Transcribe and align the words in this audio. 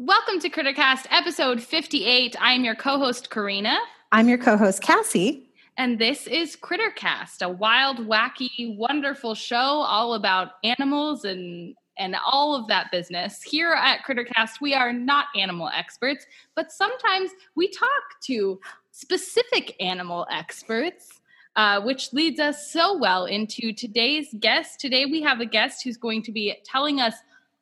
Welcome 0.00 0.38
to 0.42 0.48
Crittercast, 0.48 1.06
episode 1.10 1.60
58. 1.60 2.40
I 2.40 2.52
am 2.52 2.62
your 2.62 2.76
co 2.76 2.98
host, 2.98 3.30
Karina. 3.30 3.76
I'm 4.12 4.28
your 4.28 4.38
co 4.38 4.56
host, 4.56 4.80
Cassie. 4.80 5.50
And 5.76 5.98
this 5.98 6.28
is 6.28 6.54
Crittercast, 6.54 7.42
a 7.42 7.48
wild, 7.48 8.06
wacky, 8.06 8.76
wonderful 8.76 9.34
show 9.34 9.56
all 9.56 10.14
about 10.14 10.52
animals 10.62 11.24
and 11.24 11.74
and 11.98 12.14
all 12.24 12.54
of 12.54 12.68
that 12.68 12.92
business. 12.92 13.42
Here 13.42 13.72
at 13.72 14.04
Crittercast, 14.06 14.60
we 14.60 14.72
are 14.72 14.92
not 14.92 15.26
animal 15.36 15.68
experts, 15.74 16.26
but 16.54 16.70
sometimes 16.70 17.32
we 17.56 17.68
talk 17.68 18.20
to 18.26 18.60
specific 18.92 19.74
animal 19.80 20.28
experts. 20.30 21.20
Uh, 21.56 21.80
which 21.80 22.12
leads 22.12 22.38
us 22.38 22.70
so 22.70 22.96
well 22.96 23.24
into 23.24 23.72
today's 23.72 24.28
guest. 24.38 24.78
Today, 24.78 25.06
we 25.06 25.20
have 25.22 25.40
a 25.40 25.46
guest 25.46 25.82
who's 25.82 25.96
going 25.96 26.22
to 26.22 26.30
be 26.30 26.56
telling 26.64 27.00
us 27.00 27.14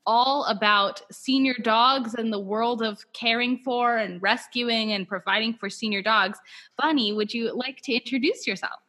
all 0.07 0.45
about 0.45 1.03
senior 1.11 1.55
dogs 1.63 2.15
and 2.15 2.33
the 2.33 2.39
world 2.39 2.83
of 2.83 3.05
caring 3.13 3.59
for 3.59 3.97
and 3.97 4.23
rescuing 4.23 4.93
and 4.93 5.09
providing 5.09 5.53
for 5.55 5.69
senior 5.69 6.03
dogs. 6.03 6.39
Bunny, 6.79 7.13
would 7.13 7.35
you 7.35 7.53
like 7.55 7.81
to 7.83 7.93
introduce 7.93 8.47
yourself? 8.47 8.81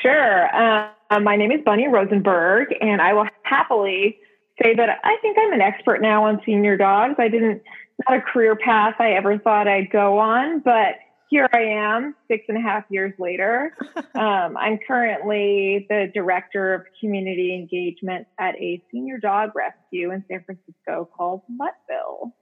Sure. 0.00 0.54
Uh, 0.54 1.20
my 1.20 1.36
name 1.36 1.52
is 1.52 1.60
Bunny 1.64 1.86
Rosenberg, 1.86 2.74
and 2.80 3.00
I 3.00 3.12
will 3.12 3.28
happily 3.44 4.18
say 4.60 4.74
that 4.74 5.00
I 5.04 5.16
think 5.22 5.36
I'm 5.38 5.52
an 5.52 5.60
expert 5.60 6.02
now 6.02 6.24
on 6.24 6.40
senior 6.44 6.76
dogs. 6.76 7.14
I 7.18 7.28
didn't, 7.28 7.62
not 8.08 8.18
a 8.18 8.20
career 8.20 8.56
path 8.56 8.96
I 8.98 9.12
ever 9.12 9.38
thought 9.38 9.68
I'd 9.68 9.90
go 9.90 10.18
on, 10.18 10.60
but 10.60 10.96
here 11.32 11.48
I 11.54 11.62
am, 11.62 12.14
six 12.28 12.44
and 12.48 12.58
a 12.58 12.60
half 12.60 12.84
years 12.90 13.14
later. 13.18 13.74
Um, 14.14 14.58
I'm 14.58 14.78
currently 14.86 15.86
the 15.88 16.12
director 16.12 16.74
of 16.74 16.82
community 17.00 17.54
engagement 17.54 18.26
at 18.38 18.54
a 18.56 18.82
senior 18.92 19.16
dog 19.16 19.52
rescue 19.54 20.12
in 20.12 20.22
San 20.30 20.44
Francisco 20.44 21.08
called 21.16 21.40
Muttville. 21.50 22.32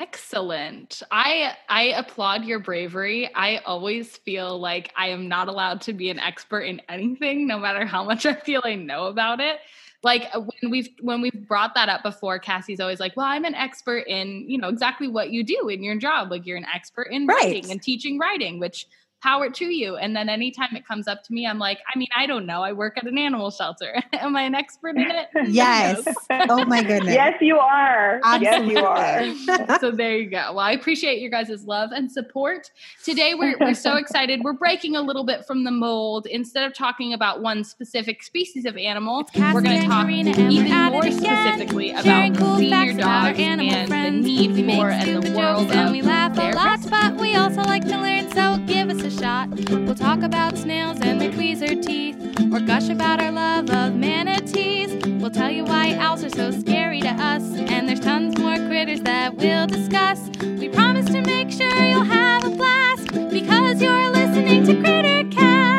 Excellent. 0.00 1.02
I 1.10 1.54
I 1.68 1.86
applaud 1.96 2.44
your 2.44 2.60
bravery. 2.60 3.28
I 3.34 3.58
always 3.58 4.16
feel 4.18 4.60
like 4.60 4.92
I 4.96 5.08
am 5.08 5.28
not 5.28 5.48
allowed 5.48 5.80
to 5.82 5.92
be 5.92 6.08
an 6.08 6.20
expert 6.20 6.60
in 6.60 6.80
anything 6.88 7.48
no 7.48 7.58
matter 7.58 7.84
how 7.84 8.04
much 8.04 8.24
I 8.24 8.34
feel 8.34 8.62
I 8.64 8.76
know 8.76 9.06
about 9.06 9.40
it 9.40 9.58
like 10.02 10.28
uh, 10.32 10.40
when 10.40 10.70
we've 10.70 10.88
when 11.00 11.20
we've 11.20 11.46
brought 11.46 11.74
that 11.74 11.88
up 11.88 12.02
before 12.02 12.38
cassie's 12.38 12.80
always 12.80 13.00
like 13.00 13.16
well 13.16 13.26
i'm 13.26 13.44
an 13.44 13.54
expert 13.54 14.04
in 14.06 14.48
you 14.48 14.58
know 14.58 14.68
exactly 14.68 15.08
what 15.08 15.30
you 15.30 15.42
do 15.42 15.68
in 15.68 15.82
your 15.82 15.96
job 15.96 16.30
like 16.30 16.46
you're 16.46 16.56
an 16.56 16.66
expert 16.72 17.08
in 17.10 17.26
right. 17.26 17.36
writing 17.36 17.70
and 17.70 17.82
teaching 17.82 18.18
writing 18.18 18.60
which 18.60 18.86
power 19.22 19.50
to 19.50 19.64
you. 19.64 19.96
And 19.96 20.14
then 20.14 20.28
anytime 20.28 20.74
it 20.76 20.86
comes 20.86 21.08
up 21.08 21.24
to 21.24 21.32
me, 21.32 21.46
I'm 21.46 21.58
like, 21.58 21.78
I 21.92 21.98
mean, 21.98 22.08
I 22.16 22.26
don't 22.26 22.46
know. 22.46 22.62
I 22.62 22.72
work 22.72 22.96
at 22.98 23.06
an 23.06 23.18
animal 23.18 23.50
shelter. 23.50 23.94
Am 24.14 24.36
I 24.36 24.42
an 24.42 24.54
expert 24.54 24.96
in 24.96 25.10
it? 25.10 25.28
Yes. 25.48 26.04
oh 26.30 26.64
my 26.66 26.82
goodness. 26.84 27.14
Yes, 27.14 27.34
you 27.40 27.58
are. 27.58 28.20
Absolutely. 28.22 28.74
Yes, 28.74 29.48
you 29.48 29.64
are. 29.64 29.78
so 29.80 29.90
there 29.90 30.16
you 30.16 30.28
go. 30.28 30.52
Well, 30.54 30.60
I 30.60 30.72
appreciate 30.72 31.20
your 31.20 31.30
guys' 31.30 31.64
love 31.64 31.90
and 31.92 32.10
support. 32.10 32.70
Today 33.04 33.34
we're 33.34 33.56
we're 33.58 33.74
so 33.74 33.96
excited. 33.96 34.40
We're 34.42 34.52
breaking 34.52 34.96
a 34.96 35.00
little 35.00 35.24
bit 35.24 35.46
from 35.46 35.64
the 35.64 35.70
mold. 35.70 36.26
Instead 36.26 36.64
of 36.64 36.74
talking 36.74 37.12
about 37.12 37.40
one 37.40 37.64
specific 37.64 38.22
species 38.22 38.66
of 38.66 38.76
animal, 38.76 39.28
we're 39.36 39.60
going 39.62 39.80
to 39.80 39.86
talk 39.86 40.08
even 40.08 40.70
more 40.92 41.10
specifically 41.10 41.90
about 41.90 42.36
cool 42.36 42.58
senior 42.58 42.92
dogs 42.94 43.38
and 43.38 43.60
the 43.60 44.10
need 44.10 44.66
for 44.74 44.90
and 44.90 45.22
the 45.22 45.32
world 45.36 45.70
and 45.70 45.92
we 45.92 46.02
laugh 46.02 46.36
a 46.38 46.54
lot, 46.54 46.78
but 46.90 47.20
we 47.20 47.34
also 47.36 47.62
like 47.62 47.84
to 47.84 47.96
learn. 47.96 48.30
So 48.32 48.58
give 48.88 49.04
us 49.04 49.04
a 49.04 49.20
shot. 49.20 49.48
We'll 49.70 49.94
talk 49.94 50.22
about 50.22 50.56
snails 50.56 50.98
and 51.02 51.20
their 51.20 51.30
tweezer 51.30 51.84
teeth, 51.84 52.16
or 52.52 52.60
gush 52.60 52.88
about 52.88 53.20
our 53.20 53.30
love 53.30 53.68
of 53.70 53.94
manatees. 53.94 55.04
We'll 55.20 55.30
tell 55.30 55.50
you 55.50 55.64
why 55.64 55.94
owls 55.94 56.24
are 56.24 56.30
so 56.30 56.50
scary 56.50 57.00
to 57.02 57.10
us, 57.10 57.42
and 57.56 57.88
there's 57.88 58.00
tons 58.00 58.38
more 58.38 58.56
critters 58.56 59.00
that 59.02 59.34
we'll 59.34 59.66
discuss. 59.66 60.30
We 60.40 60.68
promise 60.68 61.06
to 61.06 61.20
make 61.22 61.50
sure 61.50 61.74
you'll 61.74 62.02
have 62.04 62.44
a 62.44 62.50
blast 62.50 63.12
because 63.30 63.82
you're 63.82 64.10
listening 64.10 64.64
to 64.64 64.74
Critter 64.80 65.24
Crittercast. 65.24 65.77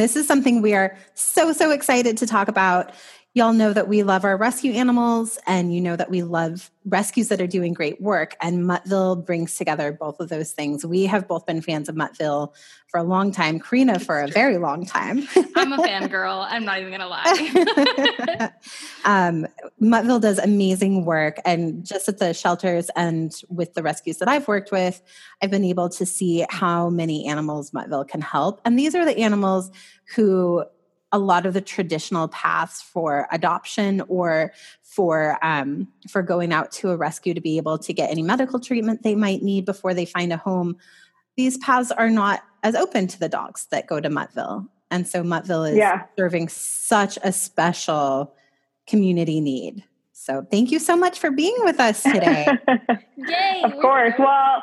This 0.00 0.16
is 0.16 0.26
something 0.26 0.62
we 0.62 0.74
are 0.74 0.96
so, 1.14 1.52
so 1.52 1.70
excited 1.70 2.16
to 2.18 2.26
talk 2.26 2.48
about. 2.48 2.92
Y'all 3.32 3.52
know 3.52 3.72
that 3.72 3.86
we 3.86 4.02
love 4.02 4.24
our 4.24 4.36
rescue 4.36 4.72
animals, 4.72 5.38
and 5.46 5.72
you 5.72 5.80
know 5.80 5.94
that 5.94 6.10
we 6.10 6.24
love 6.24 6.68
rescues 6.84 7.28
that 7.28 7.40
are 7.40 7.46
doing 7.46 7.72
great 7.72 8.00
work. 8.00 8.34
And 8.40 8.64
Muttville 8.64 9.24
brings 9.24 9.54
together 9.54 9.92
both 9.92 10.18
of 10.18 10.28
those 10.28 10.50
things. 10.50 10.84
We 10.84 11.06
have 11.06 11.28
both 11.28 11.46
been 11.46 11.60
fans 11.60 11.88
of 11.88 11.94
Muttville 11.94 12.52
for 12.88 12.98
a 12.98 13.04
long 13.04 13.30
time, 13.30 13.60
Karina 13.60 14.00
for 14.00 14.20
a 14.20 14.26
very 14.26 14.58
long 14.58 14.84
time. 14.84 15.28
I'm 15.54 15.72
a 15.72 15.76
fangirl. 15.86 16.44
I'm 16.48 16.64
not 16.64 16.80
even 16.80 16.90
going 16.90 17.00
to 17.02 17.06
lie. 17.06 18.50
um, 19.04 19.46
Muttville 19.80 20.20
does 20.20 20.40
amazing 20.40 21.04
work. 21.04 21.36
And 21.44 21.86
just 21.86 22.08
at 22.08 22.18
the 22.18 22.34
shelters 22.34 22.90
and 22.96 23.32
with 23.48 23.74
the 23.74 23.82
rescues 23.84 24.16
that 24.18 24.28
I've 24.28 24.48
worked 24.48 24.72
with, 24.72 25.00
I've 25.40 25.52
been 25.52 25.64
able 25.64 25.88
to 25.90 26.04
see 26.04 26.44
how 26.50 26.90
many 26.90 27.28
animals 27.28 27.70
Muttville 27.70 28.08
can 28.08 28.22
help. 28.22 28.60
And 28.64 28.76
these 28.76 28.96
are 28.96 29.04
the 29.04 29.18
animals 29.18 29.70
who 30.16 30.64
a 31.12 31.18
lot 31.18 31.46
of 31.46 31.54
the 31.54 31.60
traditional 31.60 32.28
paths 32.28 32.80
for 32.80 33.26
adoption 33.32 34.02
or 34.08 34.52
for 34.82 35.38
um, 35.42 35.88
for 36.08 36.22
going 36.22 36.52
out 36.52 36.70
to 36.72 36.90
a 36.90 36.96
rescue 36.96 37.34
to 37.34 37.40
be 37.40 37.56
able 37.56 37.78
to 37.78 37.92
get 37.92 38.10
any 38.10 38.22
medical 38.22 38.60
treatment 38.60 39.02
they 39.02 39.14
might 39.14 39.42
need 39.42 39.64
before 39.64 39.94
they 39.94 40.04
find 40.04 40.32
a 40.32 40.36
home 40.36 40.76
these 41.36 41.56
paths 41.58 41.90
are 41.90 42.10
not 42.10 42.42
as 42.62 42.74
open 42.74 43.06
to 43.06 43.18
the 43.18 43.28
dogs 43.28 43.66
that 43.70 43.86
go 43.86 44.00
to 44.00 44.10
muttville. 44.10 44.68
And 44.90 45.06
so 45.06 45.22
muttville 45.22 45.70
is 45.70 45.76
yeah. 45.78 46.04
serving 46.16 46.48
such 46.48 47.18
a 47.22 47.32
special 47.32 48.34
community 48.86 49.40
need. 49.40 49.84
So 50.12 50.46
thank 50.50 50.70
you 50.70 50.78
so 50.78 50.96
much 50.96 51.18
for 51.18 51.30
being 51.30 51.56
with 51.60 51.80
us 51.80 52.02
today. 52.02 52.46
Yay 53.16 53.62
of 53.64 53.72
course. 53.80 54.14
well 54.18 54.62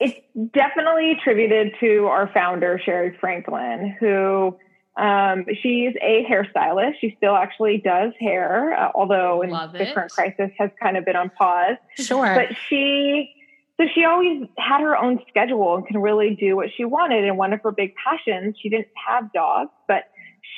it's 0.00 0.18
definitely 0.52 1.12
attributed 1.12 1.72
to 1.78 2.06
our 2.06 2.28
founder 2.32 2.80
sherri 2.84 3.16
franklin 3.20 3.94
who 4.00 4.56
um, 4.96 5.44
she's 5.62 5.92
a 6.00 6.24
hairstylist. 6.24 6.94
She 7.00 7.14
still 7.16 7.34
actually 7.34 7.78
does 7.78 8.12
hair, 8.20 8.74
uh, 8.78 8.92
although 8.94 9.42
in 9.42 9.50
Love 9.50 9.72
the 9.72 9.82
it. 9.82 9.94
current 9.94 10.12
crisis 10.12 10.50
has 10.58 10.70
kind 10.80 10.96
of 10.96 11.04
been 11.04 11.16
on 11.16 11.30
pause. 11.30 11.76
Sure. 11.96 12.34
But 12.34 12.56
she, 12.68 13.34
so 13.76 13.86
she 13.92 14.04
always 14.04 14.46
had 14.56 14.80
her 14.80 14.96
own 14.96 15.18
schedule 15.28 15.74
and 15.76 15.86
can 15.86 16.00
really 16.00 16.36
do 16.38 16.54
what 16.54 16.68
she 16.76 16.84
wanted. 16.84 17.24
And 17.24 17.36
one 17.36 17.52
of 17.52 17.60
her 17.62 17.72
big 17.72 17.94
passions, 17.96 18.56
she 18.60 18.68
didn't 18.68 18.88
have 19.08 19.32
dogs, 19.32 19.70
but 19.88 20.04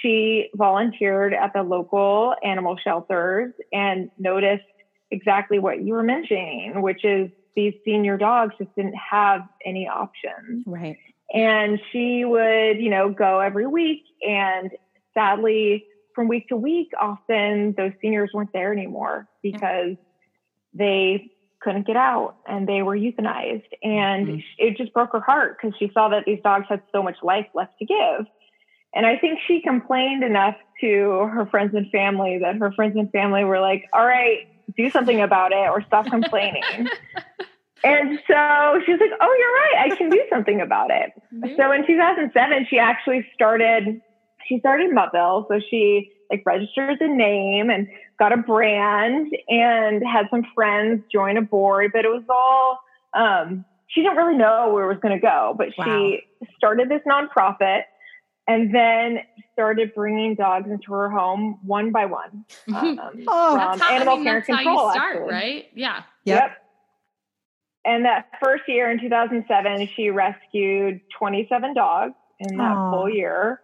she 0.02 0.50
volunteered 0.54 1.32
at 1.32 1.52
the 1.54 1.62
local 1.62 2.34
animal 2.44 2.76
shelters 2.76 3.54
and 3.72 4.10
noticed 4.18 4.64
exactly 5.10 5.58
what 5.58 5.82
you 5.82 5.94
were 5.94 6.02
mentioning, 6.02 6.82
which 6.82 7.04
is 7.04 7.30
these 7.54 7.72
senior 7.84 8.18
dogs 8.18 8.54
just 8.58 8.74
didn't 8.76 8.96
have 8.96 9.48
any 9.64 9.88
options. 9.88 10.64
Right. 10.66 10.98
And 11.32 11.80
she 11.92 12.24
would, 12.24 12.78
you 12.78 12.90
know, 12.90 13.10
go 13.10 13.40
every 13.40 13.66
week. 13.66 14.04
And 14.26 14.70
sadly, 15.14 15.86
from 16.14 16.28
week 16.28 16.48
to 16.48 16.56
week, 16.56 16.92
often 17.00 17.74
those 17.76 17.92
seniors 18.00 18.30
weren't 18.32 18.52
there 18.52 18.72
anymore 18.72 19.28
because 19.42 19.96
they 20.72 21.30
couldn't 21.60 21.86
get 21.86 21.96
out 21.96 22.36
and 22.46 22.68
they 22.68 22.82
were 22.82 22.96
euthanized. 22.96 23.68
And 23.82 24.26
mm-hmm. 24.26 24.38
it 24.58 24.76
just 24.76 24.92
broke 24.92 25.12
her 25.12 25.20
heart 25.20 25.58
because 25.60 25.76
she 25.78 25.90
saw 25.92 26.08
that 26.10 26.24
these 26.24 26.40
dogs 26.42 26.66
had 26.68 26.82
so 26.92 27.02
much 27.02 27.16
life 27.22 27.46
left 27.54 27.78
to 27.80 27.86
give. 27.86 28.26
And 28.94 29.04
I 29.04 29.18
think 29.18 29.40
she 29.46 29.60
complained 29.60 30.24
enough 30.24 30.56
to 30.80 31.28
her 31.32 31.46
friends 31.50 31.74
and 31.74 31.90
family 31.90 32.38
that 32.40 32.56
her 32.56 32.72
friends 32.72 32.96
and 32.96 33.10
family 33.10 33.44
were 33.44 33.60
like, 33.60 33.84
all 33.92 34.06
right, 34.06 34.48
do 34.76 34.90
something 34.90 35.20
about 35.20 35.52
it 35.52 35.68
or 35.68 35.82
stop 35.82 36.06
complaining. 36.10 36.88
And 37.86 38.18
so 38.26 38.80
she 38.84 38.92
was 38.92 39.00
like, 39.00 39.12
Oh, 39.20 39.36
you're 39.38 39.54
right. 39.54 39.92
I 39.92 39.96
can 39.96 40.10
do 40.10 40.22
something 40.30 40.60
about 40.60 40.90
it. 40.90 41.12
So 41.56 41.72
in 41.72 41.86
2007, 41.86 42.66
she 42.68 42.78
actually 42.78 43.26
started, 43.34 44.00
she 44.48 44.58
started 44.58 44.90
Muttville. 44.90 45.46
So 45.48 45.60
she 45.70 46.10
like 46.30 46.42
registered 46.44 46.98
the 46.98 47.06
name 47.06 47.70
and 47.70 47.86
got 48.18 48.32
a 48.32 48.38
brand 48.38 49.32
and 49.48 50.02
had 50.04 50.26
some 50.30 50.42
friends 50.54 51.02
join 51.12 51.36
a 51.36 51.42
board, 51.42 51.92
but 51.92 52.04
it 52.04 52.08
was 52.08 52.24
all, 52.28 52.80
um, 53.14 53.64
she 53.88 54.02
didn't 54.02 54.16
really 54.16 54.36
know 54.36 54.70
where 54.72 54.84
it 54.84 54.88
was 54.88 54.98
going 55.00 55.14
to 55.14 55.20
go, 55.20 55.54
but 55.56 55.68
wow. 55.78 55.84
she 55.84 56.20
started 56.56 56.88
this 56.88 57.02
nonprofit 57.08 57.82
and 58.48 58.74
then 58.74 59.20
started 59.52 59.94
bringing 59.94 60.34
dogs 60.34 60.68
into 60.68 60.92
her 60.92 61.08
home 61.08 61.60
one 61.64 61.92
by 61.92 62.06
one. 62.06 62.44
Um, 62.74 62.98
oh, 63.28 63.54
from 63.54 63.82
animal 63.82 64.14
I 64.14 64.16
mean, 64.16 64.24
care 64.24 64.42
control, 64.42 64.90
start, 64.90 65.16
actually. 65.16 65.32
right? 65.32 65.66
Yeah. 65.74 66.02
Yep. 66.24 66.40
yep 66.40 66.65
and 67.86 68.04
that 68.04 68.28
first 68.42 68.64
year 68.66 68.90
in 68.90 69.00
2007, 69.00 69.88
she 69.94 70.10
rescued 70.10 71.00
27 71.18 71.74
dogs 71.74 72.14
in 72.40 72.56
that 72.56 72.76
Aww. 72.76 72.90
full 72.92 73.08
year. 73.08 73.60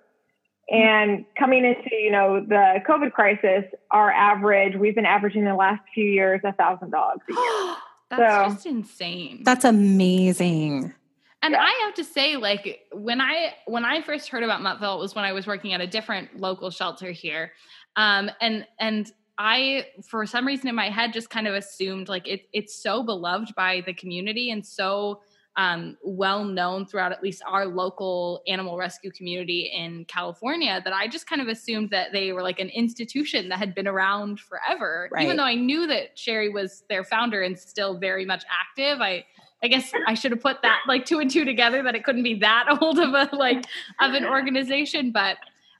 And 0.71 1.25
coming 1.39 1.65
into, 1.65 1.95
you 1.95 2.13
know, 2.13 2.41
the 2.41 2.79
COVID 2.89 3.13
crisis, 3.13 3.65
our 3.91 4.11
average, 4.13 4.77
we've 4.77 4.95
been 4.95 5.05
averaging 5.05 5.45
the 5.45 5.55
last 5.55 5.83
few 5.93 6.05
years 6.05 6.41
a 6.45 6.53
thousand 6.53 6.91
dogs 6.91 7.21
a 7.29 7.33
year. 7.33 7.77
That's 8.11 8.35
so, 8.35 8.55
just 8.55 8.67
insane. 8.67 9.43
That's 9.43 9.65
amazing. 9.65 10.95
And 11.43 11.53
Yeah. 11.53 11.63
I 11.63 11.83
have 11.85 11.95
to 11.95 12.05
say, 12.05 12.37
like 12.37 12.81
when 12.93 13.21
I 13.21 13.55
when 13.67 13.85
I 13.85 14.03
first 14.03 14.29
heard 14.29 14.45
about 14.45 14.61
Muttville 14.61 14.97
it 14.97 15.01
was 15.01 15.15
when 15.15 15.25
I 15.25 15.33
was 15.33 15.47
working 15.47 15.73
at 15.73 15.81
a 15.81 15.87
different 15.87 16.39
local 16.39 16.71
shelter 16.71 17.11
here, 17.11 17.53
um, 17.97 18.31
and 18.41 18.67
and 18.79 19.11
I 19.43 19.87
for 20.09 20.25
some 20.25 20.47
reason 20.47 20.69
in 20.69 20.77
my 20.77 20.89
head 20.89 21.13
just 21.13 21.29
kind 21.29 21.49
of 21.49 21.55
assumed 21.55 22.09
like 22.09 22.29
it 22.29 22.43
it's 22.53 22.77
so 22.81 23.03
beloved 23.03 23.53
by 23.57 23.83
the 23.85 23.93
community 23.93 24.53
and 24.53 24.65
so 24.65 25.21
um, 25.57 25.99
well 26.03 26.45
known 26.45 26.87
throughout 26.87 27.11
at 27.11 27.25
least 27.25 27.43
our 27.47 27.67
local 27.67 28.41
animal 28.47 28.79
rescue 28.79 29.11
community 29.11 29.73
in 29.77 30.05
California 30.05 30.81
that 30.85 30.95
I 30.95 31.09
just 31.09 31.27
kind 31.27 31.43
of 31.43 31.49
assumed 31.49 31.91
that 31.91 32.13
they 32.13 32.33
were 32.33 32.43
like 32.43 32.61
an 32.61 32.69
institution 32.69 33.49
that 33.49 33.59
had 33.59 33.75
been 33.75 33.89
around 33.89 34.39
forever. 34.39 35.11
Right. 35.13 35.25
Even 35.25 35.37
though 35.37 35.45
I 35.45 35.57
knew 35.57 35.89
that 35.89 36.17
Sherri 36.17 36.49
was 36.49 36.85
their 36.89 37.03
founder 37.03 37.43
and 37.43 37.59
still 37.59 37.99
very 37.99 38.25
much 38.25 38.45
active, 38.49 39.01
I 39.01 39.25
I 39.65 39.69
guess 39.69 39.93
I 40.07 40.15
should 40.15 40.31
have 40.31 40.41
put 40.41 40.63
that 40.63 40.81
like 40.87 41.05
two 41.05 41.19
and 41.19 41.31
two 41.31 41.45
together 41.45 41.83
that 41.83 41.95
it 41.97 42.05
couldn't 42.05 42.23
be 42.23 42.35
that 42.35 42.67
old 42.81 43.01
of 43.01 43.13
a 43.13 43.29
like 43.35 43.65
of 44.01 44.15
an 44.15 44.25
organization, 44.37 45.11
but 45.11 45.37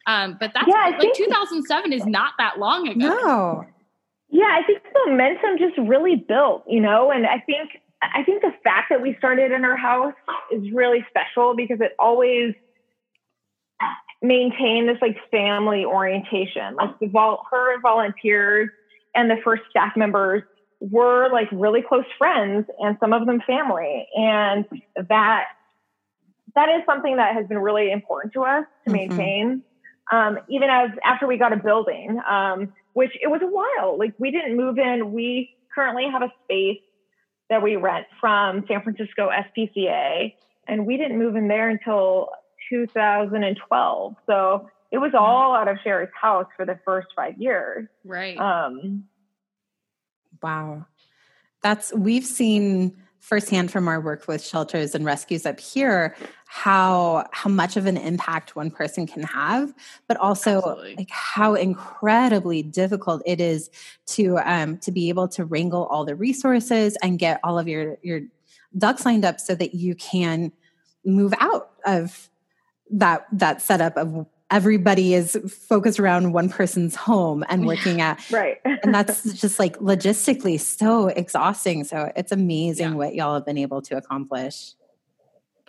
um, 0.07 0.37
but 0.41 0.53
that's 0.55 0.67
Yeah, 0.69 0.91
like 0.91 1.01
think- 1.01 1.17
2007 1.17 1.93
is 1.93 2.05
not 2.07 2.33
that 2.39 2.59
long 2.59 2.89
ago. 2.89 2.99
No. 3.09 3.65
Yeah, 4.31 4.47
I 4.59 4.63
think 4.67 4.83
the 4.83 5.01
momentum 5.11 5.59
just 5.59 5.77
really 5.79 6.17
built, 6.17 6.65
you 6.67 6.81
know, 6.81 7.11
and 7.11 7.27
I 7.27 7.39
think 7.41 7.79
I 8.03 8.25
think 8.25 8.43
the 8.43 8.53
fact 8.65 8.89
that 8.91 9.01
we 9.01 9.15
started 9.19 9.53
in 9.53 9.65
our 9.65 9.77
house 9.77 10.15
is 10.51 10.71
really 10.73 11.05
special 11.11 11.55
because 11.55 11.81
it 11.81 11.93
always 12.01 12.55
maintained 14.23 14.89
this 14.89 14.99
like 15.03 15.17
family 15.31 15.85
orientation. 15.85 16.75
Like 16.77 16.99
the 17.01 17.07
vol- 17.09 17.45
her 17.51 17.81
volunteers 17.81 18.71
and 19.15 19.31
the 19.31 19.37
first 19.45 19.63
staff 19.71 19.93
members 19.97 20.43
were 20.81 21.29
like 21.33 21.49
really 21.53 21.83
close 21.83 22.05
friends 22.19 22.67
and 22.81 22.97
some 23.01 23.13
of 23.13 23.27
them 23.27 23.41
family. 23.47 24.07
And 24.17 24.65
that 25.09 25.45
that 26.55 26.69
is 26.69 26.83
something 26.87 27.17
that 27.17 27.35
has 27.35 27.47
been 27.47 27.59
really 27.59 27.91
important 27.91 28.33
to 28.35 28.43
us 28.45 28.65
to 28.85 28.91
Mhm. 28.91 28.93
maintain. 28.95 29.63
Um, 30.11 30.39
even 30.49 30.69
as 30.69 30.91
after 31.05 31.27
we 31.27 31.39
got 31.39 31.53
a 31.53 31.57
building, 31.57 32.21
um, 32.29 32.73
which 32.93 33.13
it 33.23 33.29
was 33.29 33.41
a 33.43 33.47
while. 33.47 33.99
Like 33.99 34.15
we 34.19 34.31
didn't 34.31 34.57
move 34.57 34.79
in. 34.79 35.13
We 35.13 35.57
currently 35.75 36.07
have 36.11 36.23
a 36.23 36.33
space 36.45 36.83
that 37.49 37.63
we 37.63 37.77
rent 37.77 38.07
from 38.21 38.65
San 38.69 38.83
Francisco 38.83 39.31
SPCA, 39.31 40.35
and 40.67 40.87
we 40.87 40.97
didn't 40.97 41.19
move 41.19 41.37
in 41.37 41.49
there 41.49 41.69
until 41.69 42.31
2012. 42.71 44.15
So 44.27 44.71
it 44.91 44.99
was 44.99 45.13
all 45.19 45.55
out 45.55 45.69
of 45.69 45.79
Sherri's 45.85 46.11
house 46.21 46.47
for 46.57 46.67
the 46.67 46.79
first 46.85 47.09
five 47.17 47.39
years. 47.39 47.89
Right. 48.05 48.37
Um, 48.39 49.05
Wow. 50.43 50.87
That's 51.63 51.93
we've 51.95 52.25
seen 52.25 52.97
firsthand 53.23 53.71
from 53.71 53.87
our 53.87 54.01
work 54.01 54.27
with 54.27 54.45
shelters 54.45 54.97
and 54.97 55.05
rescues 55.05 55.47
up 55.47 55.61
here 55.61 56.17
how 56.47 57.25
how 57.31 57.49
much 57.49 57.77
of 57.77 57.87
an 57.87 57.97
impact 57.97 58.57
one 58.57 58.71
person 58.71 59.07
can 59.07 59.23
have, 59.23 59.73
but 60.09 60.17
also 60.19 60.59
Absolutely. 60.59 60.97
like 60.97 61.11
how 61.11 61.55
incredibly 61.55 62.63
difficult 62.65 63.23
it 63.25 63.41
is 63.41 63.71
to 64.07 64.39
um 64.39 64.77
to 64.79 64.91
be 64.91 65.09
able 65.09 65.29
to 65.29 65.45
wrangle 65.45 65.87
all 65.87 66.05
the 66.05 66.17
resources 66.17 66.97
and 67.01 67.21
get 67.21 67.39
all 67.45 67.59
of 67.59 67.69
your 67.69 67.97
your 68.03 68.21
ducks 68.77 69.07
lined 69.07 69.25
up 69.25 69.39
so 69.39 69.55
that 69.55 69.73
you 69.73 69.95
can 69.95 70.53
move 71.05 71.33
out 71.39 71.71
of 71.87 72.29
that 72.91 73.27
that 73.33 73.63
setup 73.63 73.97
of 73.97 74.27
everybody 74.53 75.15
is 75.15 75.37
focused 75.49 75.99
around 75.99 76.33
one 76.33 76.49
person's 76.49 76.95
home 76.95 77.43
and 77.49 77.67
working 77.67 78.01
at 78.01 78.21
right. 78.31 78.59
and 78.65 78.95
that's 78.95 79.25
just 79.41 79.59
like 79.59 79.77
logistically 79.79 80.61
so 80.61 81.09
exhausting. 81.09 81.83
So 81.85 82.13
it's 82.15 82.31
amazing 82.31 82.91
Yeah. 82.91 82.95
what 82.95 83.15
y'all 83.15 83.35
have 83.35 83.47
been 83.47 83.59
able 83.59 83.83
to 83.83 83.97
accomplish. 83.97 84.75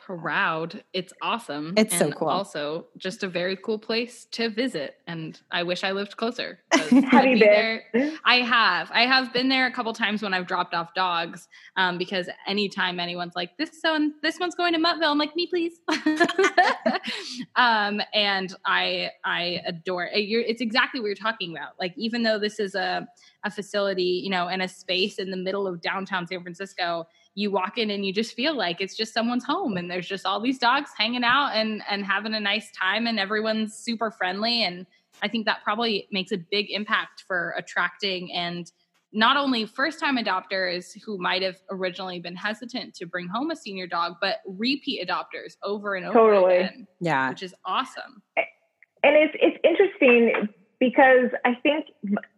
Proud. 0.05 0.83
It's 0.93 1.13
awesome. 1.21 1.73
It's 1.77 1.97
so 1.97 2.11
cool. 2.11 2.27
Also, 2.27 2.87
just 2.97 3.23
a 3.23 3.27
very 3.27 3.55
cool 3.55 3.79
place 3.79 4.25
to 4.31 4.49
visit. 4.49 4.95
And 5.07 5.39
I 5.51 5.63
wish 5.63 5.83
I 5.83 5.91
lived 5.91 6.17
closer. 6.17 6.59
Have 6.73 6.91
you 6.91 7.01
be 7.01 7.07
been? 7.09 7.39
there- 7.39 7.83
I 8.25 8.35
have. 8.41 8.89
I 8.91 9.05
have 9.05 9.31
been 9.33 9.49
there 9.49 9.65
a 9.67 9.71
couple 9.71 9.93
times 9.93 10.21
when 10.21 10.33
I've 10.33 10.47
dropped 10.47 10.73
off 10.73 10.93
dogs. 10.93 11.47
Um, 11.77 11.97
because 11.97 12.27
anytime 12.47 12.99
anyone's 12.99 13.35
like, 13.35 13.57
"This 13.57 13.79
one, 13.81 14.13
this 14.21 14.39
one's 14.39 14.55
going 14.55 14.73
to 14.73 14.79
Muttville," 14.79 15.11
I'm 15.11 15.17
like, 15.17 15.35
"Me, 15.35 15.47
please." 15.47 15.79
um, 17.55 18.01
and 18.13 18.53
I, 18.65 19.11
I 19.23 19.61
adore. 19.65 20.09
uh, 20.13 20.17
You're, 20.17 20.41
it's 20.41 20.61
exactly 20.61 20.99
what 20.99 21.07
you're 21.07 21.15
talking 21.15 21.55
about. 21.55 21.73
Like, 21.79 21.93
even 21.97 22.23
though 22.23 22.39
this 22.39 22.59
is 22.59 22.75
a 22.75 23.07
a 23.45 23.51
facility, 23.51 24.21
you 24.23 24.29
know, 24.29 24.47
and 24.47 24.61
a 24.61 24.67
space 24.69 25.19
in 25.19 25.29
the 25.29 25.35
middle 25.37 25.67
of 25.67 25.81
downtown 25.81 26.25
San 26.25 26.41
Francisco, 26.41 27.05
you 27.35 27.49
walk 27.51 27.77
in 27.77 27.89
and 27.89 28.05
you 28.05 28.13
just 28.13 28.35
feel 28.35 28.55
like 28.55 28.79
it's 28.81 28.95
just 28.95 29.13
someone's 29.13 29.43
home 29.43 29.75
and 29.77 29.89
there's 29.89 30.07
just 30.07 30.25
all 30.25 30.39
these 30.39 30.59
dogs 30.59 30.91
hanging 30.97 31.23
out 31.23 31.51
and 31.55 31.81
and 31.89 32.05
having 32.05 32.33
a 32.33 32.39
nice 32.39 32.71
time 32.71 33.07
and 33.07 33.19
everyone's 33.19 33.75
super 33.75 34.11
friendly 34.11 34.63
and 34.63 34.85
I 35.21 35.27
think 35.27 35.45
that 35.45 35.63
probably 35.63 36.07
makes 36.11 36.31
a 36.31 36.37
big 36.37 36.69
impact 36.71 37.23
for 37.27 37.53
attracting 37.57 38.31
and 38.33 38.71
not 39.15 39.37
only 39.37 39.65
first 39.67 39.99
time 39.99 40.17
adopters 40.17 40.99
who 41.05 41.19
might 41.19 41.43
have 41.43 41.57
originally 41.69 42.19
been 42.19 42.35
hesitant 42.35 42.95
to 42.95 43.05
bring 43.05 43.27
home 43.27 43.51
a 43.51 43.55
senior 43.55 43.85
dog, 43.85 44.15
but 44.19 44.37
repeat 44.47 45.07
adopters 45.07 45.53
over 45.61 45.93
and 45.93 46.03
over 46.07 46.13
Totally. 46.13 46.55
again, 46.57 46.87
Yeah. 46.99 47.29
which 47.29 47.43
is 47.43 47.53
awesome. 47.63 48.23
and 48.35 49.15
it's 49.15 49.35
it's 49.39 49.57
interesting 49.63 50.49
because 50.79 51.29
I 51.45 51.53
think 51.61 51.87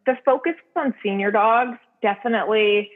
the 0.05 0.17
focus 0.25 0.55
on 0.75 0.93
senior 1.01 1.31
dogs 1.31 1.77
definitely 2.01 2.89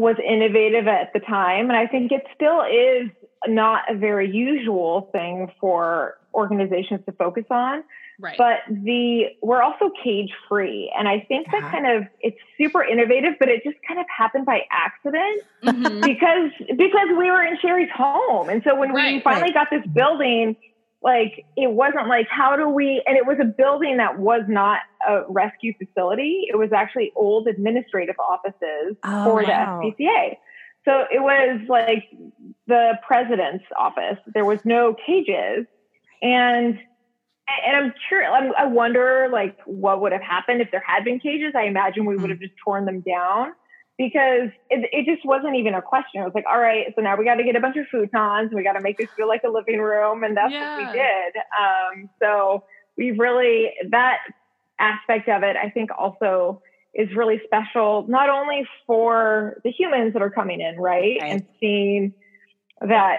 was 0.00 0.16
innovative 0.26 0.88
at 0.88 1.12
the 1.12 1.20
time, 1.20 1.68
and 1.68 1.76
I 1.76 1.86
think 1.86 2.10
it 2.10 2.24
still 2.34 2.62
is 2.62 3.10
not 3.46 3.82
a 3.90 3.94
very 3.96 4.30
usual 4.30 5.08
thing 5.12 5.50
for 5.60 6.16
organizations 6.34 7.00
to 7.06 7.12
focus 7.12 7.44
on. 7.50 7.84
Right. 8.18 8.36
But 8.36 8.58
the 8.68 9.28
we're 9.42 9.62
also 9.62 9.90
cage 10.04 10.30
free, 10.48 10.92
and 10.96 11.08
I 11.08 11.20
think 11.20 11.46
Yeah. 11.52 11.60
that 11.60 11.70
kind 11.72 11.86
of 11.86 12.04
it's 12.20 12.36
super 12.58 12.82
innovative, 12.84 13.34
but 13.38 13.48
it 13.48 13.62
just 13.64 13.76
kind 13.86 13.98
of 13.98 14.06
happened 14.14 14.44
by 14.44 14.64
accident 14.70 15.42
Mhm. 15.62 16.02
because 16.04 16.50
because 16.76 17.08
we 17.18 17.30
were 17.30 17.42
in 17.42 17.56
Sherri's 17.58 17.90
home, 17.90 18.48
and 18.50 18.62
so 18.62 18.74
when 18.74 18.92
we 18.92 19.20
finally 19.20 19.42
right. 19.44 19.54
got 19.54 19.70
this 19.70 19.86
building, 19.86 20.54
like 21.02 21.46
it 21.56 21.70
wasn't 21.70 22.08
like 22.08 22.28
how 22.28 22.56
do 22.56 22.68
we? 22.68 23.02
And 23.06 23.16
it 23.16 23.26
was 23.26 23.38
a 23.40 23.44
building 23.44 23.96
that 23.96 24.18
was 24.18 24.42
not 24.48 24.80
a 25.08 25.22
rescue 25.28 25.72
facility; 25.78 26.46
it 26.48 26.56
was 26.56 26.72
actually 26.72 27.12
old 27.16 27.48
administrative 27.48 28.16
offices 28.18 28.96
Oh, 29.02 29.24
for 29.24 29.42
wow. 29.42 29.80
the 29.82 30.04
SPCA. 30.04 30.36
So 30.84 31.04
it 31.10 31.20
was 31.20 31.60
like 31.68 32.04
the 32.66 32.98
president's 33.06 33.64
office. 33.78 34.18
There 34.34 34.44
was 34.44 34.60
no 34.64 34.94
cages, 35.06 35.66
and 36.20 36.78
and 37.64 37.76
I'm 37.76 37.94
curious 38.08 38.30
I'm, 38.34 38.52
I 38.58 38.66
wonder 38.66 39.28
like 39.32 39.56
what 39.64 40.02
would 40.02 40.12
have 40.12 40.22
happened 40.22 40.60
if 40.60 40.70
there 40.70 40.84
had 40.86 41.04
been 41.04 41.18
cages. 41.18 41.54
I 41.56 41.64
imagine 41.64 42.04
we 42.04 42.16
would 42.16 42.24
hmm. 42.24 42.30
have 42.30 42.40
just 42.40 42.54
torn 42.62 42.84
them 42.84 43.00
down 43.00 43.52
because 44.00 44.48
it, 44.70 44.88
it 44.92 45.04
just 45.04 45.26
wasn't 45.26 45.54
even 45.56 45.74
a 45.74 45.82
question. 45.82 46.22
It 46.22 46.24
was 46.24 46.32
like, 46.34 46.46
all 46.50 46.58
right, 46.58 46.86
so 46.96 47.02
now 47.02 47.18
we 47.18 47.24
got 47.26 47.34
to 47.34 47.44
get 47.44 47.54
a 47.54 47.60
bunch 47.60 47.76
of 47.76 47.84
futons. 47.92 48.48
We 48.50 48.62
got 48.64 48.72
to 48.72 48.80
make 48.80 48.96
this 48.96 49.08
feel 49.14 49.28
like 49.28 49.42
a 49.46 49.50
living 49.50 49.78
room, 49.78 50.24
and 50.24 50.34
that's 50.34 50.54
what 50.54 50.76
we 50.78 50.86
did. 50.86 51.36
Um, 51.60 52.08
so 52.18 52.64
we've 52.96 53.18
really 53.18 53.72
that 53.90 54.20
aspect 54.78 55.28
of 55.28 55.42
it. 55.42 55.54
I 55.54 55.68
think 55.68 55.90
also 55.98 56.62
is 56.94 57.14
really 57.14 57.42
special, 57.44 58.06
not 58.08 58.30
only 58.30 58.66
for 58.86 59.60
the 59.64 59.70
humans 59.70 60.14
that 60.14 60.22
are 60.22 60.30
coming 60.30 60.62
in, 60.62 60.76
right, 60.78 61.18
Right. 61.20 61.32
and 61.32 61.46
seeing 61.60 62.14
that 62.80 63.18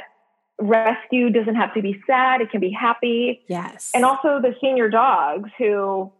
rescue 0.60 1.30
doesn't 1.30 1.56
have 1.56 1.76
to 1.76 1.84
be 1.84 2.02
sad; 2.08 2.42
it 2.42 2.50
can 2.50 2.60
be 2.60 2.72
happy 2.72 3.44
Yes. 3.48 3.92
and 3.94 4.04
also 4.04 4.42
the 4.42 4.56
senior 4.60 4.90
dogs 4.90 5.52
who 5.60 6.12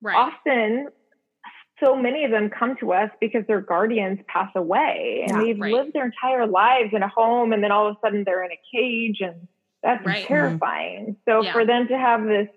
right. 0.00 0.16
often 0.16 0.88
so 1.82 1.96
many 1.96 2.24
of 2.24 2.30
them 2.30 2.50
come 2.50 2.76
to 2.80 2.92
us 2.92 3.10
because 3.20 3.44
their 3.46 3.60
guardians 3.60 4.18
pass 4.28 4.50
away 4.54 5.22
and 5.26 5.36
Yeah, 5.36 5.42
they've 5.44 5.60
right. 5.60 5.72
lived 5.72 5.92
their 5.94 6.04
entire 6.06 6.46
lives 6.46 6.90
in 6.92 7.02
a 7.02 7.08
home 7.08 7.52
and 7.52 7.62
then 7.62 7.72
all 7.72 7.88
of 7.88 7.96
a 7.96 7.98
sudden 8.06 8.24
they're 8.24 8.44
in 8.44 8.50
a 8.52 8.60
cage 8.74 9.20
and 9.20 9.48
that's 9.82 10.04
Right. 10.04 10.26
terrifying 10.26 11.16
so 11.26 11.42
Yeah. 11.42 11.52
for 11.52 11.64
them 11.64 11.88
to 11.88 11.96
have 11.98 12.24
this 12.24 12.48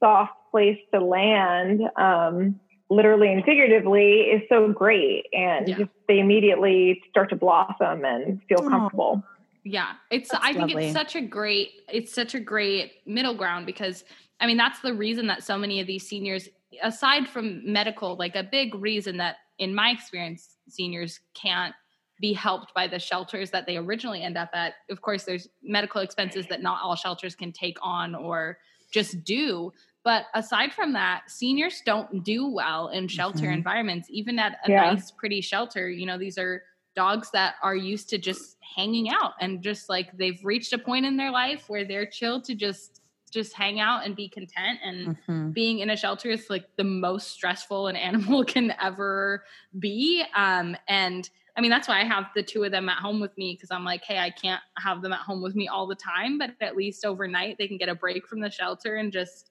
soft 0.00 0.32
place 0.50 0.78
to 0.94 1.00
land 1.00 1.82
um, 1.96 2.60
literally 2.90 3.32
and 3.32 3.44
figuratively 3.44 4.20
is 4.22 4.42
so 4.48 4.68
great 4.68 5.26
and 5.32 5.68
Yeah. 5.68 5.78
just 5.78 5.90
they 6.08 6.18
immediately 6.20 7.00
start 7.10 7.30
to 7.30 7.36
blossom 7.36 8.04
and 8.04 8.40
feel 8.48 8.62
Aw. 8.64 8.68
comfortable 8.68 9.22
Yeah, 9.64 9.92
it's. 10.10 10.30
That's 10.30 10.44
I 10.44 10.52
think 10.52 10.70
lovely. 10.72 10.84
it's 10.86 10.92
such 10.92 11.14
a 11.14 11.20
great. 11.20 11.70
It's 11.88 12.12
such 12.12 12.34
a 12.34 12.40
great 12.40 12.94
middle 13.06 13.34
ground 13.34 13.64
because 13.64 14.04
I 14.40 14.46
mean 14.48 14.56
that's 14.56 14.80
the 14.80 14.92
reason 14.92 15.28
that 15.28 15.44
so 15.44 15.56
many 15.56 15.78
of 15.80 15.86
these 15.86 16.04
seniors, 16.04 16.48
aside 16.82 17.28
from 17.28 17.60
medical, 17.70 18.16
like 18.16 18.36
a 18.36 18.42
big 18.42 18.74
reason 18.74 19.16
that 19.18 19.36
in 19.58 19.74
my 19.74 19.90
experience, 19.90 20.56
seniors 20.68 21.20
can't 21.34 21.74
be 22.20 22.32
helped 22.32 22.72
by 22.74 22.86
the 22.86 22.98
shelters 22.98 23.50
that 23.50 23.66
they 23.66 23.76
originally 23.76 24.22
end 24.22 24.36
up 24.38 24.50
at. 24.54 24.74
Of 24.90 25.02
course, 25.02 25.24
there's 25.24 25.48
medical 25.62 26.00
expenses 26.00 26.46
that 26.48 26.62
not 26.62 26.80
all 26.82 26.94
shelters 26.94 27.34
can 27.34 27.52
take 27.52 27.76
on 27.82 28.14
or 28.14 28.58
just 28.92 29.24
do. 29.24 29.72
But 30.04 30.26
aside 30.34 30.72
from 30.72 30.92
that, 30.94 31.30
seniors 31.30 31.80
don't 31.84 32.24
do 32.24 32.48
well 32.48 32.88
in 32.88 33.08
shelter 33.08 33.46
Mhm. 33.46 33.54
environments, 33.54 34.08
even 34.10 34.38
at 34.38 34.58
a 34.64 34.70
Yeah. 34.70 34.90
nice, 34.92 35.10
pretty 35.10 35.40
shelter. 35.40 35.88
You 35.90 36.06
know, 36.06 36.18
these 36.18 36.38
are 36.38 36.64
dogs 36.94 37.30
that 37.32 37.54
are 37.62 37.76
used 37.76 38.08
to 38.10 38.18
just 38.18 38.56
hanging 38.60 39.08
out 39.10 39.32
and 39.40 39.62
just 39.62 39.88
like 39.88 40.16
they've 40.16 40.44
reached 40.44 40.72
a 40.72 40.78
point 40.78 41.06
in 41.06 41.16
their 41.16 41.30
life 41.30 41.68
where 41.68 41.84
they're 41.84 42.06
chill 42.06 42.40
to 42.42 42.54
just 42.54 43.01
just 43.32 43.54
hang 43.54 43.80
out 43.80 44.04
and 44.04 44.16
be 44.16 44.28
content 44.28 44.78
and 44.84 45.10
Mhm. 45.28 45.54
being 45.54 45.80
in 45.80 45.90
a 45.90 45.96
shelter 45.96 46.30
is 46.30 46.48
like 46.48 46.76
the 46.76 46.84
most 46.84 47.30
stressful 47.30 47.88
an 47.88 47.96
animal 48.08 48.44
can 48.44 48.72
ever 48.80 49.44
be 49.78 50.24
um 50.34 50.76
and 50.88 51.30
i 51.56 51.60
mean 51.60 51.70
that's 51.70 51.88
why 51.88 52.00
i 52.00 52.04
have 52.04 52.26
the 52.34 52.42
two 52.42 52.64
of 52.64 52.70
them 52.72 52.88
at 52.88 52.98
home 52.98 53.20
with 53.20 53.36
me 53.36 53.54
because 53.54 53.70
i'm 53.70 53.84
like 53.84 54.04
hey 54.04 54.18
i 54.18 54.30
can't 54.30 54.62
have 54.78 55.02
them 55.02 55.12
at 55.12 55.20
home 55.20 55.42
with 55.42 55.54
me 55.54 55.68
all 55.68 55.86
the 55.86 55.94
time 55.94 56.38
but 56.38 56.50
at 56.60 56.76
least 56.76 57.04
overnight 57.04 57.56
they 57.58 57.68
can 57.68 57.78
get 57.78 57.88
a 57.88 57.94
break 57.94 58.26
from 58.26 58.40
the 58.40 58.50
shelter 58.50 58.96
and 58.96 59.12
just 59.12 59.50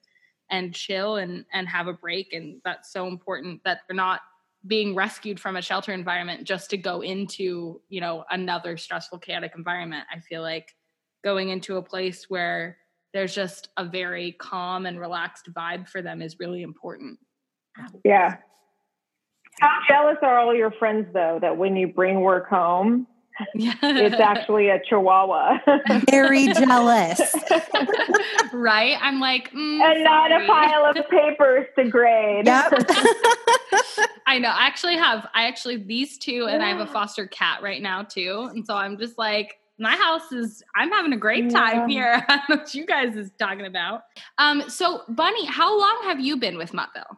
and 0.50 0.74
chill 0.74 1.16
and 1.16 1.44
and 1.52 1.68
have 1.68 1.86
a 1.86 1.92
break 1.92 2.32
and 2.32 2.60
that's 2.64 2.92
so 2.92 3.06
important 3.06 3.62
that 3.64 3.80
they're 3.86 3.96
not 3.96 4.20
being 4.66 4.94
rescued 4.94 5.40
from 5.40 5.56
a 5.56 5.62
shelter 5.62 5.92
environment 5.92 6.46
just 6.46 6.70
to 6.70 6.76
go 6.76 7.00
into 7.00 7.80
you 7.88 8.00
know 8.00 8.24
another 8.30 8.76
stressful 8.76 9.18
chaotic 9.18 9.52
environment 9.56 10.06
i 10.12 10.20
feel 10.20 10.42
like 10.42 10.74
going 11.24 11.48
into 11.48 11.76
a 11.76 11.82
place 11.82 12.28
where 12.28 12.78
there's 13.12 13.34
just 13.34 13.68
a 13.76 13.84
very 13.84 14.32
calm 14.32 14.86
and 14.86 14.98
relaxed 14.98 15.48
vibe 15.52 15.88
for 15.88 16.02
them 16.02 16.22
is 16.22 16.38
really 16.38 16.62
important 16.62 17.18
Yeah. 18.04 18.36
How 19.60 19.78
jealous 19.88 20.16
are 20.22 20.38
all 20.38 20.54
your 20.54 20.70
friends 20.72 21.06
though 21.12 21.38
that 21.40 21.56
when 21.56 21.76
you 21.76 21.86
bring 21.88 22.20
work 22.20 22.48
home, 22.48 23.06
yeah 23.54 23.74
it's 23.82 24.20
actually 24.20 24.68
a 24.68 24.78
chihuahua 24.88 25.58
Very 26.10 26.48
jealous. 26.48 27.18
right 28.52 28.96
i'm 29.00 29.20
like 29.20 29.50
mm, 29.52 29.80
and 29.80 30.04
not 30.04 30.30
a 30.30 30.46
pile 30.46 30.84
of 30.84 30.96
papers 31.10 31.66
to 31.78 31.88
grade. 31.88 32.44
Yep. 32.46 32.72
I 34.26 34.38
know. 34.38 34.48
I 34.48 34.66
actually 34.66 34.96
have 34.96 35.26
I 35.34 35.46
actually 35.46 35.76
these 35.76 36.18
two 36.18 36.46
and 36.48 36.62
I 36.62 36.68
have 36.68 36.80
a 36.80 36.86
foster 36.86 37.26
cat 37.26 37.62
right 37.62 37.82
now 37.82 38.02
too. 38.02 38.48
And 38.52 38.64
so 38.66 38.74
I'm 38.74 38.96
just 38.98 39.18
like 39.18 39.56
my 39.82 39.96
house 39.96 40.32
is 40.32 40.62
I'm 40.74 40.90
having 40.90 41.12
a 41.12 41.16
great 41.16 41.50
time 41.50 41.88
Yeah. 41.90 41.94
here. 41.94 42.24
I 42.28 42.36
don't 42.36 42.48
know 42.48 42.56
what 42.56 42.74
you 42.74 42.86
guys 42.86 43.16
is 43.16 43.30
talking 43.38 43.66
about. 43.66 44.04
Um 44.38 44.62
so 44.68 45.02
Bunny, 45.08 45.44
how 45.46 45.78
long 45.78 46.00
have 46.04 46.20
you 46.20 46.36
been 46.36 46.56
with 46.56 46.72
Muttville? 46.72 47.16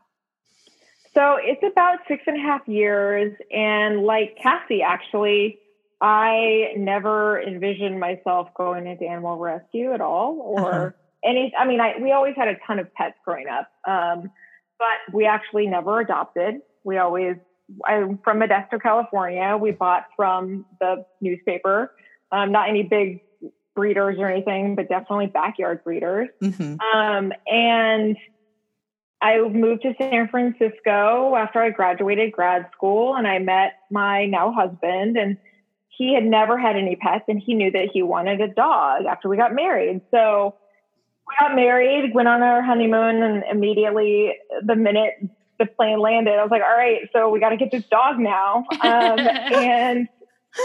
So 1.15 1.37
it's 1.41 1.63
about 1.63 1.99
six 2.09 2.23
and 2.27 2.37
a 2.37 2.41
half 2.41 2.67
years. 2.67 3.33
And 3.53 4.01
like 4.03 4.37
Cassie, 4.43 4.83
actually, 4.83 5.61
I 6.01 6.73
never 6.77 7.41
envisioned 7.41 8.01
myself 8.01 8.49
going 8.57 8.87
into 8.89 9.05
animal 9.05 9.39
rescue 9.39 9.93
at 9.93 10.01
all 10.01 10.39
or 10.41 10.73
Uh-huh. 10.73 10.91
any, 11.25 11.53
I 11.59 11.67
mean, 11.67 11.81
I, 11.81 11.95
we 12.01 12.11
always 12.13 12.35
had 12.37 12.49
a 12.49 12.57
ton 12.67 12.79
of 12.81 12.93
pets 12.95 13.15
growing 13.25 13.47
up. 13.49 13.69
Um, 13.89 14.31
but 14.79 15.15
we 15.15 15.25
actually 15.25 15.67
never 15.69 16.01
adopted. 16.01 16.57
We 16.83 16.99
always, 16.99 17.37
I'm 17.87 18.19
from 18.25 18.41
Modesto, 18.41 18.83
California. 18.83 19.57
We 19.57 19.71
bought 19.71 20.07
from 20.17 20.67
the 20.81 21.07
newspaper, 21.21 21.93
um, 22.35 22.51
not 22.53 22.69
any 22.69 22.83
big 22.83 23.21
breeders 23.75 24.19
or 24.19 24.29
anything, 24.29 24.75
but 24.75 24.89
definitely 24.89 25.27
backyard 25.27 25.83
breeders. 25.85 26.29
Mhm. 26.43 26.79
Um, 26.81 27.33
and 27.47 28.17
I 29.21 29.41
moved 29.41 29.83
to 29.83 29.95
San 29.99 30.29
Francisco 30.29 31.35
after 31.37 31.61
I 31.61 31.71
graduated 31.71 32.33
grad 32.33 32.69
school 32.73 33.15
and 33.17 33.27
I 33.27 33.39
met 33.39 33.75
my 33.91 34.27
now 34.27 34.53
husband 34.53 35.17
and 35.17 35.39
he 35.89 36.13
had 36.13 36.25
never 36.25 36.59
had 36.59 36.77
any 36.77 36.97
pets 36.97 37.25
and 37.29 37.41
he 37.41 37.55
knew 37.55 37.71
that 37.71 37.89
he 37.93 38.03
wanted 38.03 38.41
a 38.41 38.49
dog 38.49 39.05
after 39.07 39.29
we 39.29 39.37
got 39.37 39.55
married. 39.55 40.03
So 40.11 40.57
we 41.27 41.35
got 41.39 41.55
married, 41.55 42.13
went 42.15 42.29
on 42.29 42.43
our 42.43 42.63
honeymoon 42.63 43.23
and 43.23 43.45
immediately 43.51 44.35
the 44.63 44.77
minute 44.77 45.15
the 45.59 45.67
plane 45.67 46.01
landed, 46.01 46.35
I 46.35 46.43
was 46.43 46.51
like, 46.51 46.63
all 46.63 46.77
right, 46.77 47.09
so 47.13 47.31
we 47.31 47.39
got 47.39 47.51
to 47.51 47.57
get 47.57 47.71
this 47.71 47.85
dog 47.87 48.19
now. 48.19 48.65
Um, 48.85 49.19
and 49.19 50.09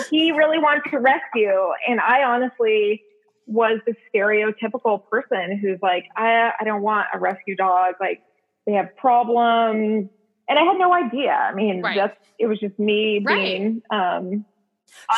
he 0.10 0.32
really 0.32 0.58
wanted 0.60 0.90
to 0.92 0.98
rescue. 1.00 1.70
And 1.88 2.00
I 2.00 2.24
honestly 2.24 3.04
was 3.48 3.80
the 3.86 3.96
stereotypical 4.14 5.02
person 5.10 5.58
who's 5.60 5.80
like, 5.82 6.06
I, 6.16 6.52
I 6.60 6.64
don't 6.64 6.82
want 6.82 7.08
a 7.14 7.20
rescue 7.20 7.56
dog. 7.56 7.96
Like 8.00 8.20
they 8.66 8.74
have 8.74 8.96
problems. 8.98 10.10
And 10.48 10.60
I 10.60 10.64
had 10.64 10.78
no 10.78 10.94
idea. 10.94 11.32
I 11.32 11.54
mean, 11.54 11.82
Right. 11.82 11.96
just, 11.96 12.16
it 12.38 12.48
was 12.48 12.60
just 12.60 12.78
me 12.80 13.24
Right. 13.26 13.36
being 13.36 13.82
um, 13.92 14.46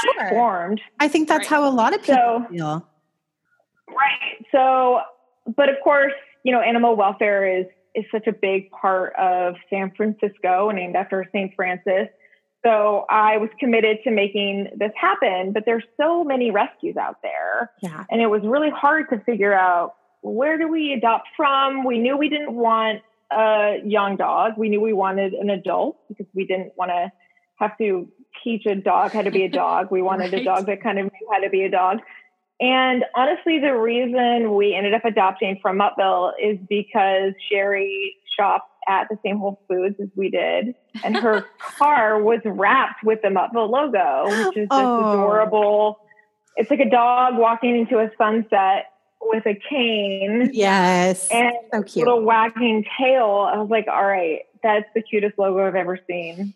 Sure. 0.01 0.13
uninformed. 0.19 0.81
I 0.99 1.07
think 1.07 1.27
that's 1.27 1.49
Right. 1.51 1.57
how 1.61 1.67
a 1.69 1.71
lot 1.71 1.93
of 1.93 2.01
people 2.01 2.15
So, 2.15 2.45
feel. 2.49 2.87
Right. 3.89 4.45
So, 4.51 5.01
but 5.55 5.69
of 5.69 5.75
course, 5.83 6.13
you 6.43 6.51
know, 6.51 6.61
animal 6.61 6.95
welfare 6.95 7.59
is 7.59 7.65
is 7.93 8.05
such 8.09 8.25
a 8.25 8.31
big 8.31 8.69
part 8.71 9.13
of 9.17 9.55
San 9.69 9.91
Francisco, 9.97 10.71
named 10.71 10.95
after 10.95 11.25
St. 11.33 11.53
Francis. 11.55 12.07
So 12.63 13.05
I 13.09 13.37
was 13.37 13.49
committed 13.59 13.97
to 14.03 14.11
making 14.11 14.69
this 14.77 14.91
happen, 14.99 15.51
but 15.51 15.63
there's 15.65 15.83
so 15.97 16.23
many 16.23 16.51
rescues 16.51 16.95
out 16.95 17.17
there, 17.23 17.71
Yeah. 17.81 18.03
and 18.09 18.21
it 18.21 18.27
was 18.27 18.41
really 18.43 18.69
hard 18.69 19.09
to 19.09 19.19
figure 19.21 19.53
out 19.53 19.95
where 20.21 20.57
do 20.59 20.67
we 20.67 20.93
adopt 20.93 21.27
from. 21.35 21.83
We 21.83 21.97
knew 21.97 22.15
we 22.17 22.29
didn't 22.29 22.53
want 22.53 23.01
a 23.31 23.79
young 23.83 24.15
dog. 24.17 24.53
We 24.57 24.69
knew 24.69 24.79
we 24.81 24.93
wanted 24.93 25.33
an 25.33 25.49
adult 25.49 25.97
because 26.07 26.27
we 26.35 26.45
didn't 26.45 26.73
want 26.77 26.91
to 26.91 27.11
have 27.55 27.75
to 27.79 28.07
teach 28.43 28.65
a 28.67 28.75
dog 28.75 29.11
how 29.13 29.21
to 29.23 29.31
be 29.31 29.43
a 29.45 29.49
dog. 29.63 29.89
We 29.89 30.01
wanted 30.03 30.31
Right. 30.33 30.41
a 30.41 30.45
dog 30.45 30.65
that 30.67 30.83
kind 30.83 30.99
of 30.99 31.05
knew 31.05 31.27
how 31.31 31.39
to 31.39 31.49
be 31.49 31.63
a 31.63 31.69
dog. 31.69 31.99
And 32.59 33.03
honestly, 33.15 33.57
the 33.57 33.73
reason 33.75 34.53
we 34.53 34.75
ended 34.75 34.93
up 34.93 35.03
adopting 35.03 35.57
from 35.63 35.79
Muttville 35.79 36.33
is 36.39 36.59
because 36.69 37.33
Sherri 37.51 38.13
shopped 38.37 38.69
at 38.91 39.07
the 39.09 39.17
same 39.23 39.37
Whole 39.37 39.61
Foods 39.67 39.95
as 40.01 40.09
we 40.15 40.29
did, 40.29 40.75
and 41.03 41.15
her 41.15 41.45
car 41.77 42.21
was 42.21 42.39
wrapped 42.45 43.03
with 43.03 43.21
the 43.21 43.29
Muttville 43.29 43.69
logo, 43.69 44.45
which 44.47 44.57
is 44.57 44.69
this 44.69 44.69
Oh. 44.71 44.99
adorable. 45.13 45.99
It's 46.57 46.69
like 46.69 46.79
a 46.81 46.89
dog 46.89 47.37
walking 47.37 47.77
into 47.77 47.97
a 47.99 48.11
sunset 48.17 48.87
with 49.21 49.45
a 49.45 49.53
cane 49.69 50.49
Yes. 50.53 51.29
and 51.31 51.53
so 51.73 51.83
cute. 51.83 52.05
little 52.07 52.21
wagging 52.23 52.83
tail. 52.99 53.49
I 53.53 53.57
was 53.59 53.69
like, 53.69 53.87
all 53.87 54.05
right, 54.05 54.41
that's 54.63 54.85
the 54.93 55.01
cutest 55.01 55.37
logo 55.39 55.65
I've 55.65 55.75
ever 55.75 55.97
seen. 56.07 56.53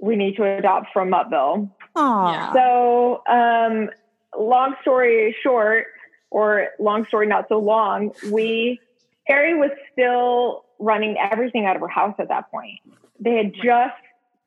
We 0.00 0.14
need 0.16 0.36
to 0.36 0.44
adopt 0.44 0.92
from 0.92 1.10
Muttville. 1.10 1.70
Aw. 1.96 2.52
So, 2.52 3.22
um, 3.26 3.90
long 4.38 4.76
story 4.82 5.34
short, 5.42 5.86
or 6.30 6.68
long 6.78 7.06
story 7.06 7.26
not 7.26 7.46
so 7.48 7.58
long, 7.58 8.12
we 8.30 8.78
Sherri 9.26 9.54
was 9.54 9.70
still 9.92 10.64
running 10.78 11.16
everything 11.18 11.66
out 11.66 11.76
of 11.76 11.82
her 11.82 11.88
house 11.88 12.14
at 12.18 12.28
that 12.28 12.50
point. 12.50 12.80
They 13.20 13.36
had 13.36 13.54
just 13.54 14.00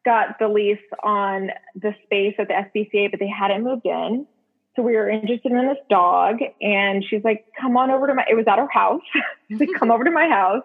got 0.06 0.40
the 0.40 0.48
lease 0.48 0.80
on 1.04 1.52
the 1.76 1.94
space 2.04 2.36
at 2.40 2.48
the 2.48 2.54
SPCA, 2.54 3.12
but 3.12 3.20
they 3.20 3.28
hadn't 3.28 3.64
moved 3.64 3.86
in. 3.86 4.26
So 4.76 4.82
we 4.82 4.96
were 4.96 5.10
interested 5.10 5.52
in 5.52 5.68
this 5.68 5.78
dog, 5.90 6.38
and 6.62 7.04
she's 7.04 7.24
like, 7.24 7.46
"Come 7.60 7.76
on 7.76 7.92
over 7.92 8.08
to 8.08 8.14
my." 8.14 8.26
It 8.30 8.36
was 8.36 8.46
at 8.48 8.58
her 8.58 8.70
house. 8.72 9.02
she's 9.50 9.60
like, 9.60 9.70
"Come 9.78 9.92
over 9.92 10.06
to 10.06 10.12
my 10.12 10.30
house." 10.30 10.64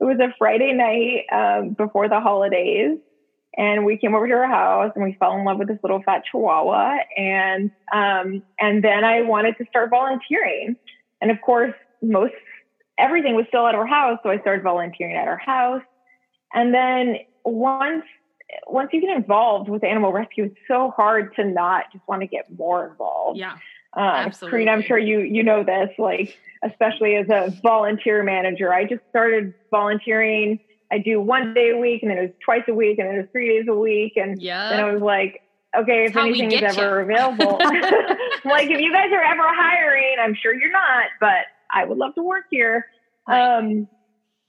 It 0.00 0.04
was 0.04 0.18
a 0.20 0.34
Friday 0.38 0.74
night 0.74 1.24
um, 1.32 1.70
before 1.70 2.08
the 2.08 2.20
holidays, 2.20 2.98
and 3.58 3.84
we 3.84 3.98
came 3.98 4.14
over 4.14 4.26
to 4.26 4.34
her 4.34 4.46
house 4.46 4.92
and 4.94 5.04
we 5.04 5.16
fell 5.18 5.32
in 5.32 5.44
love 5.44 5.58
with 5.58 5.68
this 5.68 5.78
little 5.82 6.00
fat 6.02 6.22
chihuahua 6.30 6.98
and 7.16 7.70
um, 7.92 8.42
and 8.58 8.82
then 8.82 9.04
i 9.04 9.20
wanted 9.20 9.56
to 9.58 9.64
start 9.68 9.90
volunteering 9.90 10.76
and 11.20 11.30
of 11.30 11.38
course 11.42 11.74
most 12.00 12.34
everything 12.98 13.34
was 13.36 13.44
still 13.48 13.66
at 13.66 13.74
our 13.74 13.86
house 13.86 14.18
so 14.22 14.30
i 14.30 14.38
started 14.40 14.62
volunteering 14.62 15.16
at 15.16 15.28
our 15.28 15.38
house 15.38 15.82
and 16.54 16.72
then 16.74 17.16
once 17.44 18.04
once 18.66 18.88
you 18.92 19.00
get 19.00 19.14
involved 19.16 19.68
with 19.68 19.84
animal 19.84 20.12
rescue 20.12 20.44
it's 20.44 20.56
so 20.66 20.90
hard 20.96 21.34
to 21.36 21.44
not 21.44 21.84
just 21.92 22.02
want 22.08 22.20
to 22.22 22.26
get 22.26 22.44
more 22.58 22.88
involved 22.88 23.38
Yeah. 23.38 23.52
um, 23.94 24.02
Absolutely. 24.26 24.50
Karina, 24.64 24.70
I'm 24.72 24.82
sure 24.82 24.98
you 24.98 25.20
you 25.20 25.42
know 25.42 25.62
this, 25.64 25.90
like 25.98 26.36
especially 26.64 27.14
as 27.16 27.28
a 27.30 27.54
volunteer 27.62 28.22
manager. 28.24 28.72
I 28.74 28.84
just 28.84 29.02
started 29.10 29.54
volunteering. 29.70 30.58
I 30.90 30.98
do 30.98 31.20
one 31.20 31.54
day 31.54 31.70
a 31.70 31.76
week, 31.76 32.02
and 32.02 32.10
then 32.10 32.18
it 32.18 32.22
was 32.22 32.30
twice 32.44 32.64
a 32.68 32.74
week, 32.74 32.98
and 32.98 33.06
then 33.08 33.14
it 33.16 33.18
was 33.18 33.28
three 33.32 33.48
days 33.48 33.66
a 33.68 33.74
week, 33.74 34.14
and 34.16 34.40
Yeah. 34.42 34.68
then 34.70 34.80
I 34.80 34.92
was 34.92 35.00
like, 35.02 35.42
okay, 35.76 36.06
if 36.06 36.16
anything 36.16 36.50
is 36.52 36.60
get 36.60 36.76
ever 36.78 37.00
available, 37.06 37.58
like 38.44 38.68
if 38.70 38.80
you 38.80 38.92
guys 38.92 39.10
are 39.12 39.22
ever 39.22 39.42
hiring, 39.46 40.16
I'm 40.20 40.34
sure 40.34 40.52
you're 40.52 40.72
not, 40.72 41.06
but 41.20 41.44
I 41.70 41.84
would 41.84 41.98
love 41.98 42.14
to 42.14 42.22
work 42.22 42.44
here. 42.50 42.86
Um, 43.26 43.88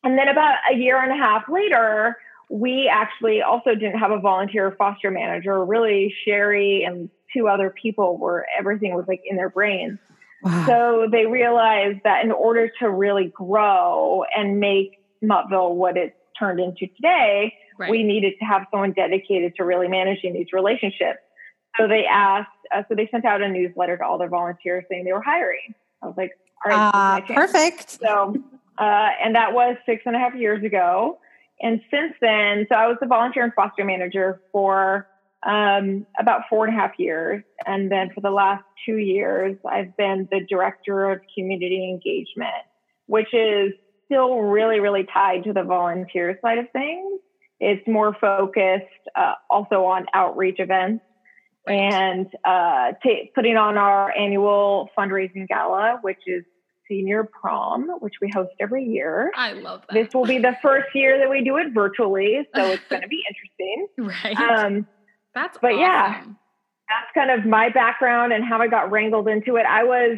and 0.03 0.17
then 0.17 0.27
about 0.29 0.55
a 0.71 0.75
year 0.75 1.01
and 1.01 1.11
a 1.11 1.23
half 1.23 1.43
later, 1.49 2.17
we 2.49 2.89
actually 2.91 3.41
also 3.41 3.75
didn't 3.75 3.99
have 3.99 4.11
a 4.11 4.19
volunteer 4.19 4.73
foster 4.77 5.11
manager. 5.11 5.63
Really, 5.63 6.13
Sherri 6.25 6.83
and 6.83 7.09
two 7.35 7.47
other 7.47 7.69
people 7.69 8.17
were 8.17 8.45
everything 8.57 8.95
was 8.95 9.05
like 9.07 9.21
in 9.25 9.35
their 9.35 9.49
brains. 9.49 9.99
Wow. 10.41 10.65
So 10.65 11.07
they 11.11 11.25
realized 11.25 11.99
that 12.05 12.23
in 12.23 12.31
order 12.31 12.71
to 12.79 12.89
really 12.89 13.31
grow 13.35 14.23
and 14.35 14.59
make 14.59 14.99
Muttville 15.21 15.75
what 15.75 15.97
it's 15.97 16.15
turned 16.39 16.59
into 16.59 16.87
today, 16.95 17.53
right. 17.77 17.91
we 17.91 18.03
needed 18.03 18.33
to 18.39 18.45
have 18.45 18.65
someone 18.71 18.93
dedicated 18.93 19.55
to 19.57 19.65
really 19.65 19.89
managing 19.89 20.33
these 20.33 20.47
relationships. 20.53 21.19
So 21.77 21.87
they 21.87 22.05
asked, 22.09 22.49
uh, 22.73 22.83
so 22.87 22.95
they 22.95 23.07
sent 23.11 23.25
out 23.25 23.41
a 23.41 23.49
newsletter 23.49 23.97
to 23.97 24.05
all 24.05 24.17
their 24.17 24.29
volunteers 24.29 24.85
saying 24.89 25.03
they 25.03 25.11
were 25.11 25.21
hiring. 25.21 25.75
I 26.01 26.07
was 26.07 26.15
like, 26.17 26.31
all 26.65 26.71
right, 26.71 27.21
this 27.21 27.27
is 27.27 27.35
my 27.35 27.35
chance. 27.35 27.51
perfect. 27.51 27.89
So, 28.01 28.35
uh, 28.77 29.09
and 29.23 29.35
that 29.35 29.53
was 29.53 29.77
six 29.85 30.03
and 30.05 30.15
a 30.15 30.19
half 30.19 30.35
years 30.35 30.63
ago. 30.63 31.19
And 31.61 31.81
since 31.91 32.13
then, 32.21 32.65
so 32.69 32.75
I 32.75 32.87
was 32.87 32.97
the 33.01 33.07
volunteer 33.07 33.43
and 33.43 33.53
foster 33.53 33.83
manager 33.83 34.41
for 34.51 35.07
um, 35.45 36.05
about 36.19 36.43
four 36.49 36.65
and 36.65 36.75
a 36.75 36.79
half 36.79 36.91
years. 36.97 37.43
And 37.65 37.91
then 37.91 38.11
for 38.13 38.21
the 38.21 38.31
last 38.31 38.63
two 38.85 38.97
years, 38.97 39.57
I've 39.69 39.95
been 39.97 40.27
the 40.31 40.41
director 40.49 41.11
of 41.11 41.21
community 41.37 41.83
engagement, 41.89 42.65
which 43.07 43.33
is 43.33 43.73
still 44.05 44.39
really, 44.39 44.79
really 44.79 45.05
tied 45.13 45.43
to 45.45 45.53
the 45.53 45.63
volunteer 45.63 46.39
side 46.41 46.57
of 46.57 46.65
things. 46.71 47.19
It's 47.59 47.85
more 47.87 48.15
focused 48.19 48.85
uh, 49.15 49.33
also 49.49 49.83
on 49.83 50.05
outreach 50.13 50.59
events 50.59 51.03
and 51.67 52.27
uh, 52.45 52.93
t- 53.03 53.31
putting 53.35 53.57
on 53.57 53.77
our 53.77 54.15
annual 54.15 54.89
fundraising 54.97 55.47
gala, 55.47 55.99
which 56.01 56.19
is 56.25 56.43
senior 56.87 57.23
prom, 57.23 57.89
which 57.99 58.15
we 58.21 58.31
host 58.33 58.51
every 58.59 58.83
year. 58.83 59.31
I 59.35 59.53
love 59.53 59.81
that. 59.87 59.93
This 59.93 60.13
will 60.13 60.25
be 60.25 60.39
the 60.39 60.57
first 60.61 60.87
year 60.95 61.19
that 61.19 61.29
we 61.29 61.43
do 61.43 61.57
it 61.57 61.73
virtually, 61.73 62.47
so 62.55 62.63
it's 62.71 62.83
going 62.89 63.03
to 63.03 63.07
be 63.07 63.23
interesting. 63.97 64.13
right. 64.23 64.37
Um, 64.37 64.87
That's 65.35 65.57
but 65.61 65.77
yeah. 65.77 66.23
that's 66.23 67.11
kind 67.13 67.29
of 67.29 67.45
my 67.45 67.69
background 67.69 68.33
and 68.33 68.43
how 68.43 68.59
I 68.59 68.67
got 68.67 68.89
wrangled 68.89 69.27
into 69.27 69.57
it. 69.57 69.65
I 69.69 69.83
was 69.83 70.17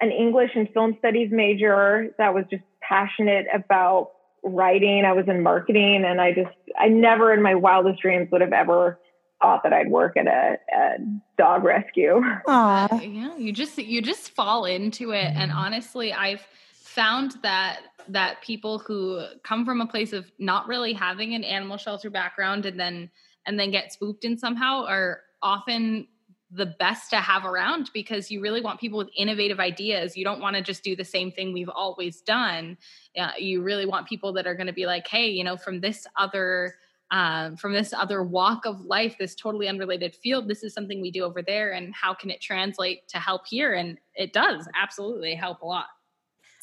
an 0.00 0.10
English 0.10 0.52
and 0.54 0.68
film 0.72 0.96
studies 0.98 1.28
major 1.30 2.14
that 2.16 2.32
was 2.34 2.44
just 2.50 2.62
passionate 2.80 3.46
about 3.54 4.12
writing. 4.42 5.04
I 5.04 5.12
was 5.12 5.26
in 5.28 5.42
marketing 5.42 6.04
and 6.06 6.18
I 6.18 6.32
just, 6.32 6.56
I 6.78 6.88
never 6.88 7.34
in 7.34 7.42
my 7.42 7.54
wildest 7.54 8.00
dreams 8.00 8.28
would 8.32 8.40
have 8.40 8.54
ever 8.54 8.98
thought 9.40 9.62
that 9.62 9.72
I'd 9.72 9.90
work 9.90 10.16
at 10.16 10.26
a, 10.26 10.58
a 10.72 10.96
dog 11.38 11.64
rescue. 11.64 12.20
Aw. 12.46 13.00
yeah 13.00 13.36
you 13.36 13.52
just 13.52 13.78
you 13.78 14.02
just 14.02 14.30
fall 14.30 14.64
into 14.64 15.12
it 15.12 15.32
and 15.34 15.50
honestly 15.50 16.12
i've 16.12 16.46
found 16.74 17.36
that 17.42 17.80
that 18.08 18.42
people 18.42 18.78
who 18.78 19.24
come 19.44 19.64
from 19.64 19.80
a 19.80 19.86
place 19.86 20.12
of 20.12 20.30
not 20.38 20.66
really 20.66 20.92
having 20.92 21.34
an 21.34 21.44
animal 21.44 21.76
shelter 21.76 22.10
background 22.10 22.66
and 22.66 22.78
then 22.78 23.10
and 23.46 23.58
then 23.58 23.70
get 23.70 23.92
spooked 23.92 24.24
in 24.24 24.36
somehow 24.36 24.84
are 24.84 25.22
often 25.42 26.06
the 26.52 26.66
best 26.66 27.10
to 27.10 27.16
have 27.16 27.44
around 27.44 27.90
because 27.94 28.28
you 28.30 28.40
really 28.40 28.60
want 28.60 28.80
people 28.80 28.98
with 28.98 29.08
innovative 29.16 29.60
ideas 29.60 30.16
you 30.16 30.24
don't 30.24 30.40
want 30.40 30.56
to 30.56 30.62
just 30.62 30.82
do 30.82 30.96
the 30.96 31.04
same 31.04 31.30
thing 31.30 31.52
we've 31.52 31.68
always 31.68 32.20
done 32.22 32.76
uh, 33.18 33.30
you 33.38 33.62
really 33.62 33.86
want 33.86 34.08
people 34.08 34.32
that 34.32 34.46
are 34.46 34.54
going 34.54 34.66
to 34.66 34.72
be 34.72 34.86
like 34.86 35.06
hey 35.06 35.28
you 35.28 35.44
know 35.44 35.56
from 35.56 35.80
this 35.80 36.06
other 36.16 36.74
um, 37.10 37.56
from 37.56 37.72
this 37.72 37.92
other 37.92 38.22
walk 38.22 38.66
of 38.66 38.80
life, 38.82 39.16
this 39.18 39.34
totally 39.34 39.68
unrelated 39.68 40.14
field. 40.14 40.48
This 40.48 40.62
is 40.62 40.72
something 40.72 41.00
we 41.00 41.10
do 41.10 41.24
over 41.24 41.42
there, 41.42 41.72
and 41.72 41.94
how 41.94 42.14
can 42.14 42.30
it 42.30 42.40
translate 42.40 43.08
to 43.08 43.18
help 43.18 43.46
here? 43.46 43.74
And 43.74 43.98
it 44.14 44.32
does 44.32 44.68
absolutely 44.80 45.34
help 45.34 45.62
a 45.62 45.66
lot. 45.66 45.86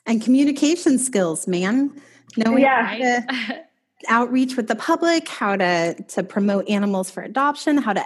And 0.05 0.21
communication 0.21 0.99
skills, 0.99 1.47
man. 1.47 2.01
Knowing 2.37 2.59
Yeah. 2.63 2.85
how 2.85 2.97
to 2.97 3.63
outreach 4.07 4.55
with 4.55 4.67
the 4.67 4.75
public, 4.75 5.27
how 5.27 5.55
to 5.55 5.95
to 6.09 6.23
promote 6.23 6.69
animals 6.69 7.09
for 7.09 7.23
adoption, 7.23 7.77
how 7.77 7.93
to 7.93 8.05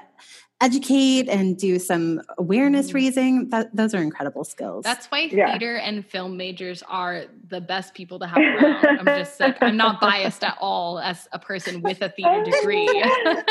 educate 0.62 1.28
and 1.28 1.58
do 1.58 1.80
some 1.80 2.22
awareness 2.38 2.94
raising. 2.94 3.50
That, 3.50 3.76
those 3.76 3.94
are 3.94 4.02
incredible 4.02 4.44
skills. 4.44 4.84
That's 4.84 5.08
why 5.08 5.22
Yeah. 5.32 5.50
theater 5.52 5.78
and 5.78 6.06
film 6.06 6.38
majors 6.38 6.84
are 6.88 7.26
the 7.50 7.60
best 7.60 7.94
people 7.94 8.20
to 8.20 8.28
have 8.28 8.38
around. 8.38 8.86
I'm 9.00 9.06
just 9.06 9.40
like, 9.40 9.62
I'm 9.62 9.76
not 9.76 10.00
biased 10.00 10.44
at 10.44 10.58
all 10.62 11.00
as 11.00 11.28
a 11.34 11.40
person 11.40 11.82
with 11.82 12.02
a 12.02 12.10
theater 12.10 12.44
degree. 12.52 12.88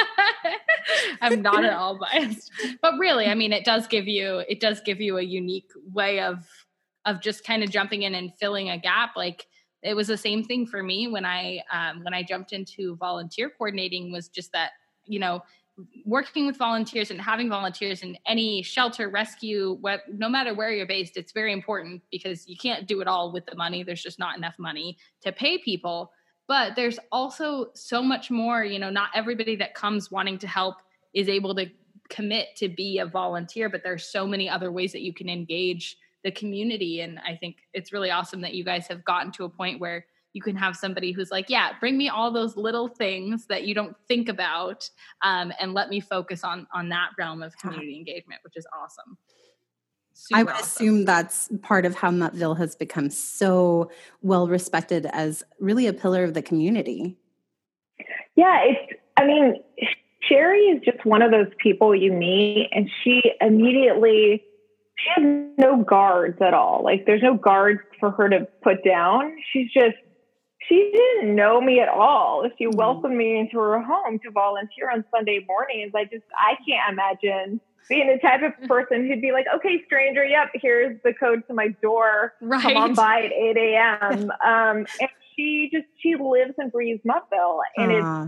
I'm 1.20 1.42
not 1.42 1.64
at 1.64 1.72
all 1.72 1.98
biased. 1.98 2.50
But 2.80 2.94
really, 2.98 3.26
I 3.26 3.34
mean, 3.34 3.52
it 3.52 3.64
does 3.64 3.86
give 3.86 4.06
you 4.06 4.38
it 4.48 4.60
does 4.60 4.80
give 4.80 5.00
you 5.00 5.18
a 5.18 5.22
unique 5.22 5.70
way 5.92 6.20
of 6.20 6.46
of 7.06 7.20
just 7.20 7.44
kind 7.44 7.62
of 7.62 7.70
jumping 7.70 8.02
in 8.02 8.14
and 8.14 8.32
filling 8.38 8.70
a 8.70 8.78
gap. 8.78 9.10
Like 9.16 9.46
it 9.82 9.94
was 9.94 10.08
the 10.08 10.16
same 10.16 10.44
thing 10.44 10.66
for 10.66 10.82
me 10.82 11.08
when 11.08 11.24
I 11.24 11.62
um, 11.72 12.04
when 12.04 12.14
I 12.14 12.22
jumped 12.22 12.52
into 12.52 12.96
volunteer 12.96 13.50
coordinating 13.50 14.12
was 14.12 14.28
just 14.28 14.52
that 14.52 14.70
you 15.06 15.18
know 15.18 15.42
working 16.04 16.46
with 16.46 16.56
volunteers 16.56 17.10
and 17.10 17.20
having 17.20 17.48
volunteers 17.48 18.02
in 18.02 18.16
any 18.26 18.62
shelter 18.62 19.08
rescue 19.08 19.78
no 20.08 20.28
matter 20.28 20.54
where 20.54 20.70
you're 20.70 20.86
based 20.86 21.16
it's 21.16 21.32
very 21.32 21.52
important 21.52 22.02
because 22.10 22.48
you 22.48 22.56
can't 22.56 22.86
do 22.86 23.00
it 23.00 23.08
all 23.08 23.32
with 23.32 23.46
the 23.46 23.56
money. 23.56 23.82
There's 23.82 24.02
just 24.02 24.18
not 24.18 24.36
enough 24.36 24.54
money 24.58 24.96
to 25.22 25.32
pay 25.32 25.58
people. 25.58 26.12
But 26.48 26.74
there's 26.74 26.98
also 27.12 27.70
so 27.74 28.02
much 28.02 28.30
more 28.30 28.64
you 28.64 28.78
know 28.78 28.90
not 28.90 29.10
everybody 29.14 29.56
that 29.56 29.74
comes 29.74 30.10
wanting 30.10 30.38
to 30.38 30.48
help 30.48 30.76
is 31.14 31.28
able 31.28 31.54
to 31.56 31.66
commit 32.08 32.48
to 32.56 32.68
be 32.68 32.98
a 32.98 33.06
volunteer 33.06 33.68
but 33.68 33.82
there's 33.84 34.04
so 34.04 34.26
many 34.26 34.48
other 34.48 34.72
ways 34.72 34.90
that 34.92 35.02
you 35.02 35.14
can 35.14 35.28
engage 35.28 35.96
the 36.24 36.30
community. 36.32 37.00
And 37.00 37.18
i 37.20 37.36
think 37.36 37.56
it's 37.72 37.92
really 37.92 38.10
awesome 38.10 38.40
that 38.40 38.54
you 38.54 38.64
guys 38.64 38.86
have 38.88 39.04
gotten 39.04 39.32
to 39.32 39.44
a 39.44 39.48
point 39.48 39.80
where 39.80 40.06
you 40.32 40.42
can 40.42 40.56
have 40.56 40.76
somebody 40.76 41.12
who's 41.12 41.30
like 41.30 41.48
yeah 41.48 41.70
bring 41.80 41.96
me 41.96 42.08
all 42.08 42.30
those 42.30 42.56
little 42.56 42.88
things 42.88 43.46
that 43.46 43.64
you 43.64 43.74
don't 43.74 43.96
think 44.08 44.28
about 44.28 44.88
um, 45.22 45.52
and 45.60 45.74
let 45.74 45.88
me 45.88 46.00
focus 46.00 46.44
on 46.44 46.66
on 46.72 46.88
that 46.88 47.10
realm 47.18 47.42
of 47.42 47.56
community 47.58 47.96
engagement 47.96 48.40
which 48.44 48.56
is 48.56 48.66
awesome 48.80 49.16
I 50.32 50.42
would 50.42 50.52
awesome. 50.52 50.64
assume 50.64 51.04
that's 51.04 51.48
part 51.62 51.86
of 51.86 51.94
how 51.94 52.10
Muttville 52.10 52.58
has 52.58 52.76
become 52.76 53.10
so 53.10 53.90
well 54.22 54.48
respected 54.48 55.06
as 55.06 55.42
really 55.58 55.86
a 55.86 55.92
pillar 55.92 56.24
of 56.24 56.34
the 56.34 56.42
community. 56.42 57.16
Yeah, 58.36 58.58
it's, 58.64 59.00
I 59.16 59.26
mean, 59.26 59.56
Sherri 60.20 60.60
is 60.60 60.82
just 60.84 61.04
one 61.04 61.22
of 61.22 61.30
those 61.30 61.52
people 61.58 61.94
you 61.94 62.12
meet, 62.12 62.68
and 62.72 62.90
she 63.02 63.22
immediately, 63.40 64.44
she 64.96 65.08
has 65.16 65.24
no 65.58 65.82
guards 65.82 66.40
at 66.40 66.54
all. 66.54 66.82
Like, 66.84 67.06
there's 67.06 67.22
no 67.22 67.34
guards 67.34 67.80
for 67.98 68.10
her 68.12 68.28
to 68.28 68.46
put 68.62 68.84
down. 68.84 69.36
She's 69.52 69.70
just, 69.72 69.96
she 70.68 70.90
didn't 70.92 71.34
know 71.34 71.60
me 71.60 71.80
at 71.80 71.88
all. 71.88 72.48
She 72.58 72.66
Mhm. 72.66 72.74
welcomed 72.74 73.16
me 73.16 73.38
into 73.38 73.58
her 73.58 73.80
home 73.80 74.18
to 74.20 74.30
volunteer 74.30 74.90
on 74.90 75.04
Sunday 75.10 75.44
mornings. 75.48 75.92
I 75.94 76.04
just, 76.04 76.24
I 76.36 76.56
can't 76.68 76.92
imagine 76.92 77.60
being 77.88 78.06
the 78.08 78.18
type 78.18 78.42
of 78.42 78.52
person 78.68 79.06
who'd 79.08 79.20
be 79.20 79.32
like, 79.32 79.46
okay, 79.56 79.82
stranger, 79.84 80.24
yep, 80.24 80.50
here's 80.54 81.00
the 81.02 81.12
code 81.14 81.42
to 81.48 81.54
my 81.54 81.68
door. 81.82 82.34
right 82.40 82.62
Come 82.62 82.76
on 82.76 82.94
by 82.94 83.22
at 83.24 83.32
8 83.32 83.56
a.m. 83.56 84.30
Um, 84.46 84.86
and 85.00 85.10
she 85.34 85.70
just, 85.72 85.86
she 85.98 86.14
lives 86.14 86.54
and 86.58 86.70
breathes 86.70 87.02
Muttville. 87.04 87.60
And 87.76 87.90
it's, 87.90 88.06
Aw. 88.06 88.24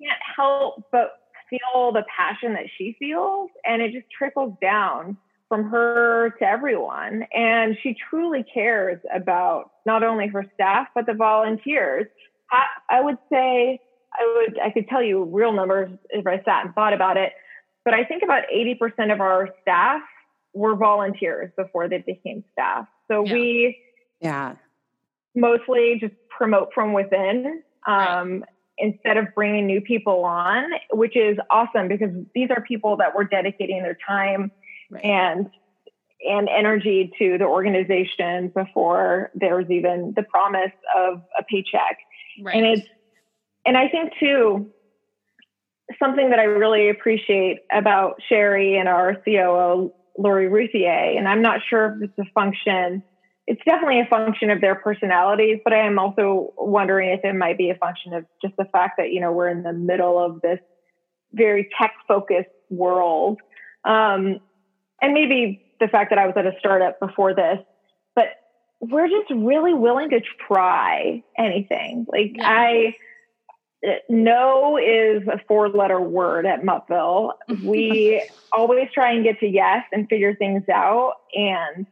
can't 0.00 0.22
help 0.36 0.84
but 0.92 1.12
feel 1.48 1.90
the 1.92 2.04
passion 2.16 2.52
that 2.52 2.66
she 2.78 2.94
feels 3.00 3.50
and 3.64 3.82
it 3.82 3.90
just 3.92 4.06
trickles 4.16 4.54
down 4.62 5.16
from 5.50 5.64
her 5.64 6.30
to 6.38 6.44
everyone 6.46 7.24
and 7.34 7.76
she 7.82 7.94
truly 8.08 8.42
cares 8.54 8.98
about 9.14 9.72
not 9.84 10.02
only 10.02 10.28
her 10.28 10.46
staff 10.54 10.86
but 10.94 11.04
the 11.06 11.12
volunteers 11.12 12.06
I, 12.52 12.64
I 12.88 13.00
would 13.02 13.18
say 13.30 13.78
i 14.18 14.34
would 14.46 14.58
i 14.60 14.70
could 14.70 14.88
tell 14.88 15.02
you 15.02 15.24
real 15.24 15.52
numbers 15.52 15.90
if 16.10 16.26
i 16.26 16.36
sat 16.44 16.64
and 16.66 16.74
thought 16.74 16.94
about 16.94 17.16
it 17.18 17.32
but 17.84 17.92
i 17.94 18.04
think 18.04 18.22
about 18.22 18.44
80% 18.54 19.12
of 19.12 19.20
our 19.20 19.50
staff 19.60 20.00
were 20.54 20.76
volunteers 20.76 21.50
before 21.56 21.88
they 21.88 21.98
became 21.98 22.44
staff 22.52 22.86
so 23.10 23.26
Yeah. 23.26 23.32
we 23.34 23.78
yeah. 24.20 24.54
mostly 25.34 25.98
just 26.00 26.14
promote 26.30 26.68
from 26.74 26.92
within 26.94 27.62
Right. 27.86 28.20
um, 28.20 28.44
instead 28.78 29.16
of 29.18 29.26
bringing 29.34 29.66
new 29.66 29.80
people 29.80 30.24
on, 30.24 30.64
which 30.92 31.16
is 31.16 31.36
awesome 31.50 31.88
because 31.88 32.10
these 32.34 32.48
are 32.50 32.62
people 32.62 32.96
that 32.96 33.14
were 33.14 33.24
dedicating 33.24 33.82
their 33.82 33.96
time 34.06 34.50
Right. 34.90 35.04
and 35.04 35.48
and 36.28 36.48
energy 36.48 37.10
to 37.18 37.38
the 37.38 37.44
organization 37.44 38.52
before 38.54 39.30
there 39.34 39.56
was 39.56 39.70
even 39.70 40.12
the 40.14 40.22
promise 40.22 40.72
of 40.96 41.22
a 41.38 41.42
paycheck. 41.42 41.98
right 42.42 42.56
And 42.56 42.66
it's 42.66 42.88
and 43.64 43.76
I 43.76 43.88
think 43.88 44.12
too 44.18 44.70
something 45.98 46.30
that 46.30 46.38
I 46.38 46.44
really 46.44 46.88
appreciate 46.88 47.60
about 47.72 48.16
Sherri 48.28 48.78
and 48.78 48.88
our 48.88 49.16
COO 49.24 49.92
Lori 50.18 50.48
Routhier, 50.48 51.16
and 51.16 51.26
I'm 51.26 51.42
not 51.42 51.60
sure 51.68 51.96
if 51.96 52.10
it's 52.10 52.18
a 52.18 52.30
function. 52.32 53.02
It's 53.46 53.60
definitely 53.64 54.00
a 54.00 54.06
function 54.06 54.50
of 54.50 54.60
their 54.60 54.76
personalities, 54.76 55.58
but 55.64 55.72
I 55.72 55.86
am 55.86 55.98
also 55.98 56.52
wondering 56.56 57.10
if 57.10 57.20
it 57.24 57.34
might 57.34 57.58
be 57.58 57.70
a 57.70 57.74
function 57.74 58.12
of 58.12 58.24
just 58.42 58.54
the 58.56 58.66
fact 58.66 58.94
that 58.98 59.10
you 59.10 59.20
know 59.20 59.32
we're 59.32 59.48
in 59.48 59.62
the 59.62 59.72
middle 59.72 60.18
of 60.22 60.40
this 60.42 60.58
very 61.32 61.68
tech 61.80 61.92
focused 62.06 62.48
world, 62.68 63.40
um, 63.84 64.38
and 65.02 65.12
maybe 65.12 65.62
the 65.80 65.88
fact 65.88 66.10
that 66.10 66.18
I 66.18 66.26
was 66.26 66.34
at 66.36 66.46
a 66.46 66.52
startup 66.58 67.00
before 67.00 67.34
this, 67.34 67.58
but 68.14 68.26
we're 68.80 69.08
just 69.08 69.30
really 69.30 69.74
willing 69.74 70.10
to 70.10 70.20
try 70.46 71.22
anything. 71.36 72.06
Like 72.10 72.36
Yeah. 72.36 72.48
I 72.48 72.96
no 74.08 74.76
is 74.76 75.26
a 75.26 75.40
four 75.48 75.68
letter 75.70 76.00
word 76.00 76.46
at 76.46 76.62
Muttville. 76.62 77.32
We 77.64 78.22
always 78.52 78.88
try 78.92 79.12
and 79.12 79.24
get 79.24 79.40
to 79.40 79.46
yes 79.46 79.84
and 79.92 80.08
figure 80.08 80.34
things 80.34 80.68
out. 80.68 81.14
And 81.34 81.86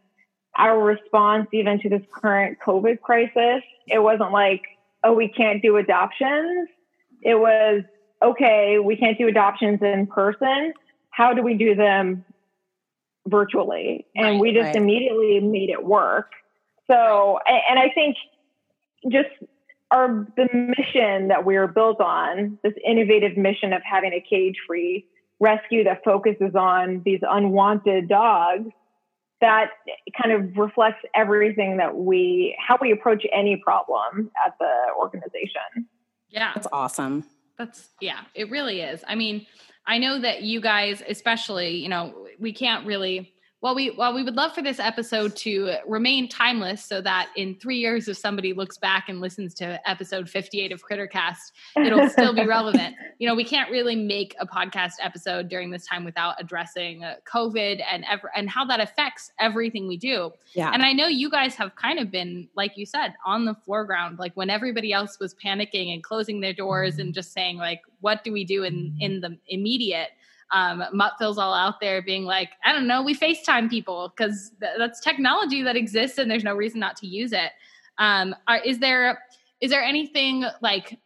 our 0.56 0.78
response, 0.78 1.48
even 1.52 1.80
to 1.80 1.88
this 1.88 2.02
current 2.12 2.58
COVID 2.64 3.00
crisis, 3.00 3.62
it 3.86 4.00
wasn't 4.00 4.32
like, 4.32 4.62
oh, 5.04 5.14
we 5.14 5.28
can't 5.28 5.62
do 5.62 5.76
adoptions. 5.76 6.68
It 7.22 7.36
was, 7.36 7.82
okay, 8.22 8.78
we 8.78 8.96
can't 8.96 9.16
do 9.16 9.28
adoptions 9.28 9.80
in 9.82 10.06
person. 10.08 10.74
How 11.10 11.32
do 11.32 11.42
we 11.42 11.54
do 11.54 11.74
them 11.74 12.24
virtually? 13.28 14.06
And 14.14 14.26
Right, 14.26 14.40
we 14.40 14.52
just 14.52 14.64
right. 14.64 14.76
immediately 14.76 15.40
made 15.40 15.70
it 15.70 15.84
work. 15.84 16.32
So, 16.90 17.38
and 17.46 17.78
I 17.78 17.90
think 17.94 18.16
just 19.10 19.28
our 19.90 20.26
the 20.36 20.48
mission 20.52 21.28
that 21.28 21.44
we 21.44 21.56
are 21.56 21.68
built 21.68 22.00
on, 22.00 22.58
this 22.62 22.74
innovative 22.86 23.36
mission 23.36 23.72
of 23.72 23.82
having 23.84 24.12
a 24.12 24.20
cage 24.20 24.56
free 24.66 25.06
rescue 25.40 25.84
that 25.84 26.02
focuses 26.04 26.54
on 26.54 27.02
these 27.04 27.20
unwanted 27.28 28.08
dogs 28.08 28.70
that 29.40 29.70
kind 30.20 30.32
of 30.32 30.56
reflects 30.56 31.04
everything 31.14 31.76
that 31.76 31.96
we 31.96 32.56
how 32.58 32.76
we 32.80 32.90
approach 32.92 33.24
any 33.32 33.56
problem 33.56 34.30
at 34.44 34.54
the 34.58 34.72
organization 34.98 35.86
yeah 36.28 36.50
that's 36.54 36.66
awesome 36.72 37.24
that's 37.56 37.90
yeah 38.00 38.20
it 38.34 38.50
really 38.50 38.80
is 38.80 39.04
i 39.06 39.14
mean 39.14 39.46
i 39.88 39.98
know 39.98 40.20
that 40.20 40.42
you 40.42 40.60
guys 40.60 41.02
especially 41.08 41.76
you 41.76 41.88
know 41.88 42.14
we 42.38 42.52
can't 42.52 42.86
really 42.86 43.32
well, 43.60 43.74
we 43.74 43.90
well 43.90 44.14
we 44.14 44.22
would 44.22 44.36
love 44.36 44.54
for 44.54 44.62
this 44.62 44.78
episode 44.78 45.34
to 45.36 45.74
remain 45.84 46.28
timeless, 46.28 46.84
so 46.84 47.00
that 47.00 47.30
in 47.34 47.56
three 47.56 47.78
years, 47.78 48.06
if 48.06 48.16
somebody 48.16 48.52
looks 48.52 48.78
back 48.78 49.08
and 49.08 49.20
listens 49.20 49.52
to 49.54 49.80
episode 49.88 50.30
fifty-eight 50.30 50.70
of 50.70 50.84
Crittercast, 50.84 51.50
it'll 51.76 52.08
still 52.08 52.32
be 52.32 52.46
relevant. 52.46 52.94
You 53.18 53.26
know, 53.26 53.34
we 53.34 53.42
can't 53.42 53.68
really 53.68 53.96
make 53.96 54.36
a 54.38 54.46
podcast 54.46 54.92
episode 55.02 55.48
during 55.48 55.70
this 55.70 55.84
time 55.84 56.04
without 56.04 56.36
addressing 56.38 57.02
uh, 57.02 57.16
COVID 57.24 57.82
and 57.90 58.04
ever 58.08 58.30
and 58.36 58.48
how 58.48 58.64
that 58.66 58.78
affects 58.78 59.32
everything 59.40 59.88
we 59.88 59.96
do. 59.96 60.30
Yeah, 60.52 60.70
and 60.72 60.84
I 60.84 60.92
know 60.92 61.08
you 61.08 61.28
guys 61.28 61.56
have 61.56 61.74
kind 61.74 61.98
of 61.98 62.12
been, 62.12 62.48
like 62.54 62.76
you 62.76 62.86
said, 62.86 63.14
on 63.26 63.44
the 63.44 63.56
foreground, 63.66 64.20
like 64.20 64.34
when 64.34 64.50
everybody 64.50 64.92
else 64.92 65.18
was 65.18 65.34
panicking 65.34 65.92
and 65.92 66.00
closing 66.04 66.40
their 66.40 66.52
doors 66.52 67.00
and 67.00 67.12
just 67.12 67.32
saying, 67.32 67.56
like, 67.56 67.82
what 68.02 68.22
do 68.22 68.32
we 68.32 68.44
do 68.44 68.62
in 68.62 68.96
in 69.00 69.20
the 69.20 69.36
immediate? 69.48 70.10
Um, 70.50 70.84
Muttville's 70.94 71.38
all 71.38 71.54
out 71.54 71.80
there 71.80 72.02
being 72.02 72.24
like, 72.24 72.50
I 72.64 72.72
don't 72.72 72.86
know, 72.86 73.02
we 73.02 73.14
FaceTime 73.14 73.68
people 73.68 74.12
because 74.16 74.52
th- 74.60 74.72
that's 74.78 75.00
technology 75.00 75.62
that 75.62 75.76
exists 75.76 76.18
and 76.18 76.30
there's 76.30 76.44
no 76.44 76.54
reason 76.54 76.80
not 76.80 76.96
to 76.96 77.06
use 77.06 77.32
it. 77.32 77.52
Um, 77.98 78.34
are, 78.46 78.58
is 78.58 78.78
there 78.78 79.22
is 79.60 79.70
there 79.70 79.82
anything 79.82 80.44
like 80.62 80.98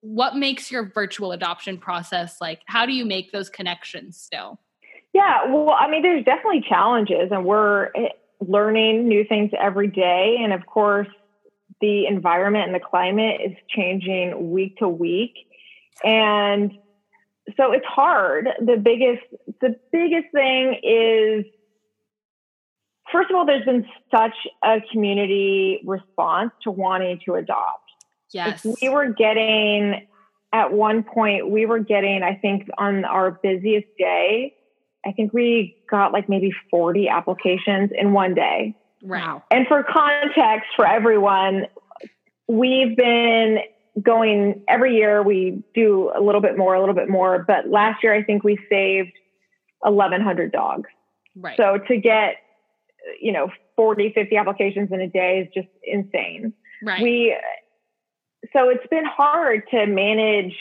what 0.00 0.34
makes 0.34 0.70
your 0.70 0.90
virtual 0.90 1.32
adoption 1.32 1.76
process 1.78 2.40
like? 2.40 2.62
How 2.66 2.86
do 2.86 2.92
you 2.92 3.04
make 3.04 3.32
those 3.32 3.50
connections 3.50 4.16
still? 4.16 4.58
Yeah, 5.12 5.52
well, 5.52 5.70
I 5.78 5.90
mean, 5.90 6.02
there's 6.02 6.24
definitely 6.24 6.64
challenges, 6.68 7.30
and 7.30 7.44
we're 7.44 7.86
eh, 7.96 8.08
learning 8.40 9.08
new 9.08 9.24
things 9.24 9.50
every 9.60 9.88
day. 9.88 10.36
And 10.40 10.52
of 10.52 10.66
course, 10.66 11.08
the 11.80 12.06
environment 12.06 12.66
and 12.66 12.74
the 12.74 12.80
climate 12.80 13.40
is 13.44 13.52
changing 13.68 14.52
week 14.52 14.78
to 14.78 14.88
week. 14.88 15.34
And 16.04 16.72
so 17.56 17.72
it's 17.72 17.86
hard. 17.86 18.48
The 18.60 18.76
biggest 18.76 19.22
the 19.60 19.76
biggest 19.92 20.32
thing 20.32 20.80
is 20.82 21.44
first 23.12 23.30
of 23.30 23.36
all, 23.36 23.46
there's 23.46 23.64
been 23.64 23.86
such 24.10 24.34
a 24.64 24.80
community 24.92 25.80
response 25.84 26.52
to 26.62 26.70
wanting 26.70 27.20
to 27.26 27.34
adopt. 27.34 27.84
Yes. 28.32 28.64
we 28.80 28.88
were 28.88 29.12
getting 29.12 30.06
at 30.52 30.72
one 30.72 31.02
point 31.02 31.50
we 31.50 31.66
were 31.66 31.78
getting, 31.78 32.22
I 32.22 32.34
think 32.34 32.68
on 32.78 33.04
our 33.04 33.32
busiest 33.42 33.86
day, 33.98 34.54
I 35.04 35.12
think 35.12 35.32
we 35.32 35.76
got 35.90 36.12
like 36.12 36.28
maybe 36.28 36.52
40 36.70 37.08
applications 37.08 37.90
in 37.96 38.12
one 38.12 38.34
day. 38.34 38.76
Wow. 39.02 39.42
And 39.50 39.66
for 39.66 39.82
context 39.82 40.68
for 40.76 40.86
everyone, 40.86 41.66
we've 42.48 42.96
been 42.96 43.58
going 44.00 44.62
every 44.68 44.96
year 44.96 45.22
we 45.22 45.62
do 45.74 46.12
a 46.16 46.20
little 46.20 46.40
bit 46.40 46.56
more, 46.56 46.74
a 46.74 46.80
little 46.80 46.94
bit 46.94 47.08
more. 47.08 47.44
But 47.46 47.68
last 47.68 48.02
year, 48.02 48.14
I 48.14 48.22
think 48.22 48.44
we 48.44 48.58
saved 48.68 49.12
1,100 49.80 50.52
dogs. 50.52 50.88
Right. 51.36 51.56
So 51.56 51.78
to 51.88 51.96
get, 51.96 52.36
you 53.20 53.32
know, 53.32 53.48
40, 53.76 54.12
50 54.14 54.36
applications 54.36 54.90
in 54.92 55.00
a 55.00 55.08
day 55.08 55.40
is 55.40 55.48
just 55.54 55.68
insane. 55.82 56.52
Right. 56.82 57.02
We, 57.02 57.36
so 58.52 58.68
it's 58.68 58.86
been 58.90 59.04
hard 59.04 59.62
to 59.70 59.86
manage, 59.86 60.54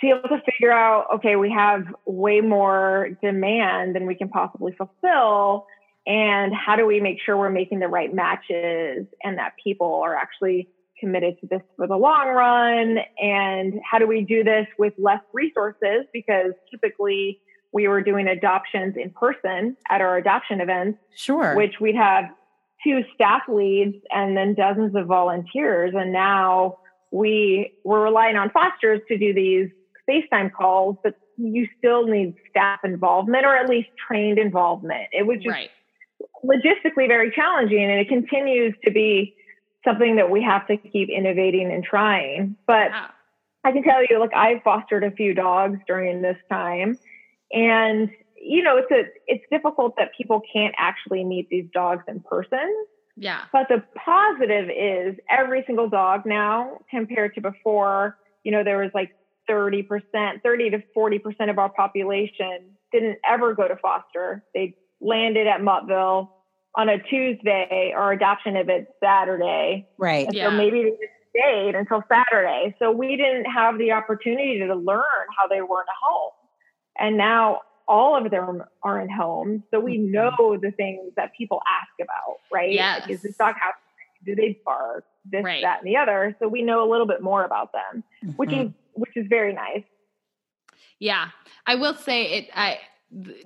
to 0.00 0.06
be 0.06 0.08
able 0.10 0.28
to 0.28 0.40
figure 0.50 0.72
out, 0.72 1.06
okay, 1.16 1.36
we 1.36 1.50
have 1.50 1.84
way 2.04 2.40
more 2.40 3.10
demand 3.22 3.94
than 3.94 4.06
we 4.06 4.14
can 4.14 4.28
possibly 4.28 4.72
fulfill. 4.72 5.66
And 6.06 6.54
how 6.54 6.76
do 6.76 6.86
we 6.86 7.00
make 7.00 7.18
sure 7.24 7.36
we're 7.36 7.50
making 7.50 7.80
the 7.80 7.88
right 7.88 8.12
matches 8.14 9.06
and 9.24 9.38
that 9.38 9.54
people 9.62 10.02
are 10.04 10.14
actually 10.14 10.68
committed 10.98 11.38
to 11.40 11.46
this 11.46 11.62
for 11.76 11.86
the 11.86 11.96
long 11.96 12.28
run? 12.28 12.98
And 13.20 13.80
how 13.88 13.98
do 13.98 14.06
we 14.06 14.22
do 14.22 14.44
this 14.44 14.66
with 14.78 14.92
less 14.98 15.20
resources? 15.32 16.06
Because 16.12 16.52
typically 16.70 17.40
we 17.72 17.88
were 17.88 18.02
doing 18.02 18.26
adoptions 18.26 18.94
in 18.96 19.10
person 19.10 19.76
at 19.90 20.00
our 20.00 20.16
adoption 20.16 20.60
events. 20.60 20.98
Sure. 21.14 21.54
Which 21.56 21.74
we'd 21.80 21.96
have 21.96 22.24
two 22.84 23.02
staff 23.14 23.42
leads 23.48 23.96
and 24.10 24.36
then 24.36 24.54
dozens 24.54 24.94
of 24.94 25.06
volunteers. 25.06 25.92
And 25.94 26.12
now 26.12 26.78
we 27.10 27.72
we're 27.84 28.02
relying 28.02 28.36
on 28.36 28.50
fosters 28.50 29.00
to 29.08 29.18
do 29.18 29.34
these 29.34 29.68
FaceTime 30.08 30.52
calls, 30.52 30.96
but 31.02 31.14
you 31.36 31.68
still 31.78 32.06
need 32.06 32.34
staff 32.50 32.80
involvement 32.84 33.44
or 33.44 33.56
at 33.56 33.68
least 33.68 33.88
trained 34.08 34.38
involvement. 34.38 35.08
It 35.12 35.26
was 35.26 35.38
just 35.38 35.48
right. 35.48 35.70
logistically 36.44 37.08
very 37.08 37.30
challenging 37.30 37.82
and 37.82 38.00
it 38.00 38.08
continues 38.08 38.74
to 38.84 38.90
be 38.90 39.34
something 39.86 40.16
that 40.16 40.30
we 40.30 40.42
have 40.42 40.66
to 40.66 40.76
keep 40.76 41.08
innovating 41.08 41.72
and 41.72 41.82
trying. 41.84 42.56
But 42.66 42.90
Wow. 42.90 43.10
I 43.64 43.72
can 43.72 43.82
tell 43.82 44.04
you, 44.08 44.20
like 44.20 44.34
I've 44.34 44.62
fostered 44.62 45.04
a 45.04 45.10
few 45.10 45.34
dogs 45.34 45.78
during 45.86 46.22
this 46.22 46.36
time, 46.50 46.98
and 47.52 48.10
you 48.40 48.62
know, 48.62 48.76
it's 48.76 48.90
a 48.90 49.04
it's 49.26 49.44
difficult 49.50 49.96
that 49.96 50.10
people 50.16 50.40
can't 50.52 50.74
actually 50.78 51.24
meet 51.24 51.48
these 51.48 51.66
dogs 51.72 52.04
in 52.06 52.20
person. 52.20 52.86
Yeah. 53.16 53.42
But 53.52 53.68
the 53.68 53.82
positive 53.96 54.68
is 54.68 55.16
every 55.30 55.64
single 55.66 55.88
dog 55.88 56.26
now, 56.26 56.78
compared 56.90 57.34
to 57.34 57.40
before, 57.40 58.18
you 58.44 58.52
know, 58.52 58.62
there 58.62 58.78
was 58.78 58.90
like 58.94 59.16
30%, 59.48 60.42
30 60.42 60.70
to 60.70 60.82
40% 60.96 61.50
of 61.50 61.58
our 61.58 61.70
population 61.70 62.76
didn't 62.92 63.18
ever 63.28 63.54
go 63.54 63.66
to 63.68 63.76
foster. 63.76 64.44
They 64.54 64.76
landed 65.00 65.46
at 65.46 65.60
Muttville 65.60 66.28
on 66.76 66.88
a 66.88 66.98
Tuesday 67.02 67.92
or 67.96 68.12
adoption 68.12 68.56
event 68.56 68.86
Saturday. 69.02 69.88
right. 69.98 70.26
And 70.26 70.36
Yeah. 70.36 70.50
so 70.50 70.50
maybe 70.56 70.82
they 70.84 70.90
just 70.90 71.12
stayed 71.30 71.74
until 71.74 72.02
Saturday. 72.12 72.74
So 72.78 72.90
we 72.90 73.16
didn't 73.16 73.46
have 73.46 73.78
the 73.78 73.92
opportunity 73.92 74.58
to 74.58 74.74
learn 74.74 75.02
how 75.38 75.46
they 75.48 75.62
were 75.62 75.80
in 75.80 75.86
a 75.88 75.98
home. 76.06 76.32
And 76.98 77.16
now 77.16 77.60
all 77.88 78.16
of 78.16 78.30
them 78.30 78.62
are 78.82 79.00
in 79.00 79.08
homes. 79.08 79.62
So 79.70 79.80
we 79.80 79.96
Mhm. 79.98 80.10
know 80.10 80.56
the 80.60 80.70
things 80.72 81.14
that 81.16 81.32
people 81.34 81.62
ask 81.68 81.90
about, 82.00 82.40
right? 82.52 82.74
Like, 83.00 83.10
is 83.10 83.22
this 83.22 83.36
dog 83.36 83.54
house? 83.56 83.74
Do 84.24 84.34
they 84.34 84.60
bark? 84.64 85.04
This, 85.24 85.44
Right. 85.44 85.62
that, 85.62 85.78
and 85.80 85.86
the 85.86 85.96
other. 85.96 86.36
So 86.38 86.46
we 86.48 86.62
know 86.62 86.82
a 86.84 86.88
little 86.90 87.06
bit 87.06 87.20
more 87.22 87.44
about 87.44 87.72
them, 87.72 88.02
which 88.36 88.50
Mhm. 88.50 88.66
is 88.66 88.72
which 88.94 89.14
is 89.16 89.26
very 89.28 89.52
nice. 89.52 89.84
Yeah, 90.98 91.28
I 91.66 91.74
will 91.74 91.94
say 91.94 92.24
it. 92.38 92.50
I 92.54 92.70
th- 92.74 92.80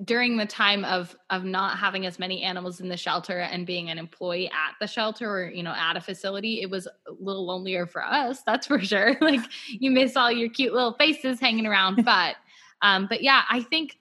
during 0.04 0.36
the 0.36 0.46
time 0.46 0.84
of 0.84 1.16
of 1.28 1.44
not 1.44 1.78
having 1.78 2.06
as 2.06 2.18
many 2.18 2.42
animals 2.42 2.80
in 2.80 2.88
the 2.88 2.96
shelter 2.96 3.38
and 3.38 3.66
being 3.66 3.90
an 3.90 3.98
employee 3.98 4.48
at 4.48 4.74
the 4.80 4.86
shelter 4.86 5.30
or 5.30 5.50
you 5.50 5.62
know 5.62 5.74
at 5.76 5.96
a 5.96 6.00
facility, 6.00 6.60
it 6.62 6.70
was 6.70 6.86
a 6.86 7.12
little 7.20 7.46
lonelier 7.46 7.86
for 7.86 8.04
us. 8.04 8.42
That's 8.42 8.66
for 8.66 8.80
sure. 8.80 9.16
like 9.20 9.40
you 9.68 9.90
miss 9.90 10.16
all 10.16 10.30
your 10.30 10.48
cute 10.48 10.72
little 10.72 10.94
faces 10.94 11.38
hanging 11.40 11.66
around, 11.66 12.04
but 12.04 12.36
um, 12.82 13.06
but 13.08 13.22
yeah, 13.22 13.42
I 13.48 13.62
think 13.62 13.98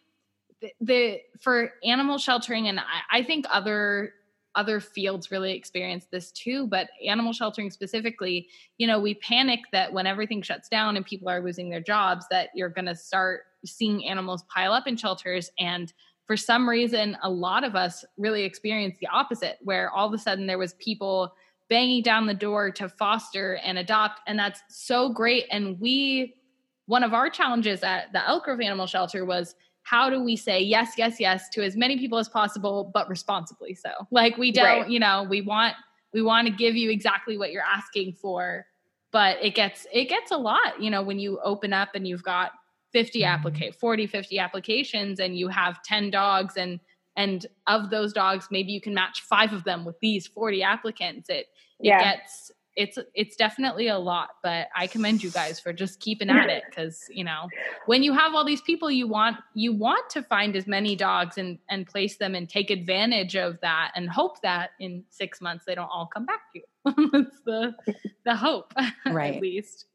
the, 0.62 0.72
the 0.82 1.22
for 1.40 1.74
animal 1.84 2.18
sheltering 2.18 2.68
and 2.68 2.80
I, 2.80 3.20
I 3.20 3.24
think 3.24 3.46
other 3.50 4.14
other 4.56 4.80
fields 4.80 5.32
really 5.32 5.54
experience 5.54 6.08
this 6.12 6.32
too 6.32 6.68
but 6.68 6.90
animal 7.06 7.32
sheltering 7.32 7.70
specifically 7.70 8.48
you 8.78 8.88
know 8.88 9.00
we 9.00 9.14
panic 9.16 9.60
that 9.72 9.94
when 9.94 10.08
everything 10.08 10.42
shuts 10.42 10.68
down 10.68 10.98
and 10.98 11.06
people 11.06 11.30
are 11.30 11.42
losing 11.42 11.70
their 11.70 11.82
jobs 11.82 12.26
that 12.32 12.50
you're 12.56 12.70
going 12.70 12.86
to 12.86 12.96
start 12.96 13.44
seeing 13.66 14.06
animals 14.06 14.44
pile 14.44 14.74
up 14.74 14.88
in 14.88 14.96
shelters. 14.96 15.52
And 15.60 15.92
for 16.26 16.38
some 16.38 16.70
reason 16.70 17.18
a 17.24 17.30
lot 17.30 17.64
of 17.64 17.76
us 17.76 18.06
really 18.18 18.44
experienced 18.44 19.00
the 19.00 19.08
opposite 19.08 19.58
where 19.62 19.92
all 19.92 20.08
of 20.08 20.14
a 20.14 20.18
sudden 20.18 20.48
there 20.48 20.58
was 20.58 20.74
people 20.76 21.34
banging 21.70 22.02
down 22.02 22.26
the 22.26 22.34
door 22.34 22.72
to 22.72 22.90
foster 22.90 23.56
and 23.64 23.78
adopt. 23.78 24.22
And 24.28 24.40
that's 24.40 24.62
so 24.70 25.10
great. 25.10 25.46
And 25.52 25.80
we 25.80 26.36
one 26.88 27.04
of 27.04 27.14
our 27.14 27.30
challenges 27.30 27.84
at 27.84 28.12
the 28.14 28.28
elk 28.28 28.46
grove 28.46 28.62
animal 28.62 28.88
shelter 28.88 29.24
was 29.24 29.54
how 29.90 30.10
do 30.10 30.22
we 30.22 30.36
say 30.36 30.60
yes 30.62 30.94
yes 30.98 31.20
yes 31.20 31.50
to 31.50 31.64
as 31.64 31.76
many 31.76 31.98
people 31.98 32.20
as 32.20 32.30
possible 32.30 32.92
but 32.94 33.10
responsibly 33.10 33.74
so 33.74 33.90
like 34.12 34.38
we 34.38 34.52
don't 34.52 34.82
Right. 34.82 34.90
you 34.90 35.00
know 35.00 35.26
we 35.28 35.42
want 35.42 35.74
we 36.14 36.22
want 36.22 36.48
to 36.48 36.54
give 36.54 36.76
you 36.76 36.92
exactly 36.92 37.38
what 37.38 37.52
you're 37.52 37.64
asking 37.64 38.14
for 38.14 38.66
but 39.12 39.38
it 39.44 39.56
gets 39.56 39.88
it 39.92 40.06
gets 40.06 40.32
a 40.32 40.38
lot 40.38 40.80
you 40.80 40.92
know 40.92 41.02
when 41.02 41.18
you 41.18 41.40
open 41.44 41.74
up 41.74 41.90
and 41.96 42.08
you've 42.08 42.24
got 42.24 42.52
50 42.94 43.20
mm-hmm. 43.20 43.28
applicate 43.28 43.76
40 43.76 44.06
50 44.06 44.38
applications 44.38 45.20
and 45.20 45.36
you 45.38 45.48
have 45.48 45.82
10 45.84 46.12
dogs 46.12 46.56
and 46.58 46.80
and 47.16 47.48
of 47.66 47.90
those 47.90 48.14
dogs 48.14 48.48
maybe 48.52 48.72
you 48.72 48.82
can 48.82 48.94
match 48.94 49.22
five 49.22 49.54
of 49.54 49.64
them 49.64 49.86
with 49.86 50.00
these 50.02 50.28
40 50.28 50.62
applicants 50.62 51.30
it 51.30 51.48
it 51.80 51.88
Yeah. 51.88 52.04
gets 52.04 52.52
it's 52.80 52.98
it's 53.14 53.36
definitely 53.36 53.90
a 53.90 53.98
lot 54.00 54.30
but 54.42 54.70
i 54.76 54.88
commend 54.88 55.22
you 55.22 55.30
guys 55.30 55.60
for 55.60 55.74
just 55.74 56.00
keeping 56.00 56.30
at 56.30 56.50
it 56.50 56.64
because 56.70 57.06
you 57.12 57.24
know 57.24 57.50
when 57.86 58.02
you 58.02 58.14
have 58.14 58.34
all 58.34 58.46
these 58.46 58.62
people 58.62 58.90
you 58.90 59.06
want 59.06 59.36
you 59.54 59.74
want 59.74 60.10
to 60.10 60.24
find 60.24 60.56
as 60.56 60.66
many 60.66 60.96
dogs 60.96 61.38
and 61.38 61.60
and 61.70 61.86
place 61.86 62.16
them 62.18 62.36
and 62.36 62.48
take 62.48 62.70
advantage 62.72 63.36
of 63.36 63.60
that 63.60 63.92
and 63.96 64.10
hope 64.10 64.42
that 64.42 64.72
in 64.80 65.04
six 65.10 65.42
months 65.42 65.66
they 65.66 65.76
don't 65.76 65.90
all 65.94 66.08
come 66.08 66.26
back 66.26 66.42
to 66.54 66.60
you 66.60 67.10
that's 67.12 67.42
the 67.46 67.76
the 68.26 68.36
hope 68.36 68.74
Right. 69.06 69.36
at 69.36 69.42
least 69.42 69.86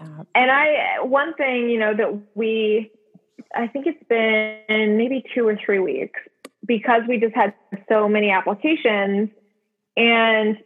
Yeah. 0.00 0.22
And 0.34 0.50
I, 0.50 1.00
one 1.02 1.34
thing, 1.34 1.70
you 1.70 1.78
know, 1.78 1.94
that 1.94 2.20
we 2.34 2.90
I 3.54 3.66
think 3.68 3.86
it's 3.86 4.02
been 4.08 4.96
maybe 4.96 5.24
two 5.34 5.46
or 5.46 5.56
three 5.56 5.78
weeks 5.78 6.20
because 6.66 7.02
we 7.08 7.18
just 7.18 7.34
had 7.34 7.54
so 7.88 8.08
many 8.08 8.30
applications 8.30 9.30
and 9.96 10.58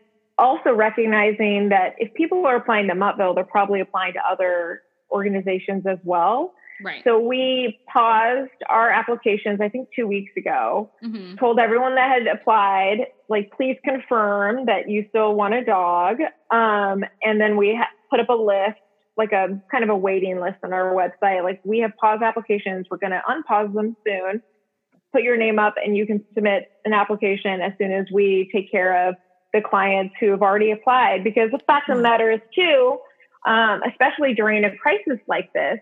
also 0.42 0.74
recognizing 0.74 1.68
that 1.70 1.94
if 1.98 2.12
people 2.14 2.44
are 2.46 2.56
applying 2.56 2.88
to 2.88 2.94
Muttville, 2.94 3.34
they're 3.34 3.44
probably 3.44 3.80
applying 3.80 4.12
to 4.14 4.20
other 4.30 4.82
organizations 5.10 5.86
as 5.86 5.98
well. 6.04 6.52
Right. 6.82 7.02
So 7.04 7.20
we 7.20 7.78
paused 7.92 8.50
our 8.68 8.90
applications, 8.90 9.60
I 9.60 9.68
think 9.68 9.88
two 9.94 10.06
weeks 10.06 10.32
ago, 10.36 10.90
Mhm. 11.04 11.38
told 11.38 11.60
everyone 11.60 11.94
that 11.94 12.10
had 12.10 12.26
applied, 12.26 13.06
like, 13.28 13.52
please 13.52 13.78
confirm 13.84 14.64
that 14.66 14.88
you 14.88 15.06
still 15.10 15.34
want 15.34 15.54
a 15.54 15.64
dog. 15.64 16.20
Um, 16.50 17.04
and 17.22 17.40
then 17.40 17.56
we 17.56 17.74
ha- 17.76 17.90
put 18.10 18.18
up 18.18 18.28
a 18.30 18.34
list, 18.34 18.80
like 19.16 19.32
a 19.32 19.60
kind 19.70 19.84
of 19.84 19.90
a 19.90 19.96
waiting 19.96 20.40
list 20.40 20.56
on 20.64 20.72
our 20.72 20.92
website. 20.92 21.44
Like, 21.44 21.60
we 21.64 21.78
have 21.80 21.96
paused 21.98 22.22
applications. 22.22 22.88
We're 22.90 22.96
going 22.96 23.12
to 23.12 23.22
unpause 23.28 23.72
them 23.72 23.94
soon. 24.04 24.42
Put 25.12 25.22
your 25.22 25.36
name 25.36 25.58
up 25.58 25.74
and 25.82 25.96
you 25.96 26.06
can 26.06 26.24
submit 26.34 26.70
an 26.84 26.94
application 26.94 27.60
as 27.60 27.74
soon 27.78 27.92
as 27.92 28.06
we 28.10 28.48
take 28.50 28.70
care 28.72 29.08
of 29.08 29.14
the 29.52 29.60
clients 29.60 30.14
who 30.20 30.30
have 30.30 30.42
already 30.42 30.70
applied. 30.70 31.24
Because 31.24 31.50
the 31.50 31.58
fact 31.66 31.88
of 31.88 31.96
the 31.96 32.02
matter 32.02 32.30
is, 32.30 32.40
too, 32.54 32.98
um, 33.46 33.82
especially 33.88 34.34
during 34.34 34.64
a 34.64 34.76
crisis 34.76 35.18
like 35.26 35.52
this, 35.52 35.78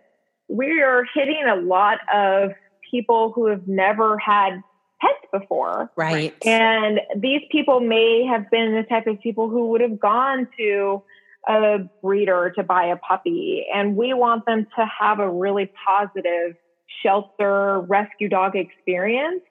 we're 0.48 1.04
hitting 1.14 1.44
a 1.48 1.56
lot 1.56 1.98
of 2.12 2.50
people 2.90 3.32
who 3.32 3.46
have 3.46 3.68
never 3.68 4.18
had 4.18 4.62
pets 5.00 5.26
before. 5.32 5.90
Right. 5.96 6.34
And 6.44 7.00
these 7.16 7.42
people 7.50 7.80
may 7.80 8.26
have 8.26 8.50
been 8.50 8.74
the 8.74 8.82
type 8.82 9.06
of 9.06 9.20
people 9.20 9.48
who 9.48 9.68
would 9.68 9.80
have 9.80 9.98
gone 9.98 10.48
to 10.58 11.02
a 11.48 11.78
breeder 12.02 12.52
to 12.56 12.62
buy 12.62 12.86
a 12.86 12.96
puppy. 12.96 13.64
And 13.72 13.96
we 13.96 14.12
want 14.12 14.44
them 14.44 14.66
to 14.76 14.86
have 15.00 15.20
a 15.20 15.30
really 15.30 15.70
positive 15.86 16.56
shelter 17.02 17.80
rescue 17.80 18.28
dog 18.28 18.56
experience 18.56 19.42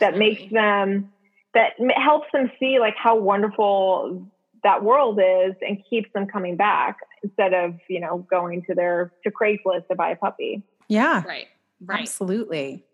that 0.00 0.16
makes 0.16 0.50
them, 0.50 1.12
that 1.54 1.72
helps 1.96 2.26
them 2.32 2.50
see 2.58 2.78
like 2.78 2.94
how 2.96 3.16
wonderful 3.16 4.26
that 4.62 4.82
world 4.82 5.20
is 5.20 5.54
and 5.60 5.82
keeps 5.88 6.10
them 6.14 6.26
coming 6.26 6.56
back 6.56 6.98
instead 7.22 7.54
of, 7.54 7.74
you 7.88 8.00
know, 8.00 8.26
going 8.30 8.62
to 8.62 8.74
their, 8.74 9.12
to 9.22 9.30
Craigslist 9.30 9.88
to 9.88 9.94
buy 9.94 10.10
a 10.10 10.16
puppy. 10.16 10.62
Yeah. 10.88 11.22
right. 11.24 11.46
Right. 11.80 12.00
Absolutely. 12.00 12.84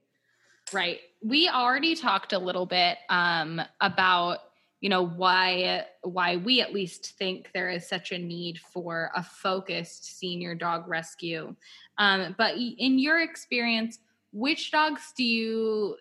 Right. 0.72 1.00
We 1.22 1.48
already 1.48 1.94
talked 1.94 2.32
a 2.32 2.38
little 2.38 2.66
bit 2.66 2.98
um, 3.08 3.60
about 3.80 4.38
you 4.80 4.88
know 4.88 5.06
why 5.06 5.84
why 6.02 6.36
we 6.36 6.62
at 6.62 6.72
least 6.72 7.18
think 7.18 7.50
there 7.52 7.68
is 7.68 7.86
such 7.86 8.12
a 8.12 8.18
need 8.18 8.58
for 8.58 9.10
a 9.14 9.22
focused 9.22 10.18
senior 10.18 10.54
dog 10.54 10.88
rescue. 10.88 11.54
Um, 11.98 12.34
but 12.38 12.54
in 12.56 12.98
your 12.98 13.20
experience, 13.20 13.98
which 14.32 14.72
dogs 14.72 15.12
do 15.14 15.22
you 15.22 15.96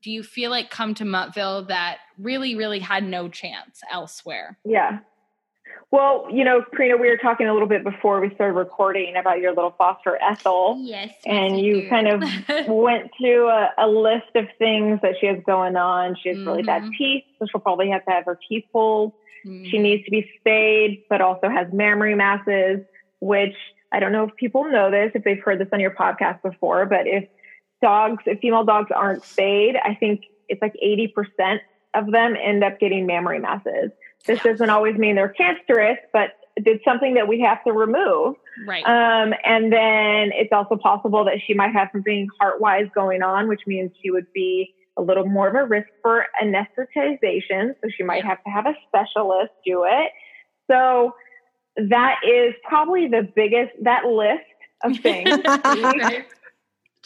do 0.00 0.10
you 0.10 0.22
feel 0.22 0.50
like 0.50 0.70
come 0.70 0.94
to 0.94 1.04
Muttville 1.04 1.68
that 1.68 1.98
really 2.18 2.54
really 2.54 2.78
had 2.78 3.04
no 3.04 3.28
chance 3.28 3.80
elsewhere? 3.90 4.58
Yeah. 4.64 5.00
Well, 5.90 6.26
you 6.32 6.42
know, 6.42 6.64
Karina, 6.74 6.96
we 6.96 7.08
were 7.10 7.18
talking 7.18 7.46
a 7.48 7.52
little 7.52 7.68
bit 7.68 7.84
before 7.84 8.20
we 8.20 8.34
started 8.34 8.54
recording 8.54 9.14
about 9.16 9.40
your 9.40 9.54
little 9.54 9.74
foster 9.76 10.18
Ethel. 10.22 10.78
Yes. 10.80 11.12
And 11.26 11.60
you 11.60 11.86
kind 11.90 12.08
of 12.08 12.22
went 12.68 13.10
through 13.18 13.48
a, 13.48 13.70
a 13.76 13.86
list 13.88 14.34
of 14.34 14.46
things 14.58 15.00
that 15.02 15.16
she 15.20 15.26
has 15.26 15.38
going 15.46 15.76
on. 15.76 16.16
She 16.22 16.30
has 16.30 16.38
really 16.38 16.62
bad 16.62 16.82
Mhm. 16.84 16.96
teeth, 16.96 17.24
so 17.38 17.46
she'll 17.50 17.60
probably 17.60 17.90
have 17.90 18.04
to 18.06 18.10
have 18.10 18.24
her 18.24 18.38
teeth 18.48 18.64
pulled. 18.72 19.12
Mm-hmm. 19.46 19.64
She 19.70 19.78
needs 19.78 20.04
to 20.06 20.10
be 20.10 20.30
spayed, 20.40 21.04
but 21.10 21.20
also 21.20 21.48
has 21.50 21.66
mammary 21.72 22.14
masses, 22.14 22.80
which 23.20 23.54
I 23.92 24.00
don't 24.00 24.12
know 24.12 24.24
if 24.24 24.34
people 24.36 24.64
know 24.70 24.90
this, 24.90 25.12
if 25.14 25.24
they've 25.24 25.40
heard 25.42 25.58
this 25.58 25.68
on 25.74 25.80
your 25.80 25.90
podcast 25.90 26.40
before, 26.42 26.86
but 26.86 27.06
if 27.06 27.28
dogs, 27.82 28.22
if 28.26 28.38
female 28.40 28.64
dogs 28.64 28.90
aren't 28.94 29.24
spayed, 29.24 29.74
I 29.76 29.94
think 29.94 30.22
it's 30.48 30.62
like 30.62 30.74
80% 30.82 31.58
of 31.94 32.10
them 32.10 32.34
end 32.42 32.64
up 32.64 32.80
getting 32.80 33.06
mammary 33.06 33.38
masses. 33.40 33.90
This 34.26 34.40
doesn't 34.42 34.70
always 34.70 34.96
mean 34.96 35.16
they're 35.16 35.28
cancerous, 35.28 35.98
but 36.12 36.30
it's 36.56 36.84
something 36.84 37.14
that 37.14 37.28
we 37.28 37.40
have 37.40 37.62
to 37.64 37.72
remove. 37.72 38.36
right. 38.66 38.84
Um, 38.84 39.34
and 39.44 39.72
then 39.72 40.30
it's 40.34 40.52
also 40.52 40.76
possible 40.76 41.24
that 41.24 41.38
she 41.46 41.54
might 41.54 41.72
have 41.72 41.88
something 41.92 42.28
heart 42.40 42.60
wise 42.60 42.86
going 42.94 43.22
on, 43.22 43.48
which 43.48 43.62
means 43.66 43.90
she 44.02 44.10
would 44.10 44.26
be 44.32 44.72
a 44.98 45.02
little 45.02 45.26
more 45.26 45.48
of 45.48 45.54
a 45.54 45.64
risk 45.64 45.88
for 46.02 46.26
anesthetization. 46.42 47.74
So 47.82 47.88
she 47.96 48.02
might 48.02 48.18
Yeah. 48.24 48.28
have 48.28 48.44
to 48.44 48.50
have 48.50 48.66
a 48.66 48.74
specialist 48.88 49.52
do 49.64 49.84
it. 49.86 50.10
So 50.70 51.14
that 51.76 52.16
is 52.26 52.54
probably 52.68 53.08
the 53.08 53.22
biggest, 53.34 53.72
that 53.82 54.04
list 54.04 54.44
of 54.84 54.98
things. 55.02 55.42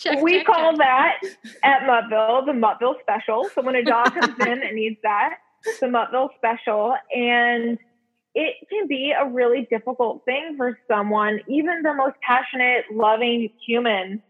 Right. 0.04 0.14
Check, 0.14 0.22
we 0.22 0.38
check, 0.38 0.46
call 0.46 0.72
check. 0.72 0.78
that 0.78 1.20
at 1.62 1.80
Muttville 1.82 2.46
the 2.46 2.52
Muttville 2.52 3.00
special. 3.00 3.48
So 3.54 3.62
when 3.62 3.76
a 3.76 3.84
dog 3.84 4.14
comes 4.14 4.34
in 4.40 4.62
and 4.62 4.76
needs 4.76 4.96
that, 5.02 5.38
the 5.80 5.86
Muttville 5.86 6.30
special. 6.36 6.94
And 7.14 7.78
it 8.34 8.54
can 8.68 8.86
be 8.86 9.14
a 9.18 9.26
really 9.26 9.66
difficult 9.70 10.24
thing 10.24 10.54
for 10.56 10.78
someone, 10.88 11.40
even 11.48 11.82
the 11.82 11.94
most 11.94 12.16
passionate, 12.20 12.84
loving 12.92 13.50
human 13.66 14.22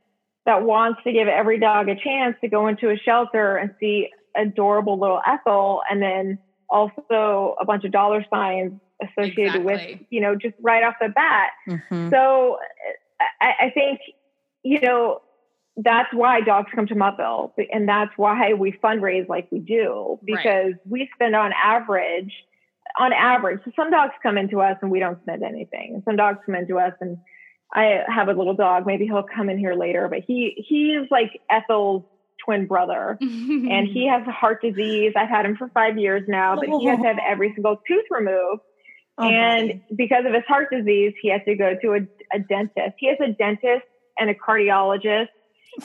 that 0.45 0.63
wants 0.63 1.01
to 1.03 1.13
give 1.13 1.27
every 1.27 1.59
dog 1.59 1.89
a 1.89 1.97
chance 1.97 2.37
to 2.41 2.49
go 2.49 2.69
into 2.69 2.91
a 2.91 2.97
shelter 2.97 3.57
and 3.57 3.75
see 3.81 4.09
adorable 4.37 4.99
little 5.01 5.21
Ethel 5.27 5.83
and 5.91 6.01
then 6.01 6.39
also 6.71 7.57
a 7.61 7.65
bunch 7.65 7.85
of 7.85 7.91
dollar 7.91 8.25
signs 8.33 8.73
associated 9.03 9.65
with, 9.65 9.81
you 10.11 10.21
know, 10.21 10.37
just 10.37 10.55
right 10.61 10.85
off 10.85 10.95
the 11.01 11.09
bat. 11.09 11.51
Mhm. 11.69 12.11
So 12.11 12.59
I, 13.41 13.67
I 13.67 13.71
think, 13.71 14.01
you 14.63 14.81
know, 14.81 15.21
that's 15.77 16.09
why 16.13 16.41
dogs 16.41 16.71
come 16.75 16.87
to 16.87 16.95
Muttville. 16.95 17.53
And 17.73 17.89
that's 17.89 18.13
why 18.17 18.55
we 18.55 18.73
fundraise 18.73 19.29
like 19.29 19.49
we 19.51 19.59
do, 19.59 20.19
Right. 20.29 20.37
because 20.43 20.73
we 20.89 21.09
spend 21.15 21.37
on 21.37 21.53
average, 21.53 22.33
on 22.99 23.13
average, 23.13 23.61
so 23.65 23.73
some 23.77 23.91
dogs 23.91 24.15
come 24.23 24.39
into 24.39 24.61
us 24.61 24.77
and 24.81 24.91
we 24.91 25.01
don't 25.01 25.21
spend 25.23 25.43
anything. 25.43 25.93
And 25.95 26.03
some 26.05 26.17
dogs 26.17 26.39
come 26.47 26.55
into 26.55 26.79
us 26.79 26.93
and 27.01 27.19
I 27.75 28.03
have 28.09 28.29
a 28.29 28.33
little 28.33 28.55
dog, 28.55 28.87
maybe 28.87 29.07
he'll 29.07 29.23
come 29.25 29.51
in 29.51 29.59
here 29.59 29.75
later, 29.75 30.09
but 30.09 30.21
he, 30.27 30.65
he's 30.67 31.11
like 31.11 31.41
Ethel's 31.51 32.05
twin 32.45 32.67
brother 32.67 33.19
and 33.21 33.87
he 33.89 34.07
has 34.07 34.23
heart 34.27 34.63
disease. 34.63 35.13
I've 35.17 35.29
had 35.29 35.45
him 35.45 35.57
for 35.57 35.69
five 35.75 35.99
years 35.99 36.23
now, 36.29 36.55
but 36.57 36.69
he 36.81 36.87
has 36.87 37.01
to 37.01 37.07
have 37.07 37.19
every 37.27 37.53
single 37.55 37.81
tooth 37.87 38.05
removed. 38.11 38.63
Oh, 39.19 39.25
and 39.25 39.81
because 39.95 40.25
of 40.27 40.33
his 40.35 40.45
heart 40.47 40.69
disease, 40.71 41.15
he 41.21 41.31
has 41.31 41.41
to 41.47 41.55
go 41.55 41.75
to 41.83 41.93
a, 41.95 42.37
a 42.37 42.39
dentist. 42.39 42.97
He 42.99 43.09
has 43.09 43.17
a 43.21 43.33
dentist 43.33 43.85
and 44.19 44.31
a 44.31 44.35
cardiologist 44.35 45.29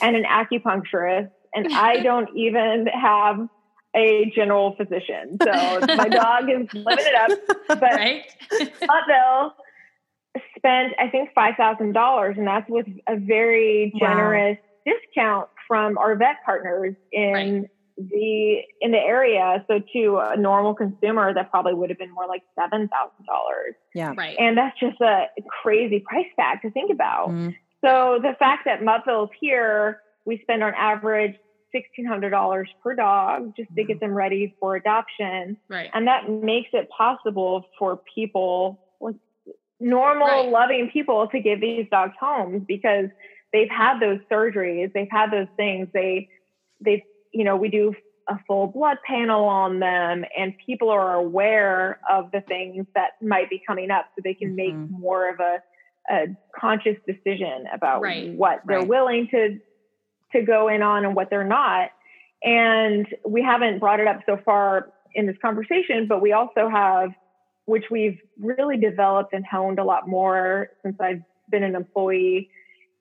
and 0.00 0.16
an 0.16 0.24
acupuncturist. 0.24 1.30
And 1.54 1.72
I 1.72 2.00
don't 2.00 2.28
even 2.36 2.86
have 2.86 3.46
a 3.94 4.32
general 4.34 4.74
physician. 4.76 5.36
So 5.42 5.50
my 5.96 6.08
dog 6.08 6.44
is 6.48 6.66
living 6.72 7.04
it 7.06 7.14
up. 7.14 7.38
But 7.68 7.82
right. 7.82 8.22
Muttville 8.82 9.52
spent, 10.56 10.94
I 10.98 11.08
think, 11.10 11.30
$5,000. 11.36 12.38
And 12.38 12.46
that's 12.46 12.68
with 12.70 12.86
a 13.08 13.16
very 13.16 13.92
Wow. 13.94 14.08
generous 14.08 14.58
discount 14.86 15.48
from 15.68 15.98
our 15.98 16.16
vet 16.16 16.36
partners 16.44 16.94
in 17.12 17.32
Right. 17.32 17.70
the 17.98 18.60
in 18.80 18.92
the 18.92 18.98
area. 18.98 19.62
So 19.68 19.80
to 19.92 20.18
a 20.18 20.36
normal 20.36 20.74
consumer, 20.74 21.34
that 21.34 21.50
probably 21.50 21.74
would 21.74 21.90
have 21.90 21.98
been 21.98 22.12
more 22.12 22.26
like 22.26 22.42
seven 22.58 22.88
thousand 22.88 23.26
dollars, 23.26 23.74
yeah. 23.94 24.14
right. 24.16 24.36
and 24.38 24.56
that's 24.56 24.78
just 24.80 25.00
a 25.02 25.26
crazy 25.62 26.00
price 26.00 26.26
tag 26.38 26.62
to 26.62 26.70
think 26.70 26.90
about. 26.90 27.28
Mm. 27.28 27.54
So 27.84 28.18
the 28.22 28.34
fact 28.38 28.64
that 28.66 28.80
Muttville's 28.80 29.30
here, 29.40 29.98
we 30.24 30.38
spend 30.42 30.62
on 30.62 30.72
average 30.74 31.34
sixteen 31.74 32.04
hundred 32.06 32.30
dollars 32.30 32.68
per 32.82 32.94
dog 32.94 33.52
just 33.56 33.70
to 33.76 33.84
get 33.84 33.98
them 34.00 34.12
ready 34.14 34.54
for 34.60 34.76
adoption, 34.76 35.56
right. 35.68 35.90
and 35.94 36.06
that 36.06 36.28
makes 36.28 36.70
it 36.72 36.88
possible 36.96 37.64
for 37.78 38.00
people, 38.14 38.78
normal, 39.80 40.26
Right. 40.28 40.48
loving 40.48 40.90
people, 40.92 41.28
to 41.28 41.40
give 41.40 41.60
these 41.60 41.86
dogs 41.90 42.12
homes 42.20 42.62
because 42.68 43.06
they've 43.52 43.70
had 43.70 43.98
those 44.00 44.20
surgeries, 44.30 44.92
they've 44.92 45.08
had 45.10 45.30
those 45.30 45.48
things, 45.56 45.88
they 45.92 46.28
they've 46.80 47.00
you 47.32 47.44
know 47.44 47.56
we 47.56 47.68
do 47.68 47.94
a 48.28 48.38
full 48.46 48.68
blood 48.68 48.98
panel 49.04 49.44
on 49.46 49.80
them 49.80 50.24
and 50.38 50.54
people 50.64 50.88
are 50.90 51.14
aware 51.14 51.98
of 52.08 52.30
the 52.32 52.40
things 52.42 52.86
that 52.94 53.10
might 53.20 53.50
be 53.50 53.60
coming 53.66 53.90
up 53.90 54.04
so 54.14 54.20
they 54.22 54.34
can 54.34 54.54
make 54.54 54.72
Mhm. 54.74 54.90
more 54.90 55.28
of 55.28 55.40
a, 55.40 55.60
a 56.10 56.26
conscious 56.58 56.96
decision 57.06 57.64
about 57.72 58.00
Right. 58.02 58.32
what 58.34 58.60
they're 58.66 58.78
Right. 58.80 58.88
willing 58.88 59.28
to 59.28 59.58
to 60.32 60.40
go 60.42 60.68
in 60.68 60.80
on 60.82 61.04
and 61.04 61.14
what 61.14 61.28
they're 61.28 61.44
not 61.44 61.90
and 62.42 63.06
we 63.26 63.42
haven't 63.42 63.78
brought 63.78 64.00
it 64.00 64.06
up 64.08 64.20
so 64.24 64.36
far 64.44 64.88
in 65.14 65.26
this 65.26 65.36
conversation 65.42 66.06
but 66.08 66.20
we 66.22 66.32
also 66.32 66.68
have 66.68 67.10
which 67.66 67.84
we've 67.90 68.18
really 68.40 68.76
developed 68.78 69.32
and 69.34 69.44
honed 69.46 69.78
a 69.78 69.84
lot 69.84 70.08
more 70.08 70.68
since 70.82 70.96
I've 71.00 71.22
been 71.50 71.62
an 71.62 71.76
employee 71.76 72.48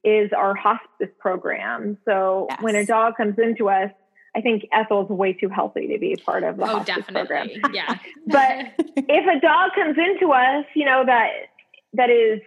is 0.03 0.31
our 0.37 0.53
hospice 0.53 1.09
program. 1.19 1.97
So 2.05 2.47
when 2.59 2.75
a 2.75 2.85
dog 2.85 3.15
comes 3.17 3.39
into 3.39 3.69
us, 3.69 3.89
I 4.35 4.41
think 4.41 4.67
Ethel's 4.71 5.09
way 5.09 5.33
too 5.33 5.49
healthy 5.49 5.87
to 5.87 5.97
be 5.99 6.15
part 6.15 6.43
of 6.43 6.57
the 6.57 6.63
Oh, 6.63 6.77
hospice 6.77 7.05
program. 7.11 7.49
Yeah. 7.73 7.95
But 8.27 8.73
if 8.97 9.37
a 9.37 9.39
dog 9.39 9.71
comes 9.73 9.97
into 9.97 10.31
us, 10.31 10.65
you 10.75 10.85
know 10.85 11.03
that 11.05 11.29
that 11.93 12.09
is 12.11 12.39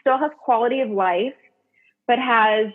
still 0.00 0.18
has 0.18 0.30
quality 0.42 0.80
of 0.80 0.90
life, 0.90 1.34
but 2.06 2.18
has 2.18 2.66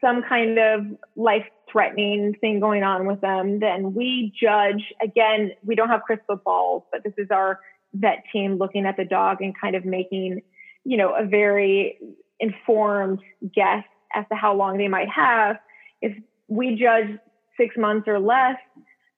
some 0.00 0.22
kind 0.22 0.58
of 0.58 0.86
life 1.16 1.46
threatening 1.70 2.34
thing 2.40 2.60
going 2.60 2.82
on 2.82 3.06
with 3.06 3.20
them, 3.20 3.60
then 3.60 3.94
we 3.94 4.32
judge. 4.40 4.92
Again, 5.02 5.52
we 5.64 5.74
don't 5.74 5.88
have 5.88 6.02
crystal 6.02 6.36
balls, 6.36 6.84
but 6.92 7.02
this 7.02 7.14
is 7.16 7.28
our 7.30 7.60
vet 7.94 8.24
team 8.32 8.56
looking 8.56 8.86
at 8.86 8.96
the 8.96 9.04
dog 9.04 9.38
and 9.40 9.58
kind 9.58 9.74
of 9.74 9.84
making, 9.84 10.42
you 10.84 10.96
know, 10.96 11.14
a 11.14 11.24
very 11.24 11.98
informed 12.40 13.20
guess 13.54 13.84
as 14.14 14.24
to 14.30 14.34
how 14.36 14.54
long 14.54 14.78
they 14.78 14.88
might 14.88 15.08
have. 15.08 15.56
If 16.00 16.16
we 16.48 16.76
judge 16.76 17.18
six 17.56 17.76
months 17.76 18.08
or 18.08 18.18
less, 18.18 18.56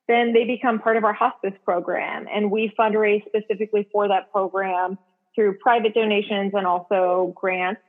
then 0.06 0.32
they 0.32 0.44
become 0.44 0.78
part 0.78 0.96
of 0.96 1.04
our 1.04 1.12
hospice 1.12 1.54
program. 1.64 2.26
And 2.32 2.50
we 2.50 2.72
fundraise 2.78 3.24
specifically 3.26 3.88
for 3.90 4.08
that 4.08 4.30
program 4.30 4.98
through 5.34 5.58
private 5.58 5.94
donations 5.94 6.52
and 6.54 6.66
also 6.66 7.32
grants. 7.36 7.80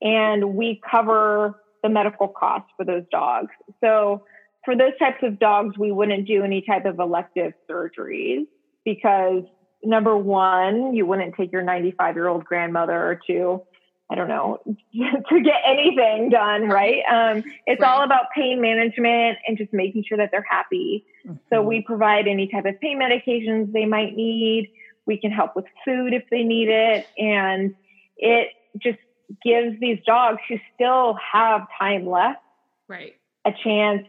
And 0.00 0.54
we 0.54 0.80
cover 0.88 1.62
the 1.82 1.88
medical 1.88 2.28
costs 2.28 2.70
for 2.76 2.84
those 2.84 3.04
dogs. 3.10 3.50
So 3.82 4.24
for 4.64 4.76
those 4.76 4.96
types 4.98 5.22
of 5.22 5.38
dogs, 5.38 5.76
we 5.78 5.92
wouldn't 5.92 6.26
do 6.26 6.42
any 6.42 6.62
type 6.62 6.84
of 6.84 6.98
elective 6.98 7.52
surgeries 7.68 8.46
because 8.84 9.42
number 9.82 10.16
one, 10.16 10.94
you 10.94 11.06
wouldn't 11.06 11.34
take 11.34 11.52
your 11.52 11.62
95 11.62 12.14
year 12.14 12.28
old 12.28 12.44
grandmother 12.44 13.20
to, 13.26 13.62
I 14.10 14.14
don't 14.14 14.28
know, 14.28 14.58
to 14.66 15.40
get 15.40 15.56
anything 15.66 16.30
done, 16.30 16.68
right? 16.68 17.02
Um, 17.10 17.42
it's 17.66 17.80
right. 17.80 17.88
all 17.88 18.04
about 18.04 18.26
pain 18.34 18.60
management 18.60 19.38
and 19.46 19.58
just 19.58 19.72
making 19.72 20.04
sure 20.08 20.18
that 20.18 20.30
they're 20.30 20.46
happy. 20.48 21.04
Mm-hmm. 21.26 21.36
So 21.52 21.62
we 21.62 21.82
provide 21.82 22.28
any 22.28 22.48
type 22.48 22.64
of 22.64 22.80
pain 22.80 23.00
medications 23.00 23.72
they 23.72 23.86
might 23.86 24.14
need. 24.16 24.72
We 25.06 25.18
can 25.18 25.30
help 25.30 25.56
with 25.56 25.64
food 25.84 26.12
if 26.14 26.24
they 26.30 26.42
need 26.42 26.68
it. 26.68 27.06
And 27.18 27.74
it 28.16 28.48
just 28.78 28.98
gives 29.44 29.78
these 29.80 29.98
dogs 30.06 30.38
who 30.48 30.56
still 30.74 31.16
have 31.32 31.62
time 31.78 32.06
left 32.06 32.40
right 32.88 33.14
a 33.44 33.52
chance 33.64 34.06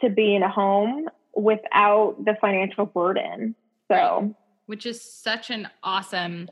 to 0.00 0.08
be 0.08 0.34
in 0.34 0.42
a 0.42 0.48
home 0.48 1.08
without 1.34 2.16
the 2.24 2.36
financial 2.40 2.86
burden 2.86 3.54
so 3.88 3.94
right. 3.94 4.34
which 4.66 4.86
is 4.86 5.00
such 5.02 5.50
an 5.50 5.68
awesome 5.82 6.48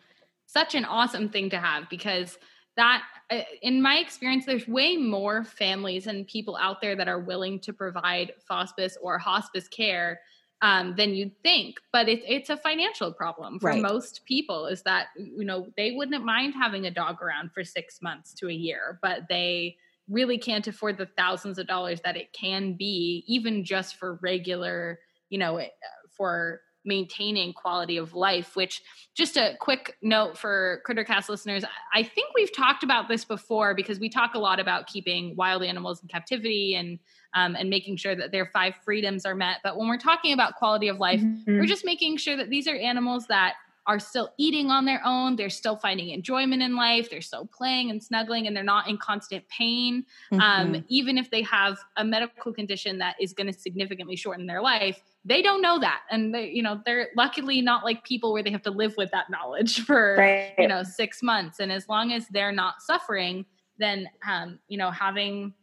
such 0.47 0.75
an 0.75 0.85
awesome 0.85 1.29
thing 1.29 1.49
to 1.49 1.59
have 1.59 1.89
because 1.89 2.39
that 2.77 3.03
uh, 3.31 3.41
in 3.63 3.81
my 3.81 3.97
experience 3.97 4.45
there's 4.45 4.67
way 4.69 4.97
more 4.97 5.45
families 5.45 6.07
and 6.07 6.27
people 6.27 6.57
out 6.61 6.81
there 6.81 6.97
that 6.97 7.09
are 7.09 7.21
willing 7.21 7.59
to 7.59 7.73
provide 7.73 8.33
hospice 8.49 8.99
or 9.01 9.19
hospice 9.19 9.69
care 9.69 10.21
um, 10.63 10.95
than 10.97 11.15
you'd 11.15 11.41
think. 11.43 11.77
But 11.93 12.09
it's 12.09 12.25
it's 12.29 12.51
a 12.51 12.57
financial 12.57 13.13
problem 13.13 13.59
for 13.59 13.71
right. 13.71 13.83
most 13.83 14.25
people. 14.27 14.67
Is 14.67 14.83
that 14.83 15.09
you 15.17 15.45
know 15.45 15.69
they 15.77 15.93
wouldn't 15.93 16.25
mind 16.25 16.55
having 16.55 16.87
a 16.87 16.91
dog 16.91 17.23
around 17.23 17.53
for 17.53 17.65
six 17.65 18.01
months 18.03 18.35
to 18.35 18.49
a 18.49 18.53
year, 18.53 18.99
but 19.03 19.23
they 19.29 19.77
really 20.09 20.39
can't 20.39 20.67
afford 20.67 20.99
the 20.99 21.09
thousands 21.17 21.59
of 21.59 21.67
dollars 21.67 22.01
that 22.03 22.17
it 22.17 22.33
can 22.33 22.75
be, 22.75 23.25
even 23.29 23.65
just 23.65 23.97
for 23.97 24.19
regular, 24.23 24.99
you 25.29 25.39
know, 25.39 25.57
eh, 25.59 25.69
for 26.11 26.61
maintaining 26.85 27.53
quality 27.53 27.97
of 27.97 28.15
life 28.15 28.57
which 28.57 28.83
just 29.15 29.37
a 29.37 29.55
quick 29.61 29.97
note 30.03 30.37
for 30.37 30.83
crittercast 30.89 31.29
listeners 31.29 31.65
i 31.95 32.03
think 32.03 32.29
we've 32.35 32.55
talked 32.55 32.83
about 32.83 33.09
this 33.09 33.25
before 33.25 33.75
because 33.75 33.99
we 33.99 34.09
talk 34.09 34.35
a 34.35 34.39
lot 34.39 34.59
about 34.59 34.87
keeping 34.87 35.35
wild 35.37 35.63
animals 35.63 36.03
in 36.03 36.09
captivity 36.09 36.75
and 36.75 36.99
um, 37.33 37.55
and 37.55 37.71
making 37.71 37.97
sure 37.97 38.17
that 38.17 38.33
their 38.33 38.47
five 38.47 38.75
freedoms 38.85 39.25
are 39.25 39.35
met 39.35 39.59
but 39.63 39.77
when 39.77 39.89
we're 39.89 39.99
talking 39.99 40.33
about 40.33 40.57
quality 40.57 40.89
of 40.89 40.99
life 40.99 41.21
mm-hmm. 41.21 41.59
we're 41.59 41.67
just 41.67 41.85
making 41.85 42.17
sure 42.17 42.37
that 42.37 42.51
these 42.51 42.67
are 42.67 42.77
animals 42.77 43.27
that 43.27 43.55
are 43.87 43.99
still 43.99 44.31
eating 44.39 44.71
on 44.71 44.85
their 44.85 45.01
own. 45.05 45.37
They're 45.37 45.51
still 45.51 45.77
finding 45.77 46.11
enjoyment 46.11 46.63
in 46.63 46.77
life. 46.77 47.11
They're 47.11 47.21
still 47.21 47.47
playing 47.47 47.91
and 47.91 48.03
snuggling, 48.03 48.47
and 48.47 48.57
they're 48.57 48.63
not 48.63 48.89
in 48.89 48.99
constant 48.99 49.49
pain. 49.49 50.05
Um, 50.33 50.39
mm-hmm. 50.39 50.75
Um, 50.75 50.85
even 50.89 51.19
if 51.19 51.31
they 51.31 51.43
have 51.43 51.79
a 51.97 52.05
medical 52.05 52.53
condition 52.53 52.99
that 52.99 53.17
is 53.21 53.33
going 53.33 53.53
to 53.53 53.59
significantly 53.59 54.17
shorten 54.17 54.47
their 54.47 54.63
life, 54.63 55.03
they 55.25 55.43
don't 55.43 55.63
know 55.63 55.79
that, 55.79 56.03
and 56.11 56.35
they, 56.35 56.49
you 56.49 56.63
know, 56.63 56.81
they're 56.85 57.09
luckily 57.17 57.61
not 57.61 57.85
like 57.85 58.05
people 58.05 58.33
where 58.33 58.43
they 58.43 58.51
have 58.51 58.63
to 58.63 58.71
live 58.71 58.95
with 58.97 59.11
that 59.13 59.31
knowledge 59.31 59.81
for 59.87 60.17
right. 60.19 60.55
you 60.59 60.69
know 60.69 60.83
six 60.83 61.23
months. 61.23 61.61
And 61.61 61.73
as 61.73 61.89
long 61.89 62.13
as 62.13 62.27
they're 62.29 62.53
not 62.53 62.83
suffering, 62.83 63.45
then 63.79 64.09
um, 64.29 64.59
you 64.69 64.79
know 64.79 64.91
having 64.91 65.55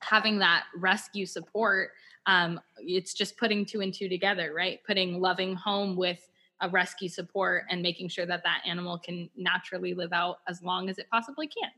having 0.00 0.38
that 0.38 0.64
rescue 0.76 1.26
support 1.26 1.90
um, 2.26 2.60
it's 2.78 3.14
just 3.14 3.36
putting 3.36 3.64
two 3.64 3.80
and 3.80 3.92
two 3.92 4.08
together 4.08 4.52
right 4.54 4.80
putting 4.86 5.20
loving 5.20 5.54
home 5.54 5.96
with 5.96 6.28
a 6.62 6.68
rescue 6.68 7.08
support 7.08 7.64
and 7.68 7.82
making 7.82 8.08
sure 8.08 8.24
that 8.24 8.42
that 8.44 8.62
animal 8.66 8.98
can 8.98 9.28
naturally 9.36 9.94
live 9.94 10.12
out 10.12 10.38
as 10.48 10.62
long 10.62 10.88
as 10.88 10.98
it 10.98 11.06
possibly 11.10 11.46
can 11.46 11.70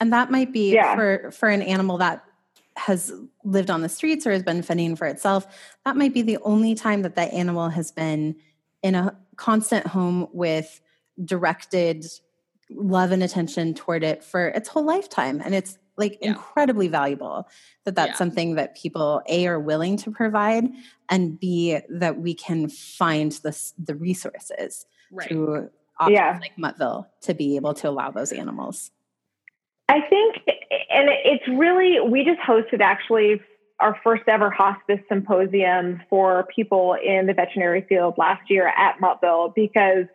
and 0.00 0.12
that 0.12 0.30
might 0.30 0.52
be 0.52 0.72
yeah. 0.72 0.94
for 0.94 1.30
for 1.30 1.48
an 1.48 1.62
animal 1.62 1.98
that 1.98 2.24
has 2.74 3.12
lived 3.44 3.70
on 3.70 3.82
the 3.82 3.88
streets 3.88 4.26
or 4.26 4.32
has 4.32 4.42
been 4.42 4.62
fending 4.62 4.96
for 4.96 5.06
itself 5.06 5.46
that 5.84 5.96
might 5.96 6.14
be 6.14 6.22
the 6.22 6.38
only 6.38 6.74
time 6.74 7.02
that 7.02 7.14
that 7.14 7.32
animal 7.32 7.68
has 7.68 7.92
been 7.92 8.34
in 8.82 8.94
a 8.94 9.16
constant 9.36 9.86
home 9.86 10.26
with 10.32 10.80
directed 11.24 12.04
love 12.70 13.12
and 13.12 13.22
attention 13.22 13.74
toward 13.74 14.02
it 14.02 14.24
for 14.24 14.48
its 14.48 14.68
whole 14.68 14.84
lifetime 14.84 15.42
and 15.44 15.54
it's 15.54 15.78
like 15.96 16.18
yeah. 16.20 16.30
incredibly 16.30 16.88
valuable 16.88 17.48
that 17.84 17.94
that's 17.94 18.10
yeah. 18.10 18.16
something 18.16 18.54
that 18.54 18.76
people 18.76 19.22
a 19.28 19.46
are 19.46 19.60
willing 19.60 19.96
to 19.96 20.10
provide 20.10 20.64
and 21.08 21.38
b 21.38 21.78
that 21.88 22.18
we 22.18 22.34
can 22.34 22.68
find 22.68 23.32
the 23.42 23.72
the 23.78 23.94
resources 23.94 24.86
right. 25.10 25.28
through 25.28 25.68
options 26.02 26.16
yeah. 26.16 26.38
like 26.40 26.56
Muttville 26.56 27.06
to 27.22 27.34
be 27.34 27.56
able 27.56 27.74
to 27.74 27.88
allow 27.88 28.10
those 28.10 28.32
animals. 28.32 28.90
I 29.88 30.00
think, 30.00 30.36
and 30.46 31.08
it's 31.24 31.46
really 31.48 32.00
we 32.00 32.24
just 32.24 32.40
hosted 32.40 32.80
actually 32.80 33.40
our 33.80 33.98
first 34.02 34.22
ever 34.28 34.50
hospice 34.50 35.00
symposium 35.08 36.00
for 36.08 36.46
people 36.54 36.94
in 36.94 37.26
the 37.26 37.34
veterinary 37.34 37.84
field 37.88 38.14
last 38.16 38.48
year 38.48 38.68
at 38.68 38.96
Muttville 39.00 39.54
because 39.54 40.06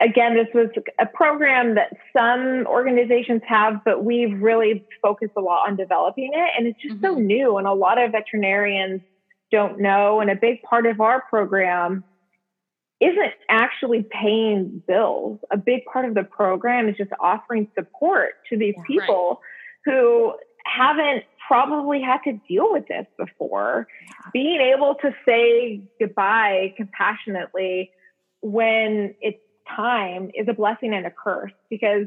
again, 0.00 0.34
this 0.34 0.48
was 0.54 0.68
a 1.00 1.06
program 1.06 1.74
that 1.76 1.92
some 2.16 2.66
organizations 2.66 3.42
have, 3.46 3.82
but 3.84 4.04
we've 4.04 4.40
really 4.40 4.84
focused 5.02 5.32
a 5.36 5.40
lot 5.40 5.68
on 5.68 5.76
developing 5.76 6.30
it. 6.32 6.50
And 6.56 6.66
it's 6.66 6.80
just 6.80 6.96
mm-hmm. 6.96 7.14
so 7.14 7.18
new, 7.18 7.56
and 7.56 7.66
a 7.66 7.72
lot 7.72 8.02
of 8.02 8.12
veterinarians 8.12 9.00
don't 9.50 9.80
know. 9.80 10.20
And 10.20 10.30
a 10.30 10.36
big 10.36 10.62
part 10.62 10.86
of 10.86 11.00
our 11.00 11.22
program 11.22 12.04
isn't 13.00 13.32
actually 13.48 14.06
paying 14.10 14.82
bills. 14.86 15.38
A 15.50 15.56
big 15.56 15.84
part 15.84 16.06
of 16.06 16.14
the 16.14 16.24
program 16.24 16.88
is 16.88 16.96
just 16.96 17.10
offering 17.20 17.68
support 17.74 18.30
to 18.50 18.56
these 18.56 18.74
people 18.86 19.40
right. 19.86 19.94
who 19.94 20.34
haven't 20.64 21.24
probably 21.46 22.00
had 22.00 22.18
to 22.24 22.40
deal 22.48 22.72
with 22.72 22.88
this 22.88 23.06
before. 23.18 23.86
Being 24.32 24.60
able 24.60 24.96
to 24.96 25.14
say 25.26 25.82
goodbye 26.00 26.74
compassionately 26.76 27.90
when 28.40 29.14
it's 29.20 29.38
time 29.74 30.30
is 30.34 30.46
a 30.48 30.52
blessing 30.52 30.94
and 30.94 31.06
a 31.06 31.10
curse 31.10 31.52
because 31.70 32.06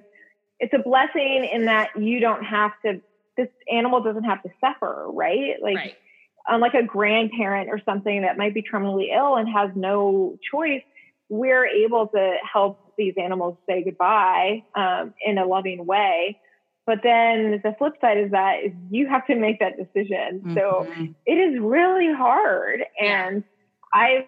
it's 0.59 0.73
a 0.73 0.79
blessing 0.79 1.49
in 1.51 1.65
that 1.65 1.89
you 1.99 2.19
don't 2.19 2.43
have 2.43 2.71
to 2.85 3.01
this 3.37 3.47
animal 3.71 4.03
doesn't 4.03 4.25
have 4.25 4.43
to 4.43 4.49
suffer 4.59 5.05
right? 5.09 5.55
Like 5.61 5.75
right. 5.75 5.95
unlike 6.47 6.73
a 6.73 6.83
grandparent 6.83 7.69
or 7.69 7.81
something 7.85 8.23
that 8.23 8.37
might 8.37 8.53
be 8.53 8.61
terminally 8.61 9.15
ill 9.15 9.35
and 9.35 9.47
has 9.47 9.71
no 9.75 10.37
choice 10.51 10.81
we're 11.29 11.65
able 11.65 12.07
to 12.07 12.35
help 12.51 12.93
these 12.97 13.13
animals 13.17 13.55
say 13.67 13.83
goodbye 13.83 14.63
um, 14.75 15.13
in 15.25 15.37
a 15.37 15.45
loving 15.45 15.85
way. 15.85 16.39
But 16.85 16.99
then 17.03 17.61
the 17.63 17.75
flip 17.77 17.93
side 18.01 18.17
is 18.17 18.31
that 18.31 18.63
is 18.65 18.71
you 18.89 19.07
have 19.07 19.25
to 19.27 19.35
make 19.35 19.59
that 19.59 19.77
decision. 19.77 20.41
Mm-hmm. 20.43 20.55
so 20.55 20.87
it 21.25 21.33
is 21.33 21.59
really 21.61 22.11
hard. 22.13 22.83
And 22.99 23.43
i've 23.93 24.27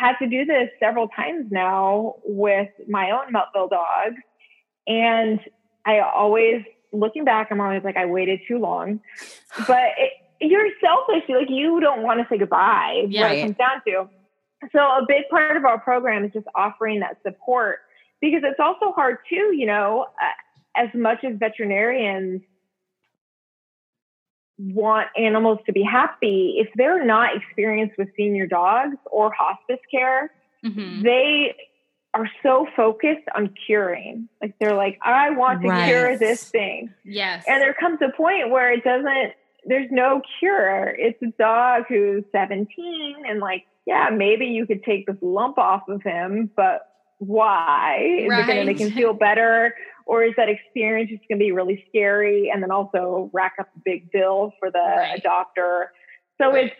had 0.00 0.16
to 0.18 0.26
do 0.26 0.44
this 0.44 0.70
several 0.80 1.08
times 1.08 1.46
now 1.50 2.14
with 2.24 2.70
my 2.88 3.10
own 3.10 3.32
Muttville 3.32 3.68
dogs. 3.68 4.16
And 4.86 5.40
I 5.84 6.00
always, 6.00 6.62
looking 6.92 7.24
back, 7.24 7.48
I'm 7.50 7.60
always 7.60 7.84
like, 7.84 7.96
I 7.96 8.06
waited 8.06 8.40
too 8.48 8.58
long. 8.58 9.00
But 9.66 9.90
it, 9.98 10.12
you're 10.40 10.68
selfish. 10.80 11.28
Like, 11.28 11.50
you 11.50 11.80
don't 11.80 12.02
want 12.02 12.20
to 12.20 12.26
say 12.30 12.38
goodbye, 12.38 13.04
yeah, 13.08 13.22
what 13.22 13.32
it 13.32 13.42
comes 13.42 13.56
down 13.56 13.82
to. 13.86 14.08
So, 14.72 14.78
a 14.78 15.04
big 15.06 15.28
part 15.30 15.56
of 15.56 15.64
our 15.64 15.78
program 15.78 16.24
is 16.24 16.32
just 16.32 16.46
offering 16.54 17.00
that 17.00 17.18
support 17.22 17.80
because 18.20 18.40
it's 18.42 18.60
also 18.60 18.92
hard, 18.92 19.18
too, 19.28 19.54
you 19.54 19.66
know, 19.66 20.06
uh, 20.22 20.82
as 20.82 20.88
much 20.94 21.24
as 21.24 21.36
veterinarians 21.38 22.40
want 24.60 25.08
animals 25.16 25.58
to 25.66 25.72
be 25.72 25.82
happy, 25.82 26.56
if 26.58 26.68
they're 26.74 27.04
not 27.04 27.30
experienced 27.36 27.96
with 27.96 28.08
senior 28.16 28.46
dogs 28.46 28.96
or 29.10 29.32
hospice 29.32 29.80
care, 29.90 30.30
mm-hmm. 30.64 31.02
they 31.02 31.54
are 32.12 32.28
so 32.42 32.66
focused 32.76 33.26
on 33.34 33.54
curing. 33.66 34.28
Like 34.42 34.54
they're 34.60 34.74
like, 34.74 34.98
I 35.02 35.30
want 35.30 35.62
to 35.62 35.68
right. 35.68 35.86
cure 35.86 36.18
this 36.18 36.44
thing. 36.44 36.92
Yes. 37.04 37.44
And 37.46 37.62
there 37.62 37.74
comes 37.74 38.00
a 38.02 38.14
point 38.14 38.50
where 38.50 38.72
it 38.72 38.84
doesn't, 38.84 39.32
there's 39.64 39.88
no 39.90 40.20
cure. 40.38 40.88
It's 40.98 41.20
a 41.22 41.32
dog 41.38 41.84
who's 41.88 42.24
17 42.32 42.66
and 43.26 43.40
like, 43.40 43.64
yeah, 43.86 44.08
maybe 44.12 44.46
you 44.46 44.66
could 44.66 44.82
take 44.82 45.06
this 45.06 45.16
lump 45.22 45.58
off 45.58 45.88
of 45.88 46.02
him, 46.02 46.50
but 46.54 46.89
why? 47.20 47.98
Is 48.18 48.32
it 48.32 48.46
going 48.46 48.58
to 48.58 48.64
make 48.64 48.80
him 48.80 48.92
feel 48.92 49.12
better? 49.14 49.74
or 50.10 50.24
is 50.24 50.32
that 50.36 50.48
experience 50.48 51.08
just 51.08 51.22
going 51.28 51.38
to 51.38 51.44
be 51.44 51.52
really 51.52 51.84
scary 51.88 52.50
and 52.52 52.60
then 52.60 52.72
also 52.72 53.30
rack 53.32 53.52
up 53.60 53.68
a 53.76 53.78
big 53.84 54.10
bill 54.10 54.52
for 54.58 54.68
the 54.68 54.78
Right. 54.80 55.22
adopter? 55.22 55.86
So 56.40 56.50
Right. 56.52 56.64
it's, 56.66 56.74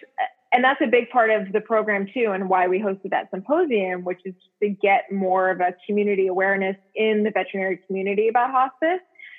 and 0.53 0.65
that's 0.65 0.81
a 0.81 0.89
big 0.89 1.11
part 1.11 1.31
of 1.31 1.53
the 1.53 1.61
program 1.61 2.09
too, 2.13 2.33
and 2.33 2.49
why 2.49 2.67
we 2.67 2.81
hosted 2.81 3.11
that 3.11 3.31
symposium, 3.31 4.03
which 4.03 4.19
is 4.25 4.35
to 4.61 4.71
get 4.71 5.13
more 5.13 5.49
of 5.51 5.61
a 5.61 5.75
community 5.87 6.27
awareness 6.27 6.77
in 6.97 7.23
the 7.23 7.31
veterinary 7.31 7.77
community 7.87 8.27
about 8.27 8.51
hospice. 8.51 8.99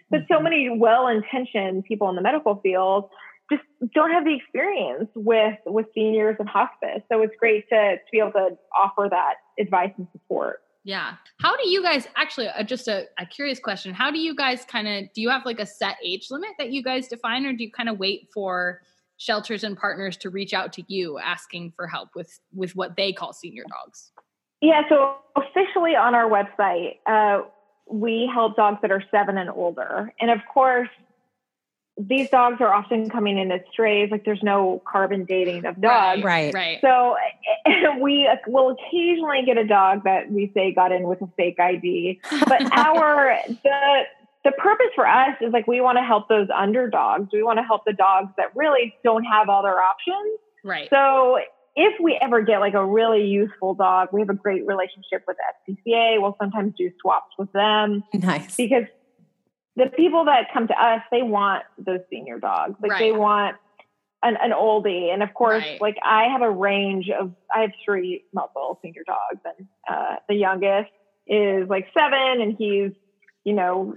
But 0.10 0.22
so 0.30 0.40
Mhm. 0.40 0.44
many 0.44 0.70
well-intentioned 0.70 1.84
people 1.84 2.08
in 2.10 2.16
the 2.16 2.22
medical 2.22 2.56
field 2.62 3.10
just 3.52 3.64
don't 3.94 4.12
have 4.12 4.24
the 4.24 4.36
experience 4.36 5.10
with 5.16 5.60
with 5.66 5.88
seniors 5.94 6.38
and 6.40 6.48
hospice. 6.48 7.02
So 7.12 7.22
it's 7.24 7.36
great 7.36 7.68
to 7.70 7.98
to 7.98 8.12
be 8.12 8.20
able 8.20 8.32
to 8.34 8.58
offer 8.74 9.10
that 9.10 9.36
advice 9.60 9.92
and 9.98 10.08
support. 10.14 10.62
Yeah. 10.84 11.14
How 11.40 11.56
do 11.56 11.70
you 11.70 11.84
guys 11.84 12.08
actually, 12.16 12.48
uh, 12.48 12.64
just 12.64 12.88
a, 12.88 13.06
a 13.20 13.26
curious 13.26 13.60
question, 13.60 13.94
how 13.94 14.10
do 14.10 14.20
you 14.20 14.36
guys 14.36 14.66
kind 14.66 14.88
of, 14.88 15.14
do 15.14 15.22
you 15.22 15.30
have 15.30 15.46
like 15.46 15.60
a 15.60 15.66
set 15.66 15.98
age 16.04 16.28
limit 16.32 16.50
that 16.58 16.72
you 16.72 16.82
guys 16.82 17.08
define, 17.08 17.46
or 17.46 17.54
do 17.54 17.64
you 17.64 17.72
kind 17.72 17.88
of 17.88 18.00
wait 18.00 18.30
for 18.34 18.82
shelters 19.18 19.64
and 19.64 19.78
partners 19.78 20.18
to 20.18 20.32
reach 20.32 20.54
out 20.54 20.74
to 20.74 20.84
you 20.88 21.20
asking 21.20 21.72
for 21.76 21.86
help 21.86 22.10
with, 22.16 22.40
with 22.54 22.76
what 22.76 22.96
they 22.96 23.14
call 23.14 23.32
senior 23.32 23.64
dogs? 23.70 24.12
Yeah, 24.62 24.82
so 24.90 25.18
officially 25.36 25.96
on 25.96 26.16
our 26.16 26.30
website, 26.30 26.98
uh, 27.06 27.48
we 27.88 28.30
help 28.34 28.56
dogs 28.56 28.80
that 28.82 28.92
are 28.92 29.04
seven 29.12 29.38
and 29.38 29.50
older. 29.50 30.12
And 30.20 30.32
of 30.32 30.40
course, 30.52 30.90
these 32.08 32.30
dogs 32.30 32.58
are 32.62 32.74
often 32.74 33.10
coming 33.10 33.38
in 33.38 33.52
as 33.52 33.62
strays, 33.72 34.10
like 34.12 34.26
there's 34.26 34.44
no 34.44 34.82
carbon 34.90 35.26
dating 35.26 35.66
of 35.66 35.80
dogs. 35.82 36.24
Right. 36.24 36.54
Right. 36.54 36.80
So 36.82 37.16
we 38.02 38.30
will 38.48 38.70
occasionally 38.78 39.44
get 39.46 39.58
a 39.58 39.66
dog 39.66 40.04
that 40.06 40.32
we 40.32 40.52
say 40.54 40.74
got 40.74 40.92
in 40.92 41.04
with 41.04 41.22
a 41.22 41.28
fake 41.38 41.60
ID, 41.60 42.20
but 42.48 42.62
our 42.78 43.38
the 43.48 44.02
the 44.44 44.52
purpose 44.54 44.88
for 44.96 45.08
us 45.08 45.36
is 45.42 45.54
like 45.54 45.68
we 45.68 45.82
want 45.82 45.98
to 45.98 46.04
help 46.04 46.28
those 46.28 46.48
underdogs. 46.56 47.30
We 47.32 47.44
want 47.44 47.60
to 47.60 47.64
help 47.64 47.86
the 47.86 47.94
dogs 47.94 48.30
that 48.38 48.56
really 48.56 48.96
don't 49.04 49.24
have 49.24 49.50
other 49.50 49.78
options. 49.80 50.40
right. 50.64 50.88
So 50.90 51.40
if 51.76 51.94
we 52.02 52.18
ever 52.22 52.42
get 52.42 52.60
like 52.60 52.74
a 52.74 52.86
really 52.86 53.26
useful 53.28 53.76
dog, 53.76 54.10
we 54.12 54.20
have 54.22 54.30
a 54.30 54.34
great 54.34 54.66
relationship 54.66 55.24
with 55.28 55.38
SPCA. 55.70 56.22
We'll 56.22 56.36
sometimes 56.40 56.74
do 56.78 56.92
swaps 57.02 57.32
with 57.38 57.52
them 57.54 58.04
Nice. 58.14 58.56
because 58.58 58.84
the 59.76 59.88
people 59.88 60.26
that 60.26 60.48
come 60.54 60.68
to 60.68 60.74
us, 60.74 61.02
they 61.12 61.22
want 61.22 61.64
those 61.78 62.00
senior 62.10 62.40
dogs. 62.40 62.76
Like 62.82 63.00
they 63.00 63.12
want 63.12 63.56
an, 64.24 64.38
an 64.42 64.52
oldie. 64.52 65.14
And 65.14 65.24
of 65.24 65.34
course, 65.34 65.64
Right. 65.64 65.82
like 65.82 65.98
I 66.04 66.26
have 66.26 66.42
a 66.42 66.52
range 66.52 67.10
of, 67.10 67.34
I 67.54 67.62
have 67.62 67.72
three 67.84 68.26
Muttville 68.36 68.78
senior 68.82 69.04
dogs 69.06 69.42
and 69.46 69.68
uh, 69.90 70.16
the 70.28 70.36
youngest 70.36 70.92
is 71.28 71.70
like 71.70 71.88
seven 71.98 72.42
and 72.42 72.56
he's, 72.58 72.92
you 73.44 73.54
know, 73.54 73.96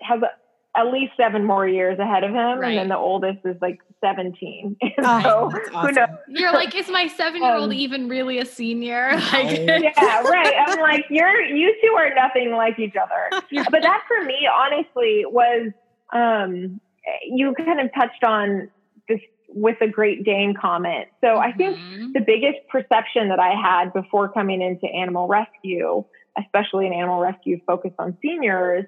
has 0.00 0.22
a, 0.22 0.30
at 0.78 0.92
least 0.92 1.12
seven 1.16 1.44
more 1.44 1.66
years 1.66 1.98
ahead 1.98 2.22
of 2.22 2.30
him. 2.30 2.58
Right. 2.58 2.70
And 2.70 2.78
then 2.78 2.88
the 2.88 2.96
oldest 2.96 3.38
is 3.44 3.56
like 3.60 3.80
17. 4.04 4.76
And 4.82 4.92
Oh, 5.06 5.20
so 5.22 5.52
that's 5.52 5.86
who 5.86 5.92
knows? 5.92 6.08
You're 6.28 6.52
like, 6.52 6.74
is 6.74 6.88
my 6.88 7.06
seven 7.06 7.42
year 7.42 7.54
old 7.54 7.70
Um, 7.70 7.76
even 7.76 8.08
really 8.08 8.38
a 8.38 8.44
senior? 8.44 9.10
Like, 9.32 9.60
yeah, 9.66 10.20
right. 10.22 10.54
I'm 10.66 10.80
like, 10.90 11.04
you're 11.10 11.42
you 11.44 11.74
two 11.82 11.94
are 11.96 12.14
nothing 12.14 12.52
like 12.52 12.78
each 12.78 12.94
other. 12.96 13.42
But 13.70 13.82
that 13.82 14.02
for 14.08 14.24
me, 14.24 14.48
honestly, 14.52 15.24
was 15.26 15.72
um 16.12 16.80
you 17.24 17.54
kind 17.54 17.80
of 17.80 17.90
touched 17.94 18.24
on 18.24 18.68
this 19.08 19.20
with 19.48 19.76
the 19.80 19.86
Great 19.88 20.24
Dane 20.24 20.54
comment. 20.60 21.06
So 21.22 21.38
I 21.38 21.52
think 21.52 21.78
Mhm. 21.78 22.12
the 22.14 22.20
biggest 22.20 22.58
perception 22.68 23.28
that 23.28 23.38
I 23.38 23.50
had 23.60 23.92
before 23.92 24.28
coming 24.28 24.60
into 24.60 24.86
animal 24.86 25.28
rescue, 25.28 26.04
especially 26.38 26.86
an 26.86 26.92
animal 26.92 27.20
rescue 27.20 27.60
focused 27.66 27.94
on 27.98 28.16
seniors, 28.22 28.84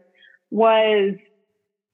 was 0.50 1.14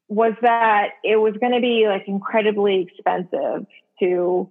was 0.09 0.35
that 0.43 0.91
it 1.03 1.17
was 1.17 1.35
going 1.41 1.53
to 1.53 1.61
be 1.61 1.87
like 1.89 2.05
incredibly 2.07 2.83
expensive 2.83 3.67
to 4.01 4.49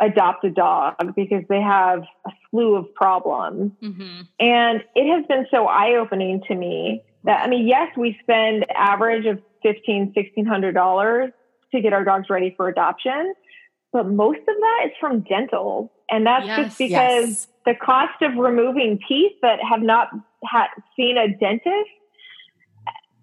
adopt 0.00 0.44
a 0.44 0.50
dog 0.50 0.94
because 1.14 1.42
they 1.48 1.60
have 1.60 2.02
a 2.26 2.30
slew 2.50 2.76
of 2.76 2.92
problems. 2.94 3.72
Mhm. 3.82 4.26
And 4.38 4.84
it 4.94 5.10
has 5.14 5.24
been 5.26 5.46
so 5.50 5.66
eye 5.66 5.94
opening 5.94 6.42
to 6.48 6.54
me 6.54 7.02
that, 7.24 7.42
I 7.42 7.48
mean, 7.48 7.66
yes, 7.66 7.96
we 7.96 8.18
spend 8.22 8.66
average 8.74 9.26
of 9.26 9.40
fifteen, 9.62 10.12
sixteen 10.14 10.44
hundred 10.44 10.72
dollars 10.72 11.32
to 11.72 11.80
get 11.80 11.92
our 11.92 12.04
dogs 12.04 12.28
ready 12.28 12.52
for 12.56 12.68
adoption, 12.68 13.34
but 13.92 14.06
most 14.06 14.40
of 14.40 14.46
that 14.46 14.82
is 14.86 14.92
from 15.00 15.20
dental. 15.20 15.92
And 16.10 16.26
that's 16.26 16.46
Yes. 16.46 16.58
just 16.58 16.78
because 16.78 17.24
Yes. 17.28 17.52
the 17.64 17.74
cost 17.74 18.20
of 18.22 18.36
removing 18.36 19.00
teeth 19.08 19.32
that 19.42 19.60
have 19.62 19.82
not 19.82 20.10
had 20.44 20.68
seen 20.94 21.16
a 21.18 21.28
dentist 21.28 21.90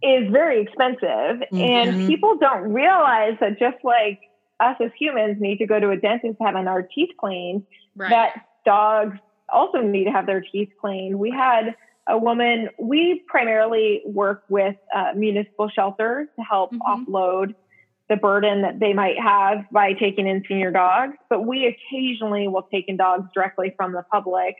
is 0.04 0.30
very 0.30 0.62
expensive. 0.62 1.42
Mhm. 1.52 1.62
And 1.62 2.08
people 2.08 2.36
don't 2.38 2.74
realize 2.74 3.38
that 3.40 3.58
just 3.58 3.78
like 3.84 4.20
us 4.60 4.76
as 4.80 4.92
humans 5.00 5.38
need 5.40 5.58
to 5.60 5.66
go 5.66 5.80
to 5.80 5.90
a 5.92 5.98
dentist 5.98 6.38
having 6.42 6.68
our 6.68 6.84
teeth 6.84 7.10
cleaned, 7.18 7.64
Right. 7.96 8.10
that 8.10 8.46
dogs 8.66 9.18
also 9.50 9.82
need 9.82 10.06
to 10.06 10.12
have 10.12 10.26
their 10.26 10.42
teeth 10.42 10.70
cleaned. 10.80 11.18
We 11.20 11.32
had 11.32 11.76
a 12.08 12.18
woman, 12.18 12.70
we 12.78 13.24
primarily 13.28 14.02
work 14.06 14.44
with 14.50 14.76
uh, 14.94 15.14
municipal 15.16 15.70
shelters 15.70 16.28
to 16.38 16.44
help 16.44 16.72
Mhm. 16.74 16.80
offload 16.82 17.56
the 18.10 18.18
burden 18.18 18.62
that 18.64 18.80
they 18.80 18.94
might 18.94 19.18
have 19.18 19.64
by 19.72 19.94
taking 19.94 20.28
in 20.28 20.44
senior 20.46 20.72
dogs, 20.72 21.16
but 21.30 21.46
we 21.46 21.66
occasionally 21.66 22.50
will 22.50 22.64
take 22.64 22.90
in 22.90 22.98
dogs 22.98 23.30
directly 23.34 23.74
from 23.78 23.94
the 23.94 24.04
public, 24.12 24.56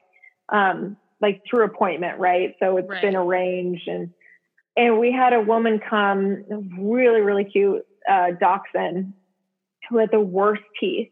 um, 0.50 0.96
like 1.20 1.42
through 1.46 1.66
appointment, 1.66 2.18
right? 2.20 2.56
So 2.60 2.78
it's 2.78 2.88
Right. 2.90 3.02
been 3.02 3.16
arranged 3.18 3.88
and 3.90 4.10
and 4.76 5.00
we 5.00 5.12
had 5.12 5.34
a 5.34 5.42
woman 5.42 5.80
come, 5.80 6.44
really, 6.80 7.22
really 7.22 7.44
cute 7.46 7.86
uh, 8.10 8.32
dachshund, 8.40 9.14
who 9.90 9.98
had 9.98 10.10
the 10.12 10.20
worst 10.20 10.64
teeth. 10.80 11.10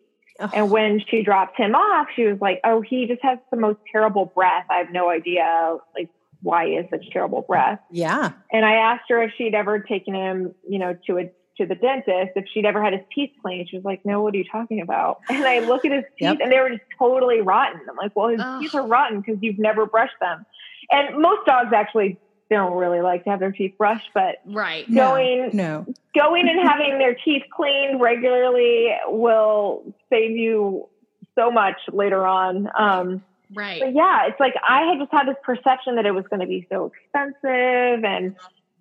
And 0.53 0.71
when 0.71 0.99
she 1.07 1.21
dropped 1.21 1.55
him 1.59 1.75
off, 1.75 2.07
she 2.15 2.23
was 2.25 2.39
like, 2.41 2.61
"Oh, 2.63 2.81
he 2.81 3.05
just 3.05 3.21
has 3.21 3.37
the 3.51 3.57
most 3.57 3.77
terrible 3.91 4.25
breath. 4.25 4.65
I 4.71 4.77
have 4.77 4.91
no 4.91 5.09
idea, 5.11 5.77
like, 5.95 6.09
why 6.41 6.65
he 6.67 6.75
has 6.77 6.85
such 6.89 7.05
terrible 7.11 7.41
breath." 7.43 7.79
yeah. 7.91 8.31
And 8.51 8.65
I 8.65 8.73
asked 8.75 9.03
her 9.09 9.21
if 9.21 9.31
she'd 9.37 9.53
ever 9.53 9.79
taken 9.81 10.15
him, 10.15 10.55
you 10.67 10.79
know, 10.79 10.97
to 11.07 11.19
a 11.19 11.31
to 11.57 11.65
the 11.67 11.75
dentist, 11.75 12.31
if 12.35 12.45
she'd 12.51 12.65
ever 12.65 12.81
had 12.83 12.93
his 12.93 13.03
teeth 13.13 13.29
cleaned. 13.43 13.69
She 13.69 13.75
was 13.75 13.85
like, 13.85 14.03
"No, 14.03 14.23
what 14.23 14.33
are 14.33 14.37
you 14.37 14.45
talking 14.51 14.81
about?" 14.81 15.19
And 15.29 15.43
I 15.45 15.59
look 15.59 15.85
at 15.85 15.91
his 15.91 16.05
teeth, 16.17 16.21
Yep. 16.21 16.37
and 16.41 16.51
they 16.51 16.59
were 16.59 16.69
just 16.69 16.81
totally 16.97 17.41
rotten. 17.41 17.81
I'm 17.87 17.95
like, 17.97 18.15
"Well, 18.15 18.29
his 18.29 18.41
teeth 18.61 18.73
are 18.73 18.87
rotten 18.87 19.21
because 19.21 19.37
you've 19.43 19.59
never 19.59 19.85
brushed 19.85 20.19
them." 20.19 20.43
And 20.89 21.19
most 21.21 21.45
dogs 21.45 21.71
actually 21.71 22.17
don't 22.55 22.73
really 22.77 23.01
like 23.01 23.23
to 23.23 23.29
have 23.29 23.39
their 23.39 23.51
teeth 23.51 23.75
brushed, 23.77 24.09
but 24.13 24.37
right. 24.45 24.85
Going- 24.93 25.49
no. 25.53 25.85
going 26.15 26.47
and 26.49 26.59
having 26.67 26.97
their 26.99 27.15
teeth 27.15 27.43
cleaned 27.51 28.01
regularly 28.01 28.89
will 29.07 29.83
save 30.09 30.31
you 30.31 30.87
so 31.35 31.49
much 31.51 31.77
later 31.91 32.25
on. 32.25 32.69
Um, 32.77 33.23
Right. 33.53 33.81
but 33.81 33.93
yeah, 33.93 34.27
it's 34.27 34.39
like 34.39 34.53
I 34.67 34.81
had 34.83 34.99
just 34.99 35.11
had 35.11 35.27
this 35.27 35.35
perception 35.43 35.95
that 35.95 36.05
it 36.05 36.11
was 36.11 36.25
going 36.27 36.39
to 36.39 36.45
be 36.47 36.65
so 36.71 36.85
expensive 36.93 38.05
and 38.05 38.35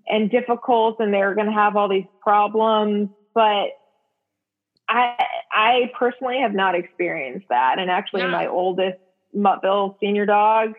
and 0.08 0.30
difficult, 0.30 0.98
and 1.00 1.12
they 1.14 1.18
were 1.22 1.34
going 1.34 1.46
to 1.46 1.52
have 1.52 1.76
all 1.76 1.88
these 1.88 2.06
problems. 2.20 3.08
But 3.34 3.70
I 4.88 5.24
I 5.52 5.90
personally 5.98 6.40
have 6.40 6.52
not 6.54 6.74
experienced 6.74 7.48
that, 7.48 7.78
and 7.78 7.90
actually, 7.90 8.22
Yeah. 8.22 8.28
my 8.30 8.46
oldest 8.46 8.98
Muttville 9.36 9.98
senior 10.00 10.26
dog 10.26 10.74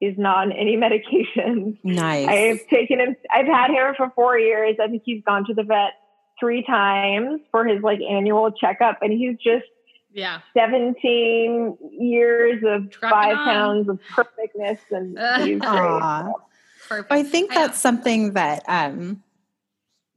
is 0.00 0.14
not 0.18 0.38
on 0.46 0.52
any 0.52 0.76
medications. 0.86 1.78
Nice. 1.84 2.28
I've 2.28 2.68
taken 2.68 3.00
him. 3.00 3.16
I've 3.32 3.46
had 3.46 3.70
him 3.70 3.94
for 3.96 4.10
four 4.14 4.38
years. 4.38 4.76
I 4.82 4.88
think 4.88 5.02
he's 5.04 5.22
gone 5.24 5.44
to 5.46 5.54
the 5.54 5.62
vet 5.62 5.92
three 6.38 6.62
times 6.64 7.40
for 7.50 7.64
his 7.66 7.82
like 7.82 8.00
annual 8.00 8.50
checkup, 8.52 8.98
and 9.02 9.10
he's 9.12 9.36
just 9.38 9.64
Yeah. 10.12 10.40
17 10.54 11.78
years 11.98 12.62
of 12.66 12.90
Trucking 12.90 13.10
five 13.10 13.36
on. 13.38 13.44
pounds 13.44 13.88
of 13.88 14.00
perfectness, 14.14 14.80
and 14.90 15.18
he's 15.46 15.60
great. 15.60 16.32
Perfect. 16.88 17.12
I 17.12 17.22
think 17.22 17.52
I 17.52 17.54
that's 17.66 17.78
something 17.78 18.34
that 18.34 18.62
um 18.68 19.22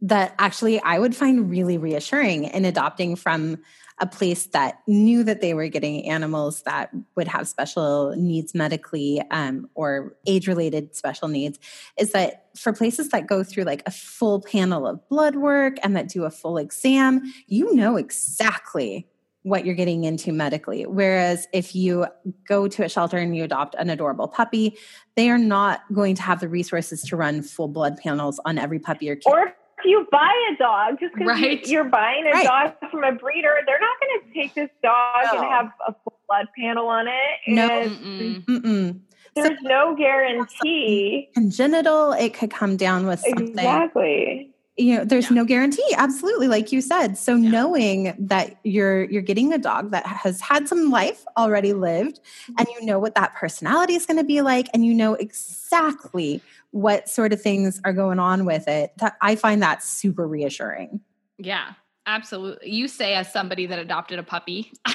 that 0.01 0.33
actually 0.39 0.79
I 0.81 0.99
would 0.99 1.15
find 1.15 1.49
really 1.49 1.77
reassuring 1.77 2.45
in 2.45 2.63
adopting 2.65 3.15
from 3.15 3.59
a 3.99 4.07
place 4.07 4.47
that 4.47 4.79
knew 4.87 5.23
that 5.23 5.41
they 5.41 5.53
were 5.53 5.67
getting 5.67 6.07
animals 6.07 6.61
that 6.63 6.89
would 7.15 7.27
have 7.27 7.47
special 7.47 8.13
needs 8.15 8.55
medically 8.55 9.21
um, 9.31 9.69
or 9.75 10.15
age 10.25 10.47
related 10.47 10.95
special 10.95 11.27
needs 11.27 11.59
is 11.97 12.11
that 12.11 12.47
for 12.57 12.73
places 12.73 13.09
that 13.09 13.27
go 13.27 13.43
through 13.43 13.63
like 13.63 13.83
a 13.85 13.91
full 13.91 14.41
panel 14.41 14.87
of 14.87 15.07
blood 15.09 15.35
work 15.35 15.77
and 15.83 15.95
that 15.95 16.07
do 16.07 16.23
a 16.23 16.31
full 16.31 16.57
exam, 16.57 17.21
you 17.47 17.73
know 17.75 17.97
exactly 17.97 19.07
what 19.43 19.65
you're 19.65 19.75
getting 19.75 20.03
into 20.03 20.31
medically. 20.31 20.85
Whereas 20.85 21.47
if 21.53 21.73
you 21.73 22.05
go 22.47 22.67
to 22.67 22.83
a 22.83 22.89
shelter 22.89 23.17
and 23.17 23.35
you 23.35 23.43
adopt 23.43 23.75
an 23.75 23.89
adorable 23.89 24.27
puppy, 24.27 24.77
they 25.15 25.29
are 25.29 25.37
not 25.37 25.81
going 25.93 26.15
to 26.15 26.21
have 26.21 26.41
the 26.41 26.49
resources 26.49 27.01
to 27.03 27.15
run 27.15 27.41
full 27.41 27.69
blood 27.69 27.97
panels 27.97 28.39
on 28.45 28.57
every 28.57 28.79
puppy 28.79 29.09
or 29.09 29.15
kid. 29.15 29.31
Or 29.31 29.55
you 29.85 30.07
buy 30.11 30.33
a 30.53 30.57
dog, 30.57 30.99
just 30.99 31.13
because 31.13 31.27
Right. 31.27 31.67
you, 31.67 31.79
are 31.79 31.83
buying 31.83 32.25
a 32.25 32.31
Right. 32.31 32.45
dog 32.45 32.91
from 32.91 33.03
a 33.03 33.11
breeder, 33.11 33.55
they're 33.65 33.79
not 33.79 33.97
going 33.99 34.19
to 34.21 34.33
take 34.33 34.53
this 34.53 34.69
dog 34.81 35.25
No. 35.33 35.39
and 35.39 35.49
have 35.49 35.71
a 35.87 35.93
full 36.03 36.19
blood 36.27 36.47
panel 36.57 36.87
on 36.87 37.07
it. 37.07 37.13
No. 37.47 37.69
Mm-mm. 37.69 38.45
Mm-mm. 38.45 38.99
there's 39.35 39.47
so, 39.47 39.67
no 39.67 39.95
guarantee. 39.95 41.29
Congenital, 41.33 42.13
it 42.13 42.33
could 42.33 42.51
come 42.51 42.77
down 42.77 43.05
with 43.05 43.19
something. 43.19 43.49
Exactly 43.49 44.51
you 44.79 44.95
know 44.95 45.03
there's 45.03 45.29
yeah. 45.29 45.35
no 45.35 45.45
guarantee 45.45 45.93
absolutely 45.97 46.47
like 46.47 46.71
you 46.71 46.81
said 46.81 47.17
so 47.17 47.35
yeah. 47.35 47.49
knowing 47.49 48.15
that 48.17 48.55
you're 48.63 49.03
you're 49.05 49.21
getting 49.21 49.51
a 49.53 49.57
dog 49.57 49.91
that 49.91 50.05
has 50.05 50.39
had 50.39 50.67
some 50.67 50.89
life 50.89 51.25
already 51.37 51.73
lived 51.73 52.21
and 52.47 52.67
mm-hmm. 52.67 52.79
you 52.79 52.85
know 52.85 52.97
what 52.97 53.13
that 53.13 53.35
personality 53.35 53.93
is 53.93 54.05
going 54.05 54.17
to 54.17 54.23
be 54.23 54.41
like 54.41 54.67
and 54.73 54.85
you 54.85 54.93
know 54.93 55.15
exactly 55.15 56.41
what 56.71 57.09
sort 57.09 57.33
of 57.33 57.41
things 57.41 57.81
are 57.83 57.93
going 57.93 58.19
on 58.19 58.45
with 58.45 58.67
it 58.67 58.91
that 58.97 59.15
i 59.21 59.35
find 59.35 59.61
that 59.61 59.83
super 59.83 60.27
reassuring 60.27 60.99
yeah 61.37 61.73
Absolutely. 62.09 62.71
You 62.71 62.87
say 62.87 63.13
as 63.13 63.31
somebody 63.31 63.67
that 63.67 63.77
adopted 63.77 64.17
a 64.17 64.23
puppy. 64.23 64.71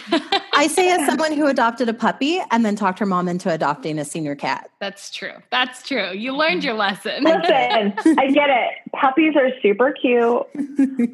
I 0.53 0.67
say 0.67 0.91
as 0.91 1.07
someone 1.07 1.33
who 1.33 1.47
adopted 1.47 1.89
a 1.89 1.95
puppy 1.95 2.41
and 2.51 2.65
then 2.67 2.75
talked 2.75 2.99
her 2.99 3.07
mom 3.07 3.29
into 3.29 3.53
adopting 3.53 4.01
a 4.01 4.05
senior 4.05 4.35
cat. 4.35 4.69
That's 4.81 5.13
true. 5.13 5.35
That's 5.53 5.87
true. 5.87 6.11
You 6.11 6.35
learned 6.37 6.65
your 6.65 6.75
lesson. 6.75 7.23
Listen, 7.23 7.45
I 8.19 8.31
get 8.33 8.51
it. 8.51 8.71
Puppies 9.01 9.35
are 9.37 9.51
super 9.63 9.93
cute. 9.93 10.43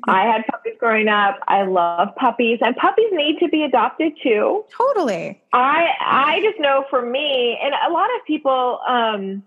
I 0.08 0.22
had 0.22 0.46
puppies 0.50 0.72
growing 0.78 1.08
up. 1.08 1.38
I 1.48 1.64
love 1.64 2.08
puppies 2.16 2.60
and 2.62 2.74
puppies 2.76 3.10
need 3.12 3.38
to 3.40 3.48
be 3.48 3.62
adopted 3.62 4.14
too. 4.22 4.64
Totally. 4.74 5.38
I 5.52 5.88
I 6.00 6.40
just 6.42 6.58
know 6.60 6.86
for 6.88 7.02
me 7.02 7.58
and 7.62 7.74
a 7.86 7.92
lot 7.92 8.08
of 8.18 8.26
people 8.26 8.80
um 8.88 9.42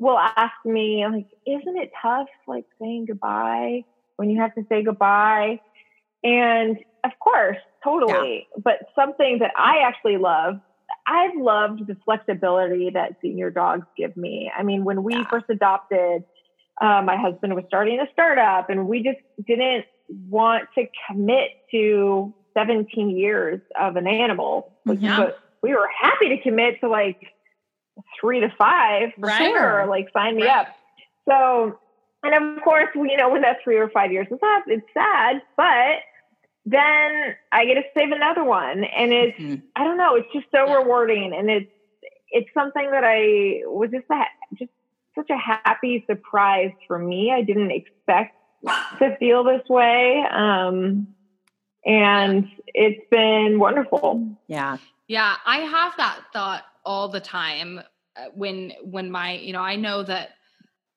will 0.00 0.18
ask 0.18 0.54
me 0.64 1.06
like 1.06 1.28
isn't 1.46 1.76
it 1.76 1.92
tough 2.02 2.26
like 2.48 2.64
saying 2.80 3.04
goodbye 3.06 3.84
when 4.16 4.30
you 4.30 4.40
have 4.40 4.54
to 4.56 4.64
say 4.68 4.82
goodbye? 4.82 5.60
And 6.24 6.78
of 7.04 7.12
course, 7.20 7.58
totally. 7.84 8.48
Yeah. 8.50 8.62
But 8.62 8.88
something 8.94 9.38
that 9.38 9.52
I 9.56 9.78
actually 9.86 10.16
love, 10.16 10.60
I've 11.06 11.36
loved 11.36 11.86
the 11.86 11.96
flexibility 12.04 12.90
that 12.90 13.16
senior 13.22 13.50
dogs 13.50 13.86
give 13.96 14.16
me. 14.16 14.50
I 14.56 14.62
mean, 14.62 14.84
when 14.84 15.02
we 15.02 15.14
yeah. 15.14 15.28
first 15.30 15.46
adopted, 15.48 16.24
uh, 16.80 17.02
my 17.02 17.16
husband 17.16 17.54
was 17.54 17.64
starting 17.68 18.00
a 18.00 18.06
startup 18.12 18.68
and 18.70 18.88
we 18.88 19.02
just 19.02 19.18
didn't 19.46 19.84
want 20.28 20.64
to 20.74 20.86
commit 21.08 21.50
to 21.70 22.34
17 22.54 23.16
years 23.16 23.60
of 23.78 23.96
an 23.96 24.06
animal. 24.06 24.72
Yeah. 24.86 25.16
But 25.18 25.38
we 25.62 25.70
were 25.70 25.88
happy 26.00 26.30
to 26.30 26.42
commit 26.42 26.80
to 26.80 26.88
like 26.88 27.20
three 28.20 28.40
to 28.40 28.48
five 28.56 29.10
for 29.14 29.26
right. 29.26 29.38
sure. 29.38 29.86
Like 29.86 30.08
sign 30.12 30.36
me 30.36 30.44
right. 30.44 30.66
up. 30.66 30.66
So, 31.28 31.78
and 32.22 32.58
of 32.58 32.62
course, 32.64 32.88
you 32.94 33.16
know, 33.16 33.30
when 33.30 33.42
that 33.42 33.58
three 33.64 33.76
or 33.76 33.88
five 33.88 34.12
years 34.12 34.26
is 34.30 34.38
up, 34.42 34.64
it's 34.66 34.86
sad, 34.92 35.42
but 35.56 36.00
then 36.66 37.34
I 37.52 37.64
get 37.64 37.74
to 37.74 37.82
save 37.96 38.12
another 38.12 38.44
one. 38.44 38.84
And 38.84 39.12
it's, 39.12 39.38
mm-hmm. 39.38 39.66
I 39.74 39.84
don't 39.84 39.96
know, 39.96 40.16
it's 40.16 40.32
just 40.32 40.46
so 40.54 40.66
yeah. 40.66 40.74
rewarding. 40.74 41.32
And 41.34 41.50
it's, 41.50 41.70
it's 42.30 42.48
something 42.52 42.90
that 42.90 43.04
I 43.04 43.62
was 43.66 43.90
just, 43.90 44.04
a, 44.10 44.24
just 44.58 44.70
such 45.14 45.30
a 45.30 45.38
happy 45.38 46.04
surprise 46.06 46.72
for 46.86 46.98
me. 46.98 47.32
I 47.32 47.42
didn't 47.42 47.70
expect 47.70 48.36
to 48.98 49.16
feel 49.18 49.42
this 49.42 49.66
way. 49.68 50.22
Um, 50.30 51.08
and 51.86 52.46
it's 52.66 53.02
been 53.10 53.58
wonderful. 53.58 54.36
Yeah. 54.46 54.76
Yeah. 55.08 55.36
I 55.46 55.58
have 55.58 55.94
that 55.96 56.20
thought 56.32 56.64
all 56.84 57.08
the 57.08 57.20
time 57.20 57.80
when, 58.34 58.72
when 58.82 59.10
my, 59.10 59.32
you 59.32 59.52
know, 59.52 59.60
I 59.60 59.76
know 59.76 60.02
that 60.02 60.30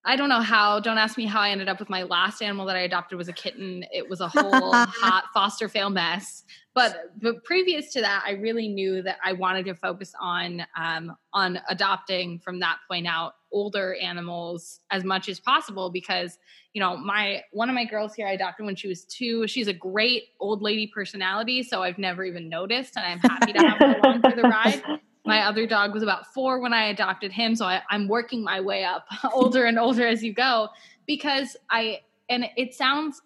I 0.05 0.17
don't 0.17 0.27
know 0.27 0.41
how. 0.41 0.81
Don't 0.81 0.97
ask 0.97 1.17
me 1.17 1.25
how 1.25 1.39
I 1.39 1.51
ended 1.51 1.69
up 1.69 1.79
with 1.79 1.89
my 1.89 2.03
last 2.03 2.41
animal 2.41 2.65
that 2.65 2.75
I 2.75 2.81
adopted 2.81 3.17
was 3.17 3.29
a 3.29 3.33
kitten. 3.33 3.85
It 3.89 4.09
was 4.09 4.19
a 4.19 4.27
whole 4.27 4.73
hot 4.73 5.25
foster 5.33 5.69
fail 5.69 5.89
mess. 5.89 6.43
But 6.75 7.11
but 7.21 7.43
previous 7.45 7.93
to 7.93 8.01
that, 8.01 8.23
I 8.25 8.31
really 8.31 8.67
knew 8.67 9.01
that 9.03 9.17
I 9.23 9.31
wanted 9.31 9.65
to 9.65 9.75
focus 9.75 10.13
on 10.19 10.65
um, 10.75 11.15
on 11.31 11.59
adopting 11.69 12.39
from 12.39 12.59
that 12.59 12.79
point 12.89 13.07
out 13.07 13.35
older 13.51 13.95
animals 14.01 14.81
as 14.91 15.05
much 15.05 15.29
as 15.29 15.39
possible 15.39 15.89
because 15.89 16.37
you 16.73 16.81
know 16.81 16.97
my 16.97 17.41
one 17.51 17.69
of 17.69 17.75
my 17.75 17.85
girls 17.85 18.13
here 18.13 18.27
I 18.27 18.31
adopted 18.31 18.65
when 18.65 18.75
she 18.75 18.89
was 18.89 19.05
two. 19.05 19.47
She's 19.47 19.69
a 19.69 19.73
great 19.73 20.23
old 20.41 20.61
lady 20.61 20.87
personality, 20.87 21.63
so 21.63 21.81
I've 21.81 21.97
never 21.97 22.25
even 22.25 22.49
noticed, 22.49 22.97
and 22.97 23.05
I'm 23.05 23.19
happy 23.19 23.53
to 23.53 23.59
have 23.59 23.77
her 23.79 23.99
along 23.99 24.21
for 24.21 24.35
the 24.35 24.43
ride 24.43 24.83
my 25.25 25.41
other 25.47 25.65
dog 25.65 25.93
was 25.93 26.03
about 26.03 26.27
four 26.33 26.59
when 26.59 26.73
I 26.73 26.85
adopted 26.85 27.31
him. 27.31 27.55
So 27.55 27.65
I, 27.65 27.81
I'm 27.89 28.07
working 28.07 28.43
my 28.43 28.59
way 28.59 28.83
up 28.83 29.05
older 29.33 29.65
and 29.65 29.79
older 29.79 30.05
as 30.05 30.23
you 30.23 30.33
go 30.33 30.69
because 31.05 31.55
I, 31.69 32.01
and 32.29 32.45
it 32.57 32.73
sounds, 32.73 33.21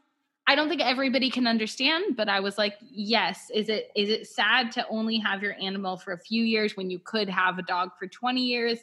I 0.47 0.55
don't 0.55 0.69
think 0.69 0.81
everybody 0.81 1.29
can 1.29 1.47
understand, 1.47 2.15
but 2.15 2.29
I 2.29 2.39
was 2.39 2.57
like, 2.57 2.75
yes, 2.81 3.49
is 3.53 3.67
it, 3.67 3.91
is 3.95 4.09
it 4.09 4.27
sad 4.27 4.71
to 4.73 4.87
only 4.89 5.17
have 5.17 5.41
your 5.41 5.55
animal 5.61 5.97
for 5.97 6.13
a 6.13 6.17
few 6.17 6.43
years 6.43 6.77
when 6.77 6.89
you 6.89 6.99
could 6.99 7.29
have 7.29 7.57
a 7.57 7.63
dog 7.63 7.91
for 7.97 8.07
20 8.07 8.41
years? 8.41 8.79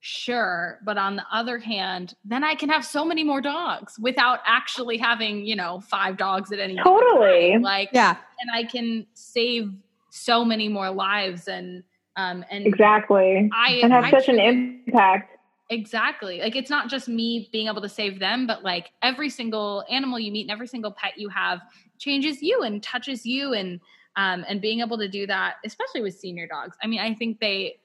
Sure. 0.00 0.78
But 0.84 0.96
on 0.96 1.16
the 1.16 1.24
other 1.32 1.58
hand, 1.58 2.14
then 2.24 2.44
I 2.44 2.54
can 2.54 2.68
have 2.68 2.84
so 2.84 3.04
many 3.04 3.24
more 3.24 3.40
dogs 3.40 3.98
without 3.98 4.40
actually 4.46 4.96
having, 4.96 5.44
you 5.44 5.56
know, 5.56 5.80
five 5.80 6.16
dogs 6.16 6.52
at 6.52 6.60
any 6.60 6.76
totally 6.76 7.52
time. 7.52 7.62
like, 7.62 7.90
yeah. 7.92 8.16
And 8.40 8.50
I 8.54 8.62
can 8.62 9.06
save 9.14 9.72
so 10.10 10.44
many 10.44 10.68
more 10.68 10.90
lives 10.90 11.48
and, 11.48 11.82
um, 12.18 12.44
and 12.50 12.66
exactly, 12.66 13.48
I 13.54 13.74
and 13.80 13.92
have 13.92 14.04
I 14.04 14.10
such 14.10 14.28
an 14.28 14.40
impact. 14.40 15.36
Exactly. 15.70 16.40
Like 16.40 16.56
it's 16.56 16.68
not 16.68 16.90
just 16.90 17.08
me 17.08 17.48
being 17.52 17.68
able 17.68 17.80
to 17.82 17.88
save 17.88 18.18
them, 18.18 18.46
but 18.46 18.64
like 18.64 18.90
every 19.02 19.30
single 19.30 19.84
animal 19.88 20.18
you 20.18 20.32
meet 20.32 20.42
and 20.42 20.50
every 20.50 20.66
single 20.66 20.90
pet 20.90 21.12
you 21.16 21.28
have 21.28 21.60
changes 21.98 22.42
you 22.42 22.62
and 22.62 22.82
touches 22.82 23.24
you 23.24 23.52
and 23.52 23.78
um, 24.16 24.44
and 24.48 24.60
being 24.60 24.80
able 24.80 24.98
to 24.98 25.06
do 25.06 25.28
that, 25.28 25.56
especially 25.64 26.02
with 26.02 26.18
senior 26.18 26.48
dogs. 26.48 26.76
I 26.82 26.88
mean, 26.88 26.98
I 26.98 27.14
think 27.14 27.38
they 27.38 27.76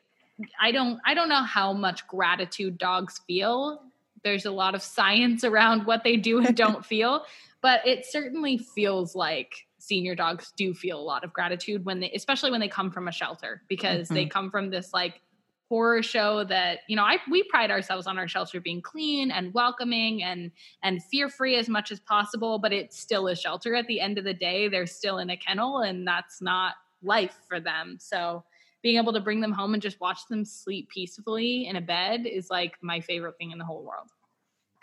I 0.60 0.72
don't 0.72 1.00
I 1.06 1.14
don't 1.14 1.30
know 1.30 1.44
how 1.44 1.72
much 1.72 2.08
gratitude 2.08 2.80
dogs 2.80 3.22
feel. 3.28 3.84
There's 4.24 4.46
a 4.46 4.52
lot 4.52 4.74
of 4.74 4.82
science 4.82 5.44
around 5.44 5.86
what 5.86 6.04
they 6.04 6.18
do 6.18 6.40
and 6.40 6.58
don't 6.58 6.84
feel, 6.84 7.26
but 7.62 7.86
it 7.86 8.08
certainly 8.08 8.58
feels 8.58 9.14
like 9.14 9.68
senior 9.84 10.16
dogs 10.16 10.54
do 10.56 10.74
feel 10.74 10.98
a 10.98 11.04
lot 11.04 11.26
of 11.26 11.34
gratitude 11.34 11.84
when 11.84 12.00
they 12.00 12.10
especially 12.12 12.50
when 12.50 12.62
they 12.62 12.70
come 12.70 12.90
from 12.90 13.10
a 13.10 13.12
shelter 13.12 13.62
because 13.68 14.06
mm-hmm. 14.06 14.16
they 14.16 14.26
come 14.26 14.50
from 14.50 14.70
this 14.70 14.94
like 14.94 15.20
horror 15.68 16.02
show 16.02 16.46
that 16.46 16.80
you 16.88 16.96
know 16.96 17.04
I 17.04 17.18
we 17.30 17.44
pride 17.44 17.70
ourselves 17.70 18.08
on 18.08 18.18
our 18.18 18.28
shelter 18.28 18.62
being 18.62 18.82
clean 18.82 19.30
and 19.30 19.54
welcoming 19.54 20.24
and 20.24 20.52
and 20.84 21.04
fear 21.04 21.28
free 21.28 21.58
as 21.58 21.68
much 21.68 21.92
as 21.92 22.00
possible 22.00 22.60
but 22.60 22.72
it's 22.72 22.98
still 22.98 23.28
a 23.28 23.36
shelter 23.36 23.76
at 23.76 23.88
the 23.88 24.00
end 24.00 24.18
of 24.18 24.24
the 24.24 24.34
day. 24.34 24.70
They're 24.70 24.86
still 24.86 25.18
in 25.18 25.30
a 25.30 25.38
kennel 25.38 25.80
and 25.80 26.08
that's 26.08 26.42
not 26.42 26.76
life 27.02 27.36
for 27.50 27.60
them. 27.60 27.98
So 28.00 28.46
being 28.84 28.98
able 28.98 29.12
to 29.12 29.20
bring 29.20 29.42
them 29.42 29.52
home 29.52 29.74
and 29.74 29.84
just 29.84 30.00
watch 30.00 30.28
them 30.30 30.46
sleep 30.46 30.90
peacefully 30.90 31.68
in 31.68 31.76
a 31.76 31.82
bed 31.82 32.26
is 32.26 32.50
like 32.50 32.76
my 32.82 33.02
favorite 33.02 33.38
thing 33.38 33.52
in 33.52 33.58
the 33.58 33.66
whole 33.66 33.84
world 33.84 34.10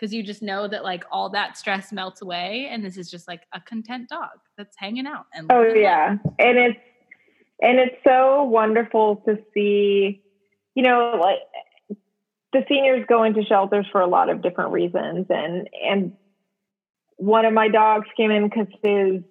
because 0.01 0.15
you 0.15 0.23
just 0.23 0.41
know 0.41 0.67
that 0.67 0.83
like 0.83 1.05
all 1.13 1.29
that 1.29 1.59
stress 1.59 1.93
melts 1.93 2.23
away 2.23 2.69
and 2.71 2.83
this 2.83 2.97
is 2.97 3.11
just 3.11 3.29
like 3.29 3.43
a 3.53 3.61
content 3.61 4.09
dog 4.09 4.31
that's 4.57 4.77
hanging 4.79 5.07
out 5.07 5.27
and 5.35 5.51
oh 5.53 5.63
yeah. 5.63 6.17
And 6.39 6.59
it's 6.59 6.81
and 7.61 7.79
it's 7.79 7.97
so 8.03 8.45
wonderful 8.45 9.17
to 9.27 9.37
see 9.53 10.23
you 10.75 10.83
know 10.83 11.19
like 11.21 11.39
the 12.53 12.65
seniors 12.69 13.05
go 13.09 13.25
into 13.25 13.45
shelters 13.45 13.87
for 13.93 14.01
a 14.01 14.07
lot 14.07 14.31
of 14.31 14.43
different 14.43 14.73
reasons 14.73 15.27
and 15.29 15.69
and 15.85 16.13
one 17.17 17.45
of 17.45 17.53
my 17.53 17.69
dogs 17.69 18.07
came 18.17 18.31
in 18.31 18.49
because 18.49 18.69
his 18.83 19.23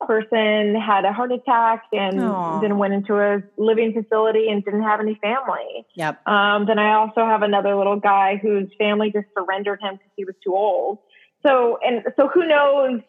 person 0.00 0.74
had 0.74 1.04
a 1.04 1.12
heart 1.12 1.32
attack 1.32 1.84
and 1.92 2.20
Aww. 2.20 2.60
then 2.60 2.78
went 2.78 2.94
into 2.94 3.16
a 3.16 3.42
living 3.56 3.92
facility 3.92 4.48
and 4.48 4.64
didn't 4.64 4.82
have 4.82 5.00
any 5.00 5.16
family. 5.16 5.86
Yep. 5.94 6.26
Um, 6.26 6.66
then 6.66 6.78
I 6.78 6.94
also 6.94 7.24
have 7.24 7.42
another 7.42 7.74
little 7.74 7.98
guy 7.98 8.36
whose 8.36 8.68
family 8.78 9.10
just 9.10 9.26
surrendered 9.36 9.80
him 9.82 9.94
because 9.94 10.10
he 10.16 10.24
was 10.24 10.34
too 10.44 10.54
old. 10.54 10.98
So 11.44 11.78
and 11.84 12.04
so 12.16 12.28
who 12.28 12.46
knows 12.46 13.00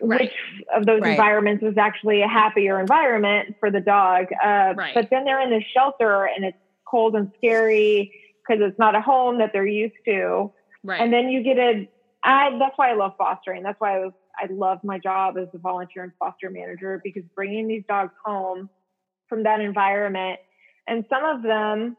right. 0.00 0.20
which 0.20 0.32
of 0.74 0.86
those 0.86 1.00
right. 1.00 1.12
environments 1.12 1.62
was 1.62 1.76
actually 1.76 2.22
a 2.22 2.28
happier 2.28 2.80
environment 2.80 3.56
for 3.60 3.70
the 3.70 3.80
dog. 3.80 4.26
Uh, 4.32 4.74
right. 4.76 4.94
But 4.94 5.10
then 5.10 5.24
they're 5.24 5.40
in 5.40 5.50
this 5.50 5.64
shelter 5.72 6.24
and 6.24 6.44
it's 6.44 6.58
cold 6.84 7.14
and 7.14 7.30
scary 7.38 8.12
because 8.46 8.62
it's 8.64 8.78
not 8.78 8.94
a 8.94 9.00
home 9.00 9.38
that 9.38 9.50
they're 9.52 9.66
used 9.66 9.94
to. 10.06 10.52
Right. 10.82 11.00
And 11.00 11.12
then 11.12 11.28
you 11.28 11.42
get 11.42 11.58
a 11.58 11.88
I 12.24 12.56
that's 12.58 12.76
why 12.76 12.90
I 12.90 12.94
love 12.94 13.12
fostering. 13.18 13.62
That's 13.62 13.80
why 13.80 13.96
I 13.96 13.98
was 14.00 14.12
I 14.38 14.52
love 14.52 14.78
my 14.82 14.98
job 14.98 15.36
as 15.38 15.48
a 15.54 15.58
volunteer 15.58 16.02
and 16.04 16.12
foster 16.18 16.50
manager 16.50 17.00
because 17.02 17.22
bringing 17.34 17.68
these 17.68 17.84
dogs 17.88 18.12
home 18.24 18.68
from 19.28 19.44
that 19.44 19.60
environment, 19.60 20.40
and 20.86 21.04
some 21.08 21.24
of 21.24 21.42
them 21.42 21.96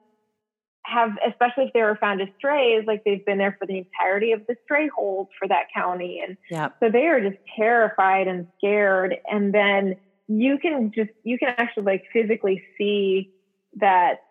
have, 0.85 1.11
especially 1.27 1.65
if 1.65 1.73
they 1.73 1.81
were 1.81 1.97
found 1.99 2.21
as 2.21 2.27
strays, 2.37 2.83
like 2.85 3.03
they've 3.03 3.25
been 3.25 3.37
there 3.37 3.55
for 3.57 3.65
the 3.65 3.77
entirety 3.77 4.33
of 4.33 4.41
the 4.47 4.55
stray 4.63 4.89
hold 4.95 5.29
for 5.39 5.47
that 5.47 5.67
county. 5.73 6.21
And 6.25 6.37
yep. 6.51 6.75
so 6.79 6.89
they 6.91 7.05
are 7.05 7.21
just 7.21 7.41
terrified 7.55 8.27
and 8.27 8.47
scared. 8.57 9.15
And 9.29 9.53
then 9.53 9.95
you 10.27 10.57
can 10.57 10.91
just, 10.93 11.11
you 11.23 11.37
can 11.37 11.53
actually 11.57 11.83
like 11.83 12.03
physically 12.11 12.63
see 12.77 13.31
that 13.79 14.21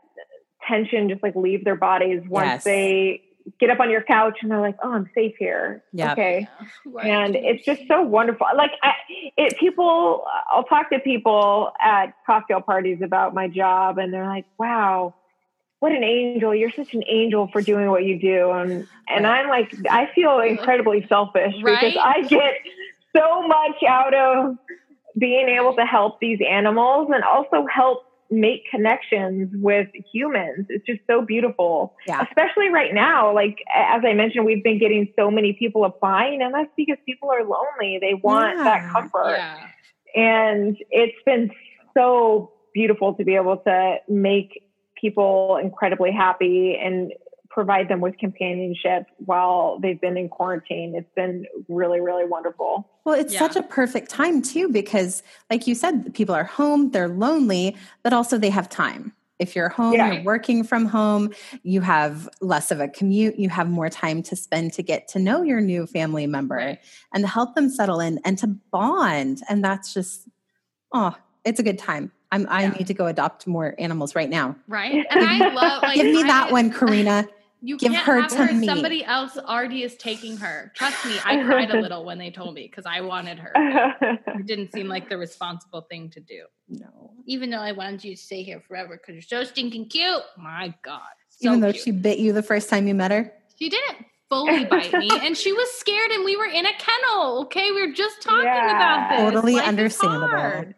tension 0.68 1.08
just 1.08 1.22
like 1.22 1.34
leave 1.34 1.64
their 1.64 1.76
bodies 1.76 2.22
once 2.28 2.46
yes. 2.46 2.64
they 2.64 3.22
get 3.58 3.70
up 3.70 3.80
on 3.80 3.90
your 3.90 4.02
couch 4.02 4.38
and 4.42 4.50
they're 4.50 4.60
like, 4.60 4.76
"Oh, 4.82 4.92
I'm 4.92 5.08
safe 5.14 5.34
here." 5.38 5.82
Yep. 5.92 6.12
Okay, 6.12 6.48
right. 6.86 7.06
and 7.06 7.36
it's 7.36 7.64
just 7.64 7.82
so 7.88 8.02
wonderful. 8.02 8.46
Like, 8.56 8.72
I, 8.82 8.92
it 9.36 9.58
people, 9.58 10.24
I'll 10.50 10.64
talk 10.64 10.90
to 10.90 10.98
people 11.00 11.72
at 11.80 12.14
cocktail 12.26 12.60
parties 12.60 13.00
about 13.02 13.34
my 13.34 13.48
job, 13.48 13.98
and 13.98 14.12
they're 14.12 14.26
like, 14.26 14.46
"Wow." 14.58 15.14
what 15.80 15.90
an 15.90 16.04
angel. 16.04 16.54
You're 16.54 16.70
such 16.70 16.94
an 16.94 17.02
angel 17.08 17.48
for 17.48 17.60
doing 17.60 17.90
what 17.90 18.04
you 18.04 18.16
do. 18.16 18.52
And, 18.52 18.86
and 19.08 19.26
I'm 19.26 19.48
like, 19.48 19.74
I 19.90 20.08
feel 20.14 20.38
incredibly 20.38 21.04
selfish 21.08 21.54
Right? 21.60 21.80
because 21.80 21.96
I 22.00 22.22
get 22.28 22.54
so 23.16 23.48
much 23.48 23.82
out 23.88 24.14
of 24.14 24.58
being 25.18 25.48
able 25.48 25.74
to 25.74 25.84
help 25.84 26.20
these 26.20 26.38
animals 26.48 27.10
and 27.12 27.24
also 27.24 27.66
help 27.66 28.04
make 28.32 28.62
connections 28.70 29.50
with 29.54 29.88
humans. 30.12 30.66
It's 30.70 30.84
just 30.86 31.00
so 31.06 31.22
beautiful. 31.22 31.94
Yeah. 32.06 32.22
Especially 32.22 32.70
right 32.70 32.94
now. 32.94 33.32
Like, 33.34 33.58
as 33.74 34.02
I 34.04 34.14
mentioned, 34.14 34.44
we've 34.46 34.64
been 34.64 34.78
getting 34.78 35.12
so 35.16 35.30
many 35.30 35.52
people 35.52 35.84
applying, 35.84 36.42
and 36.42 36.52
that's 36.54 36.70
because 36.76 36.96
people 37.06 37.30
are 37.30 37.44
lonely. 37.44 37.98
They 38.00 38.14
want 38.14 38.56
Yeah. 38.58 38.64
that 38.64 38.90
comfort 38.90 39.36
Yeah. 39.38 39.66
and 40.14 40.76
it's 40.90 41.16
been 41.24 41.50
so 41.94 42.52
beautiful 42.74 43.14
to 43.14 43.24
be 43.24 43.36
able 43.36 43.58
to 43.58 43.96
make 44.08 44.62
people 45.00 45.58
incredibly 45.62 46.10
happy 46.12 46.76
and 46.80 47.12
provide 47.52 47.88
them 47.88 48.00
with 48.00 48.16
companionship 48.16 49.06
while 49.18 49.78
they've 49.78 50.00
been 50.00 50.16
in 50.16 50.28
quarantine. 50.28 50.94
It's 50.96 51.10
been 51.14 51.44
really, 51.68 52.00
really 52.00 52.24
wonderful. 52.24 52.88
Well, 53.04 53.14
it's 53.14 53.34
Yeah. 53.34 53.40
such 53.40 53.56
a 53.56 53.62
perfect 53.62 54.08
time 54.10 54.40
too, 54.40 54.68
because 54.70 55.22
like 55.50 55.66
you 55.66 55.74
said, 55.74 56.14
people 56.14 56.34
are 56.34 56.44
home, 56.44 56.90
they're 56.92 57.08
lonely, 57.08 57.76
but 58.02 58.14
also 58.14 58.38
they 58.38 58.48
have 58.48 58.70
time. 58.70 59.12
If 59.38 59.54
you're 59.54 59.68
home, 59.68 59.92
Yeah. 59.94 60.12
you're 60.12 60.22
working 60.24 60.64
from 60.64 60.86
home, 60.86 61.34
you 61.62 61.82
have 61.82 62.26
less 62.40 62.70
of 62.70 62.80
a 62.80 62.88
commute, 62.88 63.38
you 63.38 63.50
have 63.50 63.68
more 63.68 63.90
time 63.90 64.22
to 64.24 64.36
spend 64.36 64.72
to 64.74 64.82
get 64.82 65.08
to 65.08 65.18
know 65.18 65.42
your 65.42 65.60
new 65.60 65.86
family 65.86 66.26
member 66.26 66.54
Right. 66.56 66.78
and 67.12 67.22
to 67.24 67.28
help 67.28 67.54
them 67.54 67.68
settle 67.68 68.00
in 68.00 68.18
and 68.24 68.38
to 68.38 68.46
bond. 68.46 69.42
And 69.48 69.62
that's 69.62 69.92
just, 69.92 70.26
oh, 70.94 71.14
it's 71.44 71.60
a 71.60 71.62
good 71.62 71.78
time. 71.78 72.12
I'm, 72.30 72.46
I 72.48 72.62
Yeah. 72.62 72.70
need 72.70 72.86
to 72.86 72.94
go 72.94 73.06
adopt 73.06 73.46
more 73.46 73.74
animals 73.78 74.14
right 74.14 74.30
now. 74.30 74.56
Right. 74.68 75.04
And 75.10 75.22
I 75.22 75.48
love 75.52 75.82
like 75.82 75.96
Give 75.96 76.06
me 76.06 76.22
I- 76.22 76.26
that 76.28 76.50
one, 76.52 76.70
Karina. 76.70 77.28
You 77.64 77.78
Give 77.78 77.92
can't 77.92 78.04
her 78.04 78.20
have 78.22 78.30
to 78.32 78.36
her. 78.38 78.52
me. 78.52 78.66
Somebody 78.66 79.04
else 79.04 79.38
already 79.38 79.84
is 79.84 79.94
taking 79.96 80.36
her. 80.38 80.72
Trust 80.74 81.04
me, 81.04 81.20
I 81.24 81.44
cried 81.44 81.70
a 81.70 81.80
little 81.80 82.04
when 82.04 82.18
they 82.18 82.30
told 82.30 82.54
me 82.54 82.66
because 82.66 82.86
I 82.86 83.00
wanted 83.02 83.38
her. 83.38 83.52
It 84.34 84.46
didn't 84.46 84.72
seem 84.72 84.88
like 84.88 85.08
the 85.08 85.16
responsible 85.16 85.82
thing 85.82 86.10
to 86.10 86.20
do. 86.20 86.42
No. 86.68 87.12
Even 87.26 87.50
though 87.50 87.60
I 87.60 87.70
wanted 87.70 88.02
you 88.02 88.16
to 88.16 88.20
stay 88.20 88.42
here 88.42 88.60
forever 88.66 88.96
because 88.96 89.14
you're 89.14 89.44
so 89.44 89.48
stinking 89.48 89.88
cute. 89.90 90.22
My 90.36 90.74
God. 90.82 91.00
So 91.28 91.48
Even 91.50 91.60
though 91.60 91.70
cute. 91.72 91.84
she 91.84 91.90
bit 91.92 92.18
you 92.18 92.32
the 92.32 92.42
first 92.42 92.68
time 92.68 92.88
you 92.88 92.94
met 92.94 93.12
her. 93.12 93.32
She 93.56 93.68
didn't 93.68 94.06
fully 94.28 94.64
bite 94.64 94.94
me, 94.94 95.10
and 95.22 95.36
she 95.36 95.52
was 95.52 95.70
scared, 95.72 96.10
and 96.10 96.24
we 96.24 96.36
were 96.36 96.46
in 96.46 96.66
a 96.66 96.72
kennel. 96.78 97.42
Okay, 97.42 97.70
we 97.70 97.86
were 97.86 97.92
just 97.92 98.20
talking 98.22 98.44
Yeah. 98.44 98.76
about 98.76 99.10
this. 99.10 99.20
Totally 99.34 99.54
Life 99.54 99.66
understandable. 99.68 100.72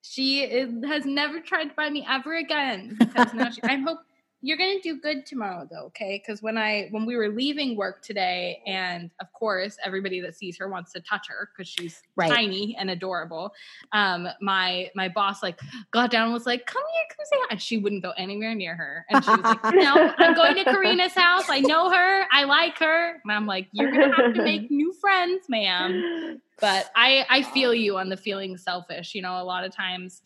She 0.00 0.40
is, 0.44 0.72
has 0.86 1.04
never 1.04 1.40
tried 1.40 1.64
to 1.64 1.74
bite 1.76 1.92
me 1.92 2.06
ever 2.08 2.36
again. 2.36 2.96
Because 2.98 3.34
now 3.34 3.50
she, 3.50 3.62
I 3.64 3.76
hope 3.76 3.98
you're 4.42 4.58
gonna 4.58 4.80
do 4.82 5.00
good 5.00 5.24
tomorrow, 5.24 5.66
though. 5.70 5.86
Okay, 5.86 6.18
because 6.24 6.42
when 6.42 6.58
I 6.58 6.88
when 6.90 7.06
we 7.06 7.16
were 7.16 7.28
leaving 7.28 7.76
work 7.76 8.02
today, 8.02 8.60
and 8.66 9.10
of 9.20 9.32
course 9.32 9.76
everybody 9.84 10.20
that 10.20 10.34
sees 10.34 10.58
her 10.58 10.68
wants 10.68 10.92
to 10.92 11.00
touch 11.00 11.28
her 11.28 11.48
because 11.56 11.68
she's 11.68 12.02
Right. 12.16 12.28
tiny 12.30 12.76
and 12.78 12.90
adorable. 12.90 13.52
Um, 13.92 14.28
my 14.40 14.90
my 14.94 15.08
boss 15.08 15.42
like 15.42 15.60
got 15.92 16.10
down 16.10 16.24
and 16.24 16.32
was 16.34 16.44
like, 16.46 16.66
"Come 16.66 16.82
here, 16.94 17.04
come 17.16 17.24
say 17.24 17.36
hi," 17.42 17.46
and 17.52 17.62
she 17.62 17.78
wouldn't 17.78 18.02
go 18.02 18.10
anywhere 18.18 18.54
near 18.54 18.74
her, 18.74 19.06
and 19.08 19.24
she 19.24 19.36
was 19.36 19.48
like, 19.48 19.60
"No, 19.70 20.02
I'm 20.20 20.34
going 20.34 20.56
to 20.56 20.64
Karina's 20.66 21.14
house. 21.14 21.46
I 21.48 21.60
know 21.60 21.90
her. 21.90 22.26
I 22.32 22.44
like 22.44 22.78
her." 22.78 23.20
And 23.22 23.32
I'm 23.32 23.46
like, 23.46 23.68
"You're 23.72 23.88
gonna 23.90 24.12
have 24.14 24.26
to 24.34 24.40
make 24.42 24.70
new 24.70 24.92
friends, 25.00 25.46
ma'am." 25.48 26.04
But 26.60 26.90
I 26.94 27.26
I 27.30 27.42
feel 27.42 27.74
you 27.74 27.96
on 27.98 28.08
the 28.08 28.16
feeling 28.16 28.56
selfish. 28.56 29.14
You 29.14 29.22
know, 29.22 29.40
a 29.40 29.44
lot 29.44 29.64
of 29.64 29.74
times 29.74 30.22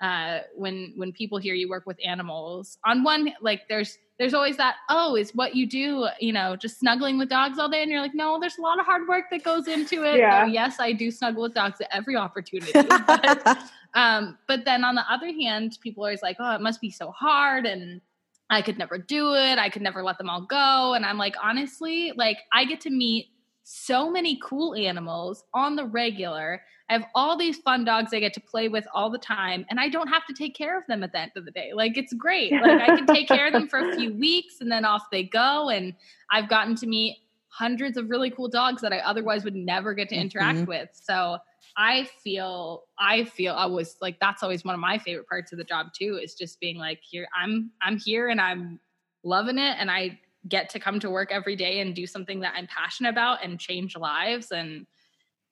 uh 0.00 0.40
when 0.54 0.92
when 0.96 1.12
people 1.12 1.38
hear 1.38 1.54
you 1.54 1.68
work 1.68 1.86
with 1.86 1.96
animals 2.04 2.78
on 2.84 3.02
one 3.02 3.32
like 3.40 3.62
there's 3.68 3.98
there's 4.18 4.34
always 4.34 4.56
that 4.56 4.76
oh 4.90 5.14
is 5.16 5.34
what 5.34 5.54
you 5.54 5.66
do 5.66 6.06
you 6.20 6.32
know 6.32 6.54
just 6.54 6.78
snuggling 6.78 7.16
with 7.18 7.28
dogs 7.28 7.58
all 7.58 7.68
day 7.68 7.82
and 7.82 7.90
you're 7.90 8.00
like 8.00 8.14
no 8.14 8.38
there's 8.38 8.58
a 8.58 8.60
lot 8.60 8.78
of 8.78 8.84
hard 8.84 9.08
work 9.08 9.24
that 9.30 9.42
goes 9.42 9.68
into 9.68 10.04
it 10.04 10.18
Yeah. 10.18 10.44
Yes 10.46 10.76
i 10.80 10.92
do 10.92 11.10
snuggle 11.10 11.42
with 11.42 11.54
dogs 11.54 11.80
at 11.80 11.88
every 11.92 12.14
opportunity 12.16 12.72
but 12.72 13.58
um, 13.96 14.36
but 14.46 14.64
then 14.66 14.84
on 14.84 14.94
the 14.94 15.10
other 15.10 15.32
hand, 15.32 15.78
people 15.80 16.04
are 16.04 16.08
always 16.08 16.22
like, 16.22 16.36
oh, 16.38 16.54
it 16.54 16.60
must 16.60 16.82
be 16.82 16.90
so 16.90 17.10
hard 17.10 17.64
and 17.64 18.02
I 18.50 18.60
could 18.60 18.78
never 18.78 18.98
do 18.98 19.34
it. 19.34 19.58
I 19.58 19.70
could 19.70 19.80
never 19.80 20.02
let 20.02 20.18
them 20.18 20.28
all 20.28 20.42
go. 20.42 20.92
And 20.94 21.04
I'm 21.04 21.16
like, 21.16 21.34
honestly, 21.42 22.12
like 22.14 22.36
I 22.52 22.66
get 22.66 22.80
to 22.82 22.90
meet 22.90 23.28
so 23.68 24.08
many 24.08 24.38
cool 24.40 24.76
animals 24.76 25.42
on 25.52 25.74
the 25.74 25.84
regular. 25.84 26.62
I 26.88 26.92
have 26.92 27.06
all 27.16 27.36
these 27.36 27.58
fun 27.58 27.84
dogs 27.84 28.14
I 28.14 28.20
get 28.20 28.32
to 28.34 28.40
play 28.40 28.68
with 28.68 28.86
all 28.94 29.10
the 29.10 29.18
time, 29.18 29.66
and 29.68 29.80
I 29.80 29.88
don't 29.88 30.06
have 30.06 30.24
to 30.26 30.32
take 30.32 30.54
care 30.54 30.78
of 30.78 30.84
them 30.86 31.02
at 31.02 31.10
the 31.10 31.18
end 31.18 31.32
of 31.34 31.44
the 31.44 31.50
day. 31.50 31.72
Like 31.74 31.96
it's 31.98 32.12
great. 32.14 32.52
Like 32.62 32.80
I 32.80 32.86
can 32.94 33.06
take 33.06 33.26
care 33.26 33.48
of 33.48 33.52
them 33.52 33.68
for 33.68 33.80
a 33.80 33.96
few 33.96 34.14
weeks 34.14 34.60
and 34.60 34.70
then 34.70 34.84
off 34.84 35.10
they 35.10 35.24
go. 35.24 35.68
And 35.68 35.94
I've 36.30 36.48
gotten 36.48 36.76
to 36.76 36.86
meet 36.86 37.16
hundreds 37.48 37.96
of 37.96 38.08
really 38.08 38.30
cool 38.30 38.46
dogs 38.48 38.82
that 38.82 38.92
I 38.92 38.98
otherwise 38.98 39.42
would 39.42 39.56
never 39.56 39.94
get 39.94 40.10
to 40.10 40.14
interact 40.14 40.60
Mhm. 40.60 40.66
with. 40.68 40.90
So 40.92 41.38
I 41.76 42.04
feel 42.22 42.84
I 43.00 43.24
feel 43.24 43.54
I 43.54 43.66
was 43.66 43.96
like 44.00 44.20
that's 44.20 44.44
always 44.44 44.64
one 44.64 44.74
of 44.74 44.80
my 44.80 44.96
favorite 44.98 45.26
parts 45.28 45.50
of 45.50 45.58
the 45.58 45.64
job 45.64 45.88
too 45.92 46.20
is 46.22 46.34
just 46.36 46.60
being 46.60 46.78
like 46.78 47.00
here 47.02 47.26
I'm 47.36 47.72
I'm 47.82 47.98
here 47.98 48.28
and 48.28 48.40
I'm 48.40 48.78
loving 49.24 49.58
it 49.58 49.76
and 49.80 49.90
I 49.90 50.20
get 50.48 50.68
to 50.70 50.78
come 50.78 51.00
to 51.00 51.10
work 51.10 51.30
every 51.32 51.56
day 51.56 51.80
and 51.80 51.94
do 51.94 52.06
something 52.06 52.40
that 52.40 52.54
I'm 52.56 52.66
passionate 52.66 53.10
about 53.10 53.44
and 53.44 53.58
change 53.58 53.96
lives. 53.96 54.50
And 54.50 54.86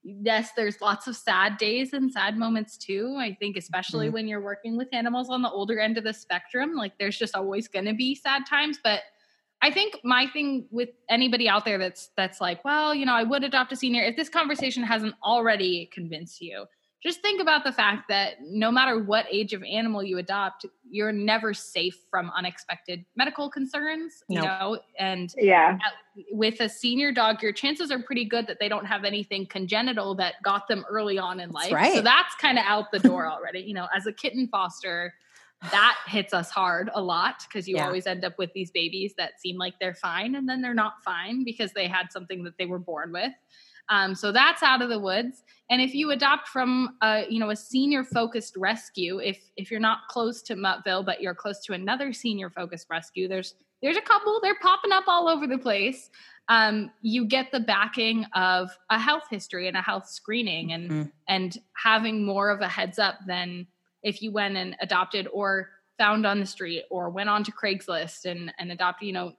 yes 0.04 0.50
there's 0.54 0.82
lots 0.82 1.06
of 1.06 1.16
sad 1.16 1.56
days 1.56 1.94
and 1.94 2.12
sad 2.12 2.36
moments 2.36 2.76
too. 2.76 3.16
I 3.18 3.34
think 3.40 3.56
especially 3.56 4.06
mm-hmm. 4.06 4.14
when 4.14 4.28
you're 4.28 4.42
working 4.42 4.76
with 4.76 4.88
animals 4.92 5.30
on 5.30 5.40
the 5.42 5.50
older 5.50 5.80
end 5.80 5.96
of 5.96 6.04
the 6.04 6.12
spectrum 6.12 6.74
like 6.74 6.92
there's 6.98 7.18
just 7.18 7.34
always 7.34 7.68
going 7.68 7.86
to 7.86 7.94
be 7.94 8.14
sad 8.14 8.42
times. 8.48 8.78
But 8.84 9.00
I 9.62 9.70
think 9.70 9.98
my 10.04 10.26
thing 10.26 10.66
with 10.70 10.90
anybody 11.08 11.48
out 11.48 11.64
there 11.64 11.78
that's 11.78 12.10
that's 12.18 12.38
like, 12.38 12.62
well, 12.66 12.94
you 12.94 13.06
know, 13.06 13.14
I 13.14 13.22
would 13.22 13.44
adopt 13.44 13.72
a 13.72 13.76
senior. 13.76 14.02
If 14.02 14.14
this 14.14 14.28
conversation 14.28 14.82
hasn't 14.82 15.14
already 15.24 15.88
convinced 15.90 16.42
you, 16.42 16.66
just 17.04 17.20
think 17.20 17.40
about 17.40 17.64
the 17.64 17.72
fact 17.72 18.08
that 18.08 18.36
no 18.40 18.72
matter 18.72 18.98
what 18.98 19.26
age 19.30 19.52
of 19.52 19.62
animal 19.62 20.02
you 20.02 20.16
adopt, 20.16 20.64
you're 20.90 21.12
never 21.12 21.52
safe 21.52 21.98
from 22.10 22.30
unexpected 22.34 23.04
medical 23.14 23.50
concerns. 23.50 24.22
You 24.28 24.40
Nope. 24.40 24.46
know, 24.46 24.78
and 24.98 25.30
yeah. 25.36 25.78
with 26.32 26.60
a 26.60 26.68
senior 26.68 27.12
dog, 27.12 27.42
your 27.42 27.52
chances 27.52 27.90
are 27.90 27.98
pretty 28.02 28.24
good 28.24 28.46
that 28.46 28.58
they 28.58 28.68
don't 28.70 28.86
have 28.86 29.04
anything 29.04 29.44
congenital 29.46 30.14
that 30.14 30.34
got 30.42 30.66
them 30.66 30.82
early 30.88 31.18
on 31.18 31.40
in 31.40 31.50
That's 31.50 31.64
life. 31.66 31.72
right. 31.74 31.92
So 31.92 32.00
that's 32.00 32.34
kind 32.36 32.58
of 32.58 32.64
out 32.66 32.90
the 32.90 33.00
door 33.00 33.26
already. 33.30 33.60
You 33.60 33.74
know, 33.74 33.86
as 33.94 34.06
a 34.06 34.12
kitten 34.12 34.48
foster, 34.48 35.12
that 35.70 35.96
hits 36.06 36.32
us 36.32 36.50
hard 36.50 36.88
a 36.94 37.02
lot 37.02 37.44
because 37.48 37.68
you 37.68 37.76
Yeah. 37.76 37.86
always 37.86 38.06
end 38.06 38.24
up 38.24 38.38
with 38.38 38.52
these 38.54 38.70
babies 38.70 39.14
that 39.18 39.40
seem 39.40 39.58
like 39.58 39.74
they're 39.78 39.94
fine 39.94 40.36
and 40.36 40.48
then 40.48 40.62
they're 40.62 40.72
not 40.74 41.02
fine 41.04 41.44
because 41.44 41.72
they 41.72 41.86
had 41.86 42.10
something 42.12 42.44
that 42.44 42.56
they 42.58 42.66
were 42.66 42.78
born 42.78 43.12
with. 43.12 43.32
Um, 43.90 44.14
so 44.14 44.32
that's 44.32 44.62
out 44.62 44.82
of 44.82 44.88
the 44.88 44.98
woods. 44.98 45.42
And 45.70 45.80
if 45.80 45.94
you 45.94 46.10
adopt 46.10 46.48
from 46.48 46.96
a 47.02 47.24
you 47.28 47.38
know 47.38 47.50
a 47.50 47.56
senior 47.56 48.04
focused 48.04 48.56
rescue, 48.56 49.18
if 49.18 49.38
if 49.56 49.70
you're 49.70 49.80
not 49.80 50.08
close 50.08 50.42
to 50.42 50.54
Muttville 50.54 51.04
but 51.04 51.20
you're 51.20 51.34
close 51.34 51.60
to 51.64 51.72
another 51.72 52.12
senior 52.12 52.50
focused 52.50 52.86
rescue, 52.90 53.28
there's 53.28 53.54
there's 53.82 53.96
a 53.96 54.02
couple 54.02 54.40
they're 54.42 54.58
popping 54.60 54.92
up 54.92 55.04
all 55.06 55.28
over 55.28 55.46
the 55.46 55.58
place. 55.58 56.10
Um, 56.48 56.90
you 57.00 57.24
get 57.26 57.50
the 57.52 57.60
backing 57.60 58.24
of 58.34 58.70
a 58.90 58.98
health 58.98 59.24
history 59.30 59.66
and 59.68 59.76
a 59.76 59.82
health 59.82 60.08
screening, 60.08 60.72
and 60.72 60.90
Mhm. 60.90 61.12
and 61.28 61.58
having 61.74 62.24
more 62.24 62.50
of 62.50 62.60
a 62.60 62.68
heads 62.68 62.98
up 62.98 63.16
than 63.26 63.66
if 64.02 64.20
you 64.22 64.30
went 64.32 64.56
and 64.56 64.76
adopted 64.80 65.26
or 65.32 65.70
found 65.96 66.26
on 66.26 66.40
the 66.40 66.46
street 66.46 66.84
or 66.90 67.08
went 67.08 67.30
on 67.30 67.44
to 67.44 67.52
Craigslist 67.52 68.24
and 68.30 68.52
and 68.58 68.70
adopted. 68.72 69.06
You 69.06 69.14
know, 69.14 69.32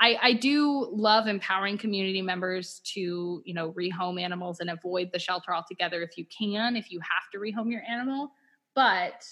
I, 0.00 0.18
I 0.22 0.32
do 0.34 0.88
love 0.92 1.26
empowering 1.26 1.78
community 1.78 2.20
members 2.20 2.80
to, 2.94 3.42
you 3.44 3.54
know, 3.54 3.72
rehome 3.72 4.20
animals 4.20 4.60
and 4.60 4.68
avoid 4.68 5.10
the 5.12 5.18
shelter 5.18 5.54
altogether 5.54 6.02
if 6.02 6.18
you 6.18 6.26
can, 6.26 6.76
if 6.76 6.90
you 6.90 7.00
have 7.00 7.30
to 7.32 7.38
rehome 7.38 7.70
your 7.70 7.82
animal. 7.82 8.32
But 8.74 9.24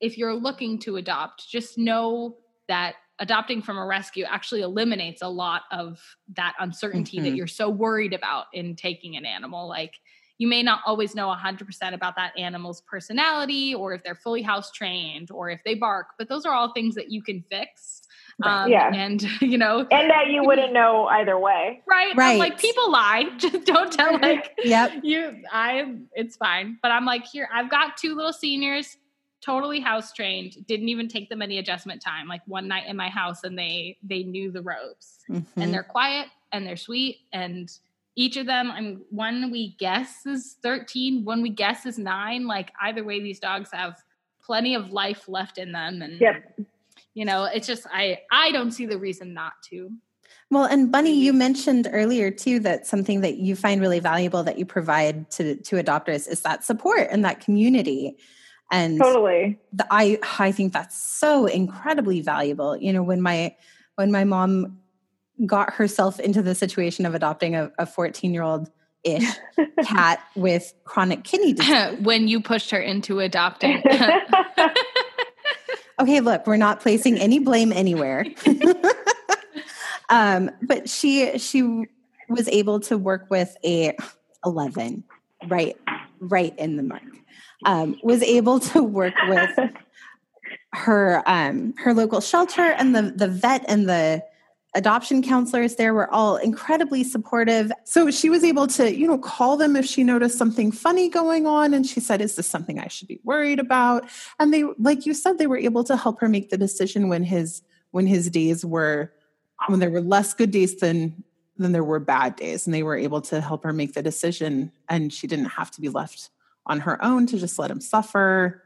if 0.00 0.18
you're 0.18 0.34
looking 0.34 0.78
to 0.80 0.96
adopt, 0.96 1.48
just 1.48 1.78
know 1.78 2.38
that 2.68 2.96
adopting 3.20 3.62
from 3.62 3.78
a 3.78 3.86
rescue 3.86 4.24
actually 4.24 4.62
eliminates 4.62 5.22
a 5.22 5.28
lot 5.28 5.62
of 5.72 6.00
that 6.34 6.54
uncertainty 6.58 7.20
that 7.20 7.32
Mhm. 7.32 7.34
you're 7.34 7.46
so 7.46 7.68
worried 7.68 8.12
about 8.12 8.46
in 8.52 8.76
taking 8.76 9.16
an 9.16 9.24
animal. 9.24 9.68
Like 9.68 9.94
you 10.38 10.46
may 10.46 10.62
not 10.62 10.80
always 10.86 11.14
know 11.16 11.28
100% 11.28 11.94
about 11.94 12.14
that 12.16 12.36
animal's 12.38 12.80
personality 12.82 13.74
or 13.74 13.92
if 13.92 14.04
they're 14.04 14.14
fully 14.14 14.42
house 14.42 14.70
trained 14.70 15.30
or 15.32 15.50
if 15.50 15.62
they 15.64 15.74
bark, 15.74 16.08
but 16.16 16.28
those 16.28 16.44
are 16.46 16.54
all 16.54 16.72
things 16.72 16.94
that 16.94 17.10
you 17.10 17.22
can 17.22 17.44
fix. 17.50 18.02
Right. 18.38 18.64
Um, 18.64 18.70
Yeah. 18.70 18.92
And, 18.94 19.22
you 19.40 19.58
know, 19.58 19.86
And 19.90 20.10
that 20.10 20.28
you 20.30 20.44
wouldn't 20.44 20.72
know 20.72 21.06
either 21.06 21.38
way. 21.38 21.82
right? 21.86 22.10
I'm 22.12 22.16
Right. 22.16 22.38
like, 22.38 22.58
people 22.58 22.90
lie. 22.90 23.24
Just 23.38 23.64
don't 23.64 23.92
tell, 23.92 24.18
like, 24.22 24.54
Yep. 24.62 24.92
you, 25.02 25.42
I, 25.52 25.96
it's 26.14 26.36
fine. 26.36 26.78
But 26.82 26.90
I'm 26.92 27.04
like, 27.04 27.26
here, 27.26 27.48
I've 27.52 27.70
got 27.70 27.96
two 27.96 28.14
little 28.14 28.32
seniors, 28.32 28.96
totally 29.40 29.80
house 29.80 30.12
trained, 30.12 30.66
didn't 30.66 30.88
even 30.88 31.08
take 31.08 31.28
them 31.28 31.42
any 31.42 31.58
adjustment 31.58 32.00
time. 32.02 32.26
Like 32.28 32.42
one 32.46 32.68
night 32.68 32.86
in 32.86 32.96
my 32.96 33.08
house 33.08 33.44
and 33.44 33.58
they, 33.58 33.96
they 34.02 34.22
knew 34.22 34.50
the 34.50 34.62
ropes 34.62 35.18
Mhm. 35.28 35.44
and 35.56 35.72
they're 35.74 35.82
quiet 35.82 36.28
and 36.52 36.66
they're 36.66 36.76
sweet 36.76 37.18
and 37.32 37.70
each 38.16 38.36
of 38.38 38.46
them 38.46 38.70
i'm 38.72 39.02
one 39.10 39.50
we 39.52 39.76
guess 39.78 40.24
is 40.26 40.56
13 40.62 41.24
one 41.26 41.40
we 41.42 41.50
guess 41.50 41.84
is 41.86 41.98
9 41.98 42.46
like 42.46 42.72
either 42.80 43.04
way 43.04 43.20
these 43.20 43.38
dogs 43.38 43.68
have 43.70 43.96
plenty 44.42 44.74
of 44.74 44.90
life 44.90 45.28
left 45.28 45.58
in 45.58 45.70
them 45.72 46.00
and 46.02 46.18
Yep. 46.20 46.58
You 47.18 47.24
know, 47.24 47.46
it's 47.46 47.66
just 47.66 47.84
I 47.92 48.20
I 48.30 48.52
don't 48.52 48.70
see 48.70 48.86
the 48.86 48.96
reason 48.96 49.34
not 49.34 49.54
to. 49.70 49.90
Well, 50.50 50.64
and 50.64 50.92
Bunny, 50.92 51.12
you 51.12 51.32
mentioned 51.32 51.88
earlier 51.92 52.30
too 52.30 52.60
that 52.60 52.86
something 52.86 53.22
that 53.22 53.38
you 53.38 53.56
find 53.56 53.80
really 53.80 53.98
valuable 53.98 54.44
that 54.44 54.56
you 54.56 54.64
provide 54.64 55.28
to 55.32 55.56
to 55.56 55.82
adopters 55.82 56.28
is 56.28 56.42
that 56.42 56.62
support 56.62 57.08
and 57.10 57.24
that 57.24 57.40
community. 57.40 58.16
And 58.70 59.00
totally, 59.00 59.58
the, 59.72 59.84
I 59.90 60.20
I 60.38 60.52
think 60.52 60.72
that's 60.72 60.96
so 60.96 61.46
incredibly 61.46 62.20
valuable. 62.20 62.76
You 62.76 62.92
know, 62.92 63.02
when 63.02 63.20
my 63.20 63.56
when 63.96 64.12
my 64.12 64.22
mom 64.22 64.78
got 65.44 65.74
herself 65.74 66.20
into 66.20 66.40
the 66.40 66.54
situation 66.54 67.04
of 67.04 67.16
adopting 67.16 67.56
a 67.56 67.86
14 67.86 68.32
year 68.32 68.42
old 68.42 68.70
ish 69.04 69.28
cat 69.84 70.20
with 70.36 70.72
chronic 70.84 71.24
kidney 71.24 71.52
disease. 71.52 71.98
when 72.00 72.28
you 72.28 72.40
pushed 72.40 72.70
her 72.70 72.80
into 72.80 73.20
adopting. 73.20 73.82
okay, 76.00 76.20
look, 76.20 76.46
we're 76.46 76.56
not 76.56 76.80
placing 76.80 77.18
any 77.18 77.38
blame 77.38 77.72
anywhere. 77.72 78.26
um, 80.08 80.50
but 80.62 80.88
she 80.88 81.38
she 81.38 81.86
was 82.28 82.48
able 82.48 82.80
to 82.80 82.98
work 82.98 83.26
with 83.30 83.56
a 83.64 83.96
11 84.44 85.02
right 85.48 85.76
right 86.20 86.56
in 86.58 86.76
the 86.76 86.82
mark 86.82 87.02
um, 87.64 87.98
was 88.02 88.22
able 88.22 88.60
to 88.60 88.82
work 88.82 89.14
with 89.28 89.50
her 90.72 91.22
um, 91.26 91.74
her 91.78 91.94
local 91.94 92.20
shelter 92.20 92.62
and 92.62 92.94
the 92.94 93.02
the 93.14 93.28
vet 93.28 93.64
and 93.68 93.88
the 93.88 94.22
adoption 94.78 95.22
counselors 95.22 95.74
there 95.74 95.92
were 95.92 96.10
all 96.10 96.36
incredibly 96.36 97.02
supportive. 97.02 97.72
So 97.84 98.10
she 98.10 98.30
was 98.30 98.44
able 98.44 98.68
to, 98.68 98.94
you 98.94 99.08
know, 99.08 99.18
call 99.18 99.56
them 99.56 99.74
if 99.74 99.84
she 99.84 100.04
noticed 100.04 100.38
something 100.38 100.70
funny 100.70 101.10
going 101.10 101.46
on. 101.46 101.74
And 101.74 101.84
she 101.84 101.98
said, 101.98 102.22
Is 102.22 102.36
this 102.36 102.46
something 102.46 102.78
I 102.78 102.86
should 102.86 103.08
be 103.08 103.20
worried 103.24 103.58
about? 103.58 104.08
And 104.38 104.54
they, 104.54 104.62
like 104.78 105.04
you 105.04 105.14
said, 105.14 105.36
they 105.36 105.48
were 105.48 105.58
able 105.58 105.82
to 105.84 105.96
help 105.96 106.20
her 106.20 106.28
make 106.28 106.50
the 106.50 106.56
decision 106.56 107.08
when 107.08 107.24
his 107.24 107.60
when 107.90 108.06
his 108.06 108.30
days 108.30 108.64
were 108.64 109.12
when 109.66 109.80
there 109.80 109.90
were 109.90 110.00
less 110.00 110.32
good 110.32 110.52
days 110.52 110.76
than 110.76 111.24
than 111.56 111.72
there 111.72 111.84
were 111.84 111.98
bad 111.98 112.36
days. 112.36 112.66
And 112.66 112.72
they 112.72 112.84
were 112.84 112.96
able 112.96 113.20
to 113.22 113.40
help 113.40 113.64
her 113.64 113.72
make 113.72 113.94
the 113.94 114.02
decision. 114.02 114.70
And 114.88 115.12
she 115.12 115.26
didn't 115.26 115.46
have 115.46 115.72
to 115.72 115.80
be 115.80 115.88
left 115.88 116.30
on 116.66 116.80
her 116.80 117.04
own 117.04 117.26
to 117.26 117.38
just 117.38 117.58
let 117.58 117.70
him 117.70 117.80
suffer. 117.80 118.62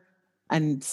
And 0.50 0.86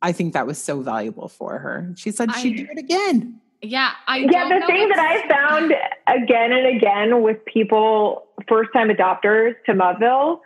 I 0.00 0.12
think 0.12 0.34
that 0.34 0.46
was 0.46 0.62
so 0.62 0.80
valuable 0.80 1.28
for 1.28 1.58
her. 1.58 1.92
She 1.96 2.12
said 2.12 2.32
she'd 2.36 2.56
do 2.56 2.68
it 2.70 2.78
again. 2.78 3.40
Yeah, 3.62 3.90
I 4.06 4.18
yeah. 4.18 4.48
The 4.48 4.66
thing 4.66 4.88
that 4.88 4.98
I 4.98 5.28
found 5.28 5.74
again 6.06 6.52
and 6.52 6.76
again 6.76 7.22
with 7.22 7.44
people, 7.44 8.26
first 8.48 8.70
time 8.72 8.88
adopters 8.88 9.54
to 9.66 9.72
Muttville, 9.72 10.40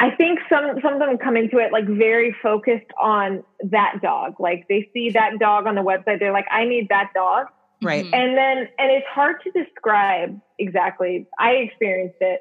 I 0.00 0.10
think 0.16 0.38
some 0.48 0.80
some 0.82 0.94
of 0.94 0.98
them 0.98 1.18
come 1.18 1.36
into 1.36 1.58
it 1.58 1.72
like 1.72 1.86
very 1.86 2.34
focused 2.42 2.90
on 3.00 3.44
that 3.70 4.00
dog. 4.02 4.40
Like 4.40 4.66
they 4.68 4.88
see 4.94 5.10
that 5.10 5.38
dog 5.38 5.66
on 5.66 5.74
the 5.74 5.82
website, 5.82 6.18
they're 6.18 6.32
like, 6.32 6.46
I 6.50 6.64
need 6.64 6.88
that 6.88 7.10
dog. 7.14 7.46
Right. 7.82 8.04
And 8.04 8.36
then 8.36 8.58
and 8.78 8.90
it's 8.90 9.06
hard 9.08 9.36
to 9.44 9.50
describe 9.50 10.40
exactly. 10.58 11.26
I 11.38 11.50
experienced 11.50 12.16
it 12.20 12.40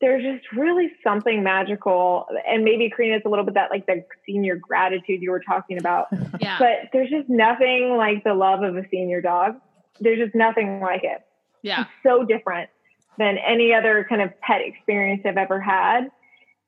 there's 0.00 0.22
just 0.22 0.52
really 0.52 0.90
something 1.02 1.42
magical 1.42 2.26
and 2.46 2.64
maybe 2.64 2.90
Karina 2.90 3.16
is 3.16 3.22
a 3.24 3.28
little 3.28 3.44
bit 3.44 3.54
that 3.54 3.70
like 3.70 3.86
the 3.86 4.04
senior 4.26 4.56
gratitude 4.56 5.22
you 5.22 5.30
were 5.30 5.40
talking 5.40 5.78
about. 5.78 6.08
Yeah. 6.40 6.58
But 6.58 6.90
there's 6.92 7.10
just 7.10 7.28
nothing 7.28 7.96
like 7.96 8.24
the 8.24 8.34
love 8.34 8.62
of 8.62 8.76
a 8.76 8.82
senior 8.90 9.20
dog. 9.20 9.54
There's 10.00 10.18
just 10.18 10.34
nothing 10.34 10.80
like 10.80 11.04
it. 11.04 11.24
Yeah. 11.62 11.82
It's 11.82 11.90
so 12.02 12.24
different 12.24 12.70
than 13.18 13.38
any 13.38 13.72
other 13.72 14.04
kind 14.08 14.20
of 14.20 14.38
pet 14.40 14.60
experience 14.60 15.22
I've 15.24 15.36
ever 15.36 15.60
had. 15.60 16.10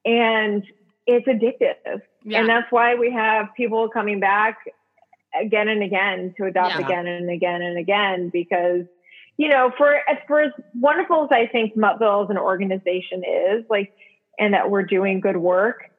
And 0.04 0.64
it's 1.06 1.26
addictive. 1.26 2.00
Yeah. 2.24 2.40
And 2.40 2.48
that's 2.48 2.70
why 2.70 2.94
we 2.94 3.12
have 3.12 3.48
people 3.56 3.88
coming 3.88 4.20
back 4.20 4.58
again 5.38 5.68
and 5.68 5.82
again 5.82 6.32
to 6.36 6.44
adopt 6.44 6.78
yeah. 6.78 6.86
again 6.86 7.06
and 7.06 7.28
again 7.28 7.60
and 7.60 7.76
again 7.76 8.30
because 8.30 8.86
you 9.39 9.49
know, 9.49 9.70
for 9.76 9.95
as 9.95 10.18
for 10.26 10.41
as 10.41 10.53
wonderful 10.74 11.24
as 11.24 11.30
I 11.30 11.47
think 11.47 11.76
Muttville 11.76 12.24
as 12.24 12.30
an 12.30 12.39
organization 12.39 13.22
is, 13.24 13.64
like, 13.68 13.93
and 14.39 14.55
that 14.55 14.70
we're 14.70 14.84
doing 14.84 15.20
good 15.20 15.37
work, 15.37 15.91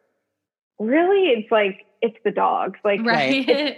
really, 0.80 1.30
it's 1.30 1.52
like 1.52 1.86
it's 2.02 2.18
the 2.24 2.32
dogs, 2.32 2.80
like, 2.84 3.02
right. 3.04 3.78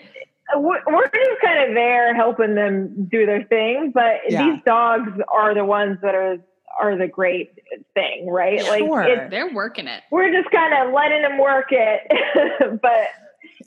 Uh, 0.51 0.60
we're, 0.60 0.82
we're 0.88 1.05
just 1.05 1.41
kind 1.43 1.70
of 1.70 1.76
there 1.76 2.16
helping 2.16 2.55
them 2.55 3.07
do 3.12 3.26
their 3.26 3.43
thing, 3.43 3.91
but 3.93 4.22
yeah. 4.28 4.45
these 4.45 4.60
dogs 4.66 5.12
are 5.28 5.53
the 5.53 5.66
ones 5.66 5.99
that 6.01 6.16
are 6.16 6.38
are 6.80 6.97
the 6.97 7.07
great 7.07 7.51
thing, 7.93 8.28
right? 8.28 8.64
Sure. 8.64 9.07
Like 9.07 9.30
they're 9.30 9.53
working 9.53 9.88
it. 9.88 10.01
We're 10.12 10.32
just 10.32 10.49
kind 10.51 10.74
of 10.74 10.93
letting 10.93 11.22
them 11.22 11.38
work 11.38 11.68
it, 11.72 12.80
but 12.82 13.07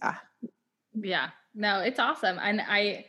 yeah, 0.02 0.14
yeah, 0.94 1.30
no, 1.54 1.80
it's 1.80 1.98
awesome, 1.98 2.38
and 2.40 2.60
I 2.60 3.04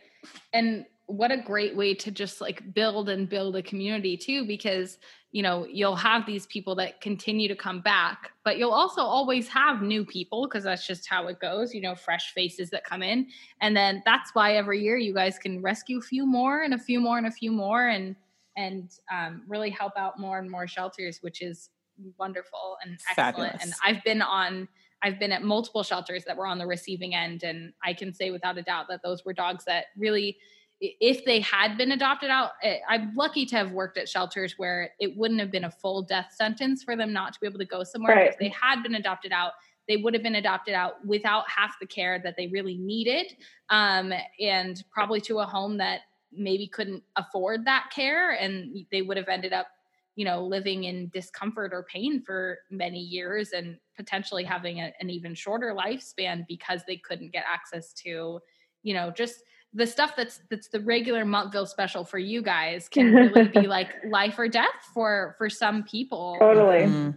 and 0.51 0.85
what 1.13 1.31
a 1.31 1.37
great 1.37 1.75
way 1.75 1.93
to 1.93 2.09
just 2.09 2.41
like 2.41 2.73
build 2.73 3.07
and 3.07 3.29
build 3.29 3.55
a 3.55 3.61
community 3.61 4.17
too 4.17 4.47
because 4.47 4.97
you 5.31 5.43
know 5.43 5.63
you'll 5.69 5.95
have 5.95 6.25
these 6.25 6.47
people 6.47 6.73
that 6.73 6.99
continue 7.01 7.47
to 7.47 7.55
come 7.55 7.81
back 7.81 8.31
but 8.43 8.57
you'll 8.57 8.71
also 8.71 9.01
always 9.01 9.47
have 9.47 9.83
new 9.83 10.03
people 10.03 10.47
because 10.47 10.63
that's 10.63 10.87
just 10.87 11.07
how 11.07 11.27
it 11.27 11.39
goes 11.39 11.71
you 11.71 11.81
know 11.81 11.93
fresh 11.93 12.33
faces 12.33 12.71
that 12.71 12.83
come 12.83 13.03
in 13.03 13.27
and 13.61 13.77
then 13.77 14.01
that's 14.05 14.31
why 14.33 14.55
every 14.55 14.81
year 14.81 14.97
you 14.97 15.13
guys 15.13 15.37
can 15.37 15.61
rescue 15.61 15.99
a 15.99 16.01
few 16.01 16.25
more 16.25 16.63
and 16.63 16.73
a 16.73 16.79
few 16.79 16.99
more 16.99 17.19
and 17.19 17.27
a 17.27 17.31
few 17.31 17.51
more 17.51 17.89
and 17.89 18.15
and 18.57 18.89
um, 19.11 19.43
really 19.47 19.69
help 19.69 19.93
out 19.95 20.19
more 20.19 20.39
and 20.39 20.49
more 20.49 20.65
shelters 20.65 21.19
which 21.21 21.43
is 21.43 21.69
wonderful 22.17 22.77
and 22.83 22.97
excellent 23.11 23.35
Fabulous. 23.35 23.63
and 23.63 23.73
i've 23.85 24.03
been 24.03 24.23
on 24.23 24.67
I've 25.05 25.19
been 25.19 25.33
at 25.33 25.43
multiple 25.43 25.83
shelters 25.83 26.23
that 26.23 26.37
were 26.37 26.47
on 26.47 26.57
the 26.57 26.65
receiving 26.65 27.13
end, 27.13 27.43
and 27.43 27.73
I 27.83 27.93
can 27.93 28.13
say 28.13 28.31
without 28.31 28.57
a 28.57 28.61
doubt 28.61 28.85
that 28.87 29.01
those 29.03 29.25
were 29.25 29.33
dogs 29.33 29.65
that 29.65 29.87
really 29.97 30.37
if 30.79 31.23
they 31.25 31.39
had 31.39 31.77
been 31.77 31.93
adopted 31.93 32.29
out, 32.29 32.51
eh, 32.61 32.79
I'm 32.89 33.13
lucky 33.15 33.45
to 33.47 33.55
have 33.55 33.71
worked 33.71 33.97
at 33.97 34.09
shelters 34.09 34.55
where 34.57 34.91
it 34.99 35.15
wouldn't 35.15 35.39
have 35.39 35.51
been 35.51 35.63
a 35.63 35.71
full 35.71 36.01
death 36.01 36.33
sentence 36.33 36.83
for 36.83 36.95
them 36.95 37.13
not 37.13 37.33
to 37.33 37.39
be 37.39 37.47
able 37.47 37.59
to 37.59 37.65
go 37.65 37.83
somewhere. 37.83 38.15
Right. 38.15 38.29
If 38.29 38.37
they 38.37 38.49
had 38.49 38.83
been 38.83 38.95
adopted 38.95 39.31
out, 39.31 39.53
they 39.87 39.97
would 39.97 40.13
have 40.13 40.23
been 40.23 40.35
adopted 40.35 40.73
out 40.73 41.05
without 41.05 41.49
half 41.49 41.75
the 41.79 41.87
care 41.87 42.19
that 42.23 42.35
they 42.37 42.47
really 42.47 42.77
needed, 42.77 43.35
um, 43.69 44.13
and 44.39 44.83
probably 44.91 45.21
to 45.21 45.39
a 45.39 45.45
home 45.45 45.77
that 45.77 46.01
maybe 46.31 46.67
couldn't 46.67 47.03
afford 47.15 47.65
that 47.65 47.89
care, 47.93 48.31
and 48.31 48.85
they 48.91 49.01
would 49.01 49.17
have 49.17 49.27
ended 49.27 49.53
up, 49.53 49.67
you 50.15 50.25
know, 50.25 50.43
living 50.43 50.85
in 50.85 51.09
discomfort 51.13 51.71
or 51.73 51.83
pain 51.83 52.21
for 52.21 52.59
many 52.71 52.99
years, 52.99 53.51
and 53.51 53.77
potentially 53.95 54.43
having 54.43 54.79
a, 54.79 54.93
an 54.99 55.09
even 55.09 55.35
shorter 55.35 55.75
lifespan 55.77 56.45
because 56.47 56.81
they 56.87 56.97
couldn't 56.97 57.31
get 57.33 57.43
access 57.51 57.93
to, 57.93 58.39
you 58.83 58.93
know, 58.93 59.11
just 59.11 59.43
the 59.73 59.87
stuff 59.87 60.15
that's 60.15 60.41
that's 60.49 60.67
the 60.67 60.79
regular 60.79 61.25
Muttville 61.25 61.67
special 61.67 62.03
for 62.03 62.19
you 62.19 62.41
guys 62.41 62.87
can 62.87 63.13
really 63.13 63.47
be 63.47 63.61
like 63.61 63.89
life 64.09 64.37
or 64.37 64.47
death 64.47 64.67
for 64.93 65.35
for 65.37 65.49
some 65.49 65.83
people. 65.83 66.37
Totally. 66.39 66.85
Mm-hmm. 66.85 67.11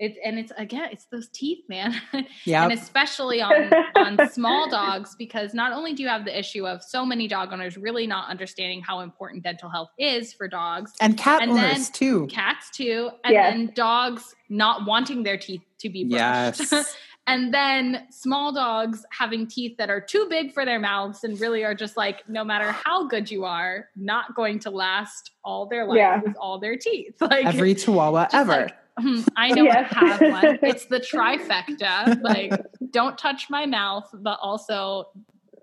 It, 0.00 0.16
and 0.24 0.38
it's 0.38 0.50
again, 0.56 0.88
it's 0.90 1.04
those 1.12 1.28
teeth, 1.28 1.62
man. 1.68 1.94
Yeah. 2.46 2.64
and 2.64 2.72
especially 2.72 3.42
on 3.42 3.70
on 3.96 4.30
small 4.30 4.68
dogs, 4.70 5.14
because 5.18 5.52
not 5.52 5.72
only 5.72 5.92
do 5.92 6.02
you 6.02 6.08
have 6.08 6.24
the 6.24 6.36
issue 6.36 6.66
of 6.66 6.82
so 6.82 7.04
many 7.04 7.28
dog 7.28 7.52
owners 7.52 7.76
really 7.76 8.06
not 8.06 8.28
understanding 8.30 8.80
how 8.80 9.00
important 9.00 9.42
dental 9.42 9.68
health 9.68 9.90
is 9.98 10.32
for 10.32 10.48
dogs, 10.48 10.92
and 11.02 11.18
cat 11.18 11.42
and 11.42 11.50
owners 11.52 11.90
too, 11.90 12.26
cats 12.28 12.70
too, 12.70 13.10
and 13.24 13.34
yes. 13.34 13.52
then 13.52 13.72
dogs 13.74 14.34
not 14.48 14.86
wanting 14.86 15.22
their 15.22 15.36
teeth 15.36 15.62
to 15.80 15.90
be 15.90 16.04
brushed. 16.04 16.72
Yes. 16.72 16.96
and 17.30 17.54
then 17.54 18.06
small 18.10 18.52
dogs 18.52 19.04
having 19.10 19.46
teeth 19.46 19.76
that 19.78 19.90
are 19.90 20.00
too 20.00 20.26
big 20.28 20.52
for 20.52 20.64
their 20.64 20.78
mouths 20.78 21.24
and 21.24 21.40
really 21.40 21.64
are 21.64 21.74
just 21.74 21.96
like 21.96 22.28
no 22.28 22.44
matter 22.44 22.72
how 22.72 23.06
good 23.06 23.30
you 23.30 23.44
are 23.44 23.88
not 23.96 24.34
going 24.34 24.58
to 24.58 24.70
last 24.70 25.32
all 25.44 25.66
their 25.66 25.86
life 25.86 25.96
yeah. 25.96 26.20
with 26.20 26.36
all 26.40 26.58
their 26.58 26.76
teeth 26.76 27.14
like 27.20 27.46
every 27.46 27.74
chihuahua 27.74 28.26
ever 28.32 28.52
like, 28.52 28.76
hmm, 28.98 29.20
I 29.36 29.50
know 29.50 29.64
yes. 29.64 29.92
I 29.92 30.06
have 30.06 30.20
one. 30.20 30.58
It's 30.62 30.86
the 30.86 31.00
trifecta. 31.00 32.20
Like, 32.22 32.52
don't 32.90 33.16
touch 33.16 33.48
my 33.48 33.66
mouth, 33.66 34.08
but 34.12 34.38
also 34.42 35.08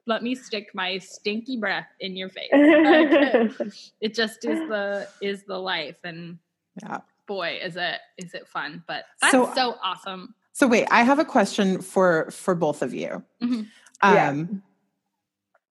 let 0.06 0.24
me 0.24 0.36
stick 0.36 0.70
my 0.74 0.98
stinky 0.98 1.58
breath 1.58 1.88
in 2.00 2.16
your 2.16 2.30
face. 2.30 2.50
Like, 2.52 3.74
it 4.02 4.16
just 4.16 4.46
is 4.46 4.60
the 4.70 5.08
is 5.22 5.44
the 5.44 5.58
life, 5.58 5.98
and 6.04 6.40
yeah. 6.82 7.00
boy, 7.28 7.60
is 7.62 7.76
it 7.76 8.00
is 8.18 8.34
it 8.34 8.48
fun. 8.48 8.84
But 8.88 9.06
that's 9.22 9.34
so, 9.34 9.52
so 9.54 9.76
awesome. 9.84 10.34
So 10.58 10.66
wait, 10.66 10.88
I 10.90 11.04
have 11.04 11.20
a 11.20 11.24
question 11.24 11.84
for 11.84 12.32
for 12.32 12.56
both 12.56 12.82
of 12.82 12.92
you. 12.92 13.24
Mm-hmm. 13.44 13.62
Yeah. 14.02 14.30
Um, 14.30 14.64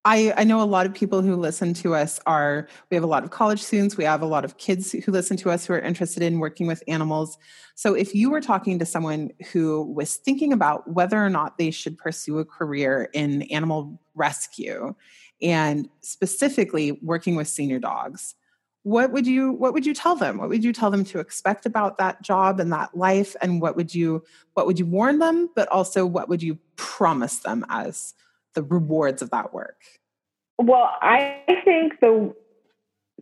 I, 0.04 0.32
I 0.36 0.44
know 0.44 0.62
a 0.62 0.62
lot 0.62 0.86
of 0.86 0.94
people 0.94 1.22
who 1.22 1.34
listen 1.34 1.74
to 1.74 1.96
us 1.96 2.20
are, 2.24 2.68
we 2.88 2.94
have 2.94 3.02
a 3.02 3.08
lot 3.08 3.24
of 3.24 3.30
college 3.30 3.60
students, 3.60 3.96
we 3.96 4.04
have 4.04 4.22
a 4.22 4.26
lot 4.26 4.44
of 4.44 4.58
kids 4.58 4.92
who 4.92 5.10
listen 5.10 5.36
to 5.38 5.50
us 5.50 5.66
who 5.66 5.72
are 5.72 5.80
interested 5.80 6.22
in 6.22 6.38
working 6.38 6.68
with 6.68 6.84
animals. 6.86 7.36
So, 7.74 7.94
if 7.94 8.14
you 8.14 8.30
were 8.30 8.40
talking 8.40 8.78
to 8.78 8.86
someone 8.86 9.32
who 9.50 9.82
was 9.82 10.14
thinking 10.14 10.52
about 10.52 10.88
whether 10.88 11.18
or 11.18 11.30
not 11.30 11.58
they 11.58 11.72
should 11.72 11.98
pursue 11.98 12.38
a 12.38 12.44
career 12.44 13.10
in 13.12 13.42
animal 13.50 14.00
rescue 14.14 14.94
and 15.42 15.88
specifically 16.00 16.92
working 17.02 17.34
with 17.34 17.48
senior 17.48 17.80
dogs, 17.80 18.36
what 18.86 19.10
would 19.10 19.26
you 19.26 19.50
what 19.50 19.72
would 19.72 19.84
you 19.84 19.92
tell 19.92 20.14
them? 20.14 20.38
What 20.38 20.48
would 20.48 20.62
you 20.62 20.72
tell 20.72 20.92
them 20.92 21.02
to 21.06 21.18
expect 21.18 21.66
about 21.66 21.98
that 21.98 22.22
job 22.22 22.60
and 22.60 22.72
that 22.72 22.96
life? 22.96 23.34
And 23.42 23.60
what 23.60 23.74
would 23.74 23.92
you 23.92 24.22
what 24.54 24.64
would 24.64 24.78
you 24.78 24.86
warn 24.86 25.18
them? 25.18 25.50
But 25.56 25.66
also 25.70 26.06
what 26.06 26.28
would 26.28 26.40
you 26.40 26.56
promise 26.76 27.40
them 27.40 27.66
as 27.68 28.14
the 28.54 28.62
rewards 28.62 29.22
of 29.22 29.30
that 29.30 29.52
work? 29.52 29.82
Well, 30.58 30.88
I 31.02 31.36
think 31.64 31.98
the 32.00 32.32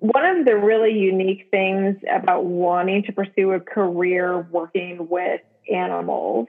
one 0.00 0.26
of 0.26 0.44
the 0.44 0.54
really 0.54 0.92
unique 0.92 1.48
things 1.50 1.96
about 2.14 2.44
wanting 2.44 3.04
to 3.04 3.12
pursue 3.12 3.52
a 3.52 3.60
career 3.60 4.42
working 4.50 5.08
with 5.08 5.40
animals 5.72 6.46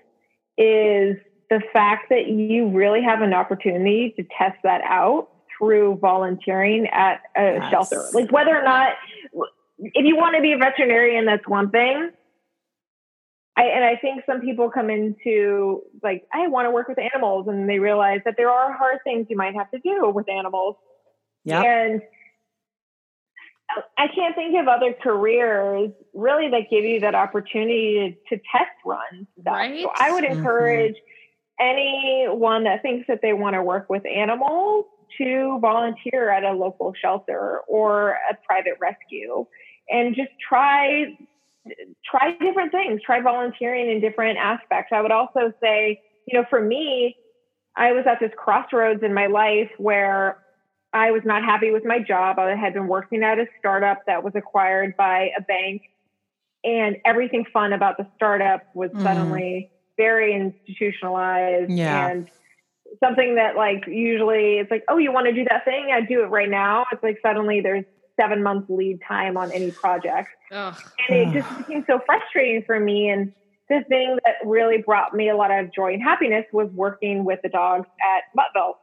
is 0.57 1.15
the 1.49 1.61
fact 1.71 2.09
that 2.09 2.27
you 2.27 2.67
really 2.67 3.01
have 3.01 3.21
an 3.21 3.33
opportunity 3.33 4.13
to 4.17 4.25
test 4.37 4.57
that 4.63 4.81
out 4.83 5.29
through 5.57 5.97
volunteering 6.01 6.87
at 6.87 7.21
a 7.35 7.55
yes. 7.55 7.69
shelter. 7.71 8.03
Like 8.13 8.31
whether 8.31 8.55
or 8.55 8.63
not, 8.63 8.93
if 9.79 10.05
you 10.05 10.15
want 10.15 10.35
to 10.35 10.41
be 10.41 10.53
a 10.53 10.57
veterinarian, 10.57 11.25
that's 11.25 11.47
one 11.47 11.69
thing. 11.69 12.11
I, 13.57 13.63
and 13.63 13.85
I 13.85 13.95
think 13.95 14.23
some 14.25 14.41
people 14.41 14.69
come 14.69 14.89
into 14.89 15.81
like, 16.03 16.25
I 16.33 16.47
want 16.47 16.65
to 16.65 16.71
work 16.71 16.89
with 16.89 16.97
animals, 16.99 17.47
and 17.47 17.69
they 17.69 17.79
realize 17.79 18.19
that 18.25 18.35
there 18.35 18.49
are 18.49 18.73
hard 18.73 18.99
things 19.05 19.27
you 19.29 19.37
might 19.37 19.55
have 19.55 19.71
to 19.71 19.79
do 19.79 20.11
with 20.13 20.29
animals. 20.29 20.75
Yeah. 21.45 21.61
And 21.61 22.01
I 23.97 24.07
can't 24.13 24.35
think 24.35 24.59
of 24.59 24.67
other 24.67 24.93
careers 24.93 25.91
really 26.13 26.49
that 26.49 26.69
give 26.69 26.83
you 26.83 26.99
that 26.99 27.15
opportunity 27.15 28.17
to, 28.29 28.35
to 28.35 28.43
test 28.51 28.71
run 28.85 29.27
stuff. 29.39 29.53
Right? 29.53 29.81
So 29.81 29.91
I 29.95 30.11
would 30.11 30.23
mm-hmm. 30.23 30.37
encourage 30.37 30.95
mm-hmm. 30.95 31.65
anyone 31.65 32.65
that 32.65 32.81
thinks 32.81 33.07
that 33.07 33.21
they 33.21 33.33
want 33.33 33.53
to 33.53 33.63
work 33.63 33.89
with 33.89 34.05
animals 34.05 34.85
to 35.17 35.59
volunteer 35.61 36.29
at 36.29 36.43
a 36.43 36.51
local 36.51 36.93
shelter 36.99 37.59
or 37.67 38.11
a 38.29 38.37
private 38.45 38.77
rescue 38.79 39.45
and 39.89 40.15
just 40.15 40.29
try 40.47 41.05
try 42.09 42.31
different 42.39 42.71
things 42.71 43.01
try 43.03 43.21
volunteering 43.21 43.89
in 43.89 43.99
different 44.01 44.37
aspects 44.37 44.91
i 44.93 45.01
would 45.01 45.11
also 45.11 45.51
say 45.61 45.99
you 46.27 46.39
know 46.39 46.45
for 46.49 46.61
me 46.61 47.15
i 47.75 47.91
was 47.91 48.05
at 48.07 48.19
this 48.19 48.31
crossroads 48.37 49.01
in 49.03 49.13
my 49.13 49.27
life 49.27 49.69
where 49.77 50.39
I 50.95 51.11
was 51.11 51.23
not 51.25 51.43
happy 51.43 51.71
with 51.71 51.83
my 51.83 51.99
job. 51.99 52.39
I 52.39 52.55
had 52.55 52.73
been 52.73 52.87
working 52.87 53.21
at 53.21 53.37
a 53.37 53.47
startup 53.59 54.05
that 54.07 54.23
was 54.23 54.31
acquired 54.33 54.95
by 54.95 55.29
a 55.37 55.41
bank, 55.41 55.81
and 56.63 56.95
everything 57.03 57.45
fun 57.51 57.73
about 57.73 57.97
the 57.97 58.07
startup 58.15 58.61
was 58.73 58.91
mm. 58.91 59.03
suddenly 59.03 59.71
very 59.97 60.33
institutionalized 60.33 61.71
yeah. 61.71 62.07
and 62.07 62.29
something 63.03 63.35
that 63.35 63.55
like 63.55 63.85
usually 63.87 64.59
it's 64.59 64.71
like, 64.71 64.83
oh, 64.87 64.97
you 64.97 65.11
want 65.11 65.27
to 65.27 65.33
do 65.33 65.45
that 65.49 65.65
thing? 65.65 65.89
I 65.93 66.01
do 66.01 66.23
it 66.23 66.27
right 66.27 66.49
now. 66.49 66.85
It's 66.91 67.03
like 67.03 67.19
suddenly 67.21 67.61
there's 67.61 67.85
seven 68.19 68.43
months 68.43 68.69
lead 68.69 68.99
time 69.07 69.37
on 69.37 69.51
any 69.51 69.71
project. 69.71 70.29
Ugh. 70.51 70.75
And 71.09 71.17
it 71.17 71.33
just 71.33 71.57
became 71.67 71.83
so 71.87 71.99
frustrating 72.05 72.63
for 72.63 72.79
me. 72.79 73.09
And 73.09 73.33
the 73.69 73.83
thing 73.87 74.19
that 74.23 74.35
really 74.45 74.81
brought 74.81 75.13
me 75.13 75.29
a 75.29 75.35
lot 75.35 75.51
of 75.51 75.73
joy 75.73 75.93
and 75.93 76.03
happiness 76.03 76.45
was 76.51 76.69
working 76.73 77.25
with 77.25 77.39
the 77.41 77.49
dogs 77.49 77.87
at 78.01 78.23
Muttville. 78.37 78.75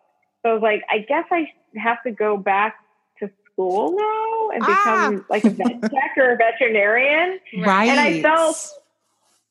So 0.42 0.50
I 0.50 0.52
was 0.54 0.62
like, 0.62 0.82
I 0.90 0.98
guess 0.98 1.24
I 1.30 1.48
have 1.76 2.02
to 2.02 2.10
go 2.10 2.36
back 2.36 2.76
to 3.20 3.30
school 3.52 3.96
now 3.96 4.50
and 4.50 4.60
become 4.60 5.24
ah. 5.24 5.26
like 5.30 5.44
a 5.44 5.50
vet 5.50 5.82
tech 5.82 6.16
or 6.16 6.32
a 6.32 6.36
veterinarian. 6.36 7.38
Right. 7.58 7.88
And 7.88 8.00
I 8.00 8.20
felt, 8.22 8.70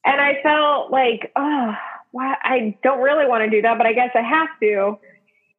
and 0.04 0.20
I 0.20 0.42
felt 0.44 0.92
like, 0.92 1.32
oh, 1.36 1.74
why 2.12 2.36
I 2.44 2.78
don't 2.84 3.02
really 3.02 3.28
want 3.28 3.44
to 3.44 3.50
do 3.50 3.62
that, 3.62 3.78
but 3.78 3.88
I 3.88 3.94
guess 3.94 4.12
I 4.16 4.22
have 4.22 4.50
to. 4.62 5.00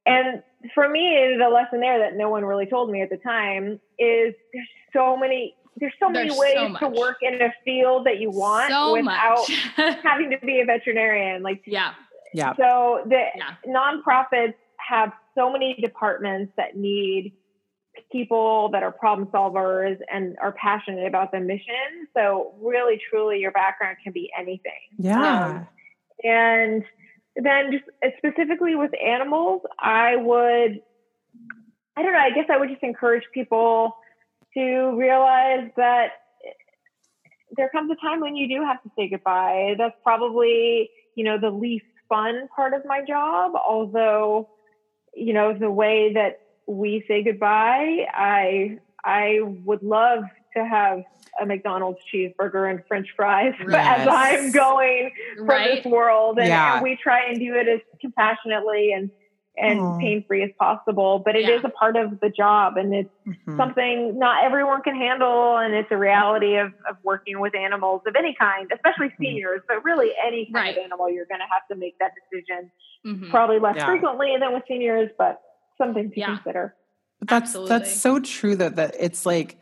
And 0.04 0.42
for 0.74 0.88
me, 0.88 1.36
the 1.38 1.48
lesson 1.48 1.80
there 1.80 1.98
that 2.00 2.16
no 2.16 2.28
one 2.28 2.44
really 2.44 2.66
told 2.66 2.90
me 2.90 3.02
at 3.02 3.10
the 3.10 3.16
time 3.16 3.80
is 3.98 4.34
there's 4.52 4.68
so 4.92 5.16
many 5.16 5.56
there's 5.78 5.94
so 5.98 6.10
there's 6.12 6.28
many 6.28 6.38
ways 6.38 6.76
so 6.80 6.88
to 6.88 7.00
work 7.00 7.18
in 7.22 7.40
a 7.40 7.52
field 7.64 8.06
that 8.06 8.20
you 8.20 8.30
want 8.30 8.70
so 8.70 8.92
without 8.92 9.48
having 10.02 10.30
to 10.30 10.38
be 10.44 10.60
a 10.60 10.64
veterinarian. 10.64 11.42
Like 11.42 11.62
yeah, 11.66 11.94
yeah. 12.34 12.54
So 12.56 13.02
the 13.06 13.24
yeah. 13.34 13.54
nonprofits 13.66 14.54
have 14.76 15.12
so 15.34 15.50
many 15.50 15.78
departments 15.80 16.52
that 16.56 16.76
need 16.76 17.32
people 18.10 18.70
that 18.72 18.82
are 18.82 18.92
problem 18.92 19.28
solvers 19.28 19.96
and 20.12 20.36
are 20.40 20.52
passionate 20.52 21.06
about 21.06 21.32
the 21.32 21.40
mission. 21.40 22.06
So 22.14 22.54
really, 22.60 23.00
truly, 23.10 23.38
your 23.38 23.52
background 23.52 23.96
can 24.02 24.12
be 24.12 24.30
anything. 24.38 24.72
Yeah. 24.98 25.46
Um, 25.46 25.68
and 26.22 26.84
then 27.36 27.72
just 27.72 27.84
uh, 28.04 28.08
specifically 28.18 28.74
with 28.74 28.90
animals, 29.00 29.62
I 29.78 30.16
would, 30.16 30.80
I 31.96 32.02
don't 32.02 32.12
know, 32.12 32.18
I 32.18 32.30
guess 32.30 32.46
I 32.50 32.56
would 32.56 32.68
just 32.68 32.82
encourage 32.82 33.24
people 33.32 33.96
to 34.54 34.96
realize 34.98 35.70
that 35.76 36.06
uh, 36.46 36.50
there 37.56 37.68
comes 37.70 37.90
a 37.90 37.96
time 38.06 38.20
when 38.20 38.36
you 38.36 38.48
do 38.48 38.64
have 38.64 38.82
to 38.82 38.90
say 38.96 39.08
goodbye. 39.08 39.74
That's 39.78 39.96
probably, 40.02 40.90
you 41.14 41.24
know, 41.24 41.38
the 41.38 41.50
least 41.50 41.86
fun 42.08 42.48
part 42.54 42.74
of 42.74 42.82
my 42.84 43.02
job, 43.06 43.52
although 43.54 44.48
you 45.14 45.32
know, 45.32 45.56
the 45.56 45.70
way 45.70 46.12
that 46.14 46.40
we 46.66 47.04
say 47.08 47.22
goodbye, 47.22 48.06
I 48.12 48.78
I 49.04 49.38
would 49.42 49.82
love 49.82 50.24
to 50.54 50.64
have 50.64 51.02
a 51.40 51.46
McDonald's 51.46 52.00
cheeseburger 52.12 52.70
and 52.70 52.82
French 52.86 53.08
fries 53.16 53.54
yes. 53.68 54.00
as 54.00 54.08
I'm 54.08 54.52
going 54.52 55.12
from 55.36 55.46
right? 55.46 55.82
this 55.82 55.90
world, 55.90 56.38
and, 56.38 56.48
yeah. 56.48 56.74
and, 56.74 56.82
we 56.82 56.98
try 57.02 57.26
and 57.28 57.38
do 57.38 57.54
it 57.54 57.68
as 57.68 57.80
compassionately 58.00 58.92
and 58.92 59.10
and 59.54 60.00
pain 60.00 60.24
free 60.26 60.42
as 60.42 60.50
possible. 60.58 61.20
But 61.22 61.36
it 61.36 61.42
yeah. 61.42 61.56
is 61.56 61.64
a 61.64 61.68
part 61.68 61.96
of 61.96 62.20
the 62.20 62.30
job, 62.30 62.76
and 62.76 62.94
it's 62.94 63.10
mm-hmm. 63.26 63.56
something 63.56 64.18
not 64.18 64.44
everyone 64.44 64.82
can 64.82 64.96
handle, 64.96 65.58
and 65.58 65.74
it's 65.74 65.88
a 65.90 65.96
reality 65.96 66.56
of 66.56 66.68
of 66.88 66.96
working 67.02 67.38
with 67.40 67.54
animals 67.54 68.02
of 68.06 68.14
any 68.16 68.34
kind, 68.38 68.70
especially 68.74 69.08
mm-hmm. 69.08 69.22
seniors, 69.22 69.60
mm-hmm. 69.60 69.74
but 69.74 69.84
really 69.84 70.10
any 70.26 70.46
kind 70.46 70.54
right. 70.54 70.76
of 70.76 70.84
animal, 70.84 71.10
you're 71.10 71.26
going 71.26 71.40
to 71.40 71.46
have 71.50 71.66
to 71.70 71.76
make 71.76 71.98
that 71.98 72.12
decision 72.30 72.70
mm-hmm. 73.06 73.30
probably 73.30 73.58
less 73.58 73.76
yeah. 73.76 73.86
frequently 73.86 74.34
than 74.40 74.52
with 74.52 74.62
seniors, 74.68 75.10
but 75.18 75.40
something 75.78 76.10
to 76.10 76.18
yeah. 76.18 76.36
consider. 76.36 76.74
But 77.18 77.28
that's 77.28 77.50
Absolutely. 77.50 77.68
that's 77.68 78.00
so 78.00 78.20
true 78.20 78.56
that 78.56 78.76
that 78.76 78.96
it's 78.98 79.26
like 79.26 79.58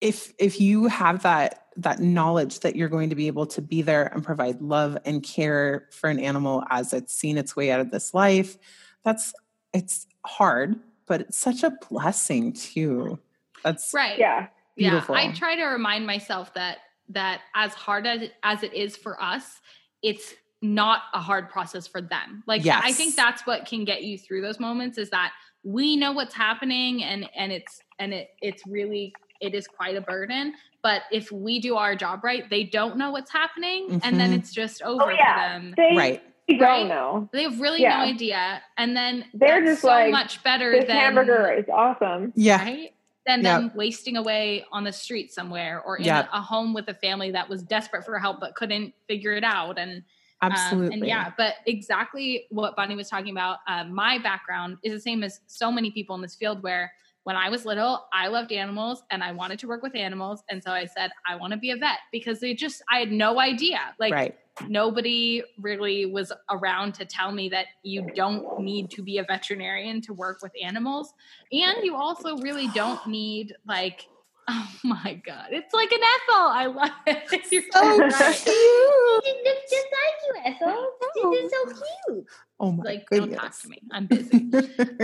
if 0.00 0.32
if 0.38 0.60
you 0.60 0.86
have 0.86 1.22
that 1.22 1.66
that 1.76 2.00
knowledge 2.00 2.60
that 2.60 2.74
you're 2.74 2.88
going 2.88 3.08
to 3.10 3.14
be 3.14 3.28
able 3.28 3.46
to 3.46 3.62
be 3.62 3.82
there 3.82 4.06
and 4.06 4.24
provide 4.24 4.60
love 4.60 4.98
and 5.04 5.22
care 5.22 5.88
for 5.92 6.10
an 6.10 6.18
animal 6.18 6.64
as 6.70 6.92
it's 6.92 7.14
seen 7.14 7.38
its 7.38 7.54
way 7.54 7.70
out 7.70 7.80
of 7.80 7.90
this 7.90 8.12
life, 8.14 8.56
that's 9.04 9.32
it's 9.72 10.06
hard, 10.24 10.76
but 11.06 11.20
it's 11.20 11.38
such 11.38 11.62
a 11.62 11.76
blessing 11.88 12.52
too. 12.52 13.18
That's 13.64 13.92
right. 13.94 14.18
Yeah. 14.18 14.48
Beautiful. 14.76 15.16
Yeah. 15.16 15.22
I 15.22 15.32
try 15.32 15.56
to 15.56 15.64
remind 15.64 16.06
myself 16.06 16.52
that 16.54 16.78
that 17.10 17.40
as 17.54 17.74
hard 17.74 18.06
as 18.06 18.28
as 18.42 18.62
it 18.62 18.74
is 18.74 18.96
for 18.96 19.20
us, 19.22 19.60
it's 20.02 20.34
not 20.60 21.02
a 21.14 21.20
hard 21.20 21.48
process 21.48 21.86
for 21.86 22.00
them. 22.00 22.42
Like 22.46 22.64
yes. 22.64 22.82
I 22.84 22.92
think 22.92 23.14
that's 23.14 23.46
what 23.46 23.66
can 23.66 23.84
get 23.84 24.02
you 24.02 24.18
through 24.18 24.42
those 24.42 24.58
moments 24.58 24.98
is 24.98 25.10
that 25.10 25.32
we 25.62 25.96
know 25.96 26.12
what's 26.12 26.34
happening 26.34 27.04
and 27.04 27.28
and 27.36 27.52
it's 27.52 27.80
and 27.98 28.12
it 28.12 28.30
it's 28.40 28.62
really 28.66 29.12
it 29.40 29.54
is 29.54 29.66
quite 29.66 29.96
a 29.96 30.00
burden. 30.00 30.54
But 30.82 31.02
if 31.10 31.32
we 31.32 31.60
do 31.60 31.76
our 31.76 31.96
job 31.96 32.22
right, 32.22 32.48
they 32.48 32.64
don't 32.64 32.96
know 32.96 33.10
what's 33.10 33.30
happening 33.30 33.86
mm-hmm. 33.88 33.98
and 34.02 34.18
then 34.18 34.30
mm-hmm. 34.30 34.40
it's 34.40 34.52
just 34.52 34.82
over 34.82 35.04
oh, 35.04 35.10
yeah. 35.10 35.34
for 35.34 35.60
them. 35.60 35.74
They, 35.76 35.96
right. 35.96 36.22
They 36.46 36.56
don't 36.56 36.88
know. 36.88 37.28
They 37.32 37.42
have 37.42 37.60
really 37.60 37.82
yeah. 37.82 37.98
no 37.98 38.04
idea. 38.04 38.62
And 38.78 38.96
then 38.96 39.26
they're 39.34 39.62
just 39.64 39.82
so 39.82 39.88
like 39.88 40.10
much 40.10 40.42
better 40.42 40.72
this 40.72 40.86
than 40.86 40.96
hamburger 40.96 41.52
is 41.52 41.66
awesome. 41.72 42.32
Yeah. 42.36 42.62
Right? 42.62 42.94
Than 43.26 43.42
yep. 43.42 43.60
them 43.60 43.72
wasting 43.74 44.16
away 44.16 44.64
on 44.72 44.84
the 44.84 44.92
street 44.92 45.30
somewhere 45.30 45.82
or 45.84 45.98
in 45.98 46.04
yep. 46.04 46.30
a, 46.32 46.38
a 46.38 46.40
home 46.40 46.72
with 46.72 46.88
a 46.88 46.94
family 46.94 47.30
that 47.32 47.48
was 47.48 47.62
desperate 47.62 48.04
for 48.04 48.18
help 48.18 48.40
but 48.40 48.54
couldn't 48.54 48.94
figure 49.06 49.32
it 49.32 49.44
out. 49.44 49.78
And 49.78 50.02
Absolutely. 50.40 50.86
Um, 50.86 50.92
and 50.92 51.06
yeah, 51.06 51.32
but 51.36 51.54
exactly 51.66 52.46
what 52.50 52.76
Bunny 52.76 52.94
was 52.94 53.08
talking 53.08 53.30
about. 53.30 53.58
Uh, 53.66 53.84
my 53.84 54.18
background 54.18 54.78
is 54.82 54.92
the 54.92 55.00
same 55.00 55.22
as 55.22 55.40
so 55.46 55.70
many 55.70 55.90
people 55.90 56.14
in 56.14 56.22
this 56.22 56.36
field 56.36 56.62
where 56.62 56.92
when 57.28 57.36
I 57.36 57.50
was 57.50 57.66
little, 57.66 58.06
I 58.10 58.28
loved 58.28 58.52
animals 58.52 59.02
and 59.10 59.22
I 59.22 59.32
wanted 59.32 59.58
to 59.58 59.68
work 59.68 59.82
with 59.82 59.94
animals. 59.94 60.42
And 60.48 60.64
so 60.64 60.70
I 60.70 60.86
said, 60.86 61.10
I 61.26 61.36
want 61.36 61.52
to 61.52 61.58
be 61.58 61.72
a 61.72 61.76
vet 61.76 61.98
because 62.10 62.40
they 62.40 62.54
just, 62.54 62.82
I 62.90 63.00
had 63.00 63.12
no 63.12 63.38
idea. 63.38 63.80
Like, 64.00 64.14
right. 64.14 64.34
nobody 64.66 65.42
really 65.60 66.06
was 66.06 66.32
around 66.48 66.94
to 66.94 67.04
tell 67.04 67.30
me 67.30 67.50
that 67.50 67.66
you 67.82 68.08
don't 68.14 68.58
need 68.60 68.90
to 68.92 69.02
be 69.02 69.18
a 69.18 69.24
veterinarian 69.24 70.00
to 70.00 70.14
work 70.14 70.38
with 70.40 70.52
animals. 70.64 71.12
And 71.52 71.84
you 71.84 71.96
also 71.96 72.38
really 72.38 72.68
don't 72.68 73.06
need, 73.06 73.54
like, 73.66 74.08
Oh 74.50 74.70
my 74.82 75.20
god, 75.26 75.48
it's 75.50 75.74
like 75.74 75.92
an 75.92 76.00
Ethel. 76.00 76.46
I 76.46 76.64
love 76.64 76.90
it. 77.06 77.46
You're 77.52 77.62
so 77.70 77.98
right. 77.98 78.34
cute. 78.34 79.24
It's 79.44 79.70
just 79.70 79.86
like 79.92 80.16
you, 80.24 80.66
Ethel. 80.66 80.86
This 81.14 81.44
is 81.44 81.52
so 81.52 81.84
cute. 82.06 82.26
Oh 82.58 82.72
my 82.72 82.84
like, 82.84 83.06
goodness. 83.10 83.28
don't 83.28 83.38
talk 83.38 83.60
to 83.60 83.68
me. 83.68 83.82
I'm 83.90 84.06
busy. 84.06 84.50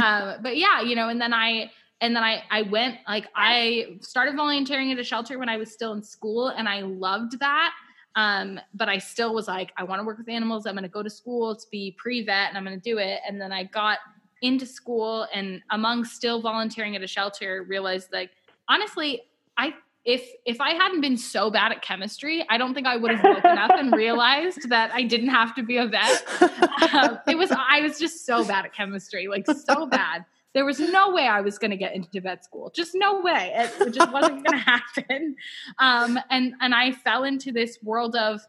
um, 0.03 0.43
but 0.43 0.57
yeah, 0.57 0.81
you 0.81 0.97
know, 0.97 1.11
and 1.11 1.20
then 1.20 1.35
I 1.35 1.70
and 2.05 2.14
then 2.14 2.22
I 2.22 2.42
I 2.50 2.62
went 2.62 2.98
like 3.09 3.26
I 3.34 3.96
started 4.00 4.36
volunteering 4.36 4.92
at 4.92 4.98
a 4.98 5.05
shelter 5.05 5.38
when 5.38 5.48
I 5.48 5.57
was 5.57 5.72
still 5.72 5.94
in 5.94 6.02
school, 6.02 6.48
and 6.48 6.68
I 6.68 6.82
loved 6.82 7.40
that. 7.40 7.72
Um, 8.14 8.61
but 8.74 8.88
I 8.88 8.98
still 8.98 9.34
was 9.34 9.48
like, 9.48 9.72
I 9.76 9.84
want 9.84 10.00
to 10.00 10.05
work 10.05 10.18
with 10.18 10.28
animals. 10.28 10.66
I'm 10.66 10.74
going 10.74 10.84
to 10.84 10.88
go 10.88 11.02
to 11.02 11.11
school 11.11 11.57
to 11.57 11.66
be 11.72 11.96
pre 11.98 12.22
vet, 12.22 12.50
and 12.50 12.59
I'm 12.59 12.64
going 12.64 12.78
to 12.78 12.90
do 12.90 12.98
it. 12.98 13.20
And 13.26 13.40
then 13.40 13.52
I 13.52 13.64
got 13.64 13.98
into 14.42 14.66
school, 14.66 15.26
and 15.32 15.62
among 15.70 16.05
still 16.05 16.42
volunteering 16.42 16.94
at 16.94 17.02
a 17.02 17.07
shelter, 17.07 17.64
realized 17.66 18.12
like 18.12 18.30
honestly, 18.68 19.22
I 19.57 19.72
if 20.05 20.28
if 20.44 20.61
I 20.61 20.74
hadn't 20.74 21.00
been 21.00 21.16
so 21.16 21.50
bad 21.50 21.72
at 21.72 21.80
chemistry, 21.80 22.44
I 22.50 22.59
don't 22.59 22.74
think 22.74 22.86
I 22.86 22.96
would 22.96 23.12
have 23.12 23.24
woken 23.24 23.57
up 23.57 23.70
and 23.70 23.94
realized 23.94 24.68
that 24.68 24.90
I 24.92 25.05
didn't 25.05 25.30
have 25.30 25.55
to 25.55 25.62
be 25.62 25.78
a 25.78 25.86
vet. 25.86 26.24
Um, 26.92 27.18
it 27.26 27.36
was 27.36 27.50
I 27.50 27.80
was 27.80 27.98
just 27.98 28.26
so 28.26 28.44
bad 28.44 28.66
at 28.66 28.74
chemistry, 28.74 29.26
like 29.26 29.46
so 29.46 29.86
bad. 29.86 30.24
There 30.55 30.64
was 30.64 30.78
no 30.78 31.11
way 31.11 31.26
I 31.26 31.40
was 31.40 31.59
going 31.59 31.72
to 31.72 31.76
get 31.76 31.94
into 31.94 32.20
vet 32.20 32.44
school. 32.44 32.70
Just 32.74 32.92
no 32.94 33.20
way. 33.20 33.52
It, 33.55 33.92
just 33.92 34.12
wasn't 34.12 34.46
going 34.46 34.59
to 34.59 34.64
happen. 34.64 35.36
Um, 35.78 36.18
and 36.30 36.55
and 36.61 36.74
I 36.74 36.92
fell 36.92 37.24
into 37.24 37.52
this 37.52 37.78
world 37.82 38.14
of, 38.14 38.40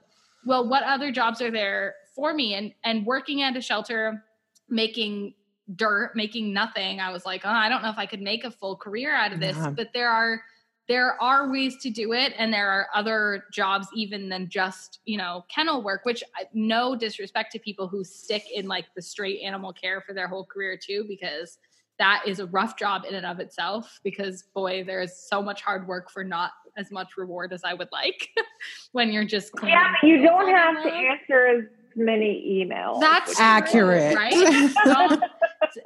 well, 0.45 0.67
what 0.67 0.83
other 0.83 1.11
jobs 1.11 1.41
are 1.41 1.51
there 1.51 1.95
for 2.15 2.33
me? 2.33 2.53
And 2.53 2.73
and 2.83 3.05
working 3.05 3.41
at 3.41 3.57
a 3.57 3.61
shelter, 3.61 4.23
making 4.69 5.33
dirt, 5.75 6.11
making 6.15 6.53
nothing. 6.53 6.99
I 6.99 7.11
was 7.11 7.25
like, 7.25 7.41
oh, 7.43 7.49
I 7.49 7.69
don't 7.69 7.81
know 7.81 7.89
if 7.89 7.97
I 7.97 8.05
could 8.05 8.21
make 8.21 8.43
a 8.43 8.51
full 8.51 8.75
career 8.75 9.15
out 9.15 9.33
of 9.33 9.39
this. 9.39 9.57
Yeah. 9.57 9.71
But 9.71 9.89
there 9.93 10.09
are 10.09 10.41
there 10.87 11.19
are 11.19 11.51
ways 11.51 11.77
to 11.77 11.89
do 11.89 12.13
it 12.13 12.33
and 12.37 12.53
there 12.53 12.69
are 12.69 12.87
other 12.93 13.45
jobs 13.51 13.87
even 13.95 14.29
than 14.29 14.47
just 14.47 14.99
you 15.05 15.17
know 15.17 15.43
kennel 15.49 15.81
work 15.81 16.05
which 16.05 16.23
no 16.53 16.95
disrespect 16.95 17.51
to 17.51 17.57
people 17.57 17.87
who 17.87 18.03
stick 18.03 18.43
in 18.53 18.67
like 18.67 18.85
the 18.95 19.01
straight 19.01 19.41
animal 19.41 19.73
care 19.73 19.99
for 20.01 20.13
their 20.13 20.27
whole 20.27 20.45
career 20.45 20.77
too 20.77 21.03
because 21.07 21.57
that 21.99 22.23
is 22.25 22.39
a 22.39 22.45
rough 22.47 22.77
job 22.77 23.03
in 23.07 23.15
and 23.15 23.25
of 23.25 23.39
itself 23.39 23.99
because 24.03 24.43
boy 24.53 24.83
there's 24.83 25.17
so 25.17 25.41
much 25.41 25.61
hard 25.61 25.87
work 25.87 26.09
for 26.09 26.23
not 26.23 26.51
as 26.77 26.91
much 26.91 27.17
reward 27.17 27.53
as 27.53 27.63
i 27.63 27.73
would 27.73 27.89
like 27.91 28.29
when 28.91 29.11
you're 29.11 29.25
just 29.25 29.51
yeah 29.63 29.93
you 30.03 30.21
don't 30.21 30.49
have 30.49 30.83
to 30.83 30.91
answer 30.91 31.47
as 31.47 31.63
many 31.95 32.65
emails 32.65 32.99
that's 32.99 33.39
accurate. 33.39 34.15
right? 34.15 35.19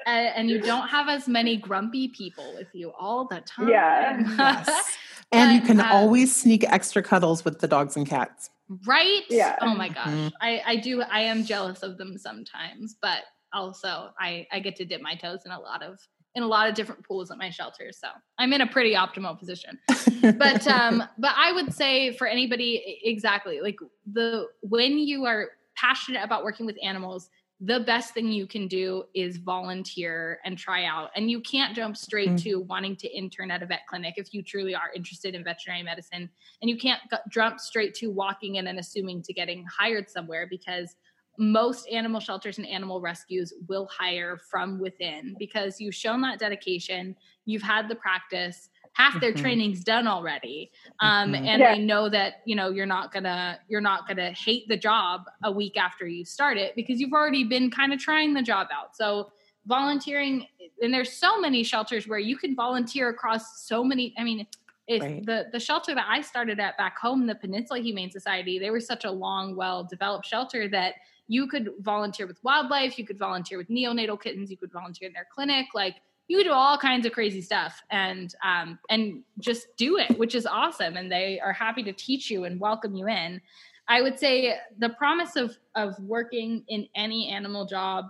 And 0.05 0.49
you 0.49 0.62
don't 0.62 0.88
have 0.88 1.07
as 1.10 1.28
many 1.28 1.57
grumpy 1.57 2.10
people 2.10 2.53
with 2.55 2.68
you 2.74 2.91
all 2.99 3.26
the 3.26 3.41
time. 3.41 3.70
Yeah. 3.70 4.20
Yes. 4.38 4.97
and 5.32 5.55
you 5.55 5.62
can 5.62 5.80
uh, 5.80 5.88
always 5.91 6.36
sneak 6.36 6.64
extra 6.64 7.01
cuddles 7.01 7.45
with 7.45 7.60
the 7.60 7.68
dogs 7.68 7.95
and 7.95 8.07
cats. 8.07 8.49
Right? 8.86 9.24
Yeah. 9.30 9.55
Oh 9.62 9.74
my 9.74 9.89
gosh. 9.89 10.07
Mm-hmm. 10.07 10.28
i 10.41 10.62
i 10.66 10.76
do 10.76 11.01
i 11.03 11.22
am 11.22 11.43
jealous 11.43 11.82
of 11.82 11.97
them 11.97 12.18
sometimes 12.18 12.95
but 13.01 13.24
also 13.54 14.10
I 14.20 14.47
I 14.52 14.60
get 14.60 14.76
to 14.78 14.86
dip 14.86 15.02
my 15.02 15.16
toes 15.16 15.41
in 15.45 15.52
a 15.52 15.60
lot 15.60 15.84
of 15.84 16.00
in 16.36 16.43
a 16.43 16.47
lot 16.47 16.70
of 16.70 16.76
different 16.76 17.04
pools 17.06 17.32
at 17.32 17.38
my 17.38 17.50
shelter. 17.50 17.91
So 17.91 18.08
I'm 18.38 18.54
in 18.54 18.62
a 18.62 18.68
pretty 18.68 18.93
optimal 18.93 19.38
position. 19.38 19.80
but 20.38 20.68
um 20.68 21.04
but 21.18 21.34
I 21.36 21.52
would 21.54 21.74
say 21.74 22.14
for 22.14 22.28
anybody 22.28 23.00
exactly 23.04 23.62
like 23.62 23.78
the 24.12 24.47
when 24.62 24.97
you 24.97 25.26
are 25.26 25.50
passionate 25.76 26.24
about 26.24 26.43
working 26.43 26.66
with 26.66 26.78
animals, 26.84 27.30
the 27.62 27.82
best 27.82 28.14
thing 28.14 28.32
you 28.32 28.47
can 28.47 28.68
do 28.68 29.04
is 29.14 29.38
volunteer 29.38 30.39
and 30.45 30.58
try 30.58 30.86
out. 30.86 31.10
And 31.16 31.30
you 31.30 31.41
can't 31.41 31.76
jump 31.76 31.97
straight 31.97 32.30
mm-hmm. 32.30 32.50
to 32.50 32.56
wanting 32.62 32.95
to 32.97 33.10
intern 33.10 33.52
at 33.52 33.62
a 33.62 33.66
vet 33.66 33.82
clinic 33.88 34.14
if 34.16 34.34
you 34.34 34.41
truly 34.41 34.74
are 34.74 34.91
interested 34.95 35.36
in 35.36 35.43
veterinary 35.43 35.84
medicine. 35.84 36.30
And 36.62 36.70
you 36.70 36.78
can't 36.78 37.02
jump 37.30 37.60
straight 37.60 37.93
to 37.95 38.08
walking 38.08 38.56
in 38.56 38.68
and 38.68 38.80
assuming 38.80 39.24
to 39.24 39.34
getting 39.34 39.66
hired 39.66 40.10
somewhere 40.10 40.47
because 40.50 40.95
most 41.40 41.88
animal 41.88 42.20
shelters 42.20 42.58
and 42.58 42.68
animal 42.68 43.00
rescues 43.00 43.54
will 43.68 43.88
hire 43.88 44.38
from 44.38 44.78
within 44.78 45.36
because 45.40 45.80
you've 45.80 45.96
shown 45.96 46.22
that 46.22 46.38
dedication, 46.38 47.16
you've 47.46 47.62
had 47.62 47.88
the 47.88 47.96
practice, 47.96 48.70
half 48.94 49.20
their 49.22 49.32
mm-hmm. 49.32 49.42
training's 49.42 49.84
done 49.84 50.06
already. 50.06 50.70
Um, 51.00 51.32
mm-hmm. 51.32 51.46
and 51.46 51.62
yeah. 51.62 51.74
they 51.74 51.82
know 51.82 52.10
that, 52.10 52.42
you 52.46 52.56
know, 52.56 52.70
you're 52.70 52.86
not 52.86 53.14
gonna 53.14 53.58
you're 53.70 53.82
not 53.82 54.08
gonna 54.08 54.32
hate 54.32 54.68
the 54.68 54.78
job 54.78 55.22
a 55.44 55.52
week 55.52 55.78
after 55.78 56.06
you 56.06 56.26
start 56.26 56.58
it 56.58 56.76
because 56.76 57.00
you've 57.00 57.14
already 57.14 57.46
been 57.46 57.72
kind 57.72 57.94
of 57.94 58.00
trying 58.00 58.34
the 58.34 58.44
job 58.44 58.68
out. 58.74 58.96
So 58.96 59.32
volunteering 59.66 60.46
and 60.82 60.94
there's 60.94 61.14
so 61.14 61.40
many 61.40 61.64
shelters 61.64 62.08
where 62.08 62.20
you 62.20 62.38
can 62.38 62.56
volunteer 62.56 63.10
across 63.10 63.66
so 63.66 63.84
many 63.84 64.14
I 64.18 64.24
mean 64.24 64.46
if 64.90 65.04
right. 65.04 65.26
the 65.26 65.46
the 65.54 65.60
shelter 65.60 65.94
that 65.94 66.08
I 66.10 66.22
started 66.22 66.60
at 66.60 66.76
back 66.78 66.98
home, 66.98 67.28
the 67.28 67.36
Peninsula 67.36 67.80
Humane 67.80 68.10
Society, 68.10 68.58
they 68.58 68.72
were 68.72 68.80
such 68.80 69.06
a 69.06 69.12
long, 69.12 69.56
well 69.56 69.84
developed 69.84 70.26
shelter 70.26 70.68
that 70.70 70.96
you 71.30 71.47
could 71.47 71.69
volunteer 71.80 72.27
with 72.27 72.43
wildlife, 72.43 72.97
you 72.97 73.05
could 73.05 73.19
volunteer 73.19 73.57
with 73.57 73.69
neonatal 73.69 74.21
kittens, 74.21 74.49
you 74.49 74.57
could 74.57 74.71
volunteer 74.71 75.07
in 75.07 75.13
their 75.13 75.27
clinic, 75.34 75.67
like 75.75 75.97
you 76.27 76.38
could 76.38 76.45
do 76.45 76.51
all 76.51 76.77
kinds 76.77 77.05
of 77.05 77.11
crazy 77.11 77.41
stuff 77.41 77.82
and 77.91 78.36
um, 78.43 78.80
and 78.89 79.21
just 79.39 79.67
do 79.77 79.97
it, 79.97 80.17
which 80.17 80.34
is 80.34 80.45
awesome. 80.45 80.97
And 80.97 81.11
they 81.11 81.39
are 81.39 81.53
happy 81.53 81.84
to 81.84 81.93
teach 81.93 82.30
you 82.32 82.45
and 82.45 82.59
welcome 82.59 82.95
you 82.95 83.07
in. 83.07 83.39
I 83.88 84.01
would 84.01 84.19
say 84.19 84.57
the 84.80 84.89
promise 84.89 85.36
of 85.36 85.55
of 85.75 85.99
working 85.99 86.63
in 86.67 86.88
any 86.95 87.30
animal 87.30 87.65
job 87.65 88.05